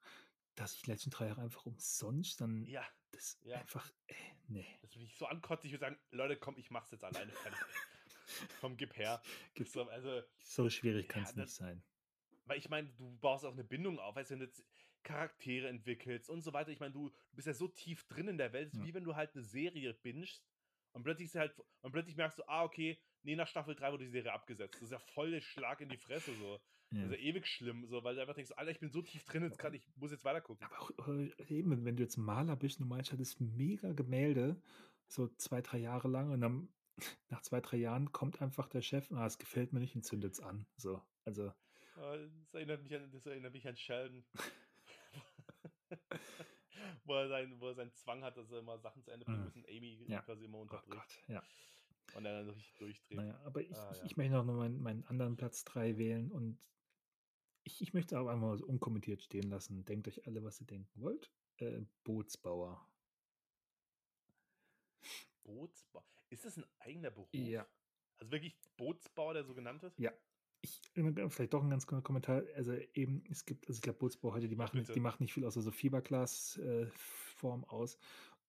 dass 0.56 0.76
ich 0.76 0.82
die 0.84 0.92
letzten 0.92 1.10
drei 1.10 1.28
Jahre 1.28 1.42
einfach 1.42 1.66
umsonst 1.66 2.42
dann 2.42 2.66
Ja, 2.66 2.86
das 3.12 3.40
ja. 3.44 3.58
einfach, 3.58 3.90
äh, 4.08 4.14
nee. 4.48 4.66
das 4.82 4.92
bin 4.92 5.02
ich 5.02 5.16
so 5.16 5.26
ankotzig. 5.26 5.70
Ich 5.70 5.80
würde 5.80 5.86
sagen, 5.94 6.00
Leute, 6.12 6.38
komm, 6.38 6.58
ich 6.58 6.70
mach's 6.70 6.92
jetzt 6.92 7.04
alleine. 7.04 7.32
komm, 8.62 8.78
gib 8.78 8.96
her. 8.98 9.22
So, 9.66 9.84
also, 9.90 10.22
So 10.40 10.70
schwierig 10.70 11.08
kann 11.10 11.24
es 11.24 11.36
nicht 11.36 11.50
sein. 11.52 11.82
Weil 12.46 12.58
ich 12.58 12.70
meine, 12.70 12.88
du 12.98 13.18
baust 13.20 13.46
auch 13.46 13.54
eine 13.54 13.64
Bindung 13.64 14.00
auf, 14.00 14.16
weißt 14.16 14.32
du, 14.32 14.34
wenn 14.34 14.40
du 14.40 14.46
jetzt 14.46 14.64
Charaktere 15.04 15.68
entwickelst 15.70 16.30
und 16.30 16.42
so 16.42 16.52
weiter. 16.54 16.72
Ich 16.72 16.80
meine, 16.80 16.92
du, 16.94 17.10
du 17.10 17.36
bist 17.36 17.48
ja 17.48 17.54
so 17.54 17.68
tief 17.68 18.04
drin 18.08 18.28
in 18.28 18.38
der 18.38 18.52
Welt, 18.54 18.74
Ja. 18.74 18.84
wie 18.84 18.94
wenn 18.94 19.04
du 19.04 19.16
halt 19.16 19.34
eine 19.34 19.44
Serie 19.44 19.94
bingst 19.94 20.44
und 20.92 21.04
plötzlich 21.04 21.34
halt, 21.36 21.54
und 21.82 21.92
plötzlich 21.92 22.18
merkst 22.18 22.40
du, 22.40 22.44
ah, 22.50 22.64
okay, 22.64 23.00
nee, 23.24 23.36
nach 23.36 23.48
Staffel 23.48 23.76
3 23.76 23.92
wurde 23.92 24.04
die 24.06 24.10
Serie 24.12 24.34
abgesetzt. 24.34 24.76
Das 24.76 24.82
ist 24.84 24.92
ja 24.92 25.00
voll 25.00 25.32
der 25.32 25.42
Schlag 25.42 25.80
in 25.82 25.90
die 25.90 25.98
Fresse, 25.98 26.34
so. 26.36 26.60
Ja. 26.92 27.04
Das 27.04 27.12
ist 27.12 27.18
ja 27.18 27.24
ewig 27.24 27.46
schlimm, 27.48 27.86
so, 27.86 28.04
weil 28.04 28.16
du 28.16 28.22
einfach 28.22 28.34
denkst, 28.34 28.52
Alter, 28.56 28.72
ich 28.72 28.80
bin 28.80 28.90
so 28.90 29.02
tief 29.02 29.24
drin, 29.24 29.44
jetzt 29.44 29.60
kann 29.60 29.74
ich, 29.74 29.88
muss 29.96 30.12
jetzt 30.12 30.26
weitergucken. 30.26 30.66
Aber 30.66 30.80
auch 30.82 31.18
eben, 31.50 31.86
wenn 31.86 31.96
du 31.96 32.04
jetzt 32.04 32.18
Maler 32.18 32.56
bist, 32.56 32.80
du 32.80 32.86
meinst, 32.86 33.12
halt 33.12 33.22
das 33.22 33.40
mega 33.40 33.94
Gemälde, 33.94 34.60
so 35.08 35.28
zwei, 35.28 35.62
drei 35.62 35.78
Jahre 35.78 36.08
lang 36.08 36.32
und 36.32 36.42
dann 36.42 36.68
nach 37.30 37.42
zwei, 37.42 37.62
drei 37.62 37.78
Jahren 37.78 38.12
kommt 38.12 38.42
einfach 38.42 38.68
der 38.68 38.82
Chef, 38.82 39.12
ah, 39.12 39.26
es 39.26 39.38
gefällt 39.38 39.74
mir 39.74 39.80
nicht 39.80 39.96
und 39.96 40.04
zündet 40.04 40.34
es 40.34 40.40
an. 40.40 40.66
So, 40.78 41.02
also, 41.26 41.52
Ah, 41.96 42.16
Das 42.18 42.54
erinnert 42.54 42.82
mich 42.84 42.96
an, 42.96 43.12
das 43.12 43.26
erinnert 43.26 43.52
mich 43.54 43.68
an 43.68 43.76
Sheldon. 43.76 44.24
wo, 47.04 47.14
er 47.16 47.28
sein, 47.28 47.60
wo 47.60 47.68
er 47.68 47.76
seinen 47.76 47.94
Zwang 47.94 48.24
hat, 48.24 48.38
dass 48.38 48.50
er 48.52 48.60
immer 48.60 48.78
Sachen 48.80 49.04
zu 49.04 49.12
Ende 49.12 49.26
bringen 49.26 49.40
Mhm. 49.40 49.46
muss 49.46 49.56
und 49.56 49.68
Amy 49.70 50.06
Ja. 50.08 50.22
quasi 50.22 50.46
immer 50.46 50.60
oh 50.60 50.62
unterbricht. 50.62 50.96
Gott, 50.96 51.20
ja. 51.28 51.44
und 52.16 52.26
er 52.26 52.44
dann 52.44 52.50
richtig 52.54 52.74
durchdreht. 52.78 53.18
Naja, 53.18 53.40
aber 53.44 53.62
ich, 53.62 53.76
Ah, 53.76 53.94
ja. 53.96 54.04
ich 54.06 54.16
möchte 54.18 54.38
auch 54.40 54.46
noch 54.46 54.56
meinen, 54.56 54.82
meinen 54.82 55.04
anderen 55.06 55.36
Platz 55.36 55.64
3 55.66 55.98
wählen 55.98 56.32
und 56.32 56.58
ich, 57.64 57.82
ich 57.82 57.94
möchte 57.94 58.18
aber 58.18 58.32
einmal 58.32 58.58
so 58.58 58.66
unkommentiert 58.66 59.22
stehen 59.22 59.50
lassen. 59.50 59.84
Denkt 59.86 60.08
euch 60.08 60.26
alle, 60.26 60.44
was 60.44 60.62
ihr 60.62 60.68
denken 60.68 61.02
wollt. 61.02 61.32
Äh, 61.58 61.82
Bootsbauer. 62.04 62.88
Bootsbau. 65.50 66.06
Ist 66.30 66.46
das 66.46 66.58
ein 66.58 66.66
eigener 66.80 67.10
Beruf? 67.10 67.28
Ja. 67.34 67.68
Also 68.18 68.32
wirklich 68.32 68.56
Bootsbauer, 68.78 69.34
der 69.34 69.44
so 69.44 69.56
genannt 69.56 69.82
wird? 69.82 69.98
Ja. 69.98 70.12
Ich, 70.62 70.82
äh, 70.96 71.30
vielleicht 71.30 71.54
doch 71.54 71.64
ein 71.64 71.70
ganz 71.70 71.88
kurzer 71.88 72.04
Kommentar. 72.04 72.44
Also 72.56 72.74
eben, 72.94 73.24
es 73.30 73.46
gibt, 73.46 73.68
also 73.68 73.78
ich 73.78 73.82
glaube, 73.82 74.00
Bootsbau 74.00 74.34
heute, 74.34 74.48
die 74.48 74.56
machen, 74.56 74.80
bitte. 74.80 74.94
die 74.94 75.00
machen 75.00 75.24
nicht 75.24 75.34
viel 75.34 75.46
außer 75.46 75.62
so 75.62 75.72
Fiberglas-Form 75.72 77.64
aus. 77.66 77.98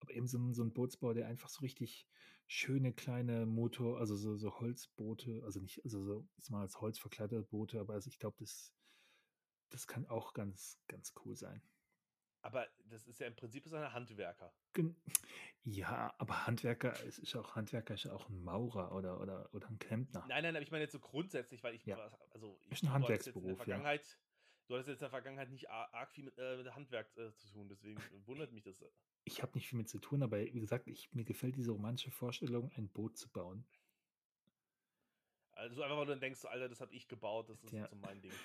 Aber 0.00 0.12
eben 0.12 0.26
so 0.26 0.38
ein, 0.38 0.52
so 0.52 0.62
ein 0.62 0.72
Bootsbau, 0.72 1.14
der 1.14 1.26
einfach 1.28 1.48
so 1.48 1.60
richtig 1.60 2.06
schöne 2.46 2.92
kleine 2.92 3.46
Motor, 3.46 4.00
also 4.00 4.16
so, 4.16 4.36
so 4.36 4.58
Holzboote, 4.58 5.42
also 5.44 5.60
nicht, 5.60 5.84
also 5.84 6.02
so, 6.02 6.28
ist 6.36 6.50
mal 6.50 6.62
als 6.62 6.80
Holz 6.80 6.98
verkleidete 6.98 7.44
Boote, 7.44 7.78
aber 7.78 7.94
also 7.94 8.08
ich 8.08 8.18
glaube, 8.18 8.36
das, 8.40 8.74
das 9.68 9.86
kann 9.86 10.04
auch 10.06 10.34
ganz, 10.34 10.80
ganz 10.88 11.14
cool 11.24 11.36
sein. 11.36 11.62
Aber 12.42 12.66
das 12.84 13.06
ist 13.06 13.20
ja 13.20 13.26
im 13.26 13.36
Prinzip 13.36 13.66
so 13.68 13.76
ein 13.76 13.92
Handwerker. 13.92 14.52
Ja, 15.62 16.14
aber 16.18 16.46
Handwerker, 16.46 16.92
es 17.04 17.18
ist 17.18 17.36
auch 17.36 17.54
Handwerker, 17.54 17.94
ist 17.94 18.06
auch 18.06 18.28
ein 18.30 18.42
Maurer 18.42 18.92
oder, 18.92 19.20
oder, 19.20 19.52
oder 19.54 19.68
ein 19.68 19.78
Klempner. 19.78 20.24
Nein, 20.26 20.42
nein, 20.42 20.56
aber 20.56 20.62
ich 20.62 20.70
meine 20.70 20.84
jetzt 20.84 20.92
so 20.92 21.00
grundsätzlich, 21.00 21.62
weil 21.62 21.74
ich, 21.74 21.84
Ja. 21.84 21.98
also 22.30 22.58
ich, 22.62 22.72
Ist 22.72 22.82
ein 22.84 22.86
du 22.86 22.92
hattest 23.08 23.26
jetzt 23.26 23.36
in 23.36 23.42
der 23.42 23.50
Handwerksberuf, 23.50 23.66
ja. 23.66 23.98
Du 24.68 24.74
hattest 24.74 24.88
jetzt 24.88 24.98
in 24.98 25.04
der 25.04 25.10
Vergangenheit 25.10 25.50
nicht 25.50 25.68
arg 25.68 26.12
viel 26.12 26.24
mit 26.24 26.38
äh, 26.38 26.56
mit 26.56 26.74
Handwerk 26.74 27.14
äh, 27.16 27.34
zu 27.34 27.48
tun, 27.52 27.68
deswegen 27.68 28.00
wundert 28.26 28.52
mich 28.52 28.62
das. 28.62 28.82
Ich 29.24 29.42
habe 29.42 29.52
nicht 29.54 29.68
viel 29.68 29.76
mit 29.76 29.88
zu 29.88 29.98
tun, 29.98 30.22
aber 30.22 30.38
wie 30.38 30.60
gesagt, 30.60 30.86
ich, 30.86 31.12
mir 31.12 31.24
gefällt 31.24 31.56
diese 31.56 31.72
romantische 31.72 32.10
Vorstellung, 32.10 32.70
ein 32.76 32.88
Boot 32.88 33.18
zu 33.18 33.28
bauen. 33.28 33.66
Also 35.52 35.82
einfach, 35.82 35.96
weil 35.98 36.06
du 36.06 36.12
dann 36.12 36.20
denkst, 36.20 36.44
Alter, 36.46 36.68
das 36.68 36.80
habe 36.80 36.94
ich 36.94 37.06
gebaut, 37.08 37.50
das 37.50 37.62
ist 37.64 37.72
Ja. 37.72 37.86
so 37.88 37.96
mein 37.96 38.22
Ding. 38.22 38.32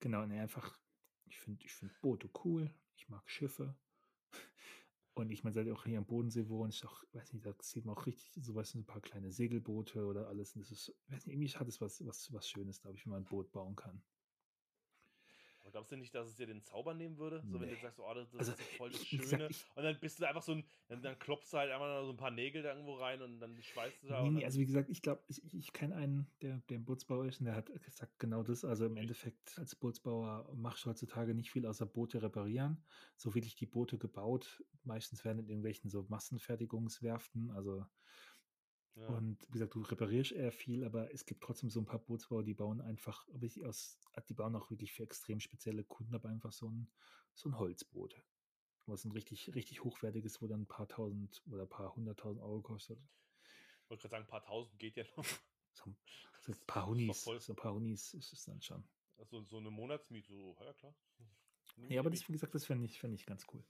Genau, 0.00 0.24
ne, 0.24 0.40
einfach, 0.40 0.78
ich 1.26 1.38
finde 1.38 1.62
ich 1.62 1.74
find 1.74 1.92
Boote 2.00 2.30
cool, 2.42 2.72
ich 3.00 3.08
mag 3.08 3.28
Schiffe. 3.28 3.74
Und 5.14 5.30
ich 5.30 5.42
meine, 5.42 5.54
seit 5.54 5.66
ihr 5.66 5.74
auch 5.74 5.84
hier 5.84 5.98
am 5.98 6.06
Bodensee 6.06 6.48
wohnt, 6.48 6.74
ist 6.74 6.84
auch, 6.84 7.02
weiß 7.12 7.32
nicht, 7.32 7.44
da 7.44 7.54
sieht 7.60 7.84
man 7.84 7.96
auch 7.96 8.06
richtig 8.06 8.30
sowas, 8.44 8.74
ein 8.74 8.86
paar 8.86 9.00
kleine 9.00 9.32
Segelboote 9.32 10.06
oder 10.06 10.28
alles. 10.28 10.54
Und 10.54 10.62
das 10.62 10.70
ist, 10.70 10.94
weiß 11.08 11.26
nicht, 11.26 11.34
irgendwie 11.34 11.58
hat 11.58 11.68
es 11.68 11.80
was, 11.80 12.04
was, 12.06 12.32
was 12.32 12.48
Schönes, 12.48 12.80
glaube 12.80 12.96
ich, 12.96 13.04
wenn 13.04 13.12
man 13.12 13.22
ein 13.22 13.28
Boot 13.28 13.50
bauen 13.52 13.74
kann. 13.74 14.02
Aber 15.70 15.78
glaubst 15.78 15.92
du 15.92 15.96
nicht, 15.96 16.14
dass 16.14 16.28
es 16.28 16.34
dir 16.36 16.46
den 16.46 16.62
Zauber 16.62 16.94
nehmen 16.94 17.16
würde? 17.18 17.42
So, 17.46 17.60
wenn 17.60 17.68
du 17.68 17.74
Nee. 17.74 17.80
sagst, 17.80 18.00
oh, 18.00 18.14
das, 18.14 18.30
das 18.32 18.40
Also, 18.40 18.52
ist 18.52 18.62
voll 18.76 18.90
das 18.90 19.06
Schöne. 19.06 19.46
ich- 19.48 19.64
und 19.76 19.84
dann 19.84 19.98
bist 20.00 20.20
du 20.20 20.26
einfach 20.26 20.42
so 20.42 20.52
ein, 20.52 20.64
dann, 20.88 21.02
dann 21.02 21.18
klopfst 21.18 21.52
du 21.52 21.58
halt 21.58 21.70
einfach 21.70 22.04
so 22.04 22.10
ein 22.10 22.16
paar 22.16 22.32
Nägel 22.32 22.62
da 22.62 22.70
irgendwo 22.70 22.94
rein 22.94 23.22
und 23.22 23.38
dann 23.38 23.56
schweißt 23.62 24.02
du 24.02 24.08
da. 24.08 24.22
Nee, 24.22 24.30
nee, 24.30 24.44
also 24.44 24.58
wie 24.58 24.66
gesagt, 24.66 24.90
ich 24.90 25.00
glaube, 25.02 25.22
ich, 25.28 25.42
ich- 25.54 25.72
kenne 25.72 25.94
einen, 25.94 26.26
der, 26.42 26.58
der 26.68 26.76
im 26.76 26.84
Bootsbauer 26.84 27.26
ist 27.26 27.38
und 27.40 27.46
der 27.46 27.54
hat 27.54 27.72
gesagt 27.84 28.18
genau 28.18 28.42
das. 28.42 28.64
Also 28.64 28.86
im? 28.86 28.96
Endeffekt 28.96 29.56
als 29.58 29.76
Bootsbauer 29.76 30.52
machst 30.56 30.84
du 30.84 30.90
heutzutage 30.90 31.34
nicht 31.34 31.52
viel 31.52 31.64
außer 31.66 31.86
Boote 31.86 32.20
reparieren. 32.20 32.84
So 33.16 33.34
wirklich 33.34 33.54
die 33.54 33.66
Boote 33.66 33.98
gebaut. 33.98 34.64
Meistens 34.82 35.24
werden 35.24 35.38
in 35.38 35.48
irgendwelchen 35.48 35.88
so 35.90 36.02
Massenfertigungswerften. 36.08 37.50
Also 37.52 37.84
ja. 38.96 39.06
und 39.08 39.46
wie 39.48 39.52
gesagt, 39.52 39.74
du 39.74 39.82
reparierst 39.82 40.32
eher 40.32 40.52
viel, 40.52 40.84
aber 40.84 41.12
es 41.12 41.24
gibt 41.24 41.42
trotzdem 41.42 41.70
so 41.70 41.80
ein 41.80 41.86
paar 41.86 41.98
Bootsbauer, 41.98 42.42
die 42.42 42.54
bauen 42.54 42.80
einfach 42.80 43.26
wirklich 43.28 43.64
aus, 43.64 43.98
die 44.28 44.34
bauen 44.34 44.54
auch 44.56 44.70
wirklich 44.70 44.92
für 44.92 45.02
extrem 45.02 45.40
spezielle 45.40 45.84
Kunden, 45.84 46.14
aber 46.14 46.28
einfach 46.28 46.52
so 46.52 46.68
ein, 46.68 46.90
so 47.34 47.48
ein 47.48 47.58
Holzboot. 47.58 48.20
Was 48.86 49.04
ein 49.04 49.12
richtig, 49.12 49.54
richtig 49.54 49.84
hochwertiges, 49.84 50.42
wo 50.42 50.48
dann 50.48 50.62
ein 50.62 50.66
paar 50.66 50.88
tausend 50.88 51.42
oder 51.50 51.62
ein 51.62 51.68
paar 51.68 51.94
hunderttausend 51.94 52.42
Euro 52.42 52.60
kostet. 52.62 52.98
Ich 53.84 53.90
wollte 53.90 54.02
gerade 54.02 54.10
sagen, 54.10 54.24
ein 54.24 54.30
paar 54.30 54.42
tausend 54.42 54.78
geht 54.78 54.96
ja 54.96 55.04
noch. 55.16 55.24
So, 55.72 55.94
so 56.40 56.52
ein 56.52 56.66
paar 56.66 56.86
Hunis, 56.86 57.24
so 57.24 57.52
ein 57.52 57.56
paar 57.56 57.74
Hunis 57.74 58.14
ist 58.14 58.32
es 58.32 58.44
dann 58.44 58.60
schon. 58.60 58.82
Also 59.18 59.42
so 59.44 59.58
eine 59.58 59.70
Monatsmiete, 59.70 60.34
so, 60.34 60.56
ja 60.60 60.72
klar. 60.72 60.94
Nimm 61.76 61.90
Ja, 61.90 62.00
aber 62.00 62.10
das, 62.10 62.26
wie 62.28 62.32
gesagt, 62.32 62.54
das 62.54 62.64
fände 62.64 62.86
ich, 62.86 62.98
fänd 62.98 63.14
ich 63.14 63.26
ganz 63.26 63.46
cool. 63.52 63.64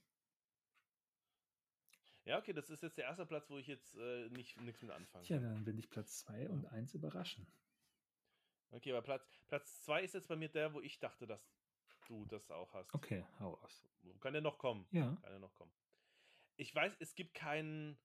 Ja, 2.24 2.38
okay, 2.38 2.52
das 2.52 2.70
ist 2.70 2.82
jetzt 2.82 2.98
der 2.98 3.04
erste 3.04 3.26
Platz, 3.26 3.48
wo 3.50 3.58
ich 3.58 3.66
jetzt 3.66 3.96
äh, 3.96 4.28
nicht 4.30 4.60
nichts 4.60 4.82
mit 4.82 4.90
anfangen 4.90 5.24
Tja, 5.24 5.38
kann. 5.38 5.44
dann 5.44 5.66
will 5.66 5.78
ich 5.78 5.88
Platz 5.88 6.18
2 6.18 6.48
und 6.50 6.66
1 6.66 6.94
überraschen. 6.94 7.46
Okay, 8.72 8.92
aber 8.92 9.02
Platz, 9.02 9.28
Platz 9.48 9.82
zwei 9.82 10.02
ist 10.02 10.14
jetzt 10.14 10.28
bei 10.28 10.36
mir 10.36 10.48
der, 10.48 10.72
wo 10.72 10.80
ich 10.80 11.00
dachte, 11.00 11.26
dass 11.26 11.42
du 12.06 12.24
das 12.26 12.50
auch 12.50 12.72
hast. 12.72 12.94
Okay, 12.94 13.24
hau 13.40 13.54
aus. 13.58 13.84
Kann 14.20 14.32
der 14.32 14.42
noch 14.42 14.58
kommen? 14.58 14.86
Ja. 14.92 15.16
Kann 15.22 15.30
der 15.32 15.40
noch 15.40 15.54
kommen. 15.54 15.72
Ich 16.56 16.74
weiß, 16.74 16.96
es 17.00 17.14
gibt 17.14 17.34
keinen, 17.34 17.98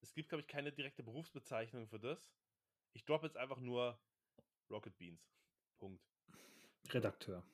es 0.00 0.14
gibt, 0.14 0.30
glaube 0.30 0.40
ich, 0.42 0.48
keine 0.48 0.72
direkte 0.72 1.02
Berufsbezeichnung 1.02 1.88
für 1.88 2.00
das. 2.00 2.32
Ich 2.94 3.04
droppe 3.04 3.26
jetzt 3.26 3.36
einfach 3.36 3.60
nur 3.60 4.00
Rocket 4.70 4.96
Beans. 4.96 5.30
Punkt. 5.78 6.02
Redakteur. 6.90 7.44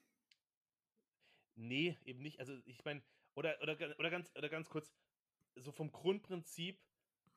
Nee, 1.57 1.99
eben 2.05 2.21
nicht. 2.23 2.39
Also 2.41 2.57
ich 2.67 2.85
meine, 2.85 3.03
oder, 3.35 3.61
oder, 3.63 3.77
oder, 3.99 4.11
ganz, 4.11 4.31
oder 4.37 4.49
ganz 4.49 4.69
kurz, 4.69 4.93
so 5.57 5.73
vom 5.73 5.93
Grundprinzip, 5.93 6.81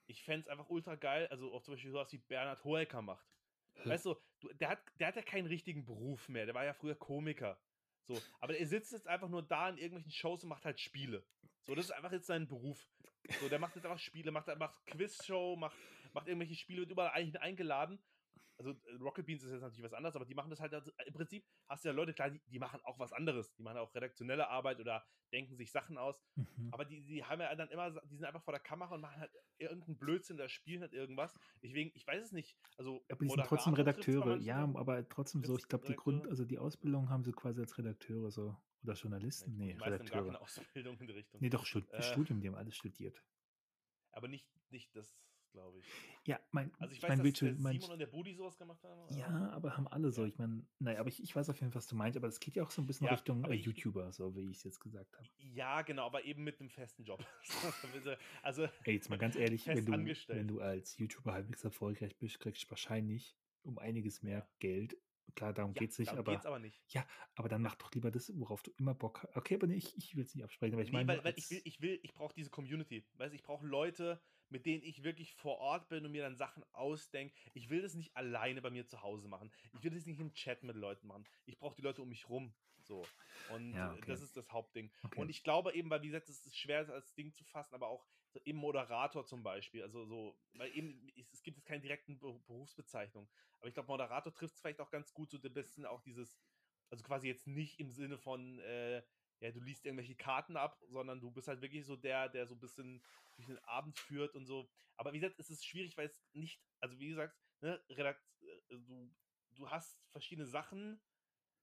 ich 0.07 0.23
fände 0.23 0.41
es 0.41 0.47
einfach 0.47 0.69
ultra 0.69 0.95
geil, 0.95 1.27
also 1.27 1.53
auch 1.53 1.61
zum 1.61 1.73
Beispiel 1.73 1.91
sowas 1.91 2.11
wie 2.11 2.17
Bernhard 2.17 2.63
Hoeker 2.63 3.01
macht. 3.01 3.27
Weißt 3.85 4.05
du, 4.05 4.15
du 4.39 4.51
der, 4.53 4.69
hat, 4.69 4.79
der 4.99 5.07
hat 5.07 5.15
ja 5.15 5.21
keinen 5.21 5.47
richtigen 5.47 5.85
Beruf 5.85 6.29
mehr, 6.29 6.45
der 6.45 6.55
war 6.55 6.65
ja 6.65 6.73
früher 6.73 6.95
Komiker. 6.95 7.59
So, 8.03 8.19
aber 8.39 8.57
er 8.57 8.65
sitzt 8.65 8.93
jetzt 8.93 9.07
einfach 9.07 9.27
nur 9.27 9.43
da 9.43 9.69
in 9.69 9.77
irgendwelchen 9.77 10.11
Shows 10.11 10.43
und 10.43 10.49
macht 10.49 10.65
halt 10.65 10.79
Spiele. 10.79 11.25
So, 11.61 11.75
das 11.75 11.85
ist 11.85 11.91
einfach 11.91 12.11
jetzt 12.11 12.27
sein 12.27 12.47
Beruf. 12.47 12.87
So, 13.41 13.49
der 13.49 13.59
macht 13.59 13.75
jetzt 13.75 13.85
einfach 13.85 13.99
Spiele, 13.99 14.31
macht, 14.31 14.47
macht 14.57 14.85
Quizshow, 14.87 15.57
macht, 15.57 15.75
macht 16.13 16.27
irgendwelche 16.27 16.55
Spiele, 16.55 16.81
wird 16.81 16.91
überall 16.91 17.11
eigentlich 17.11 17.41
eingeladen. 17.41 17.99
Also 18.57 18.71
äh, 18.71 18.93
Rocket 18.99 19.25
Beans 19.25 19.43
ist 19.43 19.51
jetzt 19.51 19.61
natürlich 19.61 19.83
was 19.83 19.93
anderes, 19.93 20.15
aber 20.15 20.25
die 20.25 20.33
machen 20.33 20.49
das 20.49 20.59
halt, 20.59 20.73
im 21.05 21.13
Prinzip 21.13 21.45
hast 21.67 21.83
du 21.85 21.89
ja 21.89 21.93
Leute, 21.95 22.13
klar, 22.13 22.29
die, 22.31 22.41
die 22.47 22.59
machen 22.59 22.79
auch 22.83 22.97
was 22.99 23.13
anderes. 23.13 23.53
Die 23.55 23.61
machen 23.63 23.77
auch 23.77 23.93
redaktionelle 23.93 24.47
Arbeit 24.49 24.79
oder 24.79 25.05
denken 25.31 25.55
sich 25.55 25.71
Sachen 25.71 25.97
aus. 25.97 26.23
Mhm. 26.35 26.69
Aber 26.71 26.85
die, 26.85 27.03
die 27.03 27.23
haben 27.23 27.39
ja 27.41 27.53
dann 27.55 27.69
immer, 27.69 27.91
die 28.05 28.15
sind 28.15 28.25
einfach 28.25 28.43
vor 28.43 28.53
der 28.53 28.61
Kamera 28.61 28.95
und 28.95 29.01
machen 29.01 29.19
halt 29.19 29.31
irgendeinen 29.57 29.97
Blödsinn 29.97 30.37
oder 30.37 30.49
spielen 30.49 30.81
halt 30.81 30.93
irgendwas. 30.93 31.37
Deswegen, 31.61 31.91
ich 31.93 32.05
weiß 32.07 32.23
es 32.23 32.31
nicht. 32.31 32.57
Also, 32.77 33.03
Aber 33.09 33.23
die 33.23 33.29
sind 33.29 33.45
trotzdem 33.45 33.73
Redakteure. 33.73 34.37
Ja, 34.37 34.63
aber 34.63 35.07
trotzdem 35.07 35.43
so, 35.43 35.55
ich 35.57 35.67
glaube, 35.67 35.85
die 35.85 35.91
Redakteure? 35.93 36.19
Grund, 36.19 36.27
also 36.29 36.45
die 36.45 36.57
Ausbildung 36.57 37.09
haben 37.09 37.23
sie 37.23 37.31
quasi 37.33 37.61
als 37.61 37.77
Redakteure 37.77 38.31
so. 38.31 38.55
Oder 38.83 38.93
Journalisten? 38.93 39.51
Die 39.51 39.57
Nee, 39.57 39.73
meisten 39.73 39.83
haben 39.83 39.89
gar 39.91 39.99
Redakteure. 39.99 40.25
keine 40.25 40.41
Ausbildung 40.41 40.99
in 40.99 41.07
die 41.07 41.13
Richtung. 41.13 41.41
Nee, 41.41 41.49
doch, 41.49 41.65
Stud 41.65 41.89
Äh. 41.91 42.01
Studium, 42.01 42.39
die 42.41 42.47
haben 42.47 42.55
alles 42.55 42.75
studiert. 42.75 43.21
Aber 44.11 44.27
nicht, 44.27 44.47
nicht 44.69 44.95
das, 44.95 45.15
glaube 45.57 45.79
ich. 45.79 45.85
Ja, 46.25 46.39
mein, 46.51 46.71
Also 46.77 46.93
ich, 46.93 47.01
weiß, 47.01 47.09
mein, 47.09 47.17
dass 47.19 47.25
Virtual, 47.25 47.51
der 47.53 47.61
mein, 47.61 47.73
Simon 47.79 47.91
und 47.93 47.99
der 47.99 48.05
Budi 48.07 48.33
sowas 48.35 48.57
gemacht 48.57 48.83
haben. 48.83 48.99
aber- 48.99 49.11
Ja, 49.17 49.49
aber 49.51 49.75
haben 49.75 49.87
alle 49.87 50.11
so. 50.11 50.21
Ja. 50.21 50.27
Ich 50.27 50.37
meine, 50.37 50.65
naja, 50.79 50.99
aber 50.99 51.09
ich, 51.09 51.23
ich 51.23 51.35
weiß 51.35 51.49
auf 51.49 51.59
jeden 51.59 51.71
Fall, 51.71 51.77
was 51.79 51.87
du 51.87 51.95
meinst, 51.95 52.15
aber 52.17 52.27
es 52.27 52.39
geht 52.39 52.55
ja 52.55 52.63
auch 52.63 52.69
so 52.69 52.81
ein 52.81 52.85
bisschen 52.85 53.05
Ja, 53.07 53.13
Richtung 53.13 53.43
äh, 53.45 53.53
YouTuber, 53.53 54.11
so 54.11 54.35
wie 54.35 54.51
ich 54.51 54.57
es 54.57 54.63
jetzt 54.63 54.79
gesagt 54.79 55.17
habe. 55.17 55.27
Ja, 55.39 55.81
genau, 55.81 56.05
aber 56.05 56.23
eben 56.25 56.43
mit 56.43 56.59
einem 56.59 56.69
festen 56.69 57.03
Job. 57.03 57.25
also, 58.43 58.67
Ey, 58.83 58.93
jetzt 58.95 59.09
mal 59.09 59.17
ganz 59.17 59.35
ehrlich, 59.35 59.65
wenn 59.67 59.85
du, 59.85 59.93
angestellt. 59.93 60.39
wenn 60.39 60.47
du 60.47 60.61
als 60.61 60.97
YouTuber 60.97 61.33
halbwegs 61.33 61.63
erfolgreich 61.63 62.15
bist, 62.17 62.39
kriegst 62.39 62.63
du 62.63 62.69
wahrscheinlich 62.69 63.35
um 63.63 63.79
einiges 63.79 64.21
mehr 64.21 64.39
Ja. 64.39 64.47
Geld. 64.59 64.97
Klar, 65.35 65.53
darum 65.53 65.73
ja, 65.73 65.79
geht's 65.79 65.99
nicht, 65.99 66.09
darum 66.11 66.25
aber, 66.25 66.45
aber 66.45 66.59
nicht. 66.59 66.81
aber 67.35 67.49
dann 67.49 67.61
mach 67.61 67.75
doch 67.75 67.91
lieber 67.91 68.09
das, 68.11 68.31
worauf 68.39 68.63
du 68.63 68.71
immer 68.77 68.95
Bock 68.95 69.21
hast. 69.23 69.35
Okay, 69.35 69.55
aber 69.55 69.67
nee, 69.67 69.75
ich, 69.75 69.95
ich 69.97 70.15
will 70.15 70.23
es 70.23 70.33
nicht 70.33 70.43
absprechen, 70.43 70.73
aber 70.73 70.81
ich 70.83 70.89
nee, 70.89 70.97
meine, 71.03 71.07
weil, 71.09 71.23
weil 71.23 71.33
ich 71.37 71.49
will, 71.51 71.61
ich 71.63 71.79
will, 71.81 71.99
ich 72.01 72.13
brauche 72.13 72.33
diese 72.33 72.49
Community. 72.49 73.05
Weißt, 73.13 73.33
du, 73.33 73.35
ich 73.35 73.43
brauche 73.43 73.65
Leute, 73.67 74.21
mit 74.49 74.65
denen 74.65 74.83
ich 74.83 75.03
wirklich 75.03 75.33
vor 75.33 75.57
Ort 75.59 75.89
bin 75.89 76.05
und 76.05 76.11
mir 76.11 76.23
dann 76.23 76.35
Sachen 76.35 76.63
ausdenke. 76.73 77.35
Ich 77.53 77.69
will 77.69 77.81
das 77.81 77.93
nicht 77.93 78.15
alleine 78.15 78.61
bei 78.61 78.69
mir 78.69 78.85
zu 78.85 79.01
Hause 79.01 79.27
machen. 79.27 79.51
Ich 79.73 79.83
will 79.83 79.91
das 79.91 80.05
nicht 80.05 80.19
im 80.19 80.33
Chat 80.33 80.63
mit 80.63 80.75
Leuten 80.75 81.07
machen. 81.07 81.25
Ich 81.45 81.57
brauche 81.57 81.75
die 81.75 81.81
Leute 81.81 82.01
um 82.01 82.09
mich 82.09 82.29
rum. 82.29 82.53
So. 82.87 83.05
Und 83.51 83.73
Ja, 83.73 83.91
äh, 83.93 83.97
okay. 83.97 84.05
das 84.07 84.21
ist 84.21 84.37
das 84.37 84.51
Hauptding. 84.51 84.91
okay. 85.03 85.19
Und 85.19 85.29
ich 85.29 85.43
glaube 85.43 85.73
eben, 85.73 85.89
weil 85.89 86.01
wie 86.01 86.07
gesagt, 86.07 86.29
es 86.29 86.45
ist 86.45 86.57
schwer 86.57 86.81
das 86.81 86.89
als 86.89 87.13
Ding 87.13 87.33
zu 87.33 87.43
fassen, 87.43 87.75
aber 87.75 87.87
auch 87.87 88.05
so 88.29 88.39
eben 88.45 88.57
Moderator 88.57 89.25
zum 89.25 89.43
Beispiel, 89.43 89.83
also 89.83 90.05
so, 90.05 90.37
weil 90.53 90.75
eben 90.75 91.11
es, 91.31 91.43
gibt 91.43 91.57
jetzt 91.57 91.65
keine 91.65 91.81
direkten 91.81 92.19
Be 92.19 92.39
Berufsbezeichnung, 92.45 93.29
aber 93.59 93.67
ich 93.67 93.73
glaube, 93.73 93.87
Moderator 93.87 94.33
trifft 94.33 94.55
es 94.55 94.61
vielleicht 94.61 94.81
auch 94.81 94.91
ganz 94.91 95.13
gut, 95.13 95.31
so 95.31 95.37
ein 95.41 95.53
bisschen 95.53 95.85
auch 95.85 96.01
dieses, 96.01 96.37
also 96.89 97.03
quasi 97.03 97.27
jetzt 97.27 97.47
nicht 97.47 97.79
im 97.79 97.91
Sinne 97.91 98.17
von, 98.17 98.59
äh, 98.59 99.01
ja, 99.39 99.51
du 99.51 99.59
liest 99.59 99.85
irgendwelche 99.85 100.15
Karten 100.15 100.57
ab, 100.57 100.81
sondern 100.87 101.19
du 101.19 101.31
bist 101.31 101.47
halt 101.47 101.61
wirklich 101.61 101.85
so 101.85 101.95
der, 101.95 102.29
der 102.29 102.47
so 102.47 102.55
ein 102.55 102.59
bisschen 102.59 103.03
durch 103.35 103.47
den 103.47 103.59
Abend 103.59 103.97
führt 103.97 104.35
und 104.35 104.45
so. 104.45 104.69
Aber 104.95 105.13
wie 105.13 105.19
gesagt, 105.19 105.39
es 105.39 105.49
ist 105.49 105.65
schwierig, 105.65 105.95
weil 105.97 106.07
es 106.07 106.23
nicht, 106.33 106.61
also 106.79 106.99
wie 106.99 107.09
gesagt, 107.09 107.37
ne, 107.61 107.81
Redakt, 107.89 108.23
äh, 108.41 108.77
du, 108.77 109.13
du 109.51 109.69
hast 109.69 110.01
verschiedene 110.11 110.47
Sachen 110.47 110.99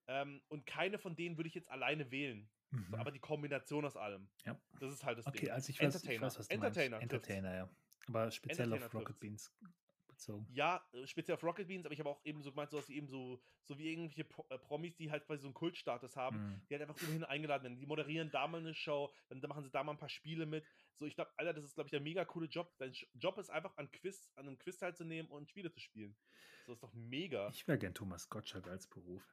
ähm, 0.07 0.41
und 0.47 0.65
keine 0.65 0.97
von 0.97 1.15
denen 1.15 1.37
würde 1.37 1.47
ich 1.47 1.55
jetzt 1.55 1.69
alleine 1.69 2.11
wählen. 2.11 2.49
Mhm. 2.71 2.87
So, 2.91 2.97
aber 2.97 3.11
die 3.11 3.19
Kombination 3.19 3.85
aus 3.85 3.97
allem. 3.97 4.29
Ja. 4.45 4.59
Das 4.79 4.93
ist 4.93 5.03
halt 5.03 5.17
das 5.17 5.27
okay, 5.27 5.45
Ding. 5.45 5.51
also 5.51 5.69
ich 5.69 5.79
weiß, 5.79 5.95
ich 5.95 6.03
Entertainer. 6.03 6.25
weiß 6.27 6.39
was 6.39 6.47
du 6.47 6.53
Entertainer. 6.53 7.01
Entertainer, 7.01 7.55
ja. 7.55 7.69
Aber 8.07 8.31
speziell 8.31 8.71
auf 8.73 8.93
Rocket 8.93 9.07
trifft's. 9.07 9.19
Beans 9.19 9.53
bezogen. 10.15 10.47
Ja, 10.51 10.83
äh, 10.93 11.05
speziell 11.07 11.35
auf 11.35 11.43
Rocket 11.43 11.67
Beans, 11.67 11.85
aber 11.85 11.93
ich 11.93 11.99
habe 11.99 12.09
auch 12.09 12.21
eben 12.23 12.41
so 12.41 12.51
gemeint, 12.51 12.71
sowas 12.71 12.87
wie 12.89 12.95
eben 12.95 13.07
so, 13.07 13.41
so 13.63 13.77
wie 13.77 13.91
irgendwelche 13.91 14.21
äh, 14.49 14.57
Promis, 14.57 14.95
die 14.95 15.11
halt 15.11 15.25
quasi 15.25 15.41
so 15.41 15.47
einen 15.47 15.53
Kultstatus 15.53 16.15
haben, 16.15 16.37
Mhm. 16.37 16.61
die 16.69 16.73
halt 16.75 16.81
einfach 16.89 17.01
immerhin 17.01 17.23
eingeladen 17.23 17.63
werden. 17.63 17.79
Die 17.79 17.85
moderieren 17.85 18.31
da 18.31 18.47
mal 18.47 18.59
eine 18.59 18.73
Show, 18.73 19.11
dann 19.29 19.39
machen 19.47 19.63
sie 19.63 19.69
da 19.71 19.83
mal 19.83 19.91
ein 19.93 19.97
paar 19.97 20.09
Spiele 20.09 20.45
mit. 20.45 20.65
So, 20.97 21.05
ich 21.05 21.15
glaube, 21.15 21.31
Alter, 21.37 21.53
das 21.53 21.65
ist, 21.65 21.75
glaube 21.75 21.87
ich, 21.87 21.91
der 21.91 21.99
mega 22.01 22.23
coole 22.25 22.47
Job. 22.47 22.73
Dein 22.77 22.93
Job 23.13 23.37
ist 23.37 23.49
einfach 23.49 23.75
an 23.77 23.91
Quiz, 23.91 24.31
an 24.35 24.47
einem 24.47 24.57
Quiz 24.57 24.77
teilzunehmen 24.77 25.29
und 25.29 25.49
Spiele 25.49 25.69
zu 25.71 25.79
spielen. 25.79 26.15
So 26.65 26.73
ist 26.73 26.81
doch 26.81 26.93
mega 26.93 27.49
Ich 27.49 27.67
wäre 27.67 27.77
gern 27.77 27.93
Thomas 27.93 28.29
Gottschalk 28.29 28.67
als 28.67 28.87
Beruf. 28.87 29.23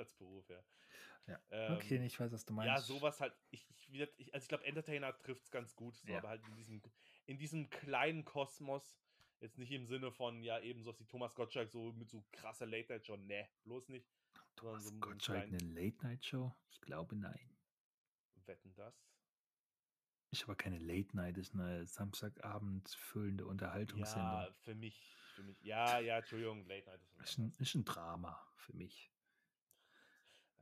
Als 0.00 0.12
Beruf, 0.14 0.48
ja. 0.48 0.62
Ja. 1.26 1.40
Ähm, 1.50 1.76
okay, 1.76 2.04
ich 2.04 2.18
weiß, 2.18 2.32
was 2.32 2.44
du 2.44 2.52
meinst. 2.52 2.66
Ja, 2.66 2.80
sowas 2.80 3.20
halt. 3.20 3.34
Ich, 3.50 3.68
ich, 3.70 3.92
ich, 4.18 4.34
also 4.34 4.44
ich 4.44 4.48
glaube, 4.48 4.64
Entertainer 4.64 5.16
trifft 5.18 5.44
es 5.44 5.50
ganz 5.50 5.76
gut. 5.76 5.94
So, 5.96 6.08
Ja. 6.08 6.18
Aber 6.18 6.30
halt 6.30 6.42
in 6.48 6.56
diesem, 6.56 6.82
in 7.26 7.38
diesem 7.38 7.70
kleinen 7.70 8.24
Kosmos. 8.24 8.96
Jetzt 9.38 9.56
nicht 9.56 9.70
im 9.72 9.86
Sinne 9.86 10.10
von, 10.12 10.42
ja, 10.42 10.58
eben 10.60 10.82
so 10.82 10.98
wie 10.98 11.06
Thomas 11.06 11.34
Gottschalk, 11.34 11.70
so 11.70 11.92
mit 11.92 12.10
so 12.10 12.22
krasser 12.32 12.66
Late-Night-Show. 12.66 13.16
Ne, 13.16 13.48
bloß 13.62 13.88
nicht. 13.88 14.06
Thomas 14.56 14.84
so 14.84 14.92
Gottschalk 14.98 15.46
kleinen- 15.48 15.62
eine 15.62 15.80
Late-Night-Show? 15.80 16.54
Ich 16.70 16.80
glaube, 16.82 17.16
nein. 17.16 17.56
Wetten 18.44 18.74
das? 18.74 18.94
Ist 20.30 20.42
aber 20.44 20.56
keine 20.56 20.78
Late-Night, 20.78 21.38
ist 21.38 21.54
eine 21.54 21.86
Samstagabend 21.86 22.88
füllende 22.90 23.46
Unterhaltungssendung. 23.46 24.24
Ja, 24.42 24.52
für 24.60 24.74
mich. 24.74 25.16
Für 25.34 25.42
mich. 25.42 25.60
Ja, 25.62 25.98
ja, 26.00 26.18
Entschuldigung, 26.18 26.66
Late-Night 26.66 27.00
ist 27.02 27.20
Ist 27.20 27.38
ein, 27.38 27.52
ist 27.58 27.74
ein 27.74 27.84
Drama 27.84 28.46
für 28.56 28.74
mich. 28.74 29.10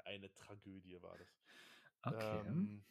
Eine 0.08 0.32
Tragödie, 0.32 1.00
war 1.02 1.18
das. 1.18 1.38
Okay. 2.04 2.42
Ähm, 2.44 2.84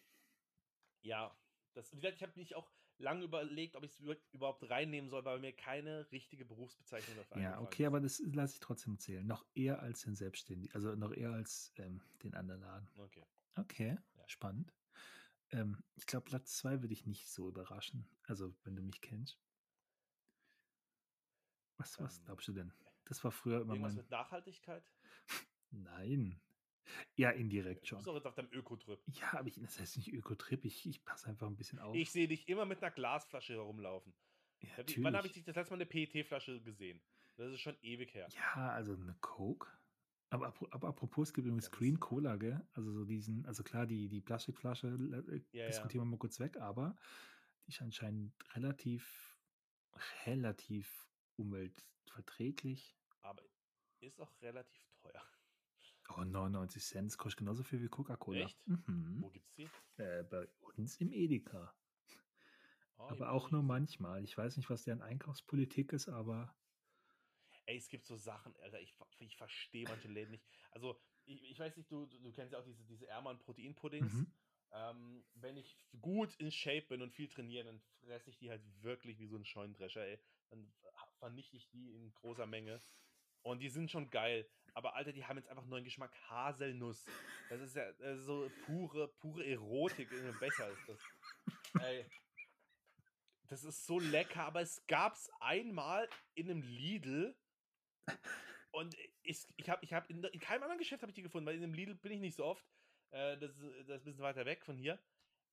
ja, 1.01 1.39
das, 1.73 1.91
wie 1.93 1.97
gesagt, 1.97 2.15
ich 2.17 2.23
habe 2.23 2.39
mich 2.39 2.55
auch 2.55 2.71
lange 2.97 3.23
überlegt, 3.25 3.75
ob 3.75 3.83
ich 3.83 3.91
es 3.99 3.99
überhaupt 4.33 4.69
reinnehmen 4.69 5.09
soll, 5.09 5.25
weil 5.25 5.39
mir 5.39 5.55
keine 5.55 6.11
richtige 6.11 6.45
Berufsbezeichnung 6.45 7.15
dafür 7.15 7.41
ja, 7.41 7.61
okay, 7.61 7.83
ist. 7.83 7.87
aber 7.87 7.99
das 7.99 8.19
lasse 8.19 8.55
ich 8.55 8.59
trotzdem 8.59 8.99
zählen. 8.99 9.25
Noch 9.25 9.45
eher 9.53 9.79
als 9.81 10.01
den 10.01 10.15
Selbstständigen, 10.15 10.73
also 10.75 10.95
noch 10.95 11.13
eher 11.13 11.31
als 11.33 11.73
ähm, 11.77 12.01
den 12.23 12.33
anderen 12.33 12.61
Laden. 12.61 12.89
Okay. 12.97 13.27
Okay, 13.55 13.97
Ja. 14.13 14.27
spannend. 14.27 14.73
Ähm, 15.51 15.83
ich 15.95 16.05
glaube, 16.05 16.25
Platz 16.25 16.57
zwei 16.57 16.81
würde 16.81 16.93
ich 16.93 17.05
nicht 17.05 17.29
so 17.29 17.47
überraschen. 17.49 18.09
Also, 18.23 18.55
wenn 18.63 18.75
du 18.75 18.83
mich 18.83 19.01
kennst. 19.01 19.41
Was, 21.77 21.99
was 21.99 22.19
Ähm, 22.19 22.25
glaubst 22.25 22.47
du 22.47 22.53
denn? 22.53 22.73
Das 23.05 23.23
war 23.23 23.31
früher 23.31 23.61
immer 23.61 23.75
Irgendwas 23.75 23.95
mein. 23.95 23.97
mit 23.97 24.09
Nachhaltigkeit? 24.09 24.91
Nein. 25.71 26.41
Ja, 27.15 27.29
indirekt 27.31 27.83
Du 27.83 27.87
schon. 27.87 27.97
bist 27.99 28.07
doch 28.07 28.15
jetzt 28.15 28.25
auf 28.27 28.35
deinem 28.35 28.51
Ökotrip. 28.51 28.99
Ja, 29.07 29.33
aber 29.39 29.47
ich, 29.47 29.59
das 29.59 29.79
heißt 29.79 29.97
nicht 29.97 30.11
Ökotrip. 30.13 30.65
Ich, 30.65 30.85
ich 30.87 31.03
passe 31.03 31.27
einfach 31.29 31.47
ein 31.47 31.55
bisschen 31.57 31.79
auf. 31.79 31.95
Ich 31.95 32.11
sehe 32.11 32.27
dich 32.27 32.47
immer 32.47 32.65
mit 32.65 32.81
einer 32.83 32.91
Glasflasche 32.91 33.53
herumlaufen. 33.53 34.13
ja, 34.61 34.69
Ja, 34.77 34.87
wie- 34.87 35.03
Wann 35.03 35.15
habe 35.15 35.27
ich 35.27 35.33
dich 35.33 35.43
das 35.43 35.55
letzte 35.55 35.73
Mal 35.73 35.77
eine 35.81 35.85
PET-Flasche 35.85 36.61
gesehen? 36.61 37.01
Das 37.35 37.51
ist 37.51 37.61
schon 37.61 37.77
ewig 37.81 38.13
her. 38.15 38.27
Ja, 38.31 38.69
also 38.71 38.93
eine 38.93 39.15
Coke. 39.21 39.67
Aber, 40.29 40.53
aber 40.71 40.87
apropos, 40.89 41.29
es 41.29 41.33
gibt 41.33 41.45
übrigens 41.47 41.67
Ja, 41.71 41.77
Green 41.77 41.99
Cola, 41.99 42.35
gell? 42.35 42.67
Also 42.73 42.91
so 42.91 43.05
diesen, 43.05 43.45
also 43.45 43.63
klar, 43.63 43.85
die, 43.85 44.09
die 44.09 44.19
Plastikflasche 44.21 44.87
äh, 44.87 45.57
ja. 45.57 45.67
diskutieren 45.67 46.01
wir 46.03 46.11
mal 46.11 46.17
kurz 46.17 46.39
weg, 46.39 46.57
aber 46.57 46.95
die 47.65 47.69
ist 47.71 47.81
anscheinend 47.81 48.33
relativ, 48.55 49.37
relativ 50.25 51.07
umweltverträglich. 51.37 52.97
Aber 53.21 53.43
ist 53.99 54.19
auch 54.19 54.31
relativ 54.41 54.83
teuer. 55.01 55.23
Oh, 56.09 56.23
99 56.23 56.83
Cent, 56.83 57.17
kostet 57.17 57.39
genauso 57.39 57.63
viel 57.63 57.81
wie 57.81 57.87
Coca-Cola. 57.87 58.45
Echt? 58.45 58.67
Mhm. 58.67 59.19
Wo 59.21 59.29
gibt's 59.29 59.53
die? 59.55 59.69
Äh, 59.97 60.23
bei 60.23 60.47
uns 60.77 60.97
im 61.01 61.11
Edeka. 61.11 61.73
Oh, 62.99 63.03
aber 63.03 63.31
auch 63.31 63.51
nur 63.51 63.63
manchmal. 63.63 64.23
Ich 64.23 64.37
weiß 64.37 64.57
nicht, 64.57 64.69
was 64.69 64.83
deren 64.83 65.01
Einkaufspolitik 65.01 65.93
ist, 65.93 66.07
aber 66.07 66.53
Ey, 67.65 67.77
es 67.77 67.89
gibt 67.89 68.05
so 68.05 68.15
Sachen, 68.15 68.55
Alter, 68.61 68.79
ich, 68.79 68.93
ich 69.19 69.35
verstehe 69.35 69.85
manche 69.87 70.07
Läden 70.07 70.31
nicht. 70.31 70.45
Also, 70.71 70.97
ich, 71.25 71.51
ich 71.51 71.59
weiß 71.59 71.75
nicht, 71.75 71.91
du, 71.91 72.05
du, 72.05 72.31
kennst 72.31 72.53
ja 72.53 72.59
auch 72.59 72.63
diese, 72.63 72.83
diese 72.85 73.07
Ermann 73.07 73.39
Proteinpuddings. 73.39 74.13
Mhm. 74.13 74.27
Ähm, 74.71 75.23
wenn 75.33 75.57
ich 75.57 75.75
gut 76.01 76.35
in 76.39 76.51
Shape 76.51 76.87
bin 76.87 77.01
und 77.01 77.11
viel 77.11 77.27
trainiere, 77.27 77.65
dann 77.65 77.79
fresse 77.79 78.29
ich 78.29 78.37
die 78.37 78.49
halt 78.49 78.61
wirklich 78.83 79.19
wie 79.19 79.27
so 79.27 79.35
ein 79.37 79.45
Scheunendrescher, 79.45 80.05
ey. 80.05 80.19
Dann 80.49 80.71
ver- 80.81 81.11
vernichte 81.19 81.57
ich 81.57 81.67
die 81.69 81.93
in 81.93 82.13
großer 82.13 82.45
Menge. 82.45 82.79
Und 83.43 83.59
die 83.59 83.69
sind 83.69 83.91
schon 83.91 84.09
geil. 84.09 84.49
Aber 84.77 84.93
Alter, 84.93 85.11
die 85.11 85.25
haben 85.25 85.37
jetzt 85.37 85.49
einfach 85.49 85.65
neuen 85.65 85.83
Geschmack. 85.83 86.11
Haselnuss. 86.29 87.03
Das 87.49 87.59
ist 87.61 87.75
ja 87.75 87.89
äh, 87.89 88.15
so 88.15 88.47
pure, 88.67 89.07
pure 89.07 89.43
Erotik 89.43 90.11
in 90.11 90.19
einem 90.19 90.37
Becher 90.37 90.69
ist 90.69 90.87
das. 90.87 91.81
Ey. 91.81 92.05
Das 93.47 93.63
ist 93.63 93.87
so 93.87 93.99
lecker, 93.99 94.43
aber 94.43 94.61
es 94.61 94.85
gab's 94.85 95.31
einmal 95.39 96.07
in 96.35 96.51
einem 96.51 96.61
Lidl 96.61 97.35
und 98.69 98.95
ich, 99.23 99.47
ich 99.55 99.67
habe 99.67 99.83
ich 99.83 99.93
hab 99.93 100.07
in, 100.11 100.23
in 100.23 100.39
keinem 100.39 100.61
anderen 100.61 100.77
Geschäft 100.77 101.01
habe 101.01 101.09
ich 101.09 101.15
die 101.15 101.23
gefunden, 101.23 101.47
weil 101.47 101.55
in 101.55 101.63
einem 101.63 101.73
Lidl 101.73 101.95
bin 101.95 102.11
ich 102.11 102.19
nicht 102.19 102.35
so 102.35 102.45
oft. 102.45 102.63
Äh, 103.09 103.35
das, 103.39 103.57
ist, 103.57 103.63
das 103.63 103.71
ist 103.71 103.89
ein 103.89 104.03
bisschen 104.03 104.19
weiter 104.19 104.45
weg 104.45 104.63
von 104.63 104.77
hier. 104.77 105.01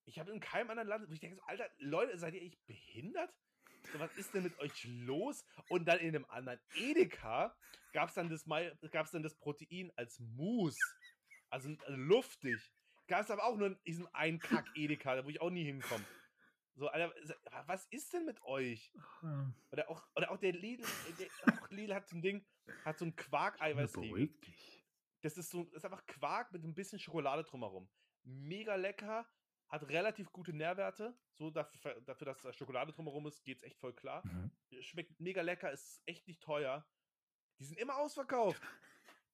Ich 0.05 0.19
habe 0.19 0.33
in 0.33 0.41
keinem 0.41 0.69
anderen 0.69 0.89
Land, 0.89 1.09
wo 1.09 1.15
ich 1.15 1.21
denke, 1.21 1.37
so, 1.37 1.43
Alter, 1.45 1.71
Leute, 1.79 2.19
seid 2.19 2.35
ihr 2.35 2.43
echt 2.43 2.63
behindert? 2.67 3.35
So, 3.93 3.99
was 3.99 4.15
ist 4.17 4.35
denn 4.35 4.43
mit 4.43 4.59
euch 4.59 4.85
los? 4.85 5.45
Und 5.69 5.87
dann 5.87 5.99
in 5.99 6.15
einem 6.15 6.25
anderen 6.27 6.61
Edeka 6.75 7.57
gab 7.93 8.09
es 8.09 8.15
dann, 8.15 8.29
das 8.29 8.45
dann 8.45 9.23
das 9.23 9.35
Protein 9.37 9.93
als 9.97 10.19
Mousse. 10.19 10.79
Also 11.51 11.71
äh, 11.71 11.77
luftig. 11.89 12.73
Gab 13.07 13.23
es 13.23 13.31
aber 13.31 13.45
auch 13.45 13.57
nur 13.57 13.69
in 13.69 13.79
diesem 13.87 14.09
einen 14.13 14.39
Kack-Edeka, 14.39 15.25
wo 15.25 15.29
ich 15.29 15.41
auch 15.41 15.51
nie 15.51 15.65
hinkomme. 15.65 16.05
So, 16.77 16.89
Alter, 16.89 17.15
was 17.67 17.87
ist 17.87 18.13
denn 18.13 18.25
mit 18.25 18.43
euch? 18.43 18.91
Oder 19.71 19.89
auch, 19.89 20.05
oder 20.17 20.31
auch 20.33 20.39
der 20.39 20.53
Lidl, 20.53 20.85
der, 21.19 21.29
auch 21.55 21.71
Lidl 21.71 21.95
hat 21.95 22.09
so 22.09 22.17
ein 22.17 22.23
Ding, 22.23 22.45
hat 22.85 22.99
so 22.99 23.05
ein 23.05 23.15
Quark-Eiweißriegel. 23.15 24.35
Das 25.21 25.39
ist 25.39 25.51
so, 25.51 25.65
das 25.65 25.75
ist 25.77 25.85
einfach 25.85 26.05
Quark 26.07 26.51
mit 26.51 26.65
ein 26.65 26.75
bisschen 26.75 26.99
Schokolade 26.99 27.45
drumherum. 27.45 27.89
Mega 28.25 28.75
lecker, 28.75 29.25
hat 29.69 29.89
relativ 29.89 30.31
gute 30.33 30.53
Nährwerte. 30.53 31.15
So 31.37 31.51
dafür, 31.51 32.01
dafür 32.03 32.27
dass 32.27 32.43
da 32.43 32.53
Schokolade 32.53 32.93
drumherum 32.93 33.27
ist, 33.27 33.45
geht 33.45 33.59
es 33.59 33.63
echt 33.65 33.79
voll 33.79 33.93
klar. 33.93 34.23
Mhm. 34.27 34.51
Schmeckt 34.83 35.19
mega 35.21 35.43
lecker, 35.43 35.71
ist 35.73 36.03
echt 36.07 36.27
nicht 36.29 36.43
teuer. 36.43 36.87
Die 37.59 37.65
sind 37.65 37.79
immer 37.79 37.97
ausverkauft. 37.97 38.63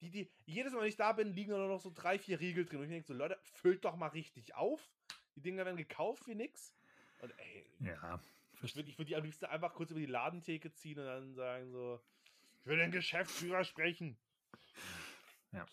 Die, 0.00 0.10
die, 0.10 0.32
jedes 0.46 0.72
Mal, 0.72 0.80
wenn 0.80 0.88
ich 0.88 0.96
da 0.96 1.12
bin, 1.12 1.32
liegen 1.34 1.50
nur 1.50 1.68
noch 1.68 1.80
so 1.80 1.90
drei, 1.94 2.18
vier 2.18 2.40
Riegel 2.40 2.64
drin. 2.64 2.78
Und 2.78 2.84
ich 2.84 2.90
denke 2.90 3.06
so, 3.06 3.14
Leute, 3.14 3.38
füllt 3.42 3.84
doch 3.84 3.96
mal 3.96 4.08
richtig 4.08 4.54
auf. 4.54 4.90
Die 5.36 5.42
Dinger 5.42 5.64
werden 5.66 5.76
gekauft 5.76 6.26
wie 6.26 6.34
nix. 6.34 6.74
Und 7.20 7.32
ey, 7.38 7.66
ja, 7.80 8.20
ich 8.62 8.76
würde 8.76 8.98
würd 8.98 9.08
die 9.08 9.16
am 9.16 9.24
liebsten 9.24 9.46
einfach 9.46 9.74
kurz 9.74 9.90
über 9.90 10.00
die 10.00 10.06
Ladentheke 10.06 10.72
ziehen 10.72 10.98
und 10.98 11.06
dann 11.06 11.34
sagen 11.34 11.70
so, 11.70 12.00
ich 12.60 12.66
will 12.66 12.78
den 12.78 12.90
Geschäftsführer 12.90 13.64
sprechen. 13.64 14.18
Ja, 15.52 15.66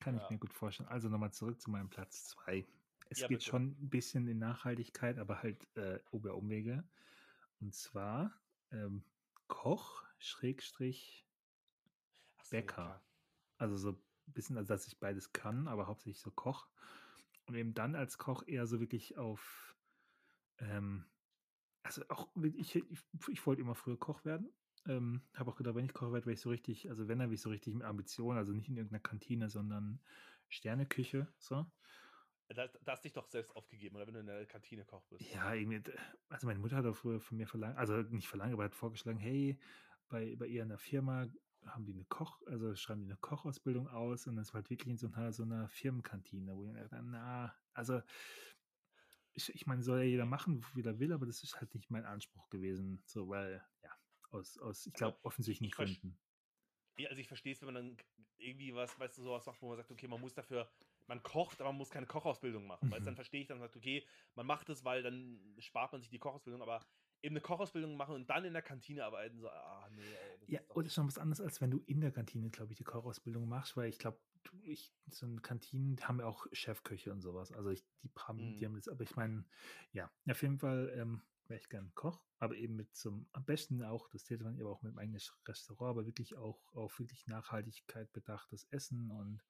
kann 0.00 0.16
ja. 0.16 0.22
ich 0.22 0.30
mir 0.30 0.38
gut 0.38 0.52
vorstellen. 0.52 0.88
Also 0.88 1.08
nochmal 1.08 1.32
zurück 1.32 1.60
zu 1.60 1.70
meinem 1.70 1.88
Platz 1.88 2.26
2. 2.26 2.66
Es 3.12 3.20
ja, 3.20 3.28
geht 3.28 3.38
bitte. 3.38 3.50
schon 3.50 3.76
ein 3.80 3.90
bisschen 3.90 4.26
in 4.28 4.38
Nachhaltigkeit, 4.38 5.18
aber 5.18 5.42
halt 5.42 5.66
äh, 5.76 6.00
über 6.12 6.34
Umwege. 6.34 6.84
Und 7.60 7.74
zwar 7.74 8.32
ähm, 8.70 9.04
Koch, 9.48 10.02
Schrägstrich, 10.18 11.26
so, 12.42 12.50
Bäcker. 12.50 12.82
Ja, 12.82 13.02
also 13.58 13.76
so 13.76 13.90
ein 13.92 14.32
bisschen, 14.32 14.56
also 14.56 14.72
dass 14.72 14.86
ich 14.86 14.98
beides 14.98 15.32
kann, 15.32 15.68
aber 15.68 15.86
hauptsächlich 15.86 16.20
so 16.20 16.30
Koch. 16.30 16.68
Und 17.46 17.54
eben 17.54 17.74
dann 17.74 17.94
als 17.94 18.18
Koch 18.18 18.44
eher 18.46 18.66
so 18.66 18.80
wirklich 18.80 19.18
auf 19.18 19.76
ähm, 20.58 21.04
also 21.82 22.02
auch, 22.08 22.28
ich, 22.42 22.76
ich, 22.76 22.84
ich 23.28 23.46
wollte 23.46 23.60
immer 23.60 23.74
früher 23.74 23.98
Koch 23.98 24.24
werden. 24.24 24.52
Ähm, 24.86 25.22
habe 25.34 25.50
auch 25.50 25.56
gedacht, 25.56 25.74
wenn 25.74 25.84
ich 25.84 25.92
Koch 25.92 26.12
werde, 26.12 26.26
werde 26.26 26.32
ich 26.32 26.40
so 26.40 26.50
richtig, 26.50 26.88
also 26.88 27.08
wenn, 27.08 27.18
dann 27.18 27.28
will 27.28 27.34
ich 27.34 27.40
so 27.40 27.50
richtig 27.50 27.74
mit 27.74 27.84
Ambition, 27.84 28.36
also 28.36 28.52
nicht 28.52 28.68
in 28.68 28.76
irgendeiner 28.76 29.02
Kantine, 29.02 29.48
sondern 29.48 30.00
Sterneküche, 30.48 31.28
so. 31.38 31.66
Da, 32.54 32.68
da 32.68 32.92
hast 32.92 33.04
dich 33.04 33.12
doch 33.12 33.26
selbst 33.26 33.54
aufgegeben, 33.54 33.96
oder 33.96 34.06
wenn 34.06 34.14
du 34.14 34.20
in 34.20 34.26
der 34.26 34.46
Kantine 34.46 34.84
Koch 34.84 35.04
bist. 35.06 35.32
Ja, 35.32 35.54
irgendwie, 35.54 35.82
also 36.28 36.46
meine 36.46 36.58
Mutter 36.58 36.76
hat 36.76 36.86
auch 36.86 36.96
früher 36.96 37.20
von 37.20 37.36
mir 37.36 37.46
verlangt, 37.46 37.78
also 37.78 37.94
nicht 37.94 38.28
verlangt, 38.28 38.52
aber 38.52 38.64
hat 38.64 38.74
vorgeschlagen, 38.74 39.18
hey, 39.18 39.58
bei, 40.08 40.36
bei 40.36 40.46
ihr 40.46 40.62
in 40.62 40.68
der 40.68 40.78
Firma 40.78 41.28
haben 41.66 41.84
die 41.84 41.92
eine 41.92 42.04
Koch, 42.04 42.42
also 42.46 42.74
schreiben 42.74 43.02
die 43.02 43.10
eine 43.10 43.16
Kochausbildung 43.18 43.88
aus 43.88 44.26
und 44.26 44.36
das 44.36 44.48
war 44.52 44.60
halt 44.60 44.70
wirklich 44.70 44.88
in 44.88 44.98
so 44.98 45.06
einer, 45.06 45.32
so 45.32 45.44
einer 45.44 45.68
Firmenkantine, 45.68 46.56
wo 46.56 46.66
ich 46.66 46.74
dachte, 46.74 47.00
na, 47.02 47.54
also 47.72 48.02
ich, 49.34 49.54
ich 49.54 49.66
meine, 49.66 49.82
soll 49.82 49.98
ja 49.98 50.04
jeder 50.04 50.26
machen, 50.26 50.64
wie 50.74 50.82
er 50.82 50.98
will, 50.98 51.12
aber 51.12 51.26
das 51.26 51.42
ist 51.42 51.60
halt 51.60 51.74
nicht 51.74 51.90
mein 51.90 52.04
Anspruch 52.04 52.48
gewesen, 52.50 53.02
so, 53.06 53.28
weil, 53.28 53.64
ja, 53.82 53.90
aus, 54.30 54.58
aus 54.58 54.86
ich 54.86 54.92
glaube, 54.92 55.18
offensichtlichen 55.22 55.74
Gründen. 55.74 56.18
Ja, 56.98 57.08
also 57.08 57.20
ich 57.20 57.28
verstehe 57.28 57.52
es, 57.52 57.60
wenn 57.62 57.72
man 57.72 57.74
dann 57.74 57.96
irgendwie 58.36 58.74
was, 58.74 58.98
weißt 58.98 59.16
du, 59.16 59.22
sowas 59.22 59.46
macht, 59.46 59.62
wo 59.62 59.68
man 59.68 59.78
sagt, 59.78 59.90
okay, 59.90 60.08
man 60.08 60.20
muss 60.20 60.34
dafür, 60.34 60.70
man 61.06 61.22
kocht, 61.22 61.60
aber 61.60 61.70
man 61.70 61.78
muss 61.78 61.90
keine 61.90 62.06
Kochausbildung 62.06 62.66
machen. 62.66 62.88
Mhm. 62.88 62.92
Weißt, 62.92 63.06
dann 63.06 63.16
verstehe 63.16 63.42
ich 63.42 63.46
dann, 63.46 63.60
sagt, 63.60 63.76
okay, 63.76 64.06
man 64.34 64.46
macht 64.46 64.68
es, 64.68 64.84
weil 64.84 65.02
dann 65.02 65.40
spart 65.58 65.92
man 65.92 66.00
sich 66.00 66.10
die 66.10 66.18
Kochausbildung, 66.18 66.62
aber 66.62 66.84
eben 67.22 67.34
eine 67.34 67.40
Kochausbildung 67.40 67.96
machen 67.96 68.14
und 68.14 68.28
dann 68.28 68.44
in 68.44 68.52
der 68.52 68.62
Kantine 68.62 69.04
arbeiten, 69.04 69.40
so, 69.40 69.48
ah, 69.48 69.88
nee, 69.94 70.02
ey, 70.02 70.38
Ja, 70.54 70.60
ist 70.82 70.94
schon 70.94 71.06
was 71.06 71.18
anderes, 71.18 71.40
als 71.40 71.60
wenn 71.60 71.70
du 71.70 71.78
in 71.86 72.00
der 72.00 72.10
Kantine, 72.10 72.50
glaube 72.50 72.72
ich, 72.72 72.78
die 72.78 72.84
Kochausbildung 72.84 73.48
machst, 73.48 73.76
weil 73.76 73.88
ich 73.88 73.98
glaube, 73.98 74.20
ich, 74.64 74.92
so 75.08 75.26
eine 75.26 75.40
Kantinen 75.40 75.96
haben 76.00 76.18
ja 76.18 76.26
auch 76.26 76.46
Chefköche 76.52 77.12
und 77.12 77.20
sowas. 77.20 77.52
Also 77.52 77.70
ich, 77.70 77.84
die 78.02 78.10
haben, 78.16 78.54
mhm. 78.54 78.56
die 78.56 78.66
haben 78.66 78.74
das, 78.74 78.88
aber 78.88 79.04
ich 79.04 79.14
meine, 79.14 79.44
ja, 79.92 80.10
auf 80.28 80.42
jeden 80.42 80.58
Fall 80.58 80.92
ähm, 80.96 81.22
wäre 81.46 81.60
ich 81.60 81.68
gern 81.68 81.94
Koch, 81.94 82.24
aber 82.38 82.56
eben 82.56 82.74
mit 82.74 82.94
zum, 82.96 83.28
am 83.32 83.44
besten 83.44 83.84
auch, 83.84 84.08
das 84.08 84.24
täte 84.24 84.42
man 84.42 84.60
aber 84.60 84.70
auch 84.70 84.82
mit 84.82 84.90
einem 84.90 84.98
eigenen 84.98 85.20
Restaurant, 85.46 85.90
aber 85.90 86.06
wirklich 86.06 86.36
auch 86.36 86.74
auf 86.74 86.98
wirklich 86.98 87.26
Nachhaltigkeit 87.28 88.12
bedachtes 88.12 88.64
Essen 88.64 89.10
und 89.12 89.44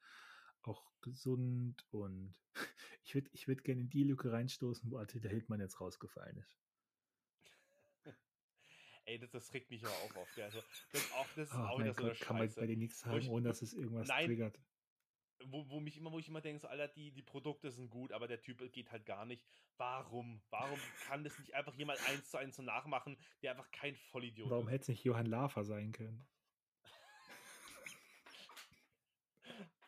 auch 0.69 0.83
gesund 1.01 1.85
und 1.91 2.35
ich 3.05 3.15
würde 3.15 3.31
ich 3.33 3.49
würd 3.49 3.65
gerne 3.65 3.83
in 3.83 3.91
die 3.91 4.05
Lücke 4.05 4.33
reinstoßen, 4.33 4.91
wo 4.91 4.99
Attila 4.99 5.29
Hildmann 5.29 5.61
jetzt 5.61 5.81
rausgefallen 5.81 6.37
ist. 6.39 6.59
Ey, 9.05 9.19
das, 9.19 9.31
das 9.31 9.53
regt 9.53 9.71
mich 9.71 9.85
aber 9.85 9.95
auch 9.95 10.17
auf. 10.17 10.39
Also, 10.39 10.63
das, 10.93 11.13
auch, 11.13 11.27
das 11.37 11.49
ist 11.49 11.55
oh, 11.55 11.59
auch 11.59 11.79
wieder 11.79 11.95
so 11.95 12.05
eine 12.05 12.15
Kann 12.15 12.39
man 12.39 12.55
bei 12.55 12.67
dir 12.67 12.77
nichts 12.77 13.01
sagen, 13.01 13.19
ich, 13.19 13.29
ohne 13.29 13.49
dass 13.49 13.63
es 13.63 13.75
irgendwas 13.75 14.09
nein, 14.09 14.27
triggert. 14.27 14.61
Wo, 15.47 15.69
wo, 15.69 15.81
mich 15.81 15.97
immer, 15.97 16.13
wo 16.13 16.21
ich 16.21 16.29
immer 16.29 16.41
denke, 16.41 16.61
so, 16.61 16.69
Alter, 16.69 16.87
die, 16.87 17.11
die 17.11 17.23
Produkte 17.23 17.73
sind 17.73 17.91
gut, 17.91 18.13
aber 18.13 18.29
der 18.29 18.41
Typ 18.41 18.73
geht 18.73 18.93
halt 18.93 19.05
gar 19.07 19.25
nicht. 19.25 19.45
Warum? 19.77 20.41
Warum 20.51 20.79
kann 21.09 21.25
das 21.25 21.37
nicht 21.41 21.55
einfach 21.55 21.75
jemand 21.75 21.99
eins 22.09 22.31
zu 22.31 22.39
eins 22.39 22.55
so 22.55 22.63
nachmachen, 22.63 23.17
der 23.43 23.51
einfach 23.51 23.69
kein 23.73 23.97
Vollidiot 23.97 24.51
Warum 24.51 24.69
hätte 24.69 24.83
es 24.83 24.89
nicht 24.89 25.03
Johann 25.03 25.27
Lafer 25.27 25.65
sein 25.65 25.91
können? 25.91 26.25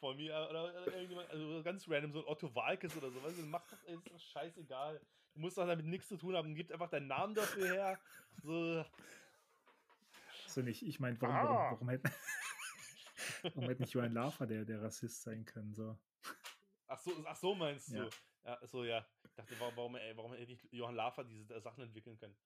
Von 0.05 0.19
mir 0.19 0.35
oder, 0.51 0.65
oder 0.65 0.87
irgendjemand, 0.89 1.31
also 1.31 1.63
ganz 1.63 1.89
random, 1.89 2.13
so 2.13 2.19
ein 2.19 2.27
Otto 2.27 2.55
Walkes 2.55 2.95
oder 2.95 3.11
so, 3.11 3.23
weißt 3.25 3.39
du, 3.39 3.43
macht 3.47 3.73
doch, 3.73 3.83
ist 3.85 4.07
doch 4.07 4.21
scheißegal. 4.21 5.01
Du 5.33 5.41
musst 5.41 5.57
doch 5.57 5.67
damit 5.67 5.87
nichts 5.87 6.09
zu 6.09 6.19
tun 6.19 6.37
haben, 6.37 6.55
gib 6.55 6.71
einfach 6.71 6.91
deinen 6.91 7.07
Namen 7.07 7.35
dafür 7.35 7.73
her. 7.73 7.99
So. 8.43 8.85
So 10.47 10.61
nicht, 10.61 10.83
ich 10.83 11.01
meine, 11.01 11.19
warum, 11.23 11.35
ah. 11.35 11.45
warum, 11.45 11.73
warum 11.73 11.89
hätten. 11.89 12.13
warum 13.45 13.65
hätte 13.65 13.81
nicht 13.81 13.95
Johann 13.95 14.13
Lafer 14.13 14.47
der, 14.47 14.67
der 14.67 14.83
Rassist 14.83 15.23
sein 15.23 15.47
können? 15.47 15.73
So. 15.73 15.97
Ach 16.87 16.99
so, 16.99 17.25
ach 17.25 17.37
so 17.37 17.55
meinst 17.55 17.89
du? 17.89 17.97
Ja, 17.97 18.09
ja 18.45 18.67
so 18.67 18.85
ja. 18.85 19.07
Ich 19.25 19.33
dachte, 19.33 19.59
warum, 19.59 19.75
warum, 19.75 19.97
ey, 19.97 20.15
warum 20.19 20.35
hätte 20.35 20.53
nicht 20.53 20.71
Johann 20.71 20.97
Lafer 20.97 21.25
diese 21.25 21.59
Sachen 21.63 21.83
entwickeln 21.83 22.19
können? 22.19 22.37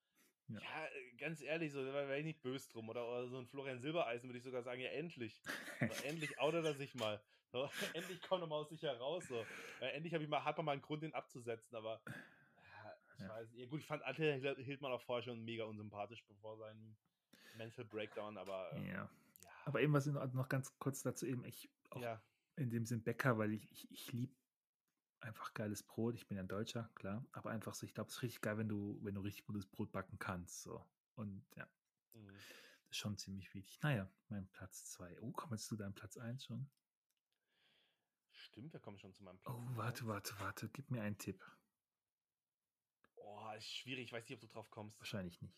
Ja. 0.46 0.60
ja, 0.60 0.86
äh, 0.86 1.16
ganz 1.16 1.40
ehrlich, 1.40 1.72
so, 1.72 1.84
da 1.84 1.92
wäre 1.92 2.18
ich 2.18 2.24
nicht 2.24 2.40
böse 2.40 2.70
drum. 2.70 2.88
Oder, 2.88 3.04
oder, 3.06 3.26
so 3.26 3.38
ein 3.38 3.48
Florian 3.48 3.80
Silbereisen 3.80 4.28
würde 4.28 4.38
ich 4.38 4.44
sogar 4.44 4.62
sagen, 4.62 4.80
ja, 4.80 4.90
endlich. 4.90 5.42
Endlich 6.04 6.38
outet 6.38 6.64
er 6.64 6.74
sich 6.74 6.94
mal. 6.94 7.20
So, 7.52 7.68
endlich 7.94 8.20
kommt 8.22 8.42
er 8.42 8.46
mal 8.46 8.56
aus 8.56 8.68
sich 8.68 8.82
heraus. 8.82 9.26
So. 9.26 9.44
Ja, 9.80 9.88
endlich 9.88 10.12
ich 10.12 10.28
mal, 10.28 10.44
hat 10.44 10.56
man 10.56 10.66
mal 10.66 10.72
einen 10.72 10.82
Grund, 10.82 11.02
den 11.02 11.14
abzusetzen, 11.14 11.76
aber 11.76 12.00
ich 13.14 13.20
ja. 13.20 13.28
weiß, 13.28 13.48
ja 13.54 13.66
gut, 13.66 13.80
ich 13.80 13.86
fand 13.86 14.04
Attila 14.04 14.34
Hildmann 14.34 14.92
auch 14.92 15.02
vorher 15.02 15.22
schon 15.22 15.44
mega 15.44 15.64
unsympathisch 15.64 16.24
bevor 16.26 16.56
seinem 16.56 16.96
Mental 17.56 17.84
Breakdown, 17.84 18.36
aber 18.36 18.72
ähm, 18.72 18.86
ja. 18.86 18.92
ja. 18.92 19.10
Aber 19.64 19.80
eben 19.80 19.92
was 19.92 20.06
noch 20.06 20.48
ganz 20.48 20.78
kurz 20.78 21.02
dazu 21.02 21.26
eben, 21.26 21.44
ich 21.44 21.70
auch 21.90 22.00
ja. 22.00 22.22
in 22.56 22.70
dem 22.70 22.86
Sinn 22.86 23.02
Bäcker, 23.02 23.38
weil 23.38 23.52
ich, 23.52 23.70
ich, 23.72 23.90
ich 23.90 24.12
liebe 24.12 24.34
einfach 25.20 25.52
geiles 25.54 25.82
Brot. 25.82 26.14
Ich 26.14 26.26
bin 26.28 26.36
ja 26.36 26.42
ein 26.42 26.48
Deutscher, 26.48 26.90
klar. 26.94 27.26
Aber 27.32 27.50
einfach 27.50 27.74
so, 27.74 27.84
ich 27.84 27.94
glaube, 27.94 28.08
es 28.08 28.16
ist 28.16 28.22
richtig 28.22 28.40
geil, 28.40 28.58
wenn 28.58 28.68
du, 28.68 28.98
wenn 29.02 29.14
du 29.14 29.20
richtig 29.20 29.44
gutes 29.44 29.66
Brot 29.66 29.90
backen 29.90 30.18
kannst. 30.18 30.62
So. 30.62 30.84
Und 31.16 31.44
ja. 31.56 31.66
Mhm. 32.14 32.28
Das 32.28 32.90
ist 32.90 32.98
schon 32.98 33.18
ziemlich 33.18 33.52
wichtig. 33.54 33.80
Naja, 33.82 34.08
mein 34.28 34.48
Platz 34.48 34.84
2. 34.92 35.20
Oh, 35.20 35.32
komm 35.32 35.50
jetzt 35.52 35.66
zu 35.66 35.76
deinem 35.76 35.94
Platz 35.94 36.16
1 36.16 36.44
schon? 36.44 36.70
Stimmt, 38.50 38.72
wir 38.72 38.80
kommen 38.80 38.98
schon 38.98 39.14
zu 39.14 39.22
meinem 39.24 39.38
Platz 39.38 39.56
Oh, 39.56 39.76
warte, 39.76 40.06
warte, 40.06 40.34
warte. 40.40 40.68
Gib 40.68 40.90
mir 40.90 41.02
einen 41.02 41.18
Tipp. 41.18 41.44
Oh, 43.16 43.50
ist 43.56 43.70
schwierig. 43.76 44.06
Ich 44.06 44.12
weiß 44.12 44.28
nicht, 44.28 44.36
ob 44.36 44.40
du 44.40 44.46
drauf 44.48 44.70
kommst. 44.70 44.98
Wahrscheinlich 44.98 45.40
nicht. 45.40 45.54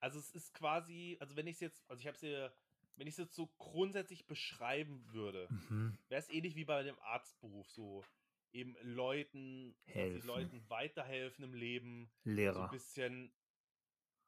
Also 0.00 0.18
es 0.18 0.30
ist 0.30 0.52
quasi, 0.54 1.16
also 1.20 1.36
wenn 1.36 1.46
ich 1.46 1.54
es 1.54 1.60
jetzt, 1.60 1.90
also 1.90 2.00
ich 2.00 2.06
habe 2.06 2.14
es 2.14 2.20
dir 2.20 2.54
wenn 2.96 3.06
ich 3.06 3.14
es 3.14 3.18
jetzt 3.18 3.34
so 3.34 3.46
grundsätzlich 3.58 4.26
beschreiben 4.26 5.06
würde, 5.12 5.48
mhm. 5.50 5.98
wäre 6.08 6.20
es 6.20 6.30
ähnlich 6.30 6.56
wie 6.56 6.64
bei 6.64 6.82
dem 6.82 6.98
Arztberuf, 7.00 7.70
so 7.70 8.04
eben 8.52 8.74
Leuten, 8.82 9.76
Helfen. 9.84 10.26
Leuten 10.26 10.70
weiterhelfen 10.70 11.44
im 11.44 11.54
Leben. 11.54 12.10
Lehrer. 12.24 12.54
So 12.54 12.60
ein 12.62 12.70
bisschen. 12.70 13.32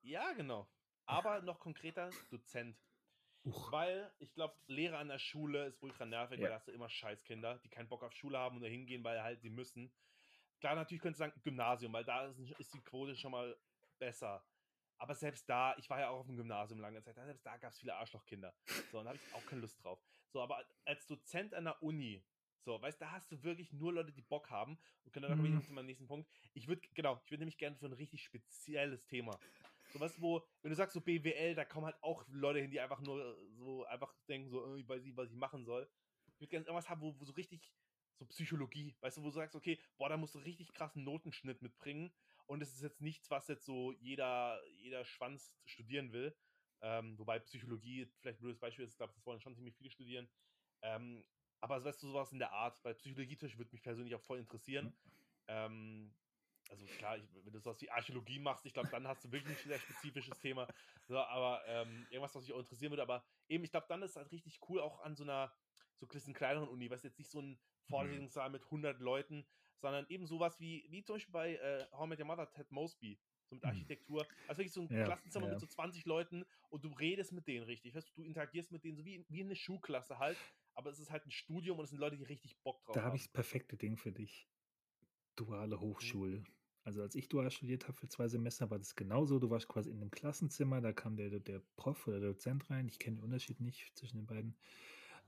Ja, 0.02 0.32
genau. 0.34 0.70
Aber 1.06 1.40
noch 1.40 1.58
konkreter, 1.58 2.10
Dozent. 2.30 2.76
Uch. 3.48 3.72
Weil 3.72 4.12
ich 4.18 4.32
glaube, 4.34 4.54
Lehrer 4.66 4.98
an 4.98 5.08
der 5.08 5.18
Schule 5.18 5.66
ist 5.66 5.82
ultra 5.82 6.04
nervig, 6.04 6.38
ja. 6.38 6.44
weil 6.44 6.50
da 6.50 6.54
hast 6.56 6.68
du 6.68 6.72
immer 6.72 6.88
Scheißkinder, 6.88 7.58
die 7.58 7.68
keinen 7.68 7.88
Bock 7.88 8.02
auf 8.02 8.12
Schule 8.12 8.38
haben 8.38 8.56
und 8.56 8.62
da 8.62 8.68
hingehen, 8.68 9.02
weil 9.04 9.22
halt 9.22 9.40
sie 9.40 9.50
müssen. 9.50 9.92
Klar, 10.60 10.74
natürlich 10.74 11.02
könntest 11.02 11.20
du 11.20 11.24
sagen 11.24 11.40
Gymnasium, 11.42 11.92
weil 11.92 12.04
da 12.04 12.26
ist, 12.26 12.74
die 12.74 12.80
Quote 12.80 13.16
schon 13.16 13.32
mal 13.32 13.56
besser. 13.98 14.44
Aber 14.98 15.14
selbst 15.14 15.48
da, 15.48 15.76
ich 15.78 15.88
war 15.88 16.00
ja 16.00 16.08
auch 16.08 16.20
auf 16.20 16.26
dem 16.26 16.36
Gymnasium 16.36 16.80
lange 16.80 17.00
Zeit, 17.02 17.14
selbst 17.14 17.46
da 17.46 17.56
gab 17.56 17.70
es 17.70 17.78
viele 17.78 17.94
Arschlochkinder. 17.94 18.52
So, 18.90 18.98
und 18.98 19.04
da 19.04 19.10
habe 19.10 19.18
ich 19.24 19.34
auch 19.34 19.46
keine 19.46 19.60
Lust 19.60 19.82
drauf. 19.82 20.00
So, 20.32 20.42
aber 20.42 20.64
als 20.84 21.06
Dozent 21.06 21.54
an 21.54 21.64
der 21.64 21.80
Uni, 21.82 22.24
so, 22.64 22.82
weißt 22.82 23.00
du, 23.00 23.04
da 23.04 23.12
hast 23.12 23.30
du 23.30 23.42
wirklich 23.44 23.72
nur 23.72 23.92
Leute, 23.92 24.12
die 24.12 24.22
Bock 24.22 24.50
haben. 24.50 24.78
Und 25.04 25.12
genau, 25.12 25.28
da 25.28 25.36
komme 25.36 25.48
ich 25.48 25.54
Mhm. 25.54 25.60
noch 25.60 25.66
zu 25.66 25.72
meinem 25.72 25.86
nächsten 25.86 26.08
Punkt. 26.08 26.28
Ich 26.54 26.66
würde, 26.66 26.82
genau, 26.94 27.20
ich 27.24 27.30
würde 27.30 27.42
nämlich 27.42 27.58
gerne 27.58 27.76
für 27.76 27.86
ein 27.86 27.92
richtig 27.92 28.24
spezielles 28.24 29.06
Thema. 29.06 29.38
So 29.90 30.00
was, 30.00 30.20
wo, 30.20 30.44
wenn 30.62 30.70
du 30.70 30.76
sagst 30.76 30.94
so 30.94 31.00
BWL, 31.00 31.54
da 31.54 31.64
kommen 31.64 31.86
halt 31.86 32.02
auch 32.02 32.24
Leute 32.28 32.60
hin, 32.60 32.70
die 32.70 32.80
einfach 32.80 33.00
nur 33.00 33.20
äh, 33.20 33.54
so 33.56 33.84
einfach 33.86 34.14
denken, 34.28 34.50
so, 34.50 34.76
ich 34.76 34.88
weiß 34.88 35.02
nicht, 35.02 35.16
was 35.16 35.30
ich 35.30 35.36
machen 35.36 35.64
soll. 35.64 35.88
Ich 36.26 36.40
würde 36.40 36.50
gerne 36.50 36.66
irgendwas 36.66 36.88
haben, 36.88 37.00
wo, 37.00 37.18
wo 37.18 37.24
so 37.24 37.32
richtig, 37.32 37.72
so 38.18 38.26
Psychologie, 38.26 38.96
weißt 39.00 39.16
du, 39.16 39.22
wo 39.22 39.26
du 39.26 39.32
sagst, 39.32 39.56
okay, 39.56 39.80
boah, 39.96 40.08
da 40.08 40.16
musst 40.16 40.34
du 40.34 40.40
richtig 40.40 40.72
krassen 40.72 41.04
Notenschnitt 41.04 41.62
mitbringen. 41.62 42.12
Und 42.46 42.62
es 42.62 42.72
ist 42.72 42.82
jetzt 42.82 43.00
nichts, 43.00 43.30
was 43.30 43.48
jetzt 43.48 43.64
so 43.64 43.92
jeder, 43.92 44.60
jeder 44.76 45.04
Schwanz 45.04 45.56
studieren 45.64 46.12
will. 46.12 46.36
Ähm, 46.80 47.18
wobei 47.18 47.38
Psychologie 47.40 48.06
vielleicht 48.20 48.38
ein 48.38 48.42
blödes 48.42 48.60
Beispiel 48.60 48.84
ist, 48.84 48.92
ich 48.92 48.96
glaube, 48.96 49.12
das 49.14 49.26
wollen 49.26 49.40
schon 49.40 49.54
ziemlich 49.54 49.76
viele 49.76 49.90
studieren. 49.90 50.28
Ähm, 50.82 51.24
aber 51.60 51.84
weißt 51.84 52.02
du, 52.02 52.08
sowas 52.08 52.32
in 52.32 52.38
der 52.38 52.52
Art, 52.52 52.82
weil 52.84 52.94
Psychologie 52.94 53.36
würde 53.40 53.72
mich 53.72 53.82
persönlich 53.82 54.14
auch 54.14 54.22
voll 54.22 54.38
interessieren. 54.38 54.96
Ähm, 55.48 56.14
also 56.68 56.88
klar, 56.88 57.16
ich, 57.18 57.28
wenn 57.32 57.52
du 57.52 57.58
sowas 57.60 57.80
wie 57.80 57.90
Archäologie 57.90 58.38
machst, 58.38 58.66
ich 58.66 58.74
glaube, 58.74 58.90
dann 58.90 59.08
hast 59.08 59.24
du 59.24 59.32
wirklich 59.32 59.64
ein 59.64 59.68
sehr 59.68 59.78
spezifisches 59.78 60.38
Thema. 60.38 60.68
So, 61.06 61.18
aber 61.18 61.64
ähm, 61.66 62.06
irgendwas, 62.10 62.34
was 62.34 62.44
mich 62.44 62.52
auch 62.52 62.58
interessieren 62.58 62.92
würde. 62.92 63.02
Aber 63.02 63.24
eben, 63.48 63.64
ich 63.64 63.70
glaube, 63.70 63.86
dann 63.88 64.02
ist 64.02 64.10
es 64.12 64.16
halt 64.16 64.30
richtig 64.32 64.60
cool, 64.68 64.80
auch 64.80 65.00
an 65.00 65.16
so 65.16 65.24
einer 65.24 65.54
so 66.00 66.06
ein 66.30 66.34
kleineren 66.34 66.68
Uni, 66.68 66.90
was 66.90 67.02
jetzt 67.02 67.18
nicht 67.18 67.30
so 67.30 67.40
ein 67.42 67.60
Vorlesungssaal 67.82 68.50
mit 68.50 68.70
100 68.70 69.00
Leuten, 69.00 69.48
sondern 69.78 70.06
eben 70.08 70.26
sowas 70.26 70.60
wie, 70.60 70.86
wie 70.90 71.02
zum 71.02 71.16
Beispiel 71.16 71.32
bei 71.32 71.54
äh, 71.56 71.86
How 71.92 72.06
I 72.06 72.08
Met 72.10 72.20
Your 72.20 72.26
Mother, 72.26 72.50
Ted 72.52 72.70
Mosby, 72.70 73.20
so 73.46 73.56
mit 73.56 73.64
Mhm. 73.64 73.64
Architektur. 73.64 74.28
Also 74.46 74.60
wirklich 74.60 74.72
so 74.72 74.82
ein 74.82 74.90
Ja, 74.90 75.02
Klassenzimmer 75.02 75.48
ja. 75.48 75.48
mit 75.48 75.58
so 75.58 75.66
20 75.66 76.04
Leuten 76.04 76.44
und 76.68 76.84
du 76.84 76.92
redest 76.92 77.32
mit 77.32 77.48
denen 77.48 77.64
richtig. 77.64 77.94
Weißt 77.94 78.10
du, 78.10 78.22
du 78.22 78.22
interagierst 78.22 78.70
mit 78.70 78.84
denen 78.84 78.96
so 78.96 79.04
wie, 79.04 79.24
wie 79.28 79.40
eine 79.40 79.56
Schulklasse 79.56 80.18
halt, 80.18 80.40
aber 80.74 80.90
es 80.90 81.00
ist 81.00 81.10
halt 81.10 81.26
ein 81.26 81.30
Studium 81.32 81.78
und 81.78 81.84
es 81.84 81.90
sind 81.90 81.98
Leute, 81.98 82.16
die 82.16 82.24
richtig 82.24 82.60
Bock 82.62 82.82
drauf 82.84 82.98
Da 82.98 83.02
habe 83.02 83.16
haben. 83.16 83.16
ich 83.16 83.22
das 83.22 83.32
perfekte 83.32 83.76
Ding 83.78 83.96
für 83.96 84.12
dich. 84.12 84.50
Mhm. 85.36 85.36
Duale 85.36 85.80
Hochschule. 85.80 86.44
Also 86.84 87.02
als 87.02 87.14
ich 87.14 87.28
dual 87.28 87.50
studiert 87.50 87.84
habe 87.88 87.98
für 87.98 88.08
zwei 88.08 88.28
Semester, 88.28 88.70
war 88.70 88.78
das 88.78 88.94
genauso. 88.94 89.38
Du 89.38 89.50
warst 89.50 89.68
quasi 89.68 89.90
in 89.90 90.00
einem 90.00 90.10
Klassenzimmer, 90.10 90.80
da 90.80 90.92
kam 90.92 91.16
der, 91.16 91.40
der 91.40 91.62
Prof 91.76 92.06
oder 92.06 92.20
der 92.20 92.30
Dozent 92.30 92.70
rein. 92.70 92.88
Ich 92.88 92.98
kenne 92.98 93.16
den 93.16 93.24
Unterschied 93.24 93.60
nicht 93.60 93.96
zwischen 93.98 94.16
den 94.18 94.26
beiden. 94.26 94.56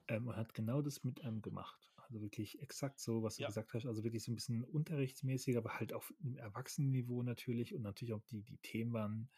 Ähm, 0.09 0.29
und 0.29 0.37
hat 0.37 0.55
genau 0.55 0.83
das 0.83 1.05
mit 1.05 1.23
einem 1.25 1.43
gemacht. 1.43 1.93
Also 1.97 2.21
wirklich 2.23 2.61
exakt 2.61 3.01
so, 3.01 3.23
was 3.23 3.37
du 3.37 3.43
Ja. 3.43 3.49
gesagt 3.49 3.75
hast. 3.75 3.87
Also 3.87 4.05
wirklich 4.05 4.23
so 4.25 4.33
ein 4.33 4.37
bisschen 4.37 4.65
unterrichtsmäßig, 4.65 5.57
aber 5.57 5.79
halt 5.79 5.93
auf 5.93 6.13
einem 6.21 6.37
Erwachsenenniveau 6.37 7.23
natürlich. 7.23 7.75
Und 7.75 7.83
natürlich 7.83 8.15
auch 8.15 8.23
die, 8.25 8.43
die 8.43 8.59
Themen 8.59 8.93
waren, 8.93 9.31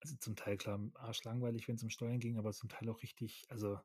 also 0.00 0.16
zum 0.16 0.36
Teil 0.36 0.56
klar 0.56 0.80
arschlangweilig, 0.94 1.68
wenn 1.68 1.76
es 1.76 1.82
um 1.82 1.90
Steuern 1.90 2.20
ging, 2.20 2.38
aber 2.38 2.52
zum 2.52 2.68
Teil 2.68 2.88
auch 2.88 3.02
richtig, 3.02 3.46
also 3.50 3.80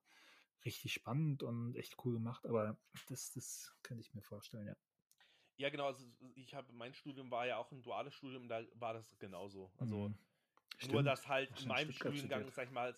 richtig 0.66 0.94
spannend 0.94 1.44
und 1.44 1.76
echt 1.76 1.98
cool 2.06 2.14
gemacht. 2.14 2.46
Aber 2.48 2.80
das, 3.08 3.32
das 3.32 3.76
könnte 3.84 4.02
ich 4.02 4.14
mir 4.14 4.24
vorstellen, 4.24 4.68
ja. 4.68 4.76
Ja, 5.58 5.70
genau. 5.70 5.88
Also 5.88 6.04
ich 6.36 6.54
habe, 6.56 6.72
mein 6.74 6.94
Studium 6.94 7.30
war 7.32 7.46
ja 7.46 7.58
auch 7.58 7.72
ein 7.72 7.82
duales 7.84 8.14
Studium, 8.14 8.48
da 8.48 8.64
war 8.76 8.94
das 8.94 9.18
genauso. 9.20 9.72
Also 9.78 9.96
Mhm. 9.98 10.18
nur, 10.88 11.04
dass 11.04 11.28
halt 11.28 11.50
in 11.60 11.68
meinem 11.68 11.92
Stuttgart 11.92 12.14
Studiengang, 12.14 12.52
sag 12.52 12.66
ich 12.68 12.72
mal, 12.74 12.98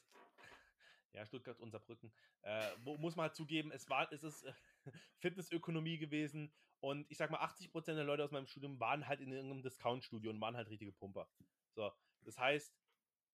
ja, 1.14 1.26
Stuttgart 1.26 1.60
und 1.60 1.72
Saarbrücken, 1.72 2.12
äh, 2.42 2.72
wo, 2.84 2.98
muss 2.98 3.16
man 3.16 3.26
halt 3.26 3.36
zugeben, 3.36 3.72
es 3.72 3.90
war, 3.90 4.12
es 4.12 4.24
ist 4.24 4.44
äh, 4.44 4.54
Fitnessökonomie 5.20 5.98
gewesen 5.98 6.54
und 6.80 7.10
ich 7.10 7.18
sag 7.18 7.32
mal, 7.32 7.40
80% 7.40 7.98
der 7.98 8.06
Leute 8.06 8.24
aus 8.24 8.32
meinem 8.32 8.48
Studium 8.48 8.80
waren 8.80 9.08
halt 9.08 9.22
in 9.22 9.32
irgendeinem 9.32 9.64
Discount-Studio 9.64 10.32
und 10.32 10.42
waren 10.42 10.56
halt 10.56 10.70
richtige 10.70 10.92
Pumper. 10.92 11.30
So, 11.74 11.92
das 12.22 12.38
heißt, 12.38 12.76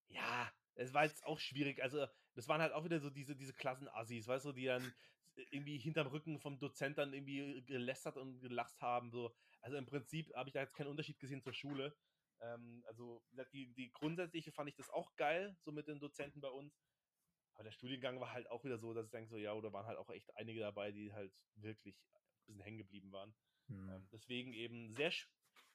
ja, 0.07 0.51
es 0.76 0.93
war 0.93 1.03
jetzt 1.03 1.26
auch 1.26 1.39
schwierig. 1.39 1.82
Also, 1.84 2.07
das 2.34 2.47
waren 2.47 2.61
halt 2.61 2.74
auch 2.74 2.84
wieder 2.84 2.99
so 2.99 3.09
diese, 3.09 3.36
diese 3.36 3.53
Klassenassis, 3.53 4.28
weißt 4.28 4.45
du, 4.45 4.51
die 4.53 4.65
dann 4.65 4.93
irgendwie 5.36 5.78
hinterm 5.78 6.08
Rücken 6.08 6.40
vom 6.40 6.60
Dozent 6.60 6.98
dann 6.98 7.14
irgendwie 7.14 7.64
gelästert 7.64 8.18
und 8.18 8.40
gelacht 8.40 8.82
haben. 8.82 9.12
So. 9.12 9.36
Also 9.62 9.78
im 9.78 9.86
Prinzip 9.86 10.34
habe 10.36 10.50
ich 10.50 10.54
da 10.54 10.62
jetzt 10.62 10.76
keinen 10.76 10.88
Unterschied 10.88 11.20
gesehen 11.20 11.42
zur 11.42 11.54
Schule. 11.54 11.96
Ähm, 12.42 12.84
also, 12.88 13.24
die, 13.54 13.74
die 13.74 13.92
grundsätzliche 13.92 14.52
fand 14.52 14.70
ich 14.70 14.76
das 14.76 14.90
auch 14.90 15.16
geil, 15.16 15.56
so 15.62 15.72
mit 15.72 15.88
den 15.88 16.00
Dozenten 16.00 16.42
bei 16.42 16.50
uns. 16.50 16.82
Aber 17.54 17.66
der 17.66 17.72
Studiengang 17.72 18.20
war 18.20 18.32
halt 18.32 18.50
auch 18.50 18.64
wieder 18.64 18.78
so, 18.78 18.94
dass 18.94 19.06
ich 19.06 19.12
denke, 19.12 19.30
so, 19.30 19.38
ja, 19.38 19.54
oder 19.54 19.74
waren 19.74 19.86
halt 19.86 19.98
auch 19.98 20.10
echt 20.10 20.36
einige 20.36 20.60
dabei, 20.62 20.92
die 20.92 21.14
halt 21.14 21.34
wirklich 21.56 21.96
ein 22.14 22.46
bisschen 22.46 22.62
hängen 22.62 22.78
geblieben 22.78 23.12
waren. 23.12 23.36
Mhm. 23.68 23.90
Ähm, 23.90 24.10
deswegen 24.12 24.54
eben 24.54 24.94
sehr 24.94 25.12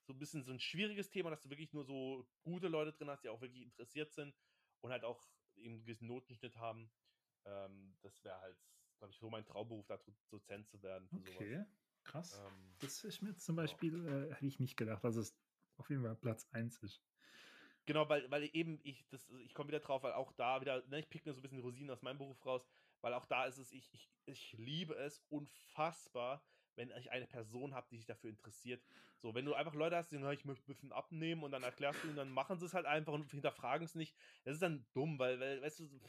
so 0.07 0.13
ein 0.13 0.19
bisschen 0.19 0.45
so 0.45 0.53
ein 0.53 0.61
schwieriges 0.61 1.11
Thema, 1.11 1.31
dass 1.31 1.43
du 1.43 1.51
wirklich 1.51 1.73
nur 1.73 1.85
so 1.85 2.29
gute 2.43 2.69
Leute 2.69 2.93
drin 2.93 3.11
hast, 3.11 3.25
die 3.25 3.29
auch 3.29 3.41
wirklich 3.41 3.63
interessiert 3.63 4.13
sind 4.13 4.35
und 4.81 4.91
halt 4.91 5.05
auch 5.05 5.29
eben 5.57 5.75
einen 5.75 5.81
gewissen 5.81 6.07
Notenschnitt 6.07 6.57
haben. 6.57 6.91
Ähm, 7.45 7.97
das 8.03 8.23
wäre 8.25 8.41
halt, 8.41 8.59
glaube 8.99 9.13
ich, 9.13 9.19
so 9.19 9.31
mein 9.31 9.45
Traumberuf, 9.47 9.87
da 9.87 9.97
Do- 9.99 10.15
Dozent 10.31 10.67
zu 10.69 10.83
werden. 10.83 11.11
Okay, 11.13 11.65
krass. 12.05 12.35
Sowas. 12.37 12.53
Ähm, 12.53 12.77
Das 12.79 13.05
ist 13.05 13.23
mir 13.23 13.37
zum 13.37 13.57
Beispiel, 13.57 14.07
äh, 14.07 14.35
hätte 14.35 14.47
ich 14.47 14.61
nicht 14.61 14.77
gedacht, 14.77 15.03
dass 15.05 15.17
es 15.17 15.39
auf 15.77 15.91
jeden 15.91 16.03
Fall 16.03 16.17
Platz 16.17 16.47
1 16.51 16.79
ist. 16.83 17.03
Genau, 17.87 18.09
weil, 18.09 18.31
weil 18.31 18.51
eben 18.53 18.81
ich, 18.83 19.09
das, 19.09 19.29
ich 19.29 19.55
komme 19.55 19.69
wieder 19.69 19.81
drauf, 19.81 20.03
weil 20.03 20.13
auch 20.13 20.33
da 20.33 20.61
wieder, 20.61 20.85
ne, 20.87 20.99
ich 20.99 21.09
pick 21.09 21.25
mir 21.25 21.33
so 21.33 21.39
ein 21.41 21.43
bisschen 21.43 21.61
Rosinen 21.61 21.91
aus 21.91 22.03
meinem 22.03 22.19
Beruf 22.19 22.45
raus, 22.45 22.67
weil 23.01 23.15
auch 23.15 23.27
da 23.27 23.47
ist 23.47 23.59
es, 23.59 23.73
ich, 23.73 23.93
ich, 23.93 24.13
ich 24.25 24.53
liebe 24.55 24.95
es 24.97 25.21
unfassbar, 25.29 26.45
wenn 26.75 26.91
ich 26.91 27.11
eine 27.11 27.27
Person 27.27 27.75
habe, 27.75 27.87
die 27.91 27.97
sich 27.97 28.07
dafür 28.07 28.29
interessiert. 28.31 28.85
So, 29.17 29.35
wenn 29.35 29.45
du 29.47 29.55
einfach 29.55 29.75
Leute 29.75 29.97
hast, 29.97 30.11
die 30.11 30.17
sagen, 30.17 30.27
"Ja, 30.27 30.33
ich 30.33 30.45
möchte 30.45 30.65
ein 30.65 30.75
bisschen 30.75 30.93
abnehmen 30.93 31.43
und 31.45 31.53
dann 31.53 31.63
erklärst 31.63 32.03
du 32.03 32.09
ihnen, 32.09 32.17
dann 32.17 32.31
machen 32.31 32.59
sie 32.59 32.67
es 32.67 32.75
halt 32.75 32.87
einfach 32.87 33.13
und 33.15 33.31
hinterfragen 33.31 33.85
es 33.87 33.95
nicht. 33.95 34.17
Das 34.45 34.55
ist 34.55 34.63
dann 34.63 34.89
dumm, 34.93 35.19
weil, 35.19 35.41
weil 35.41 35.63
weißt 35.63 35.79
du, 35.81 36.01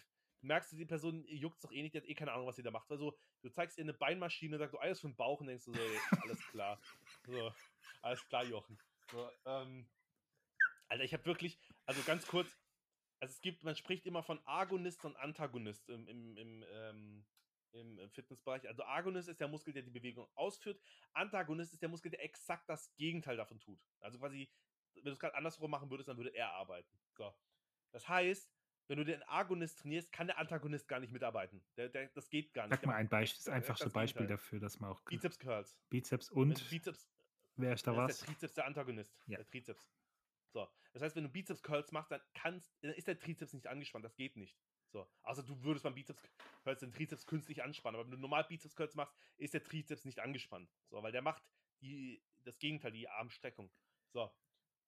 merkst 0.41 0.71
du, 0.71 0.75
die 0.77 0.85
Person 0.85 1.25
juckt 1.27 1.57
es 1.57 1.61
doch 1.61 1.71
eh 1.71 1.81
nicht, 1.81 1.93
die 1.93 1.99
hat 1.99 2.07
eh 2.07 2.15
keine 2.15 2.31
Ahnung, 2.31 2.47
was 2.47 2.55
sie 2.55 2.63
da 2.63 2.71
macht. 2.71 2.89
Weil 2.89 2.97
so, 2.97 3.17
du 3.41 3.49
zeigst 3.49 3.77
ihr 3.77 3.83
eine 3.83 3.93
Beinmaschine, 3.93 4.57
sagst 4.57 4.73
du 4.73 4.79
alles 4.79 5.01
für 5.01 5.07
den 5.07 5.15
Bauch 5.15 5.41
und 5.41 5.47
denkst 5.47 5.65
du 5.65 5.73
so, 5.73 5.79
alles 6.21 6.47
klar. 6.47 6.79
So, 7.25 7.53
alles 8.01 8.25
klar, 8.27 8.45
Jochen. 8.45 8.77
So, 9.11 9.29
ähm, 9.45 9.89
Alter, 10.87 11.03
ich 11.03 11.13
habe 11.13 11.25
wirklich, 11.25 11.59
also 11.85 12.01
ganz 12.03 12.25
kurz, 12.27 12.47
also 13.19 13.31
es 13.31 13.41
gibt, 13.41 13.63
man 13.63 13.75
spricht 13.75 14.05
immer 14.05 14.23
von 14.23 14.39
Agonist 14.45 15.03
und 15.05 15.15
Antagonist 15.15 15.89
im, 15.89 16.07
im, 16.07 16.37
im, 16.37 16.65
ähm, 16.71 17.25
im 17.71 18.09
Fitnessbereich. 18.11 18.67
Also 18.67 18.83
Agonist 18.83 19.29
ist 19.29 19.39
der 19.39 19.47
Muskel, 19.47 19.73
der 19.73 19.83
die 19.83 19.91
Bewegung 19.91 20.27
ausführt. 20.35 20.79
Antagonist 21.13 21.73
ist 21.73 21.81
der 21.81 21.89
Muskel, 21.89 22.11
der 22.11 22.23
exakt 22.23 22.69
das 22.69 22.93
Gegenteil 22.95 23.37
davon 23.37 23.59
tut. 23.59 23.79
Also 23.99 24.19
quasi, 24.19 24.49
wenn 24.95 25.05
du 25.05 25.11
es 25.11 25.19
gerade 25.19 25.35
andersrum 25.35 25.71
machen 25.71 25.89
würdest, 25.89 26.09
dann 26.09 26.17
würde 26.17 26.33
er 26.33 26.53
arbeiten. 26.53 26.99
So. 27.15 27.33
Das 27.91 28.07
heißt, 28.07 28.56
wenn 28.87 28.97
du 28.97 29.05
den 29.05 29.21
Agonist 29.23 29.79
trainierst, 29.79 30.11
kann 30.11 30.27
der 30.27 30.37
Antagonist 30.37 30.87
gar 30.87 30.99
nicht 30.99 31.11
mitarbeiten. 31.11 31.61
Der, 31.75 31.89
der, 31.89 32.07
das 32.09 32.29
geht 32.29 32.53
gar 32.53 32.67
nicht. 32.67 32.75
Sag 32.75 32.85
mal 32.85 32.95
ein 32.95 33.09
Beispiel, 33.09 33.37
das 33.37 33.49
einfachste 33.49 33.89
Beispiel 33.89 34.21
Gegenteil. 34.21 34.37
dafür, 34.37 34.59
dass 34.59 34.79
man 34.79 34.91
auch 34.91 35.01
Bizeps 35.01 35.39
Curls. 35.39 35.77
Bizeps 35.89 36.29
und 36.29 36.69
Bizeps, 36.69 37.09
wer 37.55 37.73
ist 37.73 37.85
da 37.85 37.95
was? 37.95 38.11
ist 38.11 38.21
der 38.21 38.27
Trizeps 38.27 38.53
der 38.53 38.65
Antagonist. 38.65 39.15
Ja. 39.27 39.37
Der 39.37 39.47
Trizeps. 39.47 39.89
So. 40.53 40.67
Das 40.93 41.01
heißt, 41.01 41.15
wenn 41.15 41.23
du 41.23 41.29
Bizeps 41.29 41.61
Curls 41.61 41.91
machst, 41.91 42.11
dann 42.11 42.21
kannst, 42.33 42.73
dann 42.81 42.93
ist 42.93 43.07
der 43.07 43.19
Trizeps 43.19 43.53
nicht 43.53 43.67
angespannt. 43.67 44.05
Das 44.05 44.15
geht 44.15 44.37
nicht. 44.37 44.57
So. 44.91 45.07
Also 45.21 45.41
du 45.41 45.61
würdest 45.63 45.83
beim 45.83 45.95
Bizeps 45.95 46.21
Curls 46.63 46.79
den 46.79 46.93
Trizeps 46.93 47.25
künstlich 47.25 47.61
anspannen. 47.61 47.99
Aber 47.99 48.05
wenn 48.07 48.15
du 48.15 48.21
normal 48.21 48.45
Bizeps 48.45 48.75
Curls 48.75 48.95
machst, 48.95 49.13
ist 49.35 49.53
der 49.53 49.63
Trizeps 49.63 50.05
nicht 50.05 50.19
angespannt. 50.19 50.71
So, 50.89 51.03
weil 51.03 51.11
der 51.11 51.21
macht 51.21 51.43
die, 51.81 52.23
das 52.43 52.57
Gegenteil, 52.57 52.91
die 52.91 53.09
Armstreckung. 53.09 53.69
So. 54.13 54.31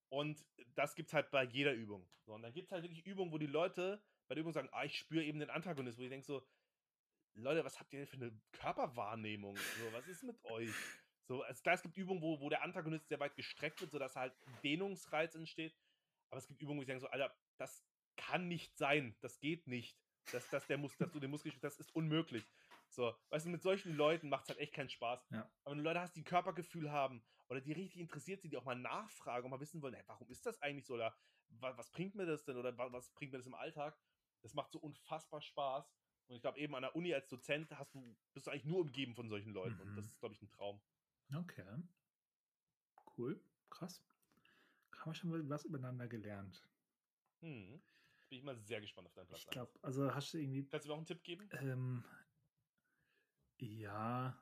Und 0.10 0.44
das 0.76 0.96
gibt 0.96 1.10
es 1.10 1.14
halt 1.14 1.30
bei 1.32 1.44
jeder 1.44 1.74
Übung. 1.74 2.10
So, 2.26 2.34
und 2.34 2.42
dann 2.42 2.54
gibt 2.54 2.68
es 2.68 2.72
halt 2.72 2.84
wirklich 2.84 3.06
Übungen, 3.06 3.32
wo 3.32 3.38
die 3.38 3.46
Leute 3.46 4.02
bei 4.28 4.36
der 4.36 4.42
Übung 4.42 4.54
sagen, 4.54 4.70
ah, 4.72 4.84
ich 4.84 4.98
spüre 4.98 5.24
eben 5.24 5.40
den 5.40 5.50
Antagonist, 5.50 5.98
wo 5.98 6.04
ich 6.04 6.10
denke 6.10 6.26
so, 6.26 6.46
Leute, 7.36 7.64
was 7.64 7.80
habt 7.80 7.94
ihr 7.94 8.00
denn 8.00 8.08
für 8.08 8.18
eine 8.18 8.40
Körperwahrnehmung? 8.52 9.56
So, 9.56 9.94
was 9.94 10.08
ist 10.08 10.24
mit 10.24 10.44
euch? 10.46 10.74
So, 11.28 11.44
also 11.44 11.62
klar, 11.62 11.76
es 11.76 11.84
gibt 11.84 11.96
Übungen, 11.96 12.22
wo, 12.22 12.40
wo 12.40 12.50
der 12.50 12.64
Antagonist 12.64 13.08
sehr 13.08 13.20
weit 13.20 13.36
gestreckt 13.36 13.82
wird, 13.82 13.92
sodass 13.92 14.16
halt 14.16 14.34
Dehnungsreiz 14.64 15.36
entsteht. 15.36 15.76
Aber 16.32 16.40
es 16.40 16.48
gibt 16.48 16.62
Übungen, 16.62 16.80
wo 16.80 16.82
ich 16.82 16.88
denke 16.88 17.02
so, 17.02 17.08
Alter, 17.08 17.36
das 17.58 17.86
kann 18.18 18.48
nicht 18.48 18.76
sein. 18.78 19.16
Das 19.22 19.40
geht 19.40 19.68
nicht. 19.68 19.98
Dass, 20.32 20.50
dass, 20.50 20.68
der 20.68 20.78
Mus 20.78 20.96
dass 20.98 21.12
du 21.12 21.20
den 21.20 21.32
Muskel, 21.32 21.52
das 21.62 21.80
ist 21.80 21.96
unmöglich. 21.96 22.44
So, 22.90 23.16
weißt 23.30 23.46
du, 23.46 23.50
mit 23.50 23.62
solchen 23.62 23.96
Leuten 23.96 24.30
macht 24.30 24.44
es 24.44 24.50
halt 24.50 24.60
echt 24.60 24.74
keinen 24.74 24.90
Spaß. 24.90 25.28
Ja. 25.30 25.52
Aber 25.64 25.72
wenn 25.72 25.78
du 25.80 25.84
Leute 25.84 26.02
hast, 26.02 26.16
die 26.16 26.22
ein 26.22 26.26
Körpergefühl 26.26 26.92
haben 26.92 27.24
oder 27.50 27.62
die 27.62 27.72
richtig 27.74 28.02
interessiert 28.02 28.42
sind, 28.42 28.52
die 28.52 28.58
auch 28.58 28.66
mal 28.66 28.76
nachfragen 28.76 29.46
und 29.46 29.52
mal 29.52 29.60
wissen 29.60 29.82
wollen, 29.82 29.96
hey, 29.96 30.04
warum 30.08 30.30
ist 30.30 30.46
das 30.46 30.62
eigentlich 30.62 30.86
so 30.86 30.96
oder 30.96 31.16
was, 31.50 31.78
was 31.78 31.92
bringt 31.92 32.16
mir 32.16 32.26
das 32.26 32.46
denn 32.46 32.58
oder 32.58 32.78
wa- 32.78 32.92
was 32.92 33.12
bringt 33.14 33.32
mir 33.32 33.40
das 33.40 33.48
im 33.48 33.56
Alltag, 33.56 34.00
das 34.42 34.54
macht 34.54 34.72
so 34.72 34.80
unfassbar 34.80 35.42
Spaß. 35.42 35.96
Und 36.28 36.36
ich 36.36 36.42
glaube, 36.42 36.60
eben 36.60 36.76
an 36.76 36.84
der 36.84 36.96
Uni 36.96 37.14
als 37.14 37.28
Dozent 37.28 37.72
hast 37.72 37.96
du, 37.96 38.18
bist 38.34 38.46
du 38.48 38.52
eigentlich 38.52 38.66
nur 38.66 38.80
umgeben 38.82 39.16
von 39.16 39.30
solchen 39.30 39.52
Leuten. 39.52 39.82
Und 39.82 39.96
das 39.96 40.06
Mhm. 40.06 40.10
ist, 40.10 40.20
glaube 40.20 40.36
ich, 40.36 40.42
ein 40.42 40.48
Traum. 40.48 40.84
Okay. 41.34 41.84
Cool. 43.18 43.44
Krass. 43.70 44.04
Haben 44.96 45.12
wir 45.12 45.16
schon 45.16 45.30
mal 45.32 45.50
was 45.50 45.66
übereinander 45.66 46.08
gelernt. 46.08 46.70
Hm. 47.42 47.82
Bin 48.30 48.38
ich 48.38 48.44
mal 48.44 48.58
sehr 48.58 48.82
gespannt 48.82 49.08
auf 49.08 49.14
deinen 49.14 49.28
Platz. 49.28 49.42
Ich 49.42 49.50
glaube, 49.50 49.74
also 49.82 50.14
hast 50.14 50.34
du 50.34 50.38
irgendwie. 50.38 50.68
Kannst 50.68 50.86
du 50.86 50.90
mir 50.90 50.94
auch 50.94 50.98
einen 50.98 51.06
Tipp 51.06 51.24
geben? 51.24 51.50
Ähm, 51.52 52.04
ja, 53.60 54.38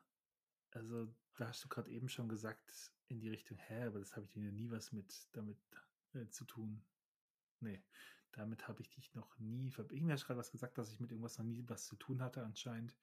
also 0.72 1.16
da 1.38 1.48
hast 1.48 1.64
du 1.64 1.70
gerade 1.70 1.90
eben 1.92 2.10
schon 2.10 2.28
gesagt, 2.28 2.92
in 3.08 3.20
die 3.20 3.30
Richtung, 3.30 3.58
hä, 3.58 3.86
aber 3.86 4.00
das 4.00 4.16
habe 4.16 4.26
ich 4.26 4.32
dir 4.32 4.52
nie 4.52 4.70
was 4.70 4.92
mit 4.92 5.30
damit 5.32 5.58
äh, 6.14 6.28
zu 6.30 6.46
tun. 6.46 6.82
Nee, 7.60 7.82
damit 8.32 8.68
habe 8.68 8.82
ich 8.82 8.90
dich 8.90 9.14
noch 9.16 9.40
nie. 9.40 9.72
Irgendwie 9.78 10.12
hast 10.12 10.24
du 10.24 10.28
gerade 10.28 10.40
was 10.40 10.52
gesagt, 10.52 10.78
dass 10.78 10.92
ich 10.92 11.00
mit 11.00 11.12
irgendwas 11.12 11.38
noch 11.38 11.46
nie 11.46 11.64
was 11.68 11.86
zu 11.86 11.96
tun 11.96 12.22
hatte, 12.22 12.44
anscheinend. 12.44 12.96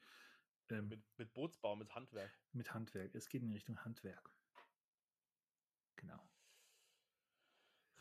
Ähm, 0.69 0.89
Mit, 0.89 1.19
mit 1.19 1.33
Bootsbau, 1.33 1.77
mit 1.77 1.95
Handwerk. 1.95 2.33
mit 2.53 2.73
Handwerk. 2.73 3.15
Es 3.15 3.29
geht 3.29 3.43
in 3.43 3.53
Richtung 3.53 3.85
Handwerk. 3.85 4.31
Genau. 5.97 6.21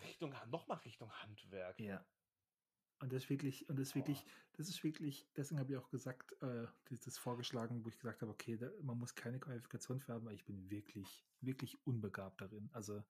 Richtung, 0.02 0.34
nochmal 0.50 0.80
Richtung 0.80 1.12
Handwerk. 1.12 1.80
Ja. 1.80 2.06
Und 3.04 3.12
das 3.12 3.24
ist 3.24 3.30
wirklich, 3.30 3.68
und 3.68 3.78
das 3.78 3.90
ist 3.90 3.96
wirklich, 3.96 4.24
Boah. 4.24 4.32
das 4.54 4.70
ist 4.70 4.82
wirklich, 4.82 5.28
deswegen 5.36 5.60
habe 5.60 5.74
ich 5.74 5.78
auch 5.78 5.90
gesagt, 5.90 6.42
äh, 6.42 6.68
das 6.90 7.18
vorgeschlagen, 7.18 7.84
wo 7.84 7.90
ich 7.90 7.98
gesagt 8.00 8.22
habe, 8.22 8.32
okay, 8.32 8.56
da, 8.56 8.72
man 8.82 8.98
muss 8.98 9.14
keine 9.14 9.42
Qualifikation 9.42 10.00
für 10.00 10.14
haben, 10.14 10.26
weil 10.26 10.36
ich 10.36 10.46
bin 10.46 10.70
wirklich, 10.70 11.28
wirklich 11.42 11.86
unbegabt 11.86 12.40
darin. 12.40 12.70
Also 12.72 13.04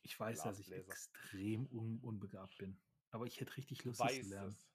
ich 0.00 0.18
weiß, 0.18 0.44
dass 0.44 0.58
ich 0.58 0.72
extrem 0.72 1.66
un, 1.66 1.98
unbegabt 2.00 2.56
bin. 2.56 2.80
Aber 3.10 3.26
ich 3.26 3.38
hätte 3.38 3.54
richtig 3.58 3.84
Lust, 3.84 4.00
das 4.00 4.20
zu 4.20 4.26
lernen. 4.26 4.52
es. 4.52 4.66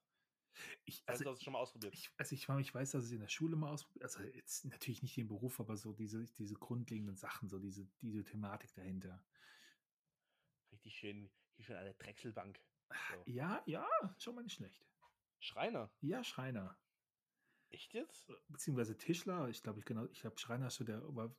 Ich, 0.86 1.02
Also, 1.08 1.12
also, 1.12 1.24
du 1.24 1.30
hast 1.32 1.38
es 1.38 1.44
schon 1.44 1.54
mal 1.54 1.60
ausprobiert. 1.60 1.94
ich, 1.96 2.12
also 2.18 2.36
ich, 2.36 2.48
ich 2.48 2.76
weiß, 2.76 2.92
dass 2.92 3.08
ich 3.08 3.14
in 3.14 3.22
der 3.22 3.30
Schule 3.30 3.56
mal 3.56 3.72
ausprobiert 3.72 4.04
Also 4.04 4.22
jetzt 4.22 4.64
natürlich 4.66 5.02
nicht 5.02 5.18
den 5.18 5.28
Beruf, 5.28 5.60
aber 5.60 5.76
so 5.76 5.92
diese, 5.92 6.28
diese 6.38 6.54
grundlegenden 6.54 7.16
Sachen, 7.16 7.50
so 7.50 7.58
diese, 7.58 7.88
diese 8.00 8.24
Thematik 8.24 8.76
dahinter. 8.76 9.26
Richtig 10.72 10.96
schön, 10.96 11.32
hier 11.56 11.66
schön 11.66 11.78
eine 11.78 11.96
Drechselbank. 11.96 12.60
So. 12.90 13.24
Ja, 13.26 13.62
ja, 13.66 13.88
schon 14.18 14.36
mal 14.36 14.44
nicht 14.44 14.56
schlecht. 14.56 14.86
Schreiner. 15.40 15.92
Ja, 16.02 16.24
Schreiner. 16.24 16.78
Echt 17.70 17.94
jetzt? 17.94 18.32
beziehungsweise 18.48 18.98
Tischler, 18.98 19.48
ich 19.48 19.62
glaube, 19.62 19.80
ich 19.80 19.86
genau, 19.86 20.06
ich 20.06 20.22
glaube, 20.22 20.40
Schreiner 20.40 20.68
ist 20.68 20.76
so 20.76 20.84
der, 20.84 21.02
war 21.16 21.36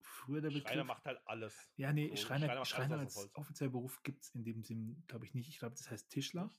früher 0.00 0.40
der 0.40 0.48
Begriff. 0.48 0.66
Schreiner 0.68 0.84
macht 0.84 1.06
halt 1.06 1.20
alles. 1.26 1.70
ja, 1.76 1.92
nee, 1.92 2.08
so, 2.08 2.16
Schreiner, 2.16 2.46
Schreiner 2.46 2.64
Schreiner 2.64 2.98
als 2.98 3.34
offizieller 3.36 3.70
Beruf 3.70 4.02
gibt 4.02 4.24
es 4.24 4.34
in 4.34 4.44
dem 4.44 4.62
Sinn, 4.64 5.04
glaube 5.06 5.24
ich, 5.24 5.34
nicht. 5.34 5.48
Ich 5.48 5.58
glaube, 5.58 5.76
das 5.76 5.90
heißt 5.90 6.10
Tischler. 6.10 6.52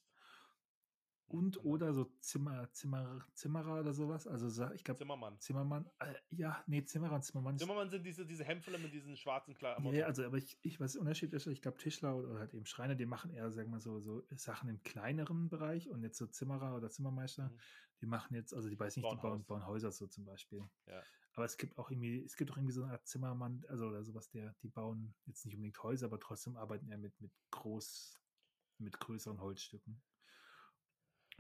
Und 1.32 1.56
Genau. 1.58 1.66
oder 1.70 1.94
so 1.94 2.06
Zimmer, 2.20 2.70
Zimmer, 2.74 3.26
Zimmerer 3.34 3.80
oder 3.80 3.94
sowas. 3.94 4.28
Also 4.28 4.66
ich 4.74 4.84
glaube, 4.84 4.98
Zimmermann. 4.98 5.40
Zimmermann, 5.40 5.90
äh, 6.00 6.14
ja, 6.30 6.62
nee, 6.68 6.84
Zimmerer 6.84 7.16
und 7.16 7.24
Zimmermann. 7.24 7.58
Zimmermann 7.58 7.90
sind 7.90 8.04
diese, 8.06 8.26
diese 8.26 8.44
Hemdfälle 8.44 8.78
mit 8.78 8.94
diesen 8.94 9.16
schwarzen 9.16 9.52
Ja, 9.52 9.58
Klamotten. 9.58 9.96
ja, 9.96 10.06
also 10.08 10.26
aber 10.26 10.38
ich, 10.38 10.58
ich 10.62 10.80
was 10.80 10.94
der 10.94 11.02
Unterschied 11.02 11.34
ist, 11.34 11.48
ich 11.48 11.62
glaube 11.62 11.78
Tischler 11.78 12.16
oder 12.18 12.40
halt 12.40 12.54
eben 12.54 12.66
Schreiner, 12.66 12.96
die 12.96 13.06
machen 13.06 13.32
eher, 13.32 13.50
sagen 13.52 13.70
wir 13.70 13.76
mal 13.76 13.80
so, 13.80 14.00
so 14.00 14.24
Sachen 14.32 14.68
im 14.70 14.84
kleineren 14.84 15.48
Bereich 15.50 15.90
und 15.90 16.04
jetzt 16.04 16.18
so 16.18 16.28
Zimmerer 16.28 16.76
oder 16.76 16.90
Zimmermeister, 16.90 17.50
Mhm. 17.50 17.60
die 18.02 18.06
machen 18.08 18.36
jetzt, 18.36 18.54
also 18.54 18.68
die 18.70 18.80
weiß 18.80 18.98
nicht, 18.98 19.10
die 19.10 19.16
Bauen 19.16 19.46
bauen, 19.46 19.66
Häuser 19.66 19.92
so 19.92 20.08
zum 20.08 20.26
Beispiel. 20.26 20.68
Ja. 20.88 21.02
Aber 21.34 21.46
es 21.46 21.56
gibt 21.56 21.78
auch 21.78 21.90
irgendwie, 21.90 22.22
es 22.26 22.36
gibt 22.36 22.52
auch 22.52 22.58
irgendwie 22.58 22.74
so 22.74 22.84
eine 22.84 22.92
Art 22.92 23.08
Zimmermann, 23.08 23.64
also 23.70 23.88
oder 23.88 24.04
sowas, 24.04 24.30
der, 24.32 24.54
die 24.64 24.68
bauen 24.68 25.16
jetzt 25.28 25.46
nicht 25.46 25.56
unbedingt 25.56 25.82
Häuser, 25.82 26.08
aber 26.08 26.20
trotzdem 26.20 26.58
arbeiten 26.58 26.90
ja 26.90 26.98
mit, 26.98 27.20
mit 27.22 27.32
groß, 27.52 28.20
mit 28.80 29.00
größeren 29.00 29.40
Holzstücken. 29.40 30.02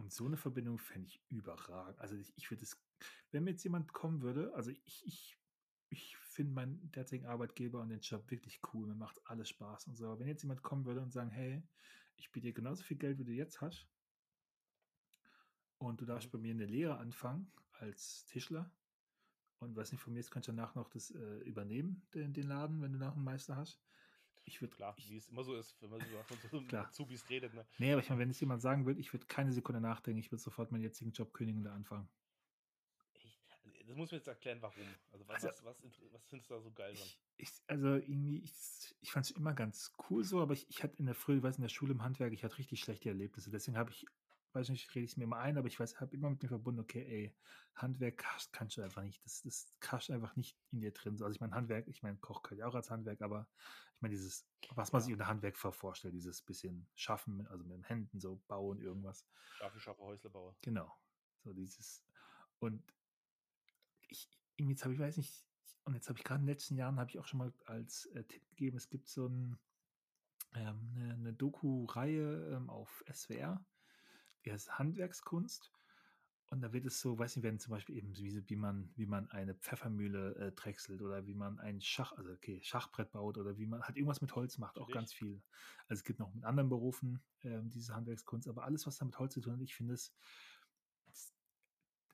Und 0.01 0.11
so 0.11 0.25
eine 0.25 0.37
Verbindung 0.37 0.79
fände 0.79 1.07
ich 1.09 1.23
überragend. 1.29 1.99
Also 1.99 2.15
ich, 2.15 2.35
ich 2.35 2.49
würde 2.49 2.63
es, 2.63 2.83
wenn 3.31 3.43
mir 3.43 3.51
jetzt 3.51 3.63
jemand 3.63 3.93
kommen 3.93 4.21
würde, 4.23 4.53
also 4.55 4.71
ich, 4.71 5.05
ich, 5.05 5.37
ich 5.89 6.17
finde 6.17 6.53
meinen 6.53 6.91
derzeitigen 6.91 7.27
Arbeitgeber 7.27 7.81
und 7.81 7.89
den 7.89 7.99
Job 7.99 8.31
wirklich 8.31 8.61
cool, 8.73 8.87
mir 8.87 8.95
macht 8.95 9.21
alles 9.25 9.49
Spaß 9.49 9.87
und 9.87 9.95
so. 9.95 10.07
Aber 10.07 10.19
wenn 10.19 10.27
jetzt 10.27 10.41
jemand 10.41 10.63
kommen 10.63 10.85
würde 10.85 11.01
und 11.01 11.11
sagen, 11.11 11.29
hey, 11.29 11.63
ich 12.15 12.31
biete 12.31 12.47
dir 12.47 12.53
genauso 12.53 12.83
viel 12.83 12.97
Geld, 12.97 13.19
wie 13.19 13.25
du 13.25 13.31
jetzt 13.31 13.61
hast, 13.61 13.87
und 15.77 16.01
du 16.01 16.05
darfst 16.05 16.31
Mhm. 16.31 16.31
bei 16.31 16.39
mir 16.39 16.51
eine 16.53 16.65
Lehre 16.65 16.97
anfangen 16.97 17.53
als 17.73 18.25
Tischler, 18.25 18.75
und 19.59 19.75
weiß 19.75 19.91
nicht, 19.91 20.01
von 20.01 20.13
mir 20.13 20.19
jetzt 20.19 20.31
kannst 20.31 20.47
du 20.47 20.53
danach 20.53 20.73
noch 20.73 20.89
das 20.89 21.11
äh, 21.11 21.37
übernehmen, 21.43 22.07
den, 22.15 22.33
den 22.33 22.47
Laden, 22.47 22.81
wenn 22.81 22.93
du 22.93 22.99
nach 22.99 23.13
einem 23.13 23.23
Meister 23.23 23.55
hast. 23.55 23.83
Ich 24.45 24.61
würde 24.61 24.75
Klar, 24.75 24.95
ich, 24.97 25.09
wie 25.09 25.17
es 25.17 25.29
immer 25.29 25.43
so 25.43 25.55
ist, 25.55 25.79
wenn 25.81 25.89
man 25.89 25.99
so 25.99 26.05
von 26.23 26.37
so 26.49 26.57
einem 26.57 26.67
Klar. 26.67 26.87
Azubis 26.87 27.29
redet. 27.29 27.53
Ne? 27.53 27.65
Nee, 27.77 27.91
aber 27.93 28.01
ich 28.01 28.09
meine, 28.09 28.21
wenn 28.21 28.29
es 28.31 28.39
jemand 28.39 28.61
sagen 28.61 28.85
würde, 28.85 28.99
ich 28.99 29.13
würde 29.13 29.25
keine 29.27 29.51
Sekunde 29.53 29.79
nachdenken, 29.81 30.19
ich 30.19 30.31
würde 30.31 30.41
sofort 30.41 30.71
meinen 30.71 30.81
jetzigen 30.81 31.11
Job 31.11 31.33
kündigen 31.33 31.59
und 31.59 31.65
da 31.65 31.73
anfangen. 31.73 32.09
Ich, 33.13 33.39
das 33.85 33.95
muss 33.95 34.11
mir 34.11 34.17
jetzt 34.17 34.27
erklären, 34.27 34.61
warum. 34.61 34.83
Also, 35.11 35.27
was, 35.27 35.43
Also- 35.45 35.65
was, 35.65 35.83
was, 35.83 36.01
was 36.11 36.25
findest 36.27 36.49
du 36.49 36.55
da 36.55 36.61
so 36.61 36.71
geil 36.71 36.93
dran? 36.93 37.07
Ich, 37.37 37.49
also 37.67 37.87
irgendwie, 37.95 38.39
ich, 38.39 38.95
ich 39.01 39.11
fand 39.11 39.25
es 39.25 39.31
immer 39.31 39.53
ganz 39.53 39.93
cool 40.09 40.23
so, 40.23 40.41
aber 40.41 40.53
ich, 40.53 40.69
ich 40.69 40.83
hatte 40.83 40.97
in 40.97 41.05
der 41.05 41.15
Früh, 41.15 41.37
ich 41.37 41.43
weiß 41.43 41.57
in 41.57 41.63
der 41.63 41.69
Schule 41.69 41.93
im 41.93 42.03
Handwerk, 42.03 42.33
ich 42.33 42.43
hatte 42.43 42.57
richtig 42.57 42.79
schlechte 42.81 43.09
Erlebnisse. 43.09 43.49
Deswegen 43.49 43.77
habe 43.77 43.91
ich, 43.91 44.05
weiß 44.53 44.69
nicht, 44.69 44.93
rede 44.95 45.05
ich 45.05 45.11
es 45.11 45.17
mir 45.17 45.23
immer 45.25 45.37
ein, 45.37 45.57
aber 45.57 45.67
ich 45.67 45.79
weiß, 45.79 45.99
habe 46.01 46.15
immer 46.15 46.29
mit 46.29 46.41
mir 46.41 46.49
verbunden, 46.49 46.81
okay, 46.81 47.03
ey, 47.05 47.37
Handwerk 47.75 48.17
kannst, 48.17 48.51
kannst 48.53 48.77
du 48.77 48.81
einfach 48.81 49.03
nicht. 49.03 49.23
Das, 49.25 49.41
das 49.43 49.73
kannst 49.79 50.09
du 50.09 50.13
einfach 50.13 50.35
nicht 50.35 50.59
in 50.71 50.81
dir 50.81 50.91
drin. 50.91 51.17
So, 51.17 51.25
Also 51.25 51.35
ich 51.35 51.41
meine, 51.41 51.53
Handwerk, 51.55 51.87
ich 51.87 52.03
meine, 52.03 52.17
Koch 52.17 52.43
kann 52.43 52.57
ja 52.57 52.67
auch 52.67 52.75
als 52.75 52.89
Handwerk, 52.91 53.21
aber 53.21 53.47
ich 53.95 54.01
meine, 54.01 54.11
dieses, 54.13 54.49
was 54.75 54.91
man 54.91 55.01
Ja. 55.01 55.05
sich 55.05 55.13
unter 55.13 55.27
Handwerk 55.27 55.57
vor- 55.57 55.73
vorstellt, 55.73 56.13
dieses 56.13 56.41
bisschen 56.41 56.89
Schaffen, 56.95 57.47
also 57.47 57.63
mit 57.63 57.73
den 57.77 57.83
Händen, 57.83 58.19
so 58.19 58.37
bauen, 58.47 58.81
irgendwas. 58.81 59.27
Dafür 59.59 59.79
schaffe 59.79 60.01
Häuslebauer. 60.01 60.57
Genau. 60.61 60.93
So 61.43 61.53
dieses. 61.53 62.03
Und 62.59 62.93
ich, 64.09 64.29
jetzt 64.57 64.83
habe 64.83 64.93
ich, 64.93 64.99
weiß 64.99 65.17
nicht, 65.17 65.45
und 65.85 65.95
jetzt 65.95 66.09
habe 66.09 66.19
ich 66.19 66.23
gerade 66.25 66.41
in 66.41 66.45
den 66.45 66.53
letzten 66.53 66.75
Jahren, 66.75 66.99
habe 66.99 67.09
ich 67.09 67.17
auch 67.19 67.25
schon 67.25 67.39
mal 67.39 67.53
als 67.65 68.05
äh, 68.07 68.23
Tipp 68.25 68.47
gegeben, 68.49 68.77
es 68.77 68.89
gibt 68.89 69.07
so 69.07 69.27
ein, 69.27 69.57
ähm, 70.53 70.91
eine, 70.95 71.13
eine 71.13 71.33
Doku-Reihe 71.33 72.49
ähm, 72.55 72.69
auf 72.69 73.03
SWR, 73.07 73.65
die 74.45 74.51
heißt 74.51 74.77
Handwerkskunst. 74.79 75.71
Und 76.49 76.61
da 76.61 76.73
wird 76.73 76.85
es 76.85 76.99
so, 76.99 77.17
weiß 77.17 77.37
nicht, 77.37 77.43
werden 77.43 77.59
zum 77.59 77.71
Beispiel 77.71 77.95
eben, 77.95 78.17
wie, 78.17 78.49
wie, 78.49 78.55
man, 78.57 78.91
wie 78.97 79.05
man 79.05 79.29
eine 79.31 79.55
Pfeffermühle 79.55 80.35
äh, 80.35 80.51
drechselt 80.51 81.01
oder 81.01 81.25
wie 81.25 81.33
man 81.33 81.59
ein 81.59 81.79
Schach, 81.79 82.11
also 82.11 82.31
okay, 82.33 82.61
Schachbrett 82.61 83.11
baut 83.11 83.37
oder 83.37 83.57
wie 83.57 83.65
man 83.65 83.83
halt 83.83 83.95
irgendwas 83.95 84.19
mit 84.19 84.35
Holz 84.35 84.57
macht, 84.57 84.77
auch 84.77 84.91
ganz 84.91 85.13
viel. 85.13 85.43
Also 85.87 86.01
es 86.01 86.03
gibt 86.03 86.19
noch 86.19 86.33
mit 86.33 86.43
anderen 86.43 86.67
Berufen 86.69 87.23
ähm, 87.43 87.69
diese 87.69 87.95
Handwerkskunst, 87.95 88.49
aber 88.49 88.65
alles, 88.65 88.85
was 88.85 88.97
da 88.97 89.05
mit 89.05 89.17
Holz 89.17 89.33
zu 89.33 89.41
tun 89.41 89.53
hat, 89.53 89.61
ich 89.61 89.75
finde 89.75 89.93
es, 89.93 90.13
es- 91.07 91.35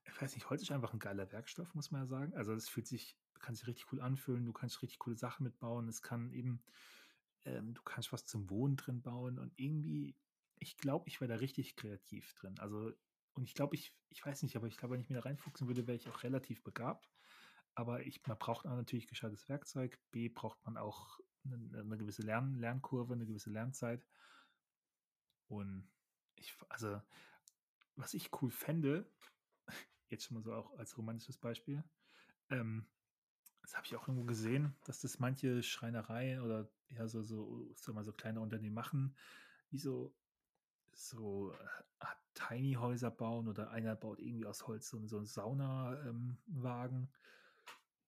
ich 0.06 0.22
weiß 0.22 0.36
nicht, 0.36 0.50
Holz 0.50 0.62
ist 0.64 0.72
einfach 0.72 0.94
ein 0.94 1.00
geiler 1.00 1.32
Werkstoff, 1.32 1.76
muss 1.76 1.92
man 1.92 2.02
ja 2.04 2.08
sagen. 2.08 2.36
Also 2.36 2.54
es 2.54 2.70
fühlt 2.70 2.88
sich, 2.88 3.20
kann 3.40 3.56
sich 3.56 3.68
richtig 3.68 3.92
cool 3.92 4.02
anfühlen, 4.02 4.46
du 4.46 4.54
kannst 4.54 4.82
richtig 4.82 5.00
coole 5.00 5.18
Sachen 5.18 5.44
mitbauen, 5.44 5.88
es 5.90 6.02
kann 6.02 6.32
eben, 6.34 6.64
ähm, 7.44 7.74
du 7.74 7.82
kannst 7.84 8.14
was 8.14 8.26
zum 8.26 8.50
Wohnen 8.50 8.78
drin 8.78 9.02
bauen 9.02 9.40
und 9.40 9.54
irgendwie, 9.60 10.18
ich 10.60 10.78
glaube, 10.78 11.08
ich 11.08 11.22
wäre 11.22 11.34
da 11.34 11.40
richtig 11.40 11.76
kreativ 11.76 12.34
drin. 12.36 12.56
Also, 12.60 12.92
und 13.34 13.44
ich 13.44 13.54
glaube, 13.54 13.76
ich, 13.76 13.94
ich 14.10 14.26
weiß 14.26 14.44
nicht, 14.44 14.56
aber 14.56 14.68
ich 14.68 14.78
glaube, 14.78 14.94
wenn 14.94 15.02
ich 15.02 15.10
mir 15.10 15.16
da 15.16 15.22
reinfuchsen 15.22 15.68
würde, 15.68 15.88
wäre 15.88 15.96
ich 15.96 16.10
auch 16.10 16.24
relativ 16.24 16.64
begabt. 16.64 17.10
Aber 17.76 18.02
ich, 18.06 18.26
man 18.26 18.38
braucht 18.40 18.66
auch 18.66 18.76
natürlich 18.76 19.08
gescheites 19.08 19.48
Werkzeug. 19.50 20.00
B 20.12 20.30
braucht 20.30 20.64
man 20.66 20.78
auch 20.78 21.20
eine, 21.46 21.80
eine 21.80 21.98
gewisse 21.98 22.24
Lern, 22.24 22.56
Lernkurve, 22.56 23.14
eine 23.14 23.26
gewisse 23.26 23.52
Lernzeit. 23.52 24.04
Und 25.48 25.88
ich, 26.36 26.56
also, 26.70 27.02
was 27.96 28.14
ich 28.14 28.32
cool 28.42 28.52
fände, 28.52 29.10
jetzt 30.10 30.26
schon 30.26 30.36
mal 30.36 30.44
so 30.44 30.54
auch 30.54 30.78
als 30.78 30.98
romantisches 30.98 31.38
Beispiel, 31.38 31.84
ähm, 32.50 32.88
das 33.62 33.76
habe 33.76 33.86
ich 33.86 33.96
auch 33.96 34.08
irgendwo 34.08 34.26
gesehen, 34.26 34.76
dass 34.86 35.02
das 35.02 35.20
manche 35.20 35.62
Schreinereien 35.62 36.42
oder 36.42 36.70
ja 36.88 37.08
so, 37.08 37.22
so, 37.22 37.70
sag 37.76 37.96
mal, 37.96 38.06
so 38.06 38.14
kleine 38.14 38.40
Unternehmen 38.40 38.76
machen, 38.76 39.16
die 39.72 39.78
so, 39.78 40.16
so 40.98 41.52
äh, 41.52 41.58
Art 42.00 42.18
Tiny-Häuser 42.34 43.12
bauen 43.12 43.48
oder 43.48 43.70
einer 43.72 43.96
baut 43.96 44.20
irgendwie 44.20 44.46
aus 44.46 44.68
Holz 44.68 44.90
so, 44.90 45.06
so 45.08 45.18
einen 45.18 45.26
Saunawagen. 45.26 47.10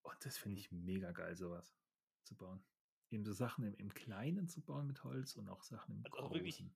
Und 0.01 0.25
das 0.25 0.37
finde 0.37 0.59
ich 0.59 0.71
mega 0.71 1.11
geil, 1.11 1.35
sowas 1.35 1.75
zu 2.23 2.35
bauen. 2.35 2.63
Eben 3.11 3.23
so 3.23 3.33
Sachen 3.33 3.63
im, 3.63 3.75
im 3.75 3.93
Kleinen 3.93 4.47
zu 4.47 4.61
bauen 4.61 4.87
mit 4.87 5.03
Holz 5.03 5.35
und 5.35 5.49
auch 5.49 5.63
Sachen 5.63 5.95
im 5.95 6.05
Also 6.05 6.33
wirklich 6.33 6.57
Großen. 6.57 6.75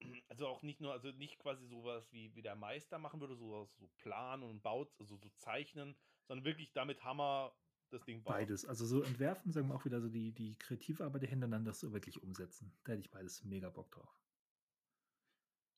Also 0.28 0.48
auch 0.48 0.62
nicht 0.62 0.82
nur, 0.82 0.92
also 0.92 1.12
nicht 1.12 1.38
quasi 1.38 1.66
sowas 1.66 2.12
wie, 2.12 2.34
wie 2.34 2.42
der 2.42 2.56
Meister 2.56 2.98
machen 2.98 3.20
würde, 3.20 3.36
sowas 3.36 3.74
so 3.76 3.88
planen 3.96 4.42
und 4.42 4.62
baut, 4.62 4.92
also 4.98 5.16
so 5.16 5.30
zeichnen, 5.38 5.96
sondern 6.26 6.44
wirklich 6.44 6.72
damit 6.74 7.02
Hammer 7.04 7.56
das 7.88 8.04
Ding 8.04 8.22
bauen. 8.22 8.34
Beides. 8.34 8.66
Also 8.66 8.84
so 8.84 9.02
entwerfen, 9.02 9.52
sagen 9.52 9.68
wir 9.68 9.74
auch 9.74 9.84
wieder 9.86 10.02
so 10.02 10.10
die, 10.10 10.32
die 10.32 10.58
kreative 10.58 11.04
Arbeit 11.04 11.22
dahinter, 11.22 11.48
dann 11.48 11.64
das 11.64 11.80
so 11.80 11.92
wirklich 11.92 12.22
umsetzen. 12.22 12.76
Da 12.84 12.92
hätte 12.92 13.00
ich 13.00 13.10
beides 13.10 13.44
mega 13.44 13.70
Bock 13.70 13.90
drauf. 13.92 14.23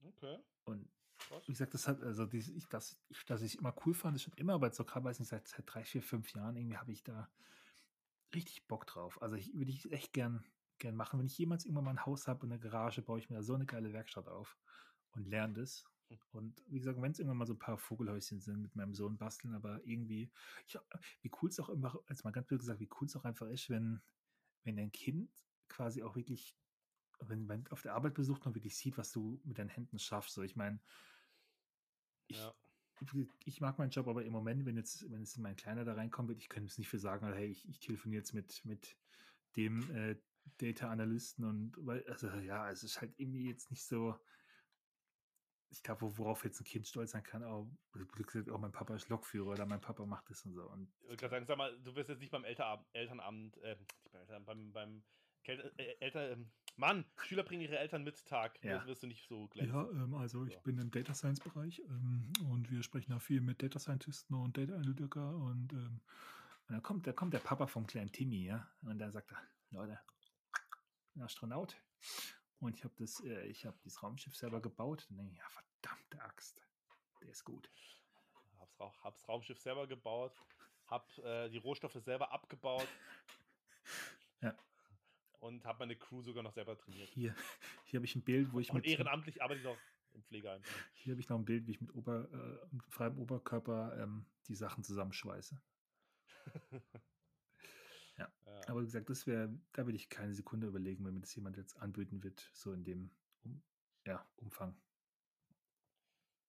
Okay, 0.09 0.39
Und 0.65 0.89
krass. 1.19 1.47
wie 1.47 1.53
gesagt, 1.53 1.75
das 1.75 1.89
hat, 1.89 2.03
also 2.03 2.27
dies, 2.27 2.49
ich, 2.49 2.67
das, 2.69 2.99
ich, 3.09 3.25
dass 3.25 3.43
ich 3.43 3.59
immer 3.59 3.75
cool 3.85 3.95
fand, 3.95 4.17
ist 4.17 4.23
schon 4.23 4.35
immer, 4.35 4.55
aber 4.55 4.67
jetzt 4.67 4.77
so 4.77 4.85
gerade 4.85 5.05
weiß 5.05 5.19
nicht, 5.19 5.29
seit, 5.29 5.49
seit 5.49 5.65
drei, 5.67 5.85
vier, 5.85 6.03
fünf 6.03 6.33
Jahren 6.33 6.57
irgendwie 6.57 6.77
habe 6.77 6.93
ich 6.93 7.03
da 7.03 7.29
richtig 8.35 8.67
Bock 8.67 8.87
drauf. 8.87 9.21
Also 9.23 9.37
ich 9.37 9.55
würde 9.55 9.71
ich 9.71 9.91
echt 9.93 10.13
gern, 10.13 10.45
gern 10.79 10.97
machen. 10.97 11.19
Wenn 11.19 11.27
ich 11.27 11.39
jemals 11.39 11.65
irgendwann 11.65 11.85
mal 11.85 11.91
ein 11.93 12.07
Haus 12.07 12.29
habe 12.29 12.45
und 12.45 12.53
eine 12.53 12.61
Garage, 12.61 13.03
baue 13.03 13.19
ich 13.19 13.31
mir 13.31 13.37
da 13.37 13.43
so 13.43 13.55
eine 13.55 13.67
geile 13.67 13.93
Werkstatt 13.93 14.29
auf 14.29 14.57
und 15.13 15.27
lerne 15.27 15.55
das. 15.55 15.85
Hm. 16.09 16.19
Und 16.33 16.63
wie 16.69 16.79
gesagt, 16.79 17.01
wenn 17.01 17.13
es 17.13 17.19
irgendwann 17.19 17.39
mal 17.39 17.47
so 17.47 17.55
ein 17.55 17.59
paar 17.59 17.79
Vogelhäuschen 17.79 18.41
sind 18.41 18.61
mit 18.61 18.77
meinem 18.77 18.95
Sohn 18.95 19.17
basteln, 19.17 19.55
aber 19.55 19.85
irgendwie, 19.85 20.31
ich, 20.67 20.79
wie 21.23 21.31
cool 21.41 21.49
es 21.49 21.59
auch 21.61 21.69
immer, 21.69 21.99
als 22.07 22.25
mal 22.25 22.31
ganz 22.31 22.47
blöd 22.47 22.61
gesagt, 22.61 22.81
wie 22.81 22.91
cool 23.01 23.07
es 23.07 23.17
auch 23.17 23.25
einfach 23.25 23.49
ist, 23.49 23.71
wenn, 23.71 24.01
wenn 24.65 24.77
dein 24.77 24.93
Kind 24.93 25.31
quasi 25.69 26.03
auch 26.03 26.17
wirklich, 26.17 26.57
wenn 27.21 27.47
man 27.47 27.67
auf 27.69 27.83
der 27.83 27.95
Arbeit 27.95 28.15
besucht 28.15 28.47
und 28.47 28.55
wirklich 28.55 28.77
sieht, 28.77 28.99
was 28.99 29.13
du 29.13 29.41
mit 29.45 29.59
deinen 29.59 29.69
Händen 29.69 29.99
schaffst. 29.99 30.35
So, 30.35 30.43
ich 30.43 30.57
meine, 30.57 30.81
ich, 32.29 32.39
Ja. 32.39 32.55
ich, 33.45 33.61
mag 33.61 33.79
meinen 33.79 33.91
Job, 33.91 34.09
aber 34.09 34.25
im 34.25 34.33
Moment, 34.33 34.65
wenn 34.67 34.77
jetzt, 34.77 35.11
wenn 35.11 35.21
jetzt 35.21 35.39
mein 35.39 35.57
Kleiner 35.57 35.85
da 35.85 35.95
reinkommt, 35.95 36.29
wird, 36.29 36.41
ich 36.41 36.49
könnte 36.49 36.69
es 36.69 36.79
nicht 36.79 36.89
für 36.89 36.99
sagen, 36.99 37.27
hey, 37.33 37.47
ich, 37.47 37.69
ich 37.69 37.79
telefoniere 37.81 38.21
jetzt 38.21 38.35
mit, 38.35 38.65
mit 38.65 38.97
dem 39.57 39.91
äh, 39.95 40.17
Data 40.59 40.91
Analysten 40.91 41.45
und 41.45 41.75
weil, 41.79 42.07
also 42.09 42.29
ja, 42.29 42.71
es 42.71 42.83
ist 42.83 43.01
halt 43.01 43.13
irgendwie 43.19 43.49
jetzt 43.49 43.71
nicht 43.71 43.85
so. 43.85 44.19
ich 45.71 45.83
glaube, 45.83 46.17
worauf 46.19 46.45
jetzt 46.45 46.61
ein 46.61 46.65
Kind 46.65 46.87
stolz 46.87 47.11
sein 47.11 47.23
kann, 47.23 47.43
auch, 47.43 47.69
auch 48.51 48.59
mein 48.61 48.73
Papa 48.73 48.95
ist 48.95 49.09
Lokführer 49.09 49.51
oder 49.51 49.67
mein 49.67 49.81
Papa 49.81 50.07
macht 50.07 50.31
das 50.31 50.45
und 50.45 50.53
so. 50.53 50.71
Und 50.71 50.93
Ich 51.01 51.09
würde 51.09 51.17
gerade 51.17 51.31
sagen, 51.31 51.47
sag 51.47 51.59
mal, 51.59 51.79
du 51.83 51.95
wirst 51.95 52.09
jetzt 52.09 52.21
nicht 52.21 52.31
beim 52.31 52.45
Elternabend, 52.45 52.87
Elternabend 52.93 53.57
äh, 53.59 53.77
nicht 53.77 53.93
beim, 54.13 54.21
Eltern, 54.21 54.45
beim, 54.45 54.73
beim 54.73 55.05
Kel 55.45 55.73
äh, 55.77 55.97
Eltern, 56.01 56.33
ähm, 56.33 56.53
Mann, 56.77 57.05
Schüler 57.25 57.43
bringen 57.43 57.63
ihre 57.63 57.79
Eltern 57.79 58.05
mit 58.05 58.25
Tag. 58.27 58.63
Ja. 58.63 58.79
Das 58.79 58.87
wirst 58.87 59.03
du 59.03 59.07
nicht 59.07 59.27
so 59.27 59.49
glänzen. 59.49 59.75
Ja, 59.75 59.83
ähm, 59.91 60.15
also 60.15 60.45
ich 60.45 60.55
Ja. 60.55 60.61
bin 60.61 60.79
im 60.79 60.91
Data 60.91 61.15
Science 61.15 61.41
Bereich 61.41 61.81
ähm, 61.89 62.33
und 62.51 62.71
wir 62.71 62.83
sprechen 62.83 63.13
da 63.13 63.19
viel 63.19 63.41
mit 63.41 63.63
Data 63.63 63.79
Scientisten 63.79 64.35
und 64.35 64.57
Data 64.57 64.75
Analytiker 64.75 65.35
und, 65.35 65.73
ähm, 65.73 66.01
und 66.69 66.75
dann 66.75 66.83
kommt, 66.83 67.07
da 67.07 67.13
kommt 67.13 67.33
der 67.33 67.39
Papa 67.39 67.67
vom 67.67 67.87
kleinen 67.87 68.13
Timmy, 68.13 68.45
ja, 68.45 68.69
und 68.83 68.99
dann 68.99 69.11
sagt 69.13 69.33
er, 69.33 69.43
Leute, 69.71 69.99
ich 71.01 71.13
bin 71.15 71.23
Astronaut 71.23 71.77
und 72.61 72.77
ich 72.77 72.85
habe 72.85 72.95
das, 72.99 73.21
äh, 73.21 73.47
ich 73.47 73.65
habe 73.65 73.79
dieses 73.85 74.03
Raumschiff 74.03 74.37
selber 74.37 74.61
gebaut. 74.61 75.07
Und 75.09 75.17
dann 75.17 75.27
denke 75.27 75.33
ich, 75.33 75.39
ja, 75.39 75.49
verdammte 75.49 76.21
Axt, 76.23 76.63
der 77.21 77.29
ist 77.31 77.45
gut. 77.45 77.71
Hab's, 78.59 78.79
hab's 79.03 79.29
Raumschiff 79.29 79.59
selber 79.59 79.87
gebaut, 79.87 80.33
hab 80.89 81.17
äh, 81.19 81.49
die 81.49 81.59
Rohstoffe 81.59 82.01
selber 82.03 82.33
abgebaut. 82.33 82.89
Ja. 84.43 84.55
Und 85.39 85.65
hab 85.65 85.79
meine 85.79 85.97
Crew 85.97 86.23
sogar 86.23 86.43
noch 86.43 86.53
selber 86.53 86.77
trainiert. 86.77 87.09
Hier, 87.09 87.35
hier 87.85 87.99
habe 87.99 88.07
ich 88.07 88.17
ein 88.17 88.23
Bild, 88.23 88.53
wo 88.53 88.61
ich 88.61 88.71
Und 88.71 88.77
mit 88.77 88.87
ehrenamtlich 88.87 89.43
arbeite 89.43 89.61
ich 89.61 89.65
noch 89.65 89.77
im 90.15 90.23
Pflegeheim. 90.23 90.63
hier 90.95 91.13
habe 91.13 91.21
ich 91.21 91.29
noch 91.29 91.39
ein 91.39 91.45
Bild, 91.45 91.67
wie 91.67 91.73
ich 91.73 91.81
mit 91.81 91.95
Ober, 91.95 92.29
äh, 92.33 92.91
freiem 92.91 93.19
Oberkörper 93.19 93.99
ähm, 94.03 94.27
die 94.49 94.55
Sachen 94.55 94.83
zusammenschweiße. 94.83 95.61
Ja. 98.19 98.33
Aber 98.69 98.81
wie 98.81 98.87
gesagt, 98.87 99.11
das 99.11 99.27
wäre, 99.27 99.55
da 99.73 99.85
würde 99.85 99.97
ich 99.97 100.09
keine 100.09 100.33
Sekunde 100.33 100.67
überlegen, 100.67 101.05
wenn 101.05 101.15
mir 101.15 101.21
das 101.21 101.35
jemand 101.35 101.57
jetzt 101.57 101.77
anbieten 101.77 102.23
wird, 102.23 102.51
so 102.53 102.73
in 102.73 102.85
dem 102.85 103.11
um, 103.43 103.63
ja, 104.07 104.27
Umfang. 104.37 104.75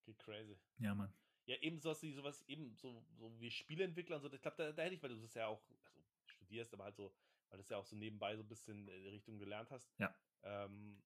Geht 0.04 0.18
crazy. 0.18 0.58
Ja, 0.78 0.94
Mann. 0.94 1.12
Ja, 1.46 1.56
eben 1.56 1.78
sowas, 1.80 2.00
sowas, 2.00 2.42
eben 2.46 2.74
so, 2.74 3.04
so 3.16 3.38
wie 3.40 3.50
Spieleentwickler 3.50 4.16
und 4.16 4.22
so. 4.22 4.32
Ich 4.32 4.42
glaube, 4.42 4.56
da, 4.56 4.72
da 4.72 4.82
hätte 4.82 4.94
ich, 4.94 5.02
weil 5.02 5.10
du 5.10 5.20
das 5.20 5.34
ja 5.34 5.46
auch 5.46 5.62
also, 5.84 6.02
studierst, 6.26 6.72
aber 6.74 6.84
halt 6.84 6.96
so, 6.96 7.14
weil 7.50 7.58
du 7.58 7.62
das 7.62 7.68
ja 7.70 7.76
auch 7.78 7.84
so 7.86 7.96
nebenbei 7.96 8.36
so 8.36 8.42
ein 8.42 8.48
bisschen 8.48 8.88
in 8.88 9.02
die 9.02 9.08
Richtung 9.08 9.38
gelernt 9.38 9.70
hast. 9.70 9.90
Ja. 9.98 10.14
Ähm, 10.42 11.02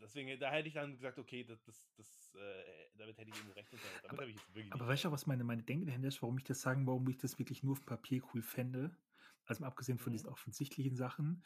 deswegen, 0.00 0.38
da 0.40 0.50
hätte 0.50 0.68
ich 0.68 0.74
dann 0.74 0.92
gesagt, 0.92 1.18
okay, 1.18 1.44
das, 1.44 1.62
das, 1.64 1.90
das 1.96 2.34
äh, 2.34 2.64
damit 2.96 3.18
hätte 3.18 3.30
ich 3.30 3.56
rechnen 3.56 3.80
können. 3.80 3.94
Damit 4.02 4.10
Aber- 4.10 4.22
habe 4.22 4.30
ich 4.30 4.36
jetzt 4.36 4.54
wirklich 4.54 4.72
Aber 4.72 4.86
weißt 4.88 5.04
du, 5.04 5.10
was 5.12 5.26
meine, 5.26 5.44
meine 5.44 5.62
Denke 5.62 5.86
dahinter 5.86 6.08
ist, 6.08 6.22
warum 6.22 6.38
ich 6.38 6.44
das 6.44 6.60
sagen, 6.60 6.86
warum 6.86 7.08
ich 7.08 7.18
das 7.18 7.38
wirklich 7.38 7.62
nur 7.62 7.72
auf 7.72 7.80
dem 7.80 7.86
Papier 7.86 8.22
cool 8.34 8.42
fände? 8.42 8.96
Also 9.46 9.62
mal 9.62 9.68
abgesehen 9.68 9.98
von 9.98 10.12
Mhm. 10.12 10.16
diesen 10.16 10.28
offensichtlichen 10.28 10.96
Sachen. 10.96 11.42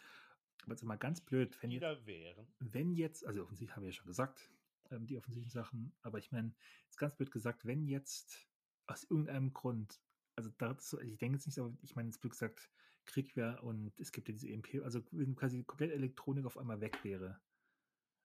Aber 0.63 0.73
jetzt 0.73 0.83
mal 0.85 0.97
ganz 0.97 1.21
blöd, 1.21 1.61
wenn 1.63 1.71
jetzt, 1.73 2.07
wären. 2.07 2.47
wenn 2.61 2.93
jetzt, 2.93 3.27
also 3.27 3.43
offensichtlich 3.43 3.75
habe 3.77 3.87
ich 3.89 3.95
ja 3.97 3.99
schon 3.99 4.07
gesagt, 4.07 4.49
ähm, 4.91 5.07
die 5.07 5.17
offensichtlichen 5.17 5.51
Sachen, 5.53 5.93
aber 6.03 6.19
ich 6.19 6.31
meine, 6.31 6.55
jetzt 6.85 6.99
ganz 6.99 7.17
blöd 7.17 7.33
gesagt, 7.33 7.65
wenn 7.67 7.85
jetzt 7.89 8.49
aus 8.87 9.03
irgendeinem 9.05 9.53
Grund, 9.53 10.01
also 10.37 10.51
dazu, 10.59 11.01
ich 11.01 11.19
denke 11.19 11.37
jetzt 11.37 11.47
nicht, 11.47 11.59
aber 11.59 11.77
ich 11.83 11.97
meine, 11.97 12.09
jetzt 12.11 12.21
blöd 12.21 12.33
gesagt, 12.33 12.71
Krieg 13.05 13.37
wäre 13.37 13.63
und 13.63 13.99
es 14.01 14.13
gibt 14.13 14.29
ja 14.29 14.33
diese 14.33 14.49
EMP, 14.49 14.83
also 14.85 15.03
wenn 15.13 15.35
quasi 15.35 15.65
komplett 15.65 15.93
Elektronik 15.93 16.45
auf 16.47 16.59
einmal 16.59 16.81
weg 16.81 17.05
wäre, 17.05 17.41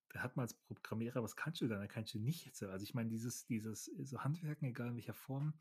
da 0.09 0.21
hat 0.23 0.35
man 0.35 0.43
als 0.43 0.53
Programmierer, 0.53 1.21
was 1.23 1.35
kannst 1.35 1.61
du 1.61 1.67
dann? 1.67 1.79
Da 1.79 1.87
kannst 1.87 2.13
du 2.13 2.19
nichts. 2.19 2.63
Also 2.63 2.83
ich 2.83 2.93
meine, 2.93 3.09
dieses, 3.09 3.45
dieses 3.45 3.85
so 3.85 4.23
Handwerken, 4.23 4.67
egal 4.69 4.89
in 4.89 4.95
welcher 4.95 5.13
Form, 5.13 5.59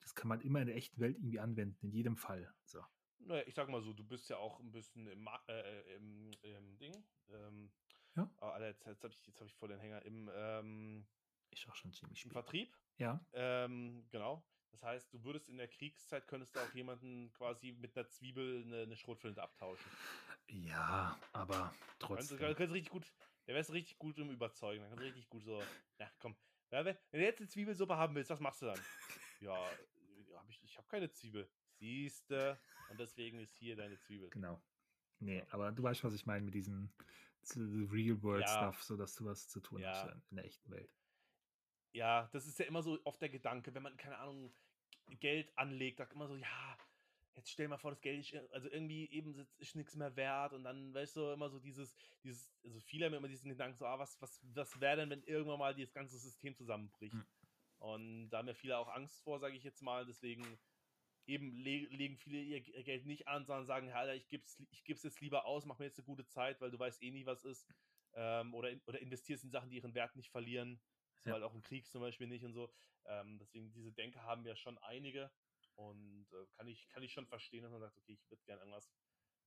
das 0.00 0.14
kann 0.14 0.28
man 0.28 0.40
immer 0.40 0.60
in 0.60 0.66
der 0.66 0.76
echten 0.76 1.00
Welt 1.00 1.16
irgendwie 1.18 1.40
anwenden, 1.40 1.86
in 1.86 1.92
jedem 1.92 2.16
Fall. 2.16 2.54
So. 2.64 2.84
Naja, 3.18 3.44
ich 3.46 3.54
sag 3.54 3.68
mal 3.68 3.80
so, 3.82 3.92
du 3.92 4.04
bist 4.04 4.28
ja 4.28 4.38
auch 4.38 4.60
ein 4.60 4.70
bisschen 4.72 5.06
im, 5.06 5.22
Ma- 5.22 5.44
äh, 5.48 5.96
im, 5.96 6.30
im 6.42 6.78
Ding. 6.78 7.04
Ähm, 7.28 7.72
Ja. 8.16 8.30
aber 8.36 8.54
Alter, 8.54 8.66
jetzt, 8.68 8.86
jetzt 8.86 9.04
habe 9.04 9.12
ich, 9.14 9.26
jetzt 9.26 9.40
hab 9.40 9.46
ich 9.46 9.54
voll 9.54 9.68
den 9.68 9.78
Hänger. 9.80 10.02
Im, 10.02 10.30
ähm, 10.32 11.06
Ist 11.50 11.68
auch 11.68 11.74
schon 11.76 11.92
ziemlich 11.92 12.24
im. 12.24 12.30
Vertrieb. 12.32 12.76
Ja, 12.98 13.26
Ähm, 13.32 14.08
genau. 14.10 14.53
Das 14.74 14.82
heißt, 14.82 15.14
du 15.14 15.22
würdest 15.22 15.48
in 15.48 15.56
der 15.56 15.68
Kriegszeit, 15.68 16.26
könntest 16.26 16.56
du 16.56 16.60
auch 16.60 16.74
jemanden 16.74 17.32
quasi 17.32 17.70
mit 17.72 17.96
einer 17.96 18.08
Zwiebel 18.08 18.64
eine, 18.64 18.82
eine 18.82 18.96
Schrotflinte 18.96 19.40
abtauschen. 19.40 19.88
ja, 20.48 21.16
aber 21.32 21.72
trotzdem. 22.00 22.38
du 22.38 22.44
könntest 22.44 22.74
richtig 22.74 22.90
gut, 22.90 23.06
der 23.46 23.54
wärst 23.54 23.70
richtig 23.72 23.98
gut 23.98 24.18
im 24.18 24.30
Überzeugen. 24.30 24.80
Dann 24.82 24.90
kannst 24.90 25.02
du 25.02 25.06
richtig 25.06 25.28
gut 25.28 25.44
so, 25.44 25.62
na 25.98 26.10
komm, 26.18 26.34
wenn 26.70 26.84
du 27.12 27.20
jetzt 27.20 27.38
eine 27.40 27.48
Zwiebelsuppe 27.48 27.96
haben 27.96 28.16
willst, 28.16 28.30
was 28.30 28.40
machst 28.40 28.62
du 28.62 28.66
dann? 28.66 28.80
Ja, 29.40 29.54
hab 30.34 30.48
ich, 30.48 30.60
ich 30.64 30.76
habe 30.76 30.88
keine 30.88 31.08
Zwiebel. 31.10 31.48
Siehste. 31.78 32.58
Und 32.90 32.98
deswegen 32.98 33.38
ist 33.38 33.54
hier 33.54 33.76
deine 33.76 33.96
Zwiebel. 33.98 34.28
Genau. 34.30 34.60
Nee, 35.20 35.44
aber 35.50 35.70
du 35.70 35.82
weißt, 35.84 36.02
was 36.02 36.14
ich 36.14 36.26
meine 36.26 36.44
mit 36.44 36.54
diesem 36.54 36.92
z- 37.42 37.58
Real 37.92 38.20
World 38.22 38.42
Ja. 38.42 38.48
Stuff, 38.72 38.82
so 38.82 38.96
dass 38.96 39.14
du 39.14 39.24
was 39.26 39.48
zu 39.48 39.60
tun 39.60 39.80
Ja. 39.82 39.92
hast 39.92 40.12
in- 40.30 40.36
der 40.36 40.44
echten 40.46 40.70
Welt. 40.72 40.90
Ja, 41.92 42.28
das 42.32 42.46
ist 42.46 42.58
ja 42.58 42.64
immer 42.64 42.82
so 42.82 42.98
oft 43.04 43.20
der 43.22 43.28
Gedanke, 43.28 43.72
wenn 43.74 43.82
man, 43.82 43.96
keine 43.96 44.18
Ahnung, 44.18 44.52
Geld 45.20 45.56
anlegt, 45.56 45.98
sagt 45.98 46.12
immer 46.12 46.28
so, 46.28 46.36
ja, 46.36 46.78
jetzt 47.34 47.50
stell 47.50 47.68
mal 47.68 47.78
vor, 47.78 47.90
das 47.90 48.00
Geld 48.00 48.20
ist, 48.20 48.52
also 48.52 48.68
irgendwie 48.68 49.10
eben 49.10 49.34
ist, 49.34 49.54
ist 49.58 49.76
nichts 49.76 49.96
mehr 49.96 50.14
wert 50.16 50.52
und 50.52 50.64
dann, 50.64 50.94
weißt 50.94 51.16
du, 51.16 51.32
immer 51.32 51.50
so 51.50 51.58
dieses, 51.58 51.94
dieses, 52.22 52.50
also 52.64 52.80
viele 52.80 53.06
haben 53.06 53.14
immer 53.14 53.28
diesen 53.28 53.48
Gedanken 53.50 53.76
so, 53.76 53.86
ah, 53.86 53.98
was, 53.98 54.20
was, 54.20 54.40
was 54.54 54.80
wäre 54.80 54.96
denn, 54.96 55.10
wenn 55.10 55.22
irgendwann 55.24 55.58
mal 55.58 55.74
dieses 55.74 55.92
ganze 55.92 56.18
System 56.18 56.54
zusammenbricht? 56.54 57.14
Hm. 57.14 57.26
Und 57.78 58.30
da 58.30 58.38
haben 58.38 58.48
ja 58.48 58.54
viele 58.54 58.78
auch 58.78 58.88
Angst 58.88 59.22
vor, 59.22 59.40
sage 59.40 59.56
ich 59.56 59.64
jetzt 59.64 59.82
mal, 59.82 60.06
deswegen 60.06 60.58
eben 61.26 61.52
le 61.52 61.86
legen 61.86 62.16
viele 62.16 62.40
ihr 62.40 62.60
Geld 62.60 63.06
nicht 63.06 63.28
an, 63.28 63.46
sondern 63.46 63.66
sagen, 63.66 63.88
ja, 63.88 63.96
Alter, 63.96 64.14
ich 64.14 64.28
gebe 64.28 64.44
es 64.44 64.62
ich 64.70 64.84
geb's 64.84 65.02
jetzt 65.02 65.20
lieber 65.20 65.46
aus, 65.46 65.64
mach 65.64 65.78
mir 65.78 65.86
jetzt 65.86 65.98
eine 65.98 66.06
gute 66.06 66.26
Zeit, 66.26 66.60
weil 66.60 66.70
du 66.70 66.78
weißt 66.78 67.02
eh 67.02 67.10
nie, 67.10 67.26
was 67.26 67.44
ist. 67.44 67.66
Ähm, 68.14 68.54
oder, 68.54 68.70
in, 68.70 68.80
oder 68.86 69.00
investierst 69.00 69.44
in 69.44 69.50
Sachen, 69.50 69.70
die 69.70 69.76
ihren 69.76 69.94
Wert 69.94 70.14
nicht 70.16 70.30
verlieren. 70.30 70.80
Ja. 71.24 71.32
Weil 71.32 71.42
auch 71.42 71.54
im 71.54 71.62
Krieg 71.62 71.86
zum 71.88 72.00
Beispiel 72.00 72.26
nicht 72.26 72.44
und 72.44 72.52
so. 72.52 72.72
Ähm, 73.06 73.38
deswegen, 73.38 73.72
diese 73.72 73.92
Denke 73.92 74.22
haben 74.22 74.44
ja 74.46 74.56
schon 74.56 74.78
einige. 74.78 75.30
Und 75.74 76.26
äh, 76.32 76.46
kann, 76.56 76.68
ich, 76.68 76.88
kann 76.88 77.02
ich 77.02 77.12
schon 77.12 77.26
verstehen, 77.26 77.62
dass 77.62 77.72
man 77.72 77.80
sagt, 77.80 77.96
okay, 77.98 78.12
ich 78.12 78.30
würde 78.30 78.44
gerne 78.44 78.60
irgendwas, 78.60 78.92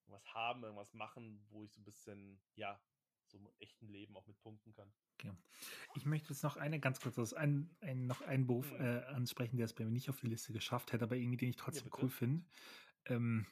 irgendwas 0.06 0.34
haben, 0.34 0.64
irgendwas 0.64 0.94
machen, 0.94 1.46
wo 1.50 1.64
ich 1.64 1.72
so 1.72 1.80
ein 1.80 1.86
bisschen, 1.86 2.42
ja, 2.56 2.82
so 3.28 3.38
im 3.38 3.50
echten 3.60 3.88
Leben 3.88 4.16
auch 4.16 4.26
mit 4.26 4.40
punkten 4.42 4.74
kann. 4.74 4.92
Okay. 5.20 5.32
Ich 5.96 6.06
möchte 6.06 6.30
jetzt 6.30 6.44
noch 6.44 6.58
eine 6.58 6.80
ganz 6.80 7.00
kurz, 7.00 7.34
ein, 7.34 7.76
ein, 7.82 8.08
noch 8.08 8.22
einen 8.22 8.48
Beruf 8.48 8.70
Hm. 8.72 8.82
äh, 8.82 9.04
ansprechen, 9.06 9.58
der 9.58 9.66
es 9.66 9.74
bei 9.74 9.84
mir 9.84 9.92
nicht 9.92 10.10
auf 10.10 10.20
die 10.20 10.28
Liste 10.28 10.54
geschafft 10.54 10.94
hätte, 10.94 11.04
aber 11.06 11.16
irgendwie 11.16 11.38
den 11.38 11.50
ich 11.50 11.56
trotzdem 11.56 11.86
bitte. 11.86 12.04
cool 12.04 12.10
finde. 12.10 12.46
Ähm, 13.06 13.48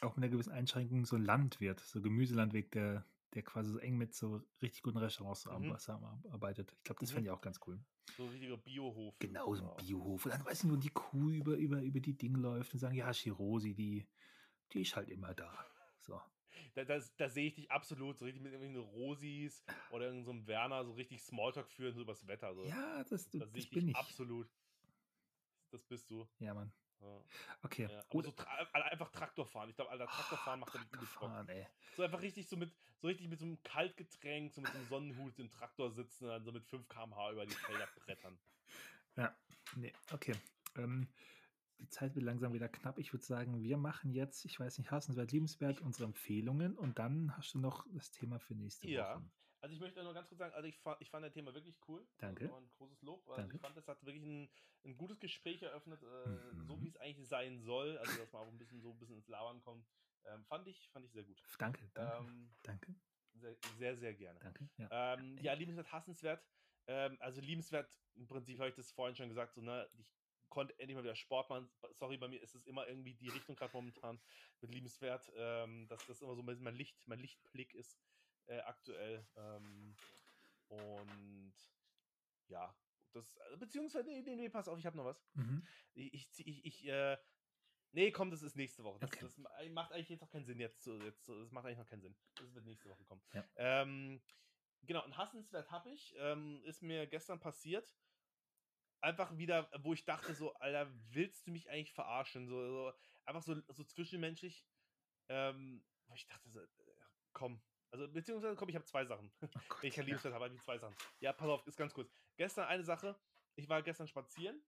auch 0.00 0.16
mit 0.16 0.24
einer 0.24 0.28
gewissen 0.32 0.52
Einschränkung 0.52 1.04
so 1.04 1.16
ein 1.16 1.24
Landwirt, 1.24 1.80
so 1.80 2.00
Gemüselandwirt, 2.00 2.74
der, 2.74 3.04
der 3.34 3.42
quasi 3.42 3.72
so 3.72 3.78
eng 3.78 3.96
mit 3.98 4.14
so 4.14 4.42
richtig 4.62 4.82
guten 4.82 4.98
Restaurants 4.98 5.44
Mhm. 5.44 5.76
zusammenarbeitet. 5.78 6.72
Ich 6.78 6.84
glaube, 6.84 7.00
das 7.00 7.10
Mhm. 7.10 7.14
fände 7.14 7.30
ich 7.30 7.36
auch 7.36 7.40
ganz 7.40 7.60
cool. 7.66 7.78
So 8.16 8.24
ein 8.24 8.30
richtiger 8.30 8.56
Biohof. 8.56 9.18
Genau, 9.18 9.54
so 9.54 9.70
ein. 9.70 9.76
Biohof. 9.86 10.24
Und 10.24 10.32
dann 10.32 10.44
weiß 10.44 10.60
ich 10.60 10.64
nur, 10.64 10.78
die 10.78 10.90
Kuh 10.90 11.30
über, 11.30 11.54
über, 11.56 11.80
über 11.82 12.00
die 12.00 12.16
Dinge 12.16 12.38
läuft 12.38 12.72
und 12.72 12.80
sagen, 12.80 12.94
ja, 12.94 13.12
Shirosi, 13.12 13.74
die, 13.74 14.06
die 14.72 14.82
ist 14.82 14.96
halt 14.96 15.08
immer 15.10 15.34
da. 15.34 15.52
So. 16.00 16.20
Da, 16.74 16.84
da, 16.84 16.98
da 17.16 17.28
sehe 17.28 17.48
ich 17.48 17.54
dich 17.54 17.70
absolut 17.70 18.18
so 18.18 18.24
richtig 18.24 18.42
mit 18.42 18.52
irgendwelchen 18.52 18.90
Rosis 18.90 19.64
oder 19.90 20.06
irgendeinem 20.06 20.40
so 20.40 20.46
Werner 20.46 20.84
so 20.84 20.92
richtig 20.92 21.22
Smalltalk 21.22 21.70
führen, 21.70 21.94
so 21.94 22.00
übers 22.02 22.26
Wetter. 22.26 22.54
So. 22.54 22.64
Ja, 22.64 23.04
das, 23.04 23.28
da 23.30 23.38
das, 23.38 23.50
sehe 23.50 23.62
ich 23.62 23.70
bin 23.70 23.86
dich 23.86 23.90
ich. 23.90 23.96
absolut. 23.96 24.48
Das 25.70 25.82
bist 25.84 26.10
du. 26.10 26.26
Ja, 26.40 26.54
Mann. 26.54 26.72
Ja. 27.00 27.20
Okay. 27.62 27.88
Ja. 27.90 28.04
So 28.10 28.22
tra 28.32 28.48
einfach 28.72 29.10
Traktor 29.10 29.46
fahren. 29.46 29.70
Ich 29.70 29.76
glaube, 29.76 29.90
Alter, 29.90 30.06
Traktor 30.06 30.38
fahren 30.38 30.60
macht 30.60 30.72
Bock. 30.72 31.06
fahren, 31.06 31.48
ey. 31.48 31.66
So 31.96 32.02
einfach 32.02 32.20
richtig 32.22 32.48
so 32.48 32.56
mit, 32.56 32.70
so 33.00 33.08
richtig 33.08 33.28
mit 33.28 33.38
so 33.38 33.44
einem 33.46 33.62
Kaltgetränk, 33.62 34.52
so 34.52 34.60
mit 34.60 34.72
so 34.72 34.78
einem 34.78 34.88
Sonnenhut 34.88 35.38
im 35.38 35.50
Traktor 35.50 35.90
sitzen 35.90 36.24
und 36.24 36.30
dann 36.30 36.44
so 36.44 36.52
mit 36.52 36.64
5 36.64 36.88
km/h 36.88 37.32
über 37.32 37.46
die 37.46 37.52
Felder 37.52 37.86
brettern. 38.06 38.38
Ja, 39.16 39.34
nee, 39.76 39.92
okay. 40.12 40.34
Ähm, 40.76 41.06
die 41.80 41.88
Zeit 41.88 42.14
wird 42.14 42.24
langsam 42.24 42.52
wieder 42.52 42.68
knapp. 42.68 42.98
Ich 42.98 43.12
würde 43.12 43.24
sagen, 43.24 43.62
wir 43.62 43.76
machen 43.76 44.12
jetzt, 44.12 44.44
ich 44.44 44.58
weiß 44.58 44.78
nicht, 44.78 44.90
hassenswert, 44.90 45.32
liebenswert, 45.32 45.80
unsere 45.80 46.04
Empfehlungen 46.04 46.76
und 46.76 46.98
dann 46.98 47.36
hast 47.36 47.54
du 47.54 47.58
noch 47.58 47.86
das 47.94 48.10
Thema 48.10 48.38
für 48.38 48.54
nächste 48.54 48.88
Ja. 48.88 49.16
Woche. 49.16 49.30
Also 49.60 49.74
ich 49.74 49.80
möchte 49.80 50.02
nur 50.04 50.14
ganz 50.14 50.28
kurz 50.28 50.38
sagen, 50.38 50.54
also 50.54 50.68
ich 50.68 50.78
fand, 50.78 51.00
ich 51.00 51.10
fand 51.10 51.24
das 51.26 51.32
Thema 51.32 51.52
wirklich 51.52 51.76
cool. 51.88 52.06
Danke. 52.18 52.44
Ein 52.54 52.70
großes 52.70 53.02
Lob. 53.02 53.28
Also 53.28 53.40
Danke. 53.42 53.56
ich 53.56 53.60
fand, 53.60 53.76
das 53.76 53.88
hat 53.88 54.04
wirklich 54.04 54.24
ein, 54.24 54.48
ein 54.84 54.96
gutes 54.96 55.18
Gespräch 55.18 55.62
eröffnet, 55.62 56.02
äh, 56.02 56.06
Mhm. 56.54 56.66
so 56.66 56.80
wie 56.80 56.88
es 56.88 56.96
eigentlich 56.96 57.28
sein 57.28 57.60
soll. 57.60 57.98
Also 57.98 58.18
dass 58.18 58.32
man 58.32 58.42
auch 58.42 58.48
ein 58.48 58.58
bisschen 58.58 58.80
so 58.80 58.92
ein 58.92 58.98
bisschen 58.98 59.16
ins 59.16 59.28
Labern 59.28 59.60
kommt. 59.60 59.88
Ähm, 60.24 60.44
fand 60.44 60.68
ich, 60.68 60.88
fand 60.90 61.06
ich 61.06 61.12
sehr 61.12 61.24
gut. 61.24 61.42
Danke, 61.58 61.90
danke, 61.94 62.26
Ähm, 62.28 62.56
danke, 62.62 62.94
sehr, 63.34 63.56
sehr, 63.78 63.96
sehr 63.96 64.14
gerne. 64.14 64.38
danke. 64.40 64.68
Ja. 64.76 65.14
Ähm, 65.14 65.38
ja, 65.38 65.52
liebenswert, 65.54 65.90
hassenswert. 65.92 66.46
Ähm, 66.86 67.16
also 67.20 67.40
liebenswert, 67.40 68.00
im 68.14 68.26
Prinzip 68.26 68.58
habe 68.58 68.70
ich 68.70 68.74
das 68.76 68.92
vorhin 68.92 69.16
schon 69.16 69.28
gesagt, 69.28 69.54
so, 69.54 69.60
ne, 69.60 69.88
ich 69.98 70.14
konnte 70.48 70.78
endlich 70.78 70.96
mal 70.96 71.04
wieder 71.04 71.14
Sport 71.14 71.50
machen. 71.50 71.70
Sorry, 71.92 72.16
bei 72.16 72.28
mir 72.28 72.40
ist 72.40 72.54
es 72.54 72.66
immer 72.66 72.86
irgendwie 72.88 73.14
die 73.14 73.28
Richtung 73.28 73.54
gerade 73.56 73.72
momentan 73.74 74.20
mit 74.60 74.72
liebenswert, 74.72 75.30
ähm, 75.34 75.86
dass 75.88 76.06
das 76.06 76.22
immer 76.22 76.34
so 76.34 76.42
mein 76.42 76.74
Licht, 76.74 77.06
mein 77.06 77.18
Lichtblick 77.18 77.74
ist 77.74 78.00
äh, 78.48 78.60
aktuell. 78.60 79.28
Ähm, 79.36 79.98
und 80.68 81.54
ja, 82.48 82.78
das, 83.12 83.36
äh, 83.36 83.56
beziehungsweise, 83.58 84.10
nee, 84.10 84.22
nee, 84.22 84.36
nee, 84.36 84.48
pass 84.50 84.68
auf, 84.68 84.78
ich 84.78 84.86
habe 84.86 84.96
noch 84.96 85.04
was. 85.04 85.24
Mhm. 85.34 85.68
Ich, 85.94 86.14
ich, 86.14 86.46
ich, 86.46 86.64
ich 86.66 86.88
äh, 86.88 87.18
nee, 87.92 88.12
komm, 88.12 88.30
das 88.30 88.42
ist 88.42 88.56
nächste 88.56 88.84
Woche. 88.84 89.00
Das, 89.00 89.10
Okay. 89.10 89.20
das 89.20 89.38
ma- 89.38 89.50
macht 89.70 89.92
eigentlich 89.92 90.10
jetzt 90.10 90.22
noch 90.22 90.30
keinen 90.30 90.46
Sinn 90.46 90.60
jetzt. 90.60 90.82
zu- 90.82 91.04
jetzt 91.04 91.28
das 91.28 91.52
macht 91.52 91.66
eigentlich 91.66 91.78
noch 91.78 91.86
keinen 91.88 92.02
Sinn. 92.02 92.18
Das 92.36 92.54
wird 92.54 92.66
nächste 92.66 92.90
Woche 92.90 93.04
kommen. 93.04 93.22
Ja. 93.32 93.48
Ähm, 93.56 94.22
genau, 94.82 95.02
ein 95.04 95.16
hassenswert 95.18 95.70
habe 95.72 95.90
ich, 95.90 96.14
ähm, 96.18 96.62
ist 96.64 96.82
mir 96.82 97.06
gestern 97.08 97.40
passiert. 97.40 97.98
Einfach 99.00 99.36
wieder, 99.38 99.70
wo 99.84 99.92
ich 99.94 100.04
dachte 100.06 100.34
so: 100.34 100.54
„Alter, 100.54 100.90
willst 101.12 101.46
du 101.46 101.52
mich 101.52 101.70
eigentlich 101.70 101.92
verarschen?“ 101.92 102.48
So 102.48 102.66
so 102.92 102.98
einfach 103.24 103.42
so 103.42 103.54
so 103.68 103.84
zwischenmenschlich, 103.84 104.66
ähm, 105.28 105.86
wo 106.06 106.14
ich 106.14 106.26
dachte 106.26 106.50
so: 106.50 106.60
„Äh, 106.62 106.68
komm.“ 107.32 107.62
Also, 107.92 108.08
beziehungsweise 108.12 108.56
komm, 108.56 108.68
ich 108.68 108.74
habe 108.74 108.84
2 108.84 109.04
Sachen. 109.04 109.32
Oh 109.56 109.60
Gott, 109.68 109.86
ich 109.86 110.02
ja. 110.06 110.06
Liebeswert 110.06 110.34
habe, 110.34 110.54
ich 110.54 110.62
2 110.62 110.78
Sachen. 110.78 110.96
Ja, 111.20 111.32
pass 111.32 111.48
auf, 111.48 111.66
ist 111.66 111.76
ganz 111.76 111.94
kurz. 111.94 112.12
Gestern 112.36 112.66
eine 112.68 112.84
Sache, 112.84 113.20
ich 113.54 113.68
war 113.68 113.82
gestern 113.82 114.06
spazieren 114.08 114.62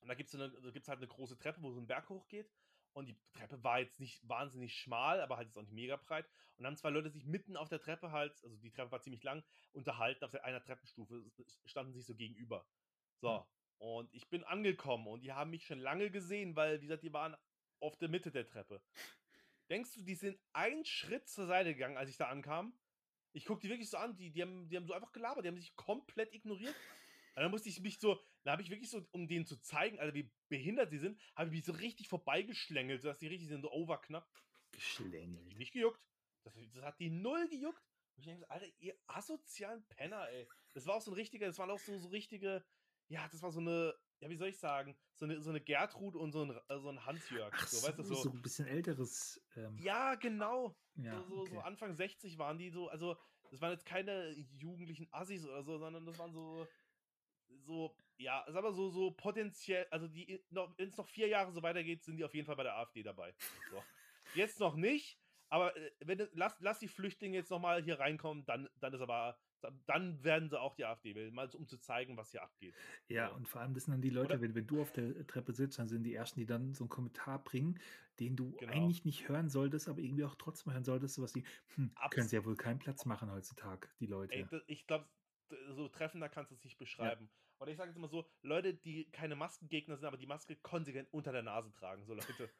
und 0.00 0.08
da 0.08 0.14
gibt's 0.14 0.32
so 0.32 0.38
'ne 0.38 0.50
da 0.50 0.70
gibt's 0.70 0.88
halt 0.88 1.00
'ne 1.00 1.08
große 1.08 1.38
Treppe, 1.38 1.62
wo 1.62 1.72
so 1.72 1.80
'n 1.80 1.86
Berg 1.88 2.08
hochgeht 2.10 2.52
und 2.92 3.06
die 3.08 3.22
Treppe 3.32 3.64
war 3.64 3.80
jetzt 3.80 4.00
nicht 4.00 4.28
wahnsinnig 4.28 4.74
schmal, 4.76 5.20
aber 5.22 5.36
halt 5.38 5.48
jetzt 5.48 5.58
auch 5.58 5.62
nicht 5.62 5.72
mega 5.74 5.96
breit 5.96 6.26
und 6.56 6.64
dann 6.64 6.68
haben 6.72 6.76
2 6.78 6.90
Leute 6.90 7.10
sich 7.10 7.26
mitten 7.26 7.56
auf 7.56 7.68
der 7.70 7.80
Treppe 7.80 8.12
halt 8.12 8.42
also 8.44 8.56
die 8.58 8.72
Treppe 8.72 8.92
war 8.92 9.02
ziemlich 9.02 9.24
lang, 9.24 9.44
unterhalten 9.72 10.24
auf 10.24 10.34
einer 10.34 10.62
Treppenstufe, 10.62 11.24
standen 11.66 11.92
sich 11.94 12.06
so 12.06 12.16
gegenüber. 12.16 12.68
Hm. 13.24 13.42
So, 13.42 13.46
und 13.78 14.12
ich 14.14 14.30
bin 14.30 14.44
angekommen 14.44 15.08
und 15.08 15.22
die 15.22 15.32
haben 15.32 15.50
mich 15.50 15.66
schon 15.66 15.80
lange 15.80 16.10
gesehen, 16.10 16.56
weil, 16.56 16.80
wie 16.82 16.86
gesagt, 16.86 17.04
die 17.04 17.12
waren 17.14 17.36
auf 17.80 17.98
der 17.98 18.08
Mitte 18.10 18.32
der 18.32 18.46
Treppe. 18.46 18.84
Denkst 19.72 19.94
du, 19.94 20.02
die 20.02 20.14
sind 20.16 20.38
einen 20.52 20.84
Schritt 20.84 21.30
zur 21.30 21.46
Seite 21.46 21.72
gegangen, 21.72 21.96
als 21.96 22.10
ich 22.10 22.18
da 22.18 22.28
ankam? 22.28 22.78
Ich 23.32 23.46
gucke 23.46 23.62
die 23.62 23.70
wirklich 23.70 23.88
so 23.88 23.96
an, 23.96 24.16
die 24.16 24.30
die 24.30 24.42
haben 24.42 24.68
die 24.68 24.76
haben 24.76 24.86
so 24.86 24.92
einfach 24.92 25.12
gelabert, 25.12 25.44
die 25.46 25.48
haben 25.48 25.54
mich 25.54 25.76
komplett 25.76 26.34
ignoriert. 26.34 26.76
Und 27.34 27.42
dann 27.42 27.50
musste 27.50 27.70
ich 27.70 27.80
mich 27.80 27.98
so 27.98 28.20
da 28.44 28.52
habe 28.52 28.60
ich 28.62 28.68
wirklich 28.70 28.90
so, 28.90 29.08
um 29.12 29.28
denen 29.28 29.46
zu 29.46 29.58
zeigen, 29.62 29.98
Alter, 29.98 30.12
wie 30.14 30.34
behindert 30.50 30.90
sie 30.90 30.98
sind, 30.98 31.22
habe 31.34 31.48
ich 31.48 31.52
mich 31.56 31.64
so 31.64 31.72
richtig 31.72 32.08
vorbeigeschlängelt, 32.08 33.00
sodass 33.00 33.18
die 33.18 33.28
richtig 33.28 33.48
sind, 33.48 33.62
so 33.62 33.72
overknapp. 33.72 34.28
Geschlängelt. 34.74 35.56
nicht 35.58 35.72
gejuckt. 35.72 36.02
Das 36.44 36.54
das 36.72 36.82
hat 36.82 36.98
die 37.00 37.10
null 37.10 37.48
gejuckt. 37.48 37.82
Und 38.16 38.20
ich 38.22 38.26
denke 38.26 38.50
„Alter, 38.50 38.66
ihr 38.78 38.98
asozialen 39.06 39.86
Penner, 39.88 40.28
ey.“ 40.28 40.50
Das 40.74 40.86
war 40.86 40.96
auch 40.96 41.00
so 41.02 41.10
'n 41.12 41.14
richtiger 41.14 41.46
das 41.46 41.58
waren 41.58 41.70
auch 41.70 41.78
so 41.78 41.98
so 41.98 42.08
richtige 42.08 42.64
ja, 43.08 43.28
das 43.28 43.42
war 43.42 43.50
so 43.52 43.60
'ne 43.60 43.94
ja, 44.22 44.30
wie 44.30 44.36
soll 44.36 44.48
ich 44.50 44.58
sagen, 44.60 44.96
so 45.14 45.26
'ne 45.26 45.40
so 45.42 45.52
'ne 45.52 45.60
Gertrud 45.62 46.16
und 46.16 46.32
so 46.32 46.42
'n 46.44 46.50
R 46.68 46.80
so 46.80 46.88
'n 46.90 47.04
Hans-Jörg, 47.06 47.54
Ach 47.54 47.66
so, 47.68 47.82
so, 47.82 47.82
weißt 47.82 47.98
du, 47.98 48.04
so 48.04 48.14
so 48.14 48.30
'n 48.30 48.40
bisschen 48.42 48.66
älteres, 48.66 49.44
ähm 49.56 49.78
Ja, 49.78 50.14
genau. 50.16 50.76
Ja, 50.96 51.24
So 51.24 51.24
so 51.24 51.46
so 51.46 51.60
okay. 51.60 51.62
Anfang 51.62 51.94
60 51.94 52.38
waren 52.38 52.58
die 52.58 52.70
so 52.70 52.88
also, 52.88 53.16
das 53.50 53.60
waren 53.60 53.72
jetzt 53.72 53.86
keine 53.86 54.30
jugendlichen 54.30 55.08
Assis 55.12 55.44
oder 55.44 55.62
so, 55.62 55.78
sondern 55.78 56.06
das 56.06 56.18
waren 56.18 56.32
so 56.32 56.72
so 57.48 57.96
ja, 58.18 58.44
sage 58.48 58.62
mal 58.68 58.72
so 58.74 58.90
so 58.90 59.12
potenziell 59.12 59.86
also 59.90 60.08
die 60.08 60.44
noch 60.50 60.76
wenn's 60.78 60.96
noch 60.98 61.08
4 61.08 61.28
Jahre 61.28 61.52
so 61.52 61.62
weitergeht, 61.62 62.04
sind 62.04 62.16
die 62.18 62.24
auf 62.24 62.34
jeden 62.34 62.46
Fall 62.46 62.56
bei 62.56 62.64
der 62.64 62.76
AfD 62.76 63.02
dabei. 63.02 63.34
So. 63.64 63.86
Jetzt 64.32 64.60
noch 64.60 64.76
nicht, 64.76 65.20
aber, 65.50 65.76
äh, 65.76 65.92
wenn 66.00 66.18
du 66.18 66.30
lass 66.34 66.56
lass 66.60 66.78
die 66.80 66.88
Flüchtlinge 66.88 67.36
jetzt 67.38 67.50
noch 67.50 67.60
mal 67.60 67.82
hier 67.82 67.98
reinkommen, 68.00 68.44
dann 68.46 68.68
dann 68.76 68.94
ist 68.94 69.00
aber 69.02 69.38
dann 69.86 70.22
werden 70.24 70.48
sie 70.50 70.60
auch 70.60 70.74
die 70.74 70.84
AfD 70.84 71.14
wählen, 71.14 71.34
mal 71.34 71.50
so 71.50 71.58
um 71.58 71.66
zu 71.68 71.78
zeigen, 71.78 72.16
was 72.16 72.30
hier 72.32 72.42
abgeht. 72.42 72.78
Ja, 73.08 73.28
So. 73.28 73.34
und 73.34 73.48
vor 73.48 73.60
allem, 73.60 73.74
das 73.74 73.84
sind 73.84 73.92
dann 73.92 74.00
die 74.02 74.10
Leute, 74.10 74.40
wenn 74.40 74.54
wenn 74.54 74.66
du 74.66 74.80
auf 74.80 74.92
der 74.92 75.26
Treppe 75.26 75.52
sitzt, 75.52 75.78
dann 75.78 75.88
sind 75.88 76.02
die 76.04 76.14
Ersten, 76.14 76.40
die 76.40 76.46
dann 76.46 76.74
so 76.74 76.84
'n 76.84 76.88
Kommentar 76.88 77.42
bringen, 77.42 77.78
den 78.20 78.36
du 78.36 78.58
Genau. 78.58 78.62
eigentlich 78.66 79.04
nicht 79.04 79.28
hören 79.28 79.48
solltest, 79.50 79.88
aber 79.88 80.00
irgendwie 80.00 80.24
auch 80.24 80.34
trotzdem 80.36 80.72
hören 80.72 80.84
solltest, 80.84 81.14
so 81.14 81.22
was 81.22 81.34
wie: 81.34 81.44
„Hm, 81.74 81.94
können 82.10 82.26
Abs 82.26 82.28
sie 82.28 82.36
ja 82.36 82.44
wohl 82.44 82.56
keinen 82.56 82.78
Platz 82.78 83.04
machen 83.04 83.30
heutzutage, 83.30 83.88
die 84.00 84.06
Ey, 84.28 84.44
Leute.“ 84.46 84.48
d 84.48 84.62
ich 84.66 84.86
glaube, 84.86 85.08
so 85.68 85.88
treffender 85.88 86.28
kannst 86.28 86.50
du's 86.50 86.64
nicht 86.64 86.78
Ja. 86.98 87.12
beschreiben. 87.18 87.30
Oder 87.58 87.70
ich 87.70 87.76
sage 87.76 87.90
jetzt 87.90 87.98
mal 87.98 88.08
so, 88.08 88.28
Leute, 88.42 88.74
die 88.74 89.10
keine 89.10 89.36
Maskengegner 89.36 89.96
sind, 89.96 90.06
aber 90.06 90.16
die 90.16 90.26
Maske 90.26 90.56
konsequent 90.56 91.12
unter 91.12 91.32
der 91.32 91.42
Nase 91.42 91.72
tragen, 91.72 92.04
so 92.04 92.14
Leute. 92.14 92.52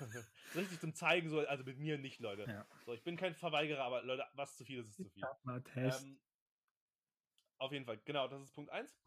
Richtig 0.54 0.80
zum 0.80 0.94
Zeigen, 0.94 1.30
so 1.30 1.40
also 1.40 1.64
mit 1.64 1.78
mir 1.78 1.98
nicht, 1.98 2.20
Leute. 2.20 2.50
Ja. 2.50 2.66
So, 2.84 2.92
ich 2.94 3.04
bin 3.04 3.16
kein 3.16 3.34
Verweigerer, 3.34 3.84
aber 3.84 4.02
Leute, 4.02 4.26
was 4.34 4.56
zu 4.56 4.64
viel 4.64 4.80
ist, 4.80 4.88
ist 4.90 5.00
zu 5.00 5.10
viel. 5.10 5.30
Ähm, 5.82 6.20
auf 7.62 7.72
jeden 7.72 7.86
Fall, 7.86 7.98
genau, 8.04 8.28
das 8.28 8.42
ist 8.42 8.52
Punkt 8.52 8.70
1. 8.72 9.00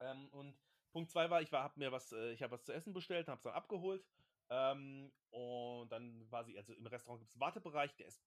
Ähm, 0.00 0.28
und 0.30 0.60
Punkt 0.92 1.10
2 1.10 1.30
war, 1.30 1.42
ich 1.42 1.52
war 1.52 1.62
habe 1.64 1.78
mir 1.80 1.92
was 1.92 2.12
äh, 2.12 2.32
ich 2.32 2.42
habe 2.42 2.52
was 2.52 2.64
zu 2.64 2.72
essen 2.74 2.94
bestellt, 2.94 3.28
habe 3.28 3.38
es 3.38 3.44
dann 3.44 3.54
abgeholt, 3.54 4.06
ähm, 4.50 5.12
und 5.30 5.90
dann 5.92 6.26
quasi 6.28 6.56
also 6.58 6.74
im 6.74 6.86
Restaurant 6.86 7.20
gibt's 7.22 7.36
'n 7.36 7.40
Wartebereich, 7.40 7.96
der 7.96 8.08
ist, 8.08 8.24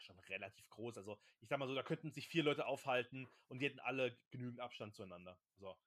schon 0.00 0.18
relativ 0.20 0.68
groß. 0.70 0.98
Also, 0.98 1.20
ich 1.40 1.48
sage 1.48 1.60
mal 1.60 1.68
so, 1.68 1.74
da 1.76 1.82
könnten 1.84 2.12
sich 2.12 2.28
4 2.28 2.44
Leute 2.44 2.66
aufhalten 2.66 3.32
und 3.48 3.60
die 3.60 3.66
hätten 3.66 3.80
alle 3.80 4.20
genügend 4.30 4.60
Abstand 4.60 4.94
zueinander. 4.94 5.40
So. 5.56 5.78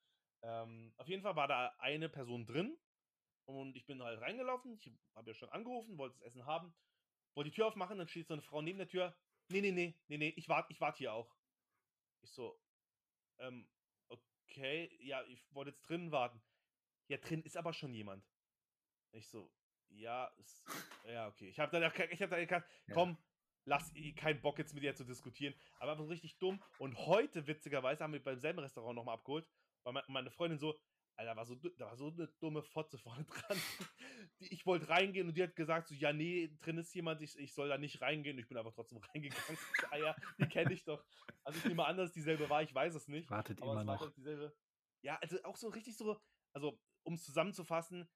Ähm, 0.44 0.94
auf 0.98 1.08
jeden 1.10 1.24
Fall 1.24 1.36
war 1.38 1.48
da 1.50 1.76
eine 1.80 2.10
Person 2.10 2.46
drin 2.48 2.80
und 3.46 3.76
ich 3.78 3.86
bin 3.88 4.04
halt 4.04 4.22
reingelaufen. 4.22 4.74
Ich 4.76 4.92
habe 5.16 5.32
ja 5.32 5.36
schon 5.36 5.50
angerufen, 5.52 5.98
wollte 6.00 6.16
das 6.20 6.24
Essen 6.24 6.46
haben, 6.48 6.76
wollte 7.36 7.52
die 7.52 7.56
Tür 7.56 7.68
aufmachen, 7.68 7.98
dann 8.00 8.08
steht 8.10 8.28
so 8.28 8.36
'ne 8.36 8.42
Frau 8.44 8.62
neben 8.64 8.80
der 8.80 8.88
Tür: 8.90 9.18
„Ne, 9.50 9.62
ne, 9.62 9.72
ne, 9.74 10.00
ne, 10.10 10.18
ne, 10.20 10.30
ich 10.32 10.50
warte 10.50 10.74
ich 10.74 10.82
warte 10.82 11.00
hier 11.00 11.14
auch.“ 11.14 11.38
Ich 12.22 12.32
so: 12.34 12.62
„Ähm, 13.40 13.70
okay, 14.10 14.90
ja, 15.02 15.24
ich 15.26 15.54
wollte 15.54 15.72
jetzt 15.72 15.82
drinnen 15.82 16.12
warten.“ 16.12 16.42
„Ja, 17.10 17.18
drin 17.18 17.44
ist 17.44 17.58
aber 17.58 17.74
schon 17.74 17.94
jemand.“ 17.94 18.26
Ich 19.12 19.30
so: 19.30 19.54
„Ja, 19.90 20.28
ist 20.38 20.68
ja, 21.04 21.28
okay.“ 21.28 21.50
Ich 21.50 21.60
habe 21.60 21.72
dann 21.72 21.84
ich 22.12 22.22
habe 22.22 22.48
dann 22.48 22.64
Ja. 22.88 22.96
„Komm, 22.96 23.18
lass 23.66 23.96
eh 23.96 24.14
keinen 24.14 24.42
Bock 24.42 24.60
jetzt 24.60 24.74
mit 24.74 24.84
der 24.84 24.96
zu 24.96 25.06
diskutieren.“ 25.06 25.56
Aber 25.80 25.92
einfach 25.94 26.06
so 26.06 26.10
richtig 26.12 26.40
dumm. 26.40 26.64
Und 26.78 26.98
heute, 26.98 27.48
witzigerweise, 27.48 28.04
haben 28.04 28.14
wir 28.14 28.24
beim 28.24 28.40
selben 28.40 28.60
Restaurant 28.60 28.96
noch 28.96 29.06
mal 29.06 29.14
abgeholt, 29.14 29.48
mei 29.86 30.04
meine 30.08 30.32
Freundin 30.32 30.60
so: 30.60 30.80
„Alter, 31.16 31.36
war 31.38 31.46
so 31.46 31.56
da 31.56 31.86
war 31.88 31.98
so 31.98 32.10
'ne 32.12 32.28
dumme 32.40 32.64
Fotze 32.64 32.98
vorne 33.00 33.26
dran.“ 33.26 33.64
Die 33.80 33.88
ich 34.06 34.07
wollte 34.68 34.90
reingehen 34.90 35.28
und 35.28 35.38
die 35.38 35.44
hat 35.44 35.56
gesagt 35.56 35.88
so: 35.88 35.96
„Ja, 35.96 36.14
ne, 36.14 36.50
drin 36.60 36.78
ist 36.78 36.94
jemand, 36.96 37.22
ich 37.22 37.38
ich 37.40 37.54
soll 37.56 37.70
da 37.70 37.78
nicht 37.80 38.02
reingehen.“ 38.02 38.36
Und 38.38 38.42
ich 38.44 38.48
bin 38.50 38.58
einfach 38.58 38.74
trotzdem 38.74 39.00
reingegangen. 39.16 39.60
So: 39.82 39.88
„Ah 39.92 40.16
die 40.40 40.48
kenne 40.48 40.74
ich 40.74 40.86
doch.“ 40.86 41.06
Also, 41.44 41.60
ich 41.60 41.66
nehme 41.68 41.86
an, 41.86 41.98
dass 41.98 42.10
es 42.10 42.14
dieselbe 42.14 42.50
war, 42.50 42.62
ich 42.64 42.74
weiß 42.76 42.96
es 42.96 43.08
nicht, 43.08 43.32
Wartet 43.32 43.62
aber 43.62 43.74
immer 43.74 43.84
es 43.84 43.88
war 43.88 44.00
noch. 44.00 44.02
halt 44.02 44.18
dieselbe. 44.18 44.58
Ja, 45.02 45.18
also 45.22 45.42
auch 45.44 45.58
so 45.58 45.70
richtig 45.70 45.98
so 45.98 46.20
also, 46.54 46.82
um's 47.04 47.24
zusammenzufassen, 47.26 48.10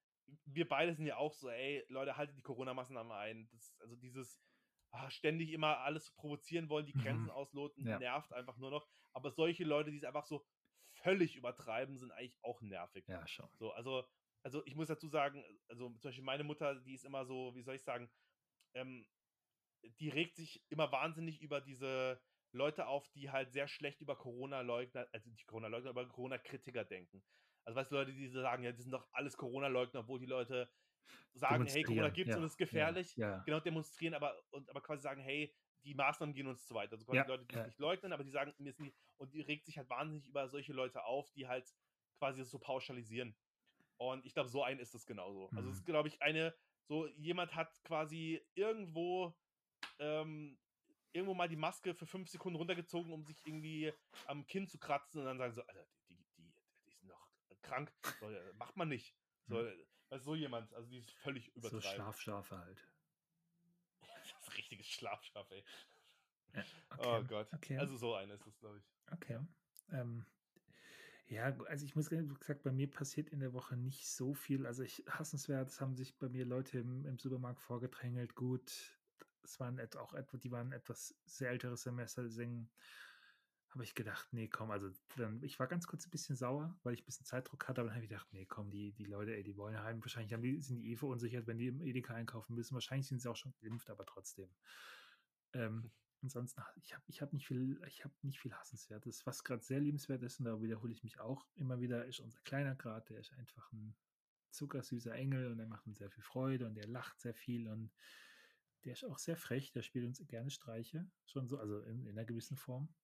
wir 0.46 0.68
beide 0.68 0.94
sind 0.96 1.06
ja 1.06 1.18
auch 1.18 1.34
so: 1.34 1.50
„Ey, 1.50 1.86
Leute, 1.90 2.18
haltet 2.18 2.38
die 2.38 2.42
Corona-Maßnahmen 2.44 3.12
ein.“ 3.12 3.50
Das 3.52 3.76
also 3.80 3.96
dieses, 3.96 4.42
ah, 4.92 5.10
ständig 5.10 5.52
immer 5.52 5.80
alles 5.80 6.14
provozieren 6.14 6.70
wollen, 6.70 6.86
die 6.86 6.96
Grenzen 6.96 7.30
Mhm. 7.30 7.32
ausloten, 7.32 7.90
Ja. 7.90 7.98
nervt 7.98 8.34
einfach 8.34 8.58
nur 8.58 8.72
noch. 8.72 8.88
Aber 9.14 9.32
solche 9.32 9.64
Leute, 9.64 9.92
die's 9.92 10.04
einfach 10.06 10.26
so 10.26 10.46
völlig 10.94 11.36
übertreiben, 11.36 11.98
sind 11.98 12.12
eigentlich 12.12 12.38
auch 12.44 12.62
nervig. 12.62 13.06
Ja, 13.08 13.28
schon. 13.28 13.50
So, 13.60 13.72
also 13.72 14.06
also, 14.44 14.66
ich 14.66 14.76
muss 14.76 14.88
dazu 14.88 15.08
sagen, 15.08 15.44
also, 15.70 15.90
zum 15.90 16.00
Beispiel 16.02 16.24
meine 16.26 16.44
Mutter, 16.44 16.76
die 16.82 16.94
ist 16.96 17.06
immer 17.06 17.26
so, 17.26 17.56
wie 17.56 17.62
soll 17.62 17.76
ich 17.76 17.84
sagen, 17.84 18.12
ähm, 18.76 19.08
die 19.84 20.10
regt 20.10 20.36
sich 20.36 20.66
immer 20.70 20.92
wahnsinnig 20.92 21.42
über 21.42 21.62
diese 21.62 22.22
Leute 22.54 22.88
auf, 22.88 23.10
die 23.10 23.32
halt 23.32 23.52
sehr 23.54 23.68
schlecht 23.68 24.02
über 24.02 24.18
Corona-Leugner 24.18 25.08
also 25.14 25.30
nicht 25.30 25.48
Corona-Leugner, 25.48 25.90
aber 25.92 26.08
Corona-Kritiker 26.10 26.86
denken. 26.86 27.24
Also, 27.66 27.78
weißt 27.80 27.92
du, 27.92 27.96
Leute, 27.96 28.14
die 28.14 28.28
sagen: 28.30 28.64
„Ja, 28.64 28.72
die 28.74 28.82
sind 28.82 28.92
doch 28.92 29.10
alles 29.14 29.38
Corona-Leugner“, 29.38 30.02
obwohl 30.02 30.20
die 30.20 30.26
Leute 30.28 30.72
sagen: 31.34 31.66
„Hey, 31.66 31.84
Corona 31.84 32.10
gibt's 32.10 32.36
und 32.36 32.44
ja, 32.44 32.48
ist 32.48 32.58
ja, 32.72 32.98
gefährlich.“ 32.98 33.18
ja. 33.18 33.46
Genau, 33.46 33.60
demonstrieren, 33.60 34.14
aber 34.14 34.44
und 34.52 34.70
aber 34.70 34.82
quasi 34.82 35.02
sagen: 35.04 35.22
„Hey, 35.22 35.56
die 35.84 35.96
Maßnahmen 35.96 36.36
gehen 36.36 36.48
uns 36.48 36.66
zu 36.66 36.76
weit.“ 36.76 36.92
Also, 36.92 37.06
quasi 37.06 37.26
Ja, 37.26 37.28
Leute, 37.28 37.46
die's 37.46 37.64
ja. 37.64 37.66
nicht 37.66 37.80
leugnen, 37.80 38.14
aber 38.14 38.24
die 38.24 38.30
sagen, 38.32 38.54
mir 38.58 38.70
ist 38.70 38.80
nie 38.80 38.96
und 39.18 39.34
die 39.34 39.42
regt 39.42 39.66
sich 39.66 39.78
halt 39.78 39.90
wahnsinnig 39.90 40.28
über 40.28 40.50
solche 40.50 40.74
Leute 40.74 41.04
auf, 41.06 41.32
die 41.32 41.48
halt 41.48 41.74
quasi 42.20 42.40
das 42.42 42.52
so 42.52 42.60
pauschalisieren. 42.60 43.38
Und 44.02 44.26
ich 44.26 44.34
glaube, 44.34 44.50
so 44.50 44.64
einen 44.64 44.80
ist 44.80 44.96
es 44.96 45.06
genauso. 45.06 45.52
Also, 45.54 45.70
es 45.70 45.78
ist, 45.80 45.84
Mhm. 45.84 45.86
glaube 45.86 46.08
ich, 46.10 46.22
eine 46.24 46.56
so 46.84 47.08
jemand 47.08 47.56
hat 47.56 47.84
quasi 47.84 48.42
irgendwo 48.56 49.40
ähm, 50.00 50.60
irgendwo 51.14 51.34
mal 51.36 51.50
die 51.50 51.58
Maske 51.58 51.96
für 51.96 52.06
5 52.08 52.30
Sekunden 52.30 52.58
runtergezogen, 52.58 53.14
um 53.14 53.24
sich 53.26 53.46
irgendwie 53.46 53.94
am 54.26 54.48
Kinn 54.48 54.68
zu 54.68 54.80
kratzen 54.80 55.22
und 55.22 55.28
dann 55.28 55.38
sagen 55.40 55.54
so: 55.54 55.64
„Alter, 55.64 55.88
die 56.10 56.28
die 56.38 56.56
die 56.88 56.92
sind 56.94 57.10
doch 57.10 57.30
krank. 57.62 57.96
So, 58.20 58.30
äh, 58.30 58.54
macht 58.54 58.78
man 58.78 58.90
nicht.“ 58.90 59.18
So, 59.46 59.64
Mhm. 59.64 59.66
du, 59.66 59.88
so 60.20 60.36
jemand, 60.36 60.74
also 60.74 60.90
dieses 60.90 61.12
völlig 61.12 61.56
So 61.60 61.80
übertreiben. 61.80 62.12
Schlafschafe 62.20 62.58
halt. 62.60 62.92
Das 64.24 64.48
ist 64.48 64.58
richtiges 64.58 64.88
Schlafschaf, 64.88 65.50
ey. 65.52 65.66
Ja, 66.54 66.66
Oh 66.98 67.22
okay, 67.22 67.24
Gott. 67.24 67.50
okay. 67.54 67.76
Also, 67.76 67.96
so 67.98 68.16
einer 68.16 68.34
ist 68.36 68.46
es, 68.46 68.60
glaube 68.60 68.80
ich. 68.80 68.92
Okay. 69.12 69.40
Ähm, 69.90 70.26
ja, 71.32 71.46
also, 71.66 71.86
ich 71.86 71.96
muss 71.96 72.10
gesagt, 72.10 72.64
bei 72.64 72.72
mir 72.74 72.90
passiert 72.90 73.30
in 73.30 73.40
der 73.40 73.54
Woche 73.54 73.78
nicht 73.78 74.08
so 74.10 74.34
viel. 74.34 74.66
Also, 74.66 74.84
ich 74.84 75.06
hassenswert, 75.10 75.70
es 75.70 75.82
haben 75.82 75.96
sich 75.96 76.20
bei 76.20 76.30
mir 76.30 76.46
Leute 76.46 76.80
im 76.80 77.06
im 77.06 77.18
Supermarkt 77.20 77.62
vorgedrängelt. 77.62 78.36
Gut, 78.36 79.00
es 79.44 79.60
waren 79.60 79.80
auch 79.98 80.14
etwa 80.14 80.38
die 80.38 80.52
waren 80.52 80.72
etwas 80.74 81.22
sehr 81.26 81.50
älteres 81.52 81.84
Semester, 81.84 82.24
deswegen 82.24 82.72
habe 83.70 83.84
ich 83.84 83.96
gedacht: 83.96 84.34
„Ne, 84.34 84.50
komm“, 84.50 84.72
also, 84.72 84.90
dann 85.16 85.42
ich 85.44 85.60
war 85.60 85.68
ganz 85.68 85.88
kurz 85.88 86.06
'n 86.06 86.12
bisschen 86.12 86.36
sauer, 86.36 86.80
weil 86.84 86.94
ich 86.94 87.02
'n 87.04 87.06
bisschen 87.06 87.26
Zeitdruck 87.26 87.68
hatte, 87.70 87.82
aber 87.82 87.90
dann 87.90 87.96
habe 87.96 88.04
ich 88.06 88.10
gedacht: 88.10 88.34
„Ne, 88.34 88.46
komm, 88.46 88.70
die 88.72 88.94
die 88.94 89.06
Leute, 89.06 89.36
ey, 89.36 89.44
die 89.44 89.56
wollen 89.58 89.80
heim. 89.82 90.04
Wahrscheinlich 90.04 90.34
haben 90.34 90.42
die 90.44 90.62
sind 90.62 90.78
die 90.78 90.92
eh 90.92 90.98
verunsichert, 90.98 91.48
wenn 91.48 91.58
die 91.58 91.68
im 91.68 91.82
Edeka 91.82 92.14
einkaufen 92.14 92.56
müssen. 92.56 92.74
Wahrscheinlich 92.76 93.08
sind 93.08 93.22
sie 93.22 93.30
auch 93.30 93.36
schon 93.38 93.54
geimpft, 93.62 93.90
aber 93.90 94.06
trotzdem.“ 94.06 94.56
Ähm, 95.54 95.92
ansonsten 96.24 96.62
ich 96.84 96.94
habe 96.96 97.06
ich 97.08 97.22
habe 97.22 97.36
nicht 97.36 97.48
viel 97.48 97.82
ich 97.88 98.04
habe 98.06 98.16
nicht 98.24 98.40
viel 98.40 98.54
Hassenswertes. 98.54 99.26
Was 99.26 99.44
grad 99.44 99.64
sehr 99.64 99.80
liebenswert 99.82 100.24
ist, 100.24 100.40
und 100.40 100.46
da 100.46 100.62
wiederhole 100.62 100.94
ich 100.94 101.04
mich 101.04 101.20
auch 101.20 101.48
immer 101.56 101.80
wieder, 101.82 102.06
ist 102.06 102.20
unser 102.20 102.40
Kleiner 102.42 102.76
grad. 102.76 103.10
Der 103.10 103.20
ist 103.20 103.34
einfach 103.34 103.72
'n 103.74 103.96
zuckersüßer 104.52 105.14
Engel 105.16 105.52
und 105.52 105.58
der 105.60 105.68
macht 105.68 105.88
uns 105.88 105.98
sehr 106.00 106.12
viel 106.12 106.24
Freude 106.24 106.68
und 106.68 106.76
der 106.76 106.88
lacht 106.88 107.20
sehr 107.22 107.36
viel 107.36 107.68
und 107.70 107.94
der 108.86 108.94
ist 108.94 109.06
auch 109.06 109.20
sehr 109.20 109.38
frech. 109.38 109.72
Der 109.74 109.84
spielt 109.84 110.06
uns 110.08 110.26
gerne 110.28 110.52
Streiche, 110.52 111.12
schon 111.26 111.48
so 111.48 111.60
also, 111.60 111.82
in 111.84 112.06
in 112.08 112.16
'ner 112.16 112.26
gewissen 112.26 112.58
Form. 112.58 112.96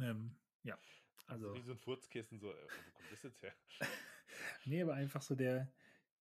Ähm, 0.00 0.40
ja, 0.62 0.78
Also 1.28 1.50
also, 1.50 1.54
wie 1.54 1.62
so 1.62 1.72
ein 1.72 1.78
Furzkissen, 1.78 2.38
so, 2.38 2.52
äh, 2.52 2.70
wo 2.84 2.90
kommt 2.90 3.10
das 3.10 3.22
jetzt 3.22 3.42
her? 3.42 3.54
nee, 4.64 4.82
aber 4.82 4.94
einfach 4.94 5.22
so, 5.22 5.34
der, 5.34 5.72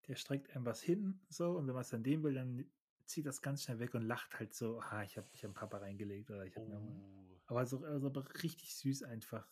der 0.08 0.16
streckt 0.16 0.56
einem 0.56 0.66
was 0.66 0.82
hin, 0.82 1.22
so, 1.30 1.58
und 1.58 1.68
wenn 1.68 1.74
man 1.74 1.82
es 1.82 1.90
dann 1.90 2.04
dem 2.04 2.24
will, 2.24 2.34
dann 2.34 2.72
zieht 3.06 3.26
das 3.26 3.42
ganz 3.42 3.64
schnell 3.64 3.80
weg 3.80 3.94
und 3.94 4.04
lacht 4.04 4.40
halt 4.40 4.54
so, 4.54 4.80
ah, 4.80 5.04
ich 5.04 5.18
habe 5.18 5.28
ich 5.34 5.44
hab 5.44 5.54
Papa 5.54 5.78
reingelegt 5.78 6.30
oder 6.32 6.46
ich 6.46 6.56
habe 6.56 6.68
Oh. 6.68 7.42
Aber 7.48 7.66
so 7.66 7.84
also 7.84 8.08
aber 8.08 8.26
richtig 8.44 8.76
süß 8.76 9.04
einfach. 9.04 9.48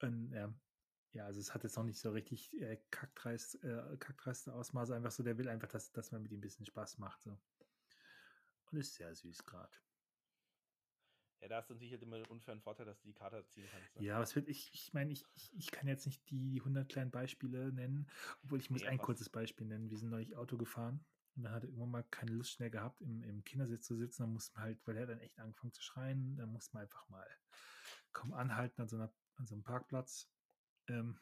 Und, 0.00 0.32
ja. 0.32 0.52
Ja, 1.12 1.26
also 1.26 1.40
es 1.40 1.52
hat 1.54 1.64
jetzt 1.64 1.76
noch 1.76 1.84
nicht 1.84 1.98
so 1.98 2.10
richtig 2.12 2.52
äh, 2.60 2.80
kackdreist, 2.90 3.62
äh, 3.64 3.96
kackdreiste 3.98 4.52
Ausmaße, 4.54 4.94
einfach 4.94 5.10
so, 5.10 5.24
der 5.24 5.38
will 5.38 5.48
einfach, 5.48 5.68
dass, 5.68 5.90
dass 5.90 6.12
man 6.12 6.22
mit 6.22 6.30
ihm 6.30 6.38
ein 6.38 6.42
bisschen 6.42 6.66
Spaß 6.66 6.98
macht. 6.98 7.20
So. 7.22 7.36
Und 8.70 8.78
ist 8.78 8.94
sehr 8.94 9.12
süß 9.14 9.44
gerade. 9.44 9.76
Ja, 11.40 11.48
da 11.48 11.56
hast 11.56 11.70
du 11.70 11.74
natürlich 11.74 11.92
halt 11.92 12.02
immer 12.02 12.18
den 12.18 12.26
unfairen 12.26 12.60
Vorteil, 12.60 12.86
dass 12.86 13.00
du 13.00 13.08
die 13.08 13.14
Karte 13.14 13.44
ziehen 13.48 13.66
kannst. 13.72 13.96
ne? 13.96 14.04
Ja, 14.04 14.20
was 14.20 14.36
wird, 14.36 14.46
ich, 14.46 14.70
ich 14.74 14.92
meine, 14.92 15.10
ich, 15.12 15.24
ich, 15.34 15.52
ich 15.56 15.70
kann 15.70 15.88
jetzt 15.88 16.06
nicht 16.06 16.28
die 16.30 16.60
100 16.60 16.88
kleinen 16.88 17.10
Beispiele 17.10 17.72
nennen, 17.72 18.08
obwohl 18.44 18.60
ich 18.60 18.70
muss 18.70 18.82
Nee, 18.82 18.88
ein 18.88 18.98
fast. 18.98 19.06
kurzes 19.06 19.30
Beispiel 19.30 19.66
nennen. 19.66 19.90
Wir 19.90 19.98
sind 19.98 20.10
neulich 20.10 20.36
Auto 20.36 20.58
gefahren 20.58 21.04
und 21.40 21.44
dann 21.44 21.54
hat 21.54 21.62
er 21.62 21.70
irgendwann 21.70 21.90
mal 21.90 22.04
keine 22.10 22.32
Lust 22.32 22.50
schnell 22.50 22.70
gehabt, 22.70 23.00
im, 23.00 23.22
im 23.22 23.42
Kindersitz 23.44 23.86
zu 23.86 23.96
sitzen. 23.96 24.24
Dann 24.24 24.34
musste 24.34 24.54
man 24.54 24.64
halt, 24.64 24.86
weil 24.86 24.98
er 24.98 25.06
dann 25.06 25.20
echt 25.20 25.38
angefangen 25.40 25.72
zu 25.72 25.80
schreien, 25.80 26.36
dann 26.36 26.52
musste 26.52 26.74
man 26.74 26.82
einfach 26.82 27.08
mal 27.08 27.26
kaum 28.12 28.34
anhalten 28.34 28.82
an 28.82 28.88
so, 28.88 28.96
einer, 28.96 29.10
an 29.36 29.46
so 29.46 29.54
einem 29.54 29.64
Parkplatz. 29.64 30.30
Ähm, 30.88 31.18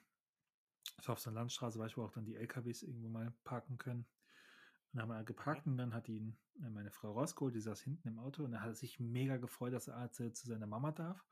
so 1.01 1.13
auf 1.13 1.21
so 1.21 1.31
einer 1.31 1.39
Landstraße, 1.41 1.79
weißt 1.79 1.95
du, 1.95 2.01
wo 2.01 2.07
auch 2.07 2.11
dann 2.11 2.25
die 2.25 2.35
LKWs 2.35 2.83
irgendwo 2.83 3.09
mal 3.09 3.33
parken 3.45 3.79
können. 3.79 4.01
Und 4.01 4.99
dann 4.99 5.03
haben 5.03 5.09
wir 5.11 5.23
geparkt 5.23 5.69
und 5.69 5.77
dann 5.77 5.95
hat 5.95 6.09
ihn 6.09 6.37
äh, 6.57 6.69
meine 6.69 6.91
Frau 6.91 7.13
rausgeholt, 7.13 7.55
die 7.55 7.61
saß 7.61 7.81
hinten 7.83 8.09
im 8.09 8.19
Auto 8.19 8.43
und 8.43 8.53
er 8.55 8.63
hat 8.63 8.77
sich 8.77 8.99
mega 8.99 9.37
gefreut, 9.37 9.73
dass 9.73 9.87
er 9.87 10.11
zu, 10.11 10.33
zu 10.33 10.49
seiner 10.49 10.67
Mama 10.67 10.91
darf. 10.91 11.25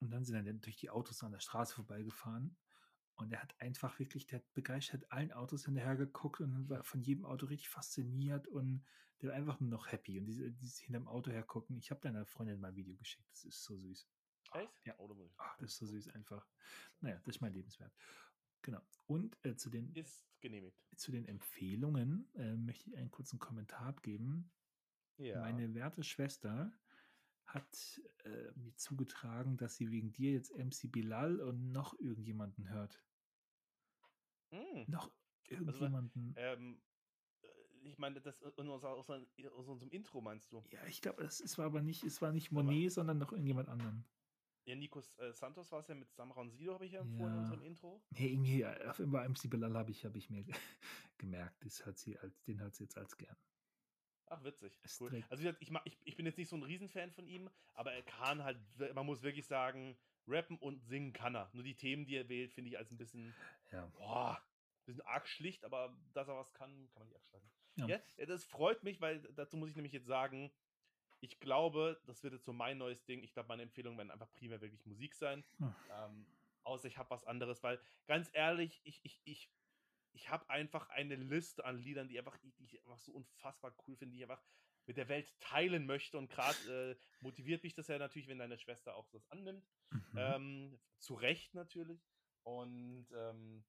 Und 0.00 0.10
dann 0.10 0.24
sind 0.24 0.36
dann 0.46 0.60
durch 0.62 0.76
die 0.76 0.88
Autos 0.88 1.22
an 1.22 1.32
der 1.32 1.40
Straße 1.40 1.74
vorbeigefahren. 1.74 2.56
Und 3.16 3.32
er 3.32 3.42
hat 3.42 3.58
einfach 3.60 3.98
wirklich, 3.98 4.26
der 4.26 4.40
hat 4.40 4.54
begeistert 4.54 5.10
allen 5.10 5.32
Autos 5.32 5.64
hinterher 5.64 5.96
geguckt 5.96 6.40
und 6.40 6.68
war 6.68 6.84
von 6.84 7.00
jedem 7.00 7.24
Auto 7.24 7.46
richtig 7.46 7.68
fasziniert 7.68 8.46
und 8.46 8.84
der 9.20 9.30
war 9.30 9.36
einfach 9.36 9.58
nur 9.58 9.70
noch 9.70 9.90
happy. 9.90 10.18
Und 10.18 10.26
diese, 10.26 10.52
dieses 10.52 10.78
hinterm 10.78 11.08
Auto 11.08 11.30
hergucken, 11.30 11.76
ich 11.78 11.90
habe 11.90 12.00
deiner 12.00 12.26
Freundin 12.26 12.60
mal 12.60 12.68
ein 12.68 12.76
Video 12.76 12.94
geschickt, 12.96 13.26
das 13.30 13.44
ist 13.44 13.64
so 13.64 13.76
süß. 13.76 14.06
Echt? 14.52 14.86
Ja. 14.86 14.94
Oh, 14.98 15.10
Ach, 15.38 15.56
das 15.58 15.72
ist 15.72 15.78
so 15.78 15.86
süß 15.86 16.08
einfach. 16.08 16.46
Naja, 17.00 17.18
das 17.24 17.36
ist 17.36 17.40
mein 17.40 17.52
Lebenswert. 17.52 17.92
Genau. 18.62 18.82
Und 19.06 19.38
äh, 19.44 19.56
zu, 19.56 19.70
den, 19.70 19.94
Ist 19.94 20.26
genehmigt. 20.40 20.76
zu 20.96 21.12
den 21.12 21.26
Empfehlungen 21.26 22.28
äh, 22.34 22.56
möchte 22.56 22.90
ich 22.90 22.96
einen 22.96 23.10
kurzen 23.10 23.38
Kommentar 23.38 23.86
abgeben. 23.86 24.50
Ja. 25.18 25.40
Meine 25.40 25.74
werte 25.74 26.02
Schwester 26.02 26.72
hat 27.46 28.02
äh, 28.24 28.50
mir 28.56 28.74
zugetragen, 28.74 29.56
dass 29.56 29.76
sie 29.76 29.90
wegen 29.90 30.12
dir 30.12 30.32
jetzt 30.32 30.52
MC 30.56 30.90
Bilal 30.90 31.40
und 31.40 31.70
noch 31.70 31.98
irgendjemanden 32.00 32.68
hört. 32.68 33.05
Mm. 34.50 34.84
Noch 34.90 35.10
irgendjemanden. 35.48 36.34
Ähm, 36.36 36.80
äh, 37.42 37.48
ich 37.82 37.98
meine, 37.98 38.20
das 38.20 38.40
in 38.42 38.68
unser, 38.68 38.90
aus, 38.90 39.08
aus 39.10 39.68
unserem 39.68 39.90
Intro 39.90 40.20
meinst 40.20 40.52
du? 40.52 40.64
ja, 40.70 40.84
ich 40.86 41.00
glaube, 41.00 41.22
es, 41.24 41.40
es 41.40 41.56
war 41.58 41.66
aber 41.66 41.82
nicht, 41.82 42.04
es 42.04 42.20
war 42.22 42.32
nicht 42.32 42.52
Aber- 42.52 42.62
Monet, 42.62 42.92
sondern 42.92 43.18
noch 43.18 43.32
irgendjemand 43.32 43.68
anderen. 43.68 44.04
Ja, 44.68 44.74
Nikos 44.74 45.16
äh, 45.18 45.32
Santos 45.32 45.70
war 45.70 45.78
es 45.78 45.86
ja 45.86 45.94
mit 45.94 46.10
Samra 46.12 46.40
und 46.40 46.50
Sido, 46.50 46.74
habe 46.74 46.86
ich 46.86 46.92
ja 46.92 47.00
empfohlen 47.00 47.30
in 47.30 47.36
Ja. 47.36 47.40
unserem 47.42 47.62
Intro. 47.62 48.02
Nee, 48.10 48.32
irgendwie, 48.32 48.62
äh, 48.62 48.88
auf 48.88 48.98
über 48.98 49.22
MC 49.28 49.48
Bilal 49.48 49.74
habe 49.76 49.92
ich, 49.92 50.04
hab 50.04 50.16
ich 50.16 50.28
mir 50.28 50.42
ge- 50.42 50.54
gemerkt, 51.18 51.64
das 51.64 51.86
hat 51.86 51.98
sie 51.98 52.18
als, 52.18 52.42
den 52.42 52.60
hat 52.60 52.74
sie 52.74 52.82
jetzt 52.84 52.98
als 52.98 53.16
gern. 53.16 53.36
Ach, 54.28 54.42
witzig. 54.42 54.76
Cool. 54.98 55.22
Also 55.30 55.48
ich, 55.60 55.70
ich, 55.84 55.98
ich 56.02 56.16
bin 56.16 56.26
jetzt 56.26 56.36
nicht 56.36 56.48
so 56.48 56.56
ein 56.56 56.64
Riesenfan 56.64 57.12
von 57.12 57.28
ihm, 57.28 57.48
aber 57.74 57.92
er 57.92 58.02
kann 58.02 58.42
halt, 58.42 58.58
man 58.92 59.06
muss 59.06 59.22
wirklich 59.22 59.46
sagen, 59.46 59.96
rappen 60.28 60.58
und 60.58 60.80
singen 60.84 61.12
kann 61.12 61.34
er. 61.34 61.50
Nur 61.52 61.64
die 61.64 61.74
Themen, 61.76 62.06
die 62.06 62.16
er 62.16 62.28
wählt, 62.28 62.52
finde 62.52 62.70
ich 62.70 62.78
als 62.78 62.90
ein 62.90 62.98
bisschen, 62.98 63.34
Ja. 63.72 63.86
boah, 63.96 64.36
ein 64.38 64.84
bisschen 64.86 65.02
arg 65.02 65.28
schlicht, 65.28 65.64
aber 65.64 65.96
dass 66.12 66.28
er 66.28 66.36
was 66.36 66.52
kann, 66.52 66.88
kann 66.90 67.00
man 67.00 67.08
nicht 67.08 67.16
abschreiben. 67.16 67.50
Ja. 67.76 67.86
Ja. 67.86 68.00
ja, 68.16 68.26
das 68.26 68.44
freut 68.44 68.82
mich, 68.82 69.00
weil 69.00 69.20
dazu 69.34 69.56
muss 69.56 69.68
ich 69.70 69.76
nämlich 69.76 69.92
jetzt 69.92 70.06
sagen, 70.06 70.50
ich 71.20 71.40
glaube, 71.40 72.00
das 72.06 72.22
wird 72.22 72.34
jetzt 72.34 72.44
so 72.44 72.52
mein 72.52 72.78
neues 72.78 73.04
Ding. 73.04 73.22
Ich 73.22 73.32
glaube, 73.32 73.48
meine 73.48 73.62
Empfehlungen 73.62 73.98
werden 73.98 74.10
einfach 74.10 74.32
primär 74.32 74.60
wirklich 74.60 74.84
Musik 74.86 75.14
sein. 75.14 75.44
Hm. 75.58 75.74
Ähm, 75.90 76.26
außer 76.62 76.88
ich 76.88 76.98
habe 76.98 77.10
was 77.10 77.24
anderes, 77.24 77.62
weil 77.62 77.80
ganz 78.06 78.30
ehrlich, 78.32 78.80
ich, 78.84 79.04
ich, 79.04 79.20
ich, 79.24 79.50
ich 80.12 80.28
habe 80.30 80.48
einfach 80.50 80.88
eine 80.90 81.16
Liste 81.16 81.64
an 81.64 81.78
Liedern, 81.78 82.08
die, 82.08 82.18
einfach, 82.18 82.36
die 82.38 82.64
ich 82.64 82.82
einfach 82.82 82.98
so 82.98 83.12
unfassbar 83.12 83.74
cool 83.86 83.96
finde, 83.96 84.12
die 84.12 84.22
ich 84.22 84.28
einfach 84.30 84.42
mit 84.86 84.96
der 84.96 85.08
Welt 85.08 85.32
teilen 85.40 85.86
möchte. 85.86 86.18
Und 86.18 86.30
gerade 86.30 86.96
äh, 86.96 86.96
motiviert 87.20 87.62
mich 87.62 87.74
das 87.74 87.88
ja 87.88 87.98
natürlich, 87.98 88.28
wenn 88.28 88.38
deine 88.38 88.58
Schwester 88.58 88.96
auch 88.96 89.08
das 89.10 89.28
annimmt. 89.30 89.66
Mhm. 89.90 90.16
Ähm, 90.16 90.80
zu 90.98 91.14
Recht 91.14 91.54
natürlich. 91.54 92.00
Und 92.42 93.06
ähm, 93.12 93.64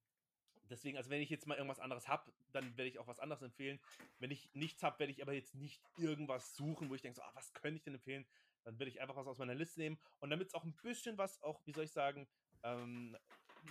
deswegen, 0.70 0.98
also 0.98 1.10
wenn 1.10 1.22
ich 1.22 1.30
jetzt 1.30 1.48
mal 1.48 1.58
irgendwas 1.58 1.80
anderes 1.80 2.08
habe, 2.08 2.32
dann 2.52 2.78
werde 2.78 2.90
ich 2.90 3.00
auch 3.00 3.08
was 3.08 3.20
anderes 3.20 3.42
empfehlen. 3.42 3.80
Wenn 4.20 4.32
ich 4.32 4.50
nichts 4.54 4.84
habe, 4.84 5.00
werde 5.00 5.12
ich 5.12 5.22
aber 5.22 5.34
jetzt 5.34 5.56
nicht 5.56 5.82
irgendwas 5.98 6.56
suchen, 6.56 6.90
wo 6.90 6.96
ich 6.96 7.02
denke, 7.02 7.16
so, 7.16 7.22
ah, 7.24 7.32
was 7.34 7.54
könnte 7.54 7.78
ich 7.78 7.84
denn 7.84 7.96
empfehlen? 7.96 8.26
Dann 8.64 8.78
werde 8.80 8.90
ich 8.90 9.02
einfach 9.02 9.16
was 9.16 9.28
aus 9.28 9.38
meiner 9.38 9.56
Liste 9.56 9.80
nehmen. 9.80 10.00
Und 10.20 10.30
damit 10.30 10.48
es 10.48 10.54
auch 10.54 10.64
ein 10.64 10.76
bisschen 10.84 11.18
was, 11.18 11.42
auch, 11.42 11.66
wie 11.66 11.72
soll 11.72 11.86
ich 11.86 11.92
sagen, 11.92 12.28
ähm, 12.64 13.18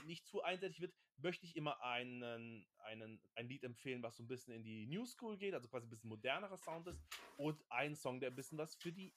nicht 0.07 0.27
zu 0.27 0.43
einseitig 0.43 0.81
wird, 0.81 0.95
möchte 1.19 1.47
ich 1.47 1.57
immer 1.57 1.81
einen, 1.83 2.67
einen, 2.79 3.21
ein 3.35 3.49
Lied 3.49 3.65
empfehlen, 3.65 4.03
was 4.03 4.17
so 4.17 4.23
ein 4.23 4.29
bisschen 4.29 4.55
in 4.55 4.63
die 4.63 4.87
New 4.87 5.07
School 5.07 5.37
geht, 5.37 5.55
also 5.55 5.69
quasi 5.69 5.87
ein 5.87 5.91
bisschen 5.91 6.09
modernerer 6.11 6.57
Sound 6.57 6.87
ist. 6.89 7.01
Und 7.37 7.63
einen 7.71 7.97
Song, 7.97 8.21
der 8.21 8.31
ein 8.31 8.35
bisschen 8.37 8.59
was 8.59 8.75
für 8.77 8.93
die 8.93 9.15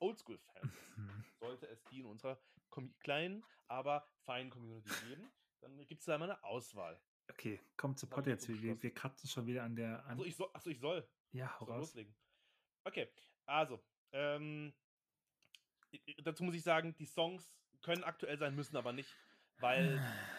Oldschool-Fans 0.00 0.72
ist 0.72 0.84
Mhm. 0.96 1.24
sollte 1.40 1.66
es 1.68 1.84
die 1.90 2.00
in 2.00 2.06
unserer 2.06 2.40
kleinen, 3.00 3.44
aber 3.68 4.06
feinen 4.24 4.50
Community 4.50 4.90
geben, 5.06 5.30
dann 5.60 5.86
gibt 5.86 6.00
es 6.00 6.06
da 6.06 6.16
immer 6.16 6.24
eine 6.24 6.42
Auswahl. 6.44 7.00
Okay, 7.30 7.60
komm 7.76 7.96
zu 7.96 8.06
Das 8.06 8.10
hab 8.12 8.16
Pott 8.16 8.26
ich 8.26 8.32
jetzt. 8.32 8.48
Wir, 8.62 8.82
wir, 8.82 8.94
kratzen 8.94 9.28
schon 9.28 9.46
wieder 9.46 9.62
an 9.62 9.76
der. 9.76 10.04
An, 10.04 10.12
Achso, 10.12 10.24
ich 10.24 10.36
soll. 10.36 10.50
Achso, 10.52 10.70
ich 10.70 10.78
soll. 10.78 11.08
ja, 11.32 11.58
hau 11.58 11.64
soll 11.66 11.74
raus. 11.76 11.88
loslegen. 11.88 12.14
Okay, 12.84 13.08
also, 13.46 13.82
ähm, 14.12 14.74
dazu 16.22 16.44
muss 16.44 16.54
ich 16.54 16.62
sagen, 16.62 16.94
die 16.96 17.06
Songs 17.06 17.56
können 17.82 18.04
aktuell 18.04 18.38
sein, 18.38 18.54
müssen 18.54 18.76
aber 18.76 18.92
nicht, 18.92 19.10
weil, 19.58 19.96
ja, 19.96 20.33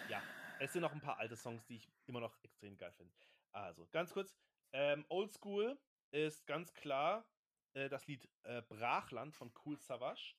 es 0.59 0.73
sind 0.73 0.81
noch 0.81 0.93
ein 0.93 1.01
paar 1.01 1.17
alte 1.17 1.35
Songs, 1.35 1.65
die 1.65 1.75
ich 1.75 1.89
immer 2.05 2.19
noch 2.19 2.37
extrem 2.43 2.77
geil 2.77 2.91
finde. 2.93 3.13
Also, 3.51 3.87
ganz 3.91 4.13
kurz, 4.13 4.35
ähm, 4.71 5.05
Oldschool 5.09 5.77
ist 6.11 6.45
ganz 6.45 6.73
klar 6.73 7.25
äh, 7.73 7.89
das 7.89 8.07
Lied 8.07 8.27
äh, 8.43 8.61
Brachland 8.63 9.33
von 9.35 9.51
Cool 9.63 9.77
Savage. 9.77 10.35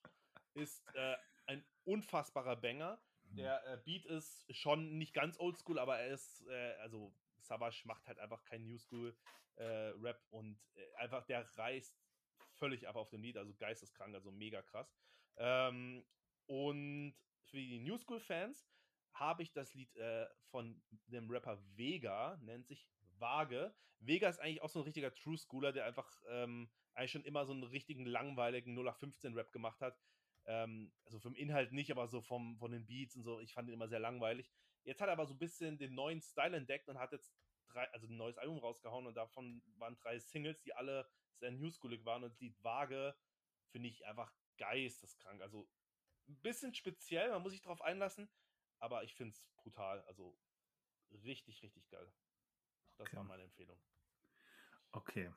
Ist 0.53 0.83
äh, 0.95 1.15
ein 1.45 1.65
unfassbarer 1.83 2.55
Banger. 2.55 2.99
Der 3.29 3.65
äh, 3.65 3.77
Beat 3.83 4.05
ist 4.05 4.45
schon 4.55 4.97
nicht 4.97 5.13
ganz 5.13 5.37
oldschool, 5.39 5.79
aber 5.79 5.99
er 5.99 6.13
ist, 6.13 6.45
äh, 6.47 6.73
also 6.79 7.13
Savage 7.39 7.81
macht 7.85 8.07
halt 8.07 8.19
einfach 8.19 8.43
kein 8.45 8.63
New 8.63 8.77
School 8.77 9.15
äh, 9.57 9.63
Rap 9.63 10.23
und 10.29 10.57
einfach 10.95 11.25
der 11.25 11.45
reißt 11.57 11.99
völlig 12.53 12.87
ab 12.87 12.95
auf 12.95 13.09
dem 13.09 13.21
Lied, 13.21 13.37
also 13.37 13.53
geisteskrank, 13.55 14.15
also 14.15 14.31
mega 14.31 14.61
krass. 14.61 14.95
Ähm, 15.37 16.05
und 16.45 17.15
für 17.43 17.57
die 17.57 17.79
New 17.79 17.97
School 17.97 18.19
Fans 18.19 18.67
habe 19.13 19.43
ich 19.43 19.51
das 19.53 19.73
Lied 19.73 19.95
äh, 19.95 20.27
von 20.49 20.81
dem 21.07 21.29
Rapper 21.29 21.59
Vega, 21.75 22.37
nennt 22.41 22.67
sich 22.67 22.87
Vage. 23.17 23.73
Vega 23.99 24.29
ist 24.29 24.39
eigentlich 24.39 24.61
auch 24.61 24.69
so 24.69 24.79
ein 24.79 24.85
richtiger 24.85 25.13
True 25.13 25.37
Schooler, 25.37 25.71
der 25.71 25.85
einfach 25.85 26.09
ähm, 26.29 26.69
eigentlich 26.93 27.11
schon 27.11 27.23
immer 27.23 27.45
so 27.45 27.53
einen 27.53 27.63
richtigen 27.63 28.05
langweiligen 28.05 28.73
0815 28.77 29.33
Rap 29.33 29.51
gemacht 29.51 29.81
hat. 29.81 29.99
Ähm, 30.45 30.91
also 31.05 31.19
vom 31.19 31.35
Inhalt 31.35 31.71
nicht, 31.71 31.91
aber 31.91 32.07
so 32.07 32.21
vom, 32.21 32.57
von 32.57 32.71
den 32.71 32.85
Beats 32.85 33.15
und 33.15 33.23
so. 33.23 33.39
Ich 33.39 33.53
fand 33.53 33.67
ihn 33.67 33.73
immer 33.73 33.87
sehr 33.87 33.99
langweilig. 33.99 34.51
Jetzt 34.83 35.01
hat 35.01 35.09
er 35.09 35.13
aber 35.13 35.25
so 35.25 35.33
ein 35.33 35.39
bisschen 35.39 35.77
den 35.77 35.95
neuen 35.95 36.21
Style 36.21 36.55
entdeckt 36.55 36.87
und 36.87 36.97
hat 36.97 37.11
jetzt 37.11 37.35
drei, 37.67 37.91
also 37.91 38.07
ein 38.07 38.15
neues 38.15 38.37
Album 38.37 38.59
rausgehauen 38.59 39.07
und 39.07 39.15
davon 39.15 39.61
waren 39.77 39.97
drei 39.97 40.19
Singles, 40.19 40.61
die 40.61 40.73
alle 40.73 41.07
sehr 41.39 41.51
newschoolig 41.51 42.05
waren 42.05 42.23
und 42.23 42.31
das 42.31 42.39
Lied 42.39 42.55
Vage 42.63 43.15
finde 43.69 43.89
ich 43.89 44.05
einfach 44.05 44.33
geisteskrank. 44.57 45.41
Also 45.41 45.67
ein 46.27 46.39
bisschen 46.41 46.73
speziell, 46.73 47.29
man 47.29 47.41
muss 47.41 47.51
sich 47.51 47.61
darauf 47.61 47.81
einlassen, 47.81 48.29
aber 48.79 49.03
ich 49.03 49.13
finde 49.15 49.33
es 49.33 49.49
brutal. 49.57 50.01
Also 50.03 50.37
richtig, 51.11 51.61
richtig 51.63 51.89
geil. 51.89 52.11
Das 52.97 53.07
Okay. 53.07 53.17
war 53.17 53.23
meine 53.23 53.43
Empfehlung. 53.43 53.79
Okay. 54.91 55.31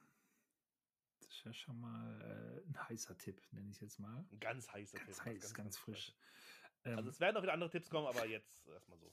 Das 1.20 1.28
ist 1.28 1.44
ja 1.44 1.52
schon 1.52 1.78
mal 1.80 2.20
äh, 2.22 2.68
ein 2.68 2.88
heißer 2.88 3.16
Tipp, 3.18 3.40
nenne 3.52 3.68
ich 3.68 3.76
es 3.76 3.80
jetzt 3.82 3.98
mal. 3.98 4.26
Ein 4.30 4.40
ganz 4.40 4.72
heißer 4.72 4.98
Ganz 4.98 5.16
Tipp, 5.18 5.26
heiß, 5.26 5.54
ganz, 5.54 5.78
frisch. 5.78 6.08
heiß. 6.08 6.16
Ähm, 6.84 6.96
Also 6.98 7.10
es 7.10 7.20
werden 7.20 7.36
auch 7.36 7.42
wieder 7.42 7.52
andere 7.52 7.70
Tipps 7.70 7.90
kommen, 7.90 8.06
aber 8.06 8.26
jetzt 8.26 8.66
erstmal 8.68 8.98
so. 8.98 9.12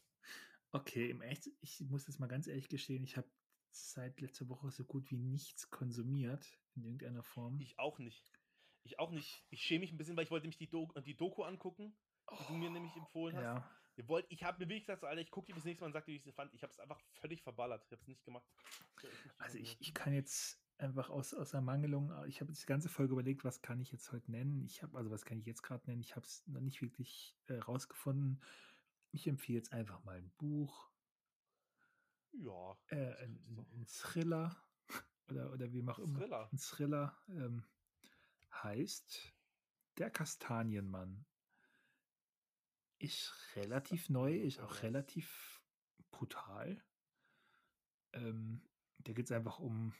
okay, 0.71 1.09
im 1.09 1.21
Echt, 1.21 1.47
ich 1.61 1.81
muss 1.81 2.07
jetzt 2.07 2.19
mal 2.19 2.27
ganz 2.27 2.47
ehrlich 2.47 2.69
gestehen, 2.69 3.03
ich 3.03 3.17
habe 3.17 3.29
seit 3.69 4.21
letzter 4.21 4.47
Woche 4.47 4.71
so 4.71 4.85
gut 4.85 5.11
wie 5.11 5.17
nichts 5.17 5.69
konsumiert 5.69 6.45
in 6.75 6.83
irgendeiner 6.83 7.23
Form. 7.23 7.59
Ich 7.59 7.77
auch 7.77 7.99
nicht. 7.99 8.31
Ich 8.83 8.99
auch 8.99 9.11
nicht. 9.11 9.45
Ich 9.49 9.61
schäme 9.63 9.81
mich 9.81 9.91
ein 9.91 9.97
bisschen, 9.97 10.15
weil 10.15 10.23
ich 10.23 10.31
wollte 10.31 10.45
nämlich 10.45 10.57
die, 10.57 10.69
Do 10.69 10.87
die 11.05 11.17
Doku 11.17 11.43
angucken, 11.43 11.93
die 12.31 12.47
du 12.47 12.53
mir 12.53 12.69
nämlich 12.69 12.95
empfohlen 12.95 13.35
hast. 13.35 13.43
ja, 13.43 13.76
Ihr 13.97 14.07
wollt, 14.07 14.27
ich 14.29 14.43
habe 14.43 14.59
mir 14.59 14.69
wirklich 14.69 14.85
gesagt, 14.85 15.03
Alter, 15.03 15.19
ich 15.19 15.31
gucke 15.31 15.47
die 15.47 15.53
bis 15.53 15.65
nächstes 15.65 15.81
Mal 15.81 15.87
und 15.87 15.93
sag 15.93 16.05
dir, 16.05 16.11
wie 16.11 16.17
ich 16.17 16.23
sie 16.23 16.31
fand. 16.31 16.53
Ich 16.53 16.61
habe 16.61 16.71
es 16.71 16.79
einfach 16.79 17.01
völlig 17.19 17.41
verballert. 17.41 17.83
Ich 17.83 17.91
habe 17.91 18.01
es 18.01 18.07
nicht 18.07 18.23
gemacht. 18.23 18.45
Also 19.39 19.57
ich, 19.57 19.75
ich 19.81 19.93
kann 19.95 20.13
jetzt 20.13 20.61
einfach 20.77 21.09
aus, 21.09 21.33
aus 21.33 21.53
Ermangelung, 21.53 22.11
äh, 22.11 22.27
ich 22.27 22.39
habe 22.39 22.53
die 22.53 22.65
ganze 22.67 22.89
Folge 22.89 23.13
überlegt, 23.13 23.43
was 23.43 23.63
kann 23.63 23.79
ich 23.81 23.91
jetzt 23.91 24.11
heute 24.11 24.29
nennen. 24.31 24.63
Ich 24.65 24.83
habe, 24.83 24.95
also 24.95 25.09
was 25.09 25.25
kann 25.25 25.39
ich 25.39 25.47
jetzt 25.47 25.63
gerade 25.63 25.83
nennen? 25.89 26.01
Ich 26.01 26.15
habe 26.15 26.25
es 26.25 26.45
noch 26.45 26.61
nicht 26.61 26.81
wirklich 26.83 27.35
äh, 27.47 27.55
rausgefunden. 27.55 28.39
Ich 29.11 29.27
empfehle 29.27 29.57
jetzt 29.57 29.73
einfach 29.73 30.03
mal 30.03 30.17
ein 30.17 30.29
Buch, 30.37 30.91
Ja, 32.33 32.77
äh, 32.87 32.97
das 32.97 33.19
ein, 33.21 33.67
ein 33.71 33.85
Thriller 33.87 34.55
oder, 35.29 35.51
oder 35.51 35.71
wie 35.71 35.81
auch 35.87 35.97
immer. 35.97 36.19
Thriller. 36.19 36.49
Ein 36.51 36.57
Thriller 36.59 37.17
ähm, 37.29 37.63
heißt 38.51 39.33
Der 39.97 40.11
Kastanienmann. 40.11 41.25
Ist 42.99 43.33
relativ 43.55 44.09
neu, 44.09 44.35
ist 44.35 44.59
auch 44.59 44.81
relativ 44.81 45.61
brutal. 46.11 46.83
Ähm, 48.13 48.61
da 48.99 49.13
geht 49.13 49.25
es 49.25 49.31
einfach 49.31 49.59
um, 49.59 49.93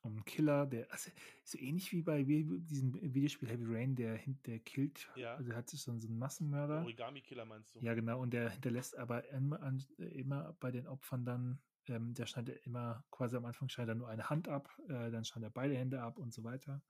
um 0.00 0.12
einen 0.12 0.24
Killer, 0.24 0.66
der, 0.66 0.90
also 0.90 1.10
so 1.44 1.58
ähnlich 1.58 1.92
wie 1.92 2.02
bei 2.02 2.24
diesem 2.24 2.94
Videospiel 3.14 3.48
Heavy 3.48 3.64
Rain, 3.66 3.94
der, 3.94 4.18
der 4.46 4.58
killt, 4.58 5.08
Ja. 5.14 5.36
also 5.36 5.52
hat 5.54 5.70
sich 5.70 5.82
so, 5.82 5.96
so 5.98 6.08
einen 6.08 6.18
Massenmörder. 6.18 6.82
Origami-Killer 6.82 7.44
meinst 7.44 7.74
du? 7.74 7.80
Ja, 7.80 7.94
genau, 7.94 8.20
und 8.20 8.32
der 8.32 8.50
hinterlässt 8.50 8.96
aber 8.96 9.28
immer, 9.28 9.60
immer 9.98 10.54
bei 10.54 10.72
den 10.72 10.88
Opfern 10.88 11.24
dann, 11.24 11.62
ähm, 11.86 12.14
der 12.14 12.26
schneidet 12.26 12.66
immer, 12.66 13.04
quasi 13.10 13.36
am 13.36 13.44
Anfang 13.44 13.68
schneidet 13.68 13.92
er 13.92 13.98
nur 13.98 14.08
eine 14.08 14.28
Hand 14.30 14.48
ab, 14.48 14.68
äh, 14.88 15.10
dann 15.10 15.24
schneidet 15.24 15.50
er 15.50 15.52
beide 15.52 15.76
Hände 15.76 16.02
ab 16.02 16.18
und 16.18 16.34
so 16.34 16.42
weiter. 16.42 16.82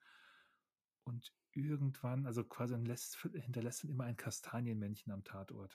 Und 1.04 1.34
irgendwann, 1.56 2.26
also 2.26 2.44
quasi 2.44 2.74
lässt, 2.76 3.16
hinterlässt 3.16 3.84
dann 3.84 3.90
immer 3.90 4.04
ein 4.04 4.16
Kastanienmännchen 4.16 5.12
am 5.12 5.24
Tatort. 5.24 5.74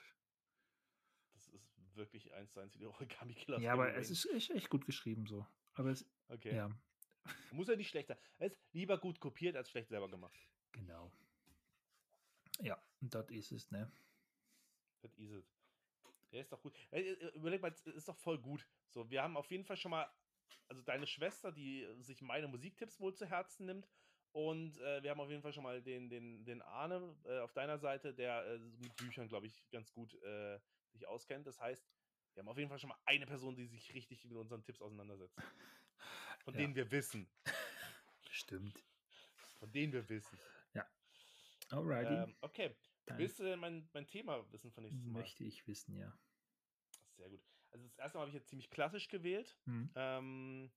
Das 1.34 1.48
ist 1.48 1.96
wirklich 1.96 2.32
eins 2.34 2.52
zu 2.52 2.60
eins 2.60 2.74
wie 2.74 2.78
der 2.80 2.90
Origami-Killer. 2.90 3.58
Ja, 3.60 3.72
aber 3.72 3.94
es 3.94 4.10
ist 4.10 4.26
echt, 4.26 4.50
echt 4.50 4.70
gut 4.70 4.86
geschrieben 4.86 5.26
so. 5.26 5.46
Aber 5.74 5.90
es, 5.90 6.04
Okay. 6.28 6.54
ja, 6.54 6.70
Muss 7.52 7.68
ja 7.68 7.76
nicht 7.76 7.88
schlechter. 7.90 8.18
Es 8.38 8.52
ist 8.52 8.74
lieber 8.74 8.98
gut 8.98 9.20
kopiert 9.20 9.56
als 9.56 9.70
schlecht 9.70 9.88
selber 9.88 10.08
gemacht. 10.10 10.38
genau. 10.72 11.12
Ja, 12.60 12.82
und 13.00 13.14
das 13.14 13.30
ist 13.30 13.52
es, 13.52 13.70
ne? 13.70 13.90
Das 15.00 15.14
is 15.16 15.30
it. 15.30 15.46
Der 16.32 16.40
ist 16.40 16.50
doch 16.52 16.60
gut. 16.60 16.74
Äh, 16.90 17.02
äh, 17.12 17.36
Überleg 17.36 17.62
mal, 17.62 17.70
es 17.70 17.86
ist 17.86 18.08
doch 18.08 18.16
voll 18.16 18.38
gut. 18.40 18.66
So, 18.90 19.08
wir 19.10 19.22
haben 19.22 19.36
auf 19.36 19.50
jeden 19.50 19.64
Fall 19.64 19.76
schon 19.76 19.92
mal, 19.92 20.10
also 20.68 20.82
deine 20.82 21.06
Schwester, 21.06 21.52
die 21.52 21.86
sich 22.00 22.20
meine 22.20 22.48
Musiktipps 22.48 22.98
wohl 23.00 23.14
zu 23.14 23.26
Herzen 23.26 23.66
nimmt. 23.66 23.88
Und 24.32 24.78
äh, 24.78 25.02
wir 25.02 25.10
haben 25.10 25.20
auf 25.20 25.30
jeden 25.30 25.42
Fall 25.42 25.52
schon 25.52 25.62
mal 25.62 25.82
den, 25.82 26.08
den, 26.08 26.44
den 26.44 26.62
Arne 26.62 27.16
äh, 27.24 27.38
auf 27.40 27.52
deiner 27.52 27.78
Seite, 27.78 28.14
der 28.14 28.44
äh, 28.44 28.58
mit 28.58 28.94
Büchern, 28.96 29.28
glaube 29.28 29.46
ich, 29.46 29.68
ganz 29.70 29.92
gut 29.92 30.14
äh, 30.22 30.60
sich 30.92 31.06
auskennt. 31.06 31.46
Das 31.46 31.58
heißt, 31.58 31.88
wir 32.34 32.42
haben 32.42 32.48
auf 32.48 32.58
jeden 32.58 32.68
Fall 32.68 32.78
schon 32.78 32.88
mal 32.90 32.98
eine 33.06 33.26
Person, 33.26 33.56
die 33.56 33.66
sich 33.66 33.94
richtig 33.94 34.24
mit 34.24 34.36
unseren 34.36 34.62
Tipps 34.62 34.80
auseinandersetzt. 34.80 35.36
Von 36.44 36.54
Ja. 36.54 36.60
denen 36.60 36.74
wir 36.74 36.90
wissen. 36.90 37.28
Stimmt. 38.30 38.84
Von 39.58 39.72
denen 39.72 39.92
wir 39.92 40.08
wissen. 40.08 40.38
Alrighty. 41.70 42.14
Ähm, 42.14 42.36
okay. 42.40 42.74
Dann 43.06 43.18
Willst 43.18 43.38
du 43.38 43.44
denn 43.44 43.58
mein, 43.58 43.88
mein 43.92 44.06
Thema 44.06 44.50
wissen 44.52 44.70
von 44.72 44.84
nächstes 44.84 45.04
Mal? 45.04 45.20
möchte 45.20 45.44
ich 45.44 45.66
wissen, 45.66 45.96
ja. 45.96 46.16
Sehr 47.16 47.28
gut. 47.28 47.42
Also 47.70 47.84
das 47.86 47.98
erste 47.98 48.18
Mal 48.18 48.22
habe 48.22 48.30
ich 48.30 48.34
jetzt 48.34 48.48
ziemlich 48.48 48.70
klassisch 48.70 49.08
gewählt. 49.08 49.58
Hm. 49.64 49.90
Ähm, 49.94 50.72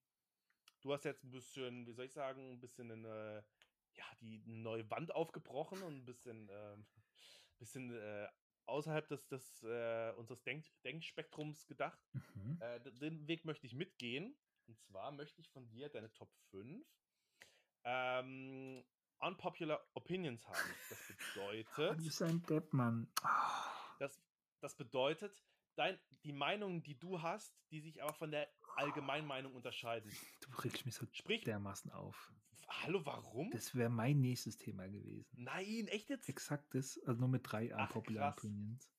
du 0.81 0.93
hast 0.93 1.05
jetzt 1.05 1.23
ein 1.23 1.31
bisschen, 1.31 1.87
wie 1.87 1.93
soll 1.93 2.05
ich 2.05 2.13
sagen, 2.13 2.51
ein 2.51 2.59
bisschen 2.59 2.91
eine, 2.91 3.45
ja, 3.93 4.05
die 4.19 4.41
neue 4.45 4.89
Wand 4.89 5.13
aufgebrochen 5.13 5.81
und 5.83 5.95
ein 5.95 6.05
bisschen, 6.05 6.49
ähm, 6.51 6.85
bisschen 7.57 7.93
äh, 7.93 8.27
außerhalb 8.65 9.07
des, 9.07 9.27
des 9.27 9.63
äh, 9.63 10.13
unseres 10.17 10.43
Denk 10.43 10.65
Denkspektrums 10.83 11.67
gedacht. 11.67 11.99
Mhm. 12.13 12.57
Äh, 12.59 12.79
den 12.79 13.27
Weg 13.27 13.45
möchte 13.45 13.67
ich 13.67 13.73
mitgehen. 13.73 14.35
Und 14.67 14.79
zwar 14.79 15.11
möchte 15.11 15.41
ich 15.41 15.49
von 15.49 15.67
dir 15.69 15.89
deine 15.89 16.11
Top 16.13 16.31
5 16.51 16.85
ähm, 17.83 18.83
Unpopular 19.19 19.85
Opinions 19.93 20.47
haben. 20.47 20.57
Das 20.89 21.07
Du 21.07 21.13
bedeutet, 21.13 21.97
bist 22.03 22.21
ein 22.21 22.41
Depp, 22.43 22.73
Mann. 22.73 23.11
Ah. 23.21 23.95
das, 23.99 24.19
das 24.61 24.75
bedeutet, 24.75 25.43
dein, 25.75 25.99
die 26.23 26.33
Meinungen, 26.33 26.81
die 26.81 26.97
du 26.97 27.21
hast, 27.21 27.53
die 27.69 27.81
sich 27.81 28.01
aber 28.01 28.13
von 28.13 28.31
der 28.31 28.49
Allgemeinmeinung 28.77 29.53
unterscheiden. 29.55 30.11
Du 30.41 30.49
regst 30.63 30.85
mich 30.85 30.95
so 30.95 31.05
Sprich, 31.11 31.43
dermaßen 31.43 31.91
auf. 31.91 32.31
hallo, 32.67 33.05
warum? 33.05 33.51
Das 33.51 33.75
wäre 33.75 33.89
mein 33.89 34.19
nächstes 34.21 34.57
Thema 34.57 34.87
gewesen. 34.87 35.29
Nein, 35.43 35.87
echt 35.87 36.09
jetzt? 36.09 36.29
Exakt 36.29 36.73
das, 36.73 36.99
also 37.05 37.19
nur 37.19 37.29
mit 37.29 37.41
drei 37.51 37.73
Ach, 37.75 37.81
unpopular 37.87 38.31
krass. 38.33 38.43
Opinions. 38.45 38.91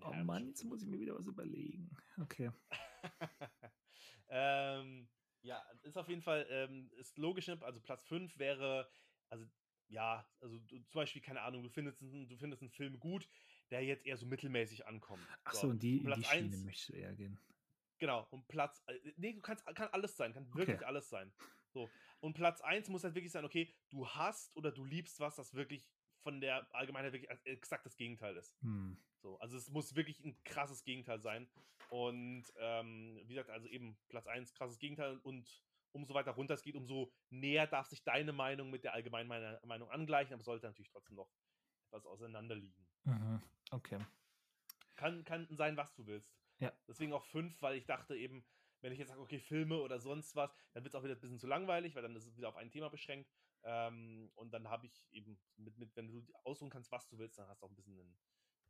Ja, 0.00 0.08
Oh 0.10 0.24
Mann, 0.24 0.48
jetzt 0.48 0.64
muss 0.64 0.82
ich 0.82 0.88
mir 0.88 0.98
wieder 0.98 1.14
was 1.14 1.26
überlegen. 1.26 1.96
Okay. 2.18 2.50
ähm, 4.28 5.08
ja, 5.42 5.62
ist 5.82 5.96
auf 5.96 6.08
jeden 6.08 6.22
Fall, 6.22 6.46
ähm, 6.50 6.90
ist 6.96 7.18
logisch, 7.18 7.46
ne? 7.48 7.58
also 7.62 7.80
Platz 7.80 8.04
5 8.04 8.38
wäre, 8.38 8.88
also 9.28 9.46
ja, 9.88 10.26
also 10.40 10.58
du, 10.58 10.76
zum 10.76 10.98
Beispiel, 11.00 11.20
keine 11.20 11.42
Ahnung, 11.42 11.62
du 11.62 11.68
findest, 11.68 12.00
einen, 12.00 12.28
du 12.28 12.36
findest 12.36 12.62
einen 12.62 12.70
Film 12.70 12.98
gut, 12.98 13.28
der 13.70 13.84
jetzt 13.84 14.06
eher 14.06 14.16
so 14.16 14.26
mittelmäßig 14.26 14.86
ankommt. 14.86 15.26
Ach 15.44 15.54
so, 15.54 15.70
in 15.70 15.78
die, 15.78 15.98
in 15.98 16.04
Platz 16.04 16.20
die 16.20 16.24
Schiene 16.24 16.56
eins- 16.56 16.64
möchtest 16.64 16.88
du 16.90 16.92
eher 16.94 17.14
gehen. 17.14 17.38
Genau, 17.98 18.26
und 18.30 18.46
Platz, 18.48 18.82
äh, 18.86 18.98
nee, 19.16 19.32
du 19.32 19.40
kannst, 19.40 19.64
kann 19.74 19.88
alles 19.88 20.16
sein, 20.16 20.32
kann 20.32 20.52
wirklich 20.54 20.76
Okay. 20.76 20.84
alles 20.84 21.08
sein. 21.08 21.32
So, 21.72 21.88
und 22.20 22.34
Platz 22.34 22.60
1 22.60 22.88
muss 22.88 23.04
halt 23.04 23.14
wirklich 23.14 23.32
sein, 23.32 23.44
okay, 23.44 23.74
du 23.90 24.06
hast 24.08 24.54
oder 24.56 24.72
du 24.72 24.84
liebst 24.84 25.20
was, 25.20 25.36
das 25.36 25.54
wirklich 25.54 25.88
von 26.22 26.40
der 26.40 26.66
Allgemeinheit 26.74 27.12
wirklich 27.12 27.30
exakt 27.44 27.86
das 27.86 27.96
Gegenteil 27.96 28.36
ist. 28.36 28.56
Hm. 28.62 28.96
So, 29.22 29.38
also 29.38 29.56
es 29.56 29.70
muss 29.70 29.94
wirklich 29.94 30.18
ein 30.24 30.36
krasses 30.44 30.84
Gegenteil 30.84 31.20
sein. 31.20 31.48
Und 31.90 32.44
ähm, 32.56 33.20
wie 33.24 33.34
gesagt, 33.34 33.50
also 33.50 33.66
eben 33.68 33.96
Platz 34.08 34.26
1, 34.26 34.52
krasses 34.54 34.78
Gegenteil 34.78 35.18
und 35.18 35.62
umso 35.92 36.14
weiter 36.14 36.32
runter 36.32 36.54
es 36.54 36.62
geht, 36.62 36.74
umso 36.74 37.12
näher 37.30 37.66
darf 37.66 37.86
sich 37.86 38.02
deine 38.02 38.32
Meinung 38.32 38.70
mit 38.70 38.82
der 38.84 38.94
allgemeinen 38.94 39.28
Meine- 39.28 39.60
Meinung 39.64 39.90
angleichen, 39.90 40.32
aber 40.34 40.42
sollte 40.42 40.66
natürlich 40.66 40.90
trotzdem 40.90 41.16
noch 41.16 41.30
etwas 41.88 42.06
auseinander 42.06 42.54
liegen. 42.56 42.86
Mhm. 43.04 43.42
Okay. 43.70 43.98
Kann, 44.96 45.24
kann 45.24 45.46
sein, 45.50 45.76
was 45.76 45.94
du 45.94 46.06
willst. 46.06 46.34
Ja. 46.62 46.72
Deswegen 46.86 47.12
auch 47.12 47.24
5, 47.24 47.60
weil 47.60 47.76
ich 47.76 47.86
dachte 47.86 48.16
eben, 48.16 48.44
wenn 48.82 48.92
ich 48.92 48.98
jetzt 48.98 49.08
sage, 49.08 49.20
okay, 49.20 49.40
Filme 49.40 49.80
oder 49.80 49.98
sonst 49.98 50.36
was, 50.36 50.54
dann 50.72 50.84
wird 50.84 50.94
es 50.94 50.98
auch 50.98 51.02
wieder 51.02 51.14
ein 51.14 51.20
bisschen 51.20 51.38
zu 51.38 51.48
langweilig, 51.48 51.94
weil 51.94 52.02
dann 52.02 52.14
ist 52.14 52.26
es 52.26 52.36
wieder 52.36 52.48
auf 52.48 52.56
ein 52.56 52.70
Thema 52.70 52.88
beschränkt. 52.88 53.28
Ähm, 53.64 54.30
und 54.36 54.52
dann 54.52 54.68
habe 54.68 54.86
ich 54.86 55.06
eben, 55.12 55.40
mit, 55.56 55.76
mit, 55.78 55.96
wenn 55.96 56.06
du 56.08 56.24
aussuchen 56.44 56.70
kannst, 56.70 56.92
was 56.92 57.08
du 57.08 57.18
willst, 57.18 57.38
dann 57.38 57.48
hast 57.48 57.62
du 57.62 57.66
auch 57.66 57.70
ein 57.70 57.74
bisschen 57.76 57.98
ein, 57.98 58.16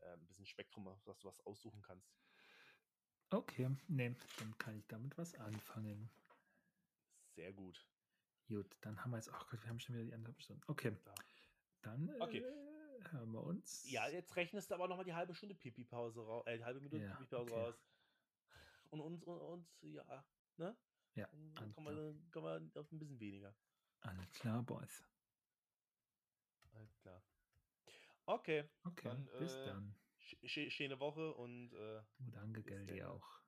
äh, 0.01 0.13
ein 0.15 0.27
bisschen 0.27 0.47
Spektrum, 0.47 0.87
dass 1.05 1.19
du 1.19 1.29
was 1.29 1.41
aussuchen 1.41 1.83
kannst. 1.83 2.11
Okay, 3.31 3.71
nee, 3.89 4.15
dann 4.37 4.57
kann 4.59 4.79
ich 4.79 4.87
damit 4.87 5.17
was 5.19 5.35
anfangen. 5.35 6.11
Sehr 7.35 7.53
gut. 7.53 7.87
Gut, 8.49 8.77
dann 8.83 9.03
haben 9.03 9.11
wir 9.11 9.17
jetzt, 9.19 9.31
ach 9.33 9.49
Gott, 9.49 9.63
wir 9.63 9.69
haben 9.69 9.81
schon 9.81 9.95
wieder 9.95 10.05
die 10.05 10.13
anderthalb 10.13 10.41
Stunden. 10.43 10.63
Okay, 10.67 10.97
Da. 11.05 11.15
dann 11.83 12.11
Okay. 12.21 12.39
Äh, 12.39 12.72
hören 13.11 13.33
wir 13.33 13.43
uns. 13.43 13.85
Ja, 13.91 14.09
jetzt 14.09 14.37
rechnest 14.37 14.71
du 14.71 14.75
aber 14.75 14.89
nochmal 14.89 15.05
die 15.05 15.15
halbe 15.15 15.35
Stunde 15.35 15.55
Pipi-Pause 15.55 16.21
raus, 16.25 16.47
äh, 16.47 16.59
die 16.59 16.65
halbe 16.65 16.81
Minute 16.81 17.01
Ja, 17.01 17.13
Pipi-Pause 17.17 17.51
okay. 17.51 17.55
raus. 17.55 17.75
Und 18.91 19.01
uns, 19.01 19.23
und, 19.25 19.41
und, 19.41 19.67
ja, 19.83 20.25
ne? 20.57 20.77
Ja, 21.15 21.29
Dann 21.33 21.75
kommen 21.75 21.97
wir, 21.97 22.31
kommen 22.31 22.73
wir 22.75 22.81
auf 22.81 22.93
ein 22.93 22.99
bisschen 22.99 23.21
weniger. 23.21 23.55
Alles 24.01 24.31
klar, 24.33 24.63
Boys. 24.63 25.03
Alles 26.75 26.97
klar. 27.03 27.23
Okay, 28.27 28.65
Okay, 28.85 29.09
Dann, 29.09 29.27
bis 29.39 29.53
äh, 29.53 29.67
dann. 29.67 29.95
sch 30.19 30.37
sch 30.47 30.71
schöne 30.71 31.01
Woche 31.01 31.35
und 31.35 31.73
äh, 31.75 32.03
Geld 32.65 32.91
dir 32.91 33.11
dann. 33.11 33.11
auch. 33.11 33.42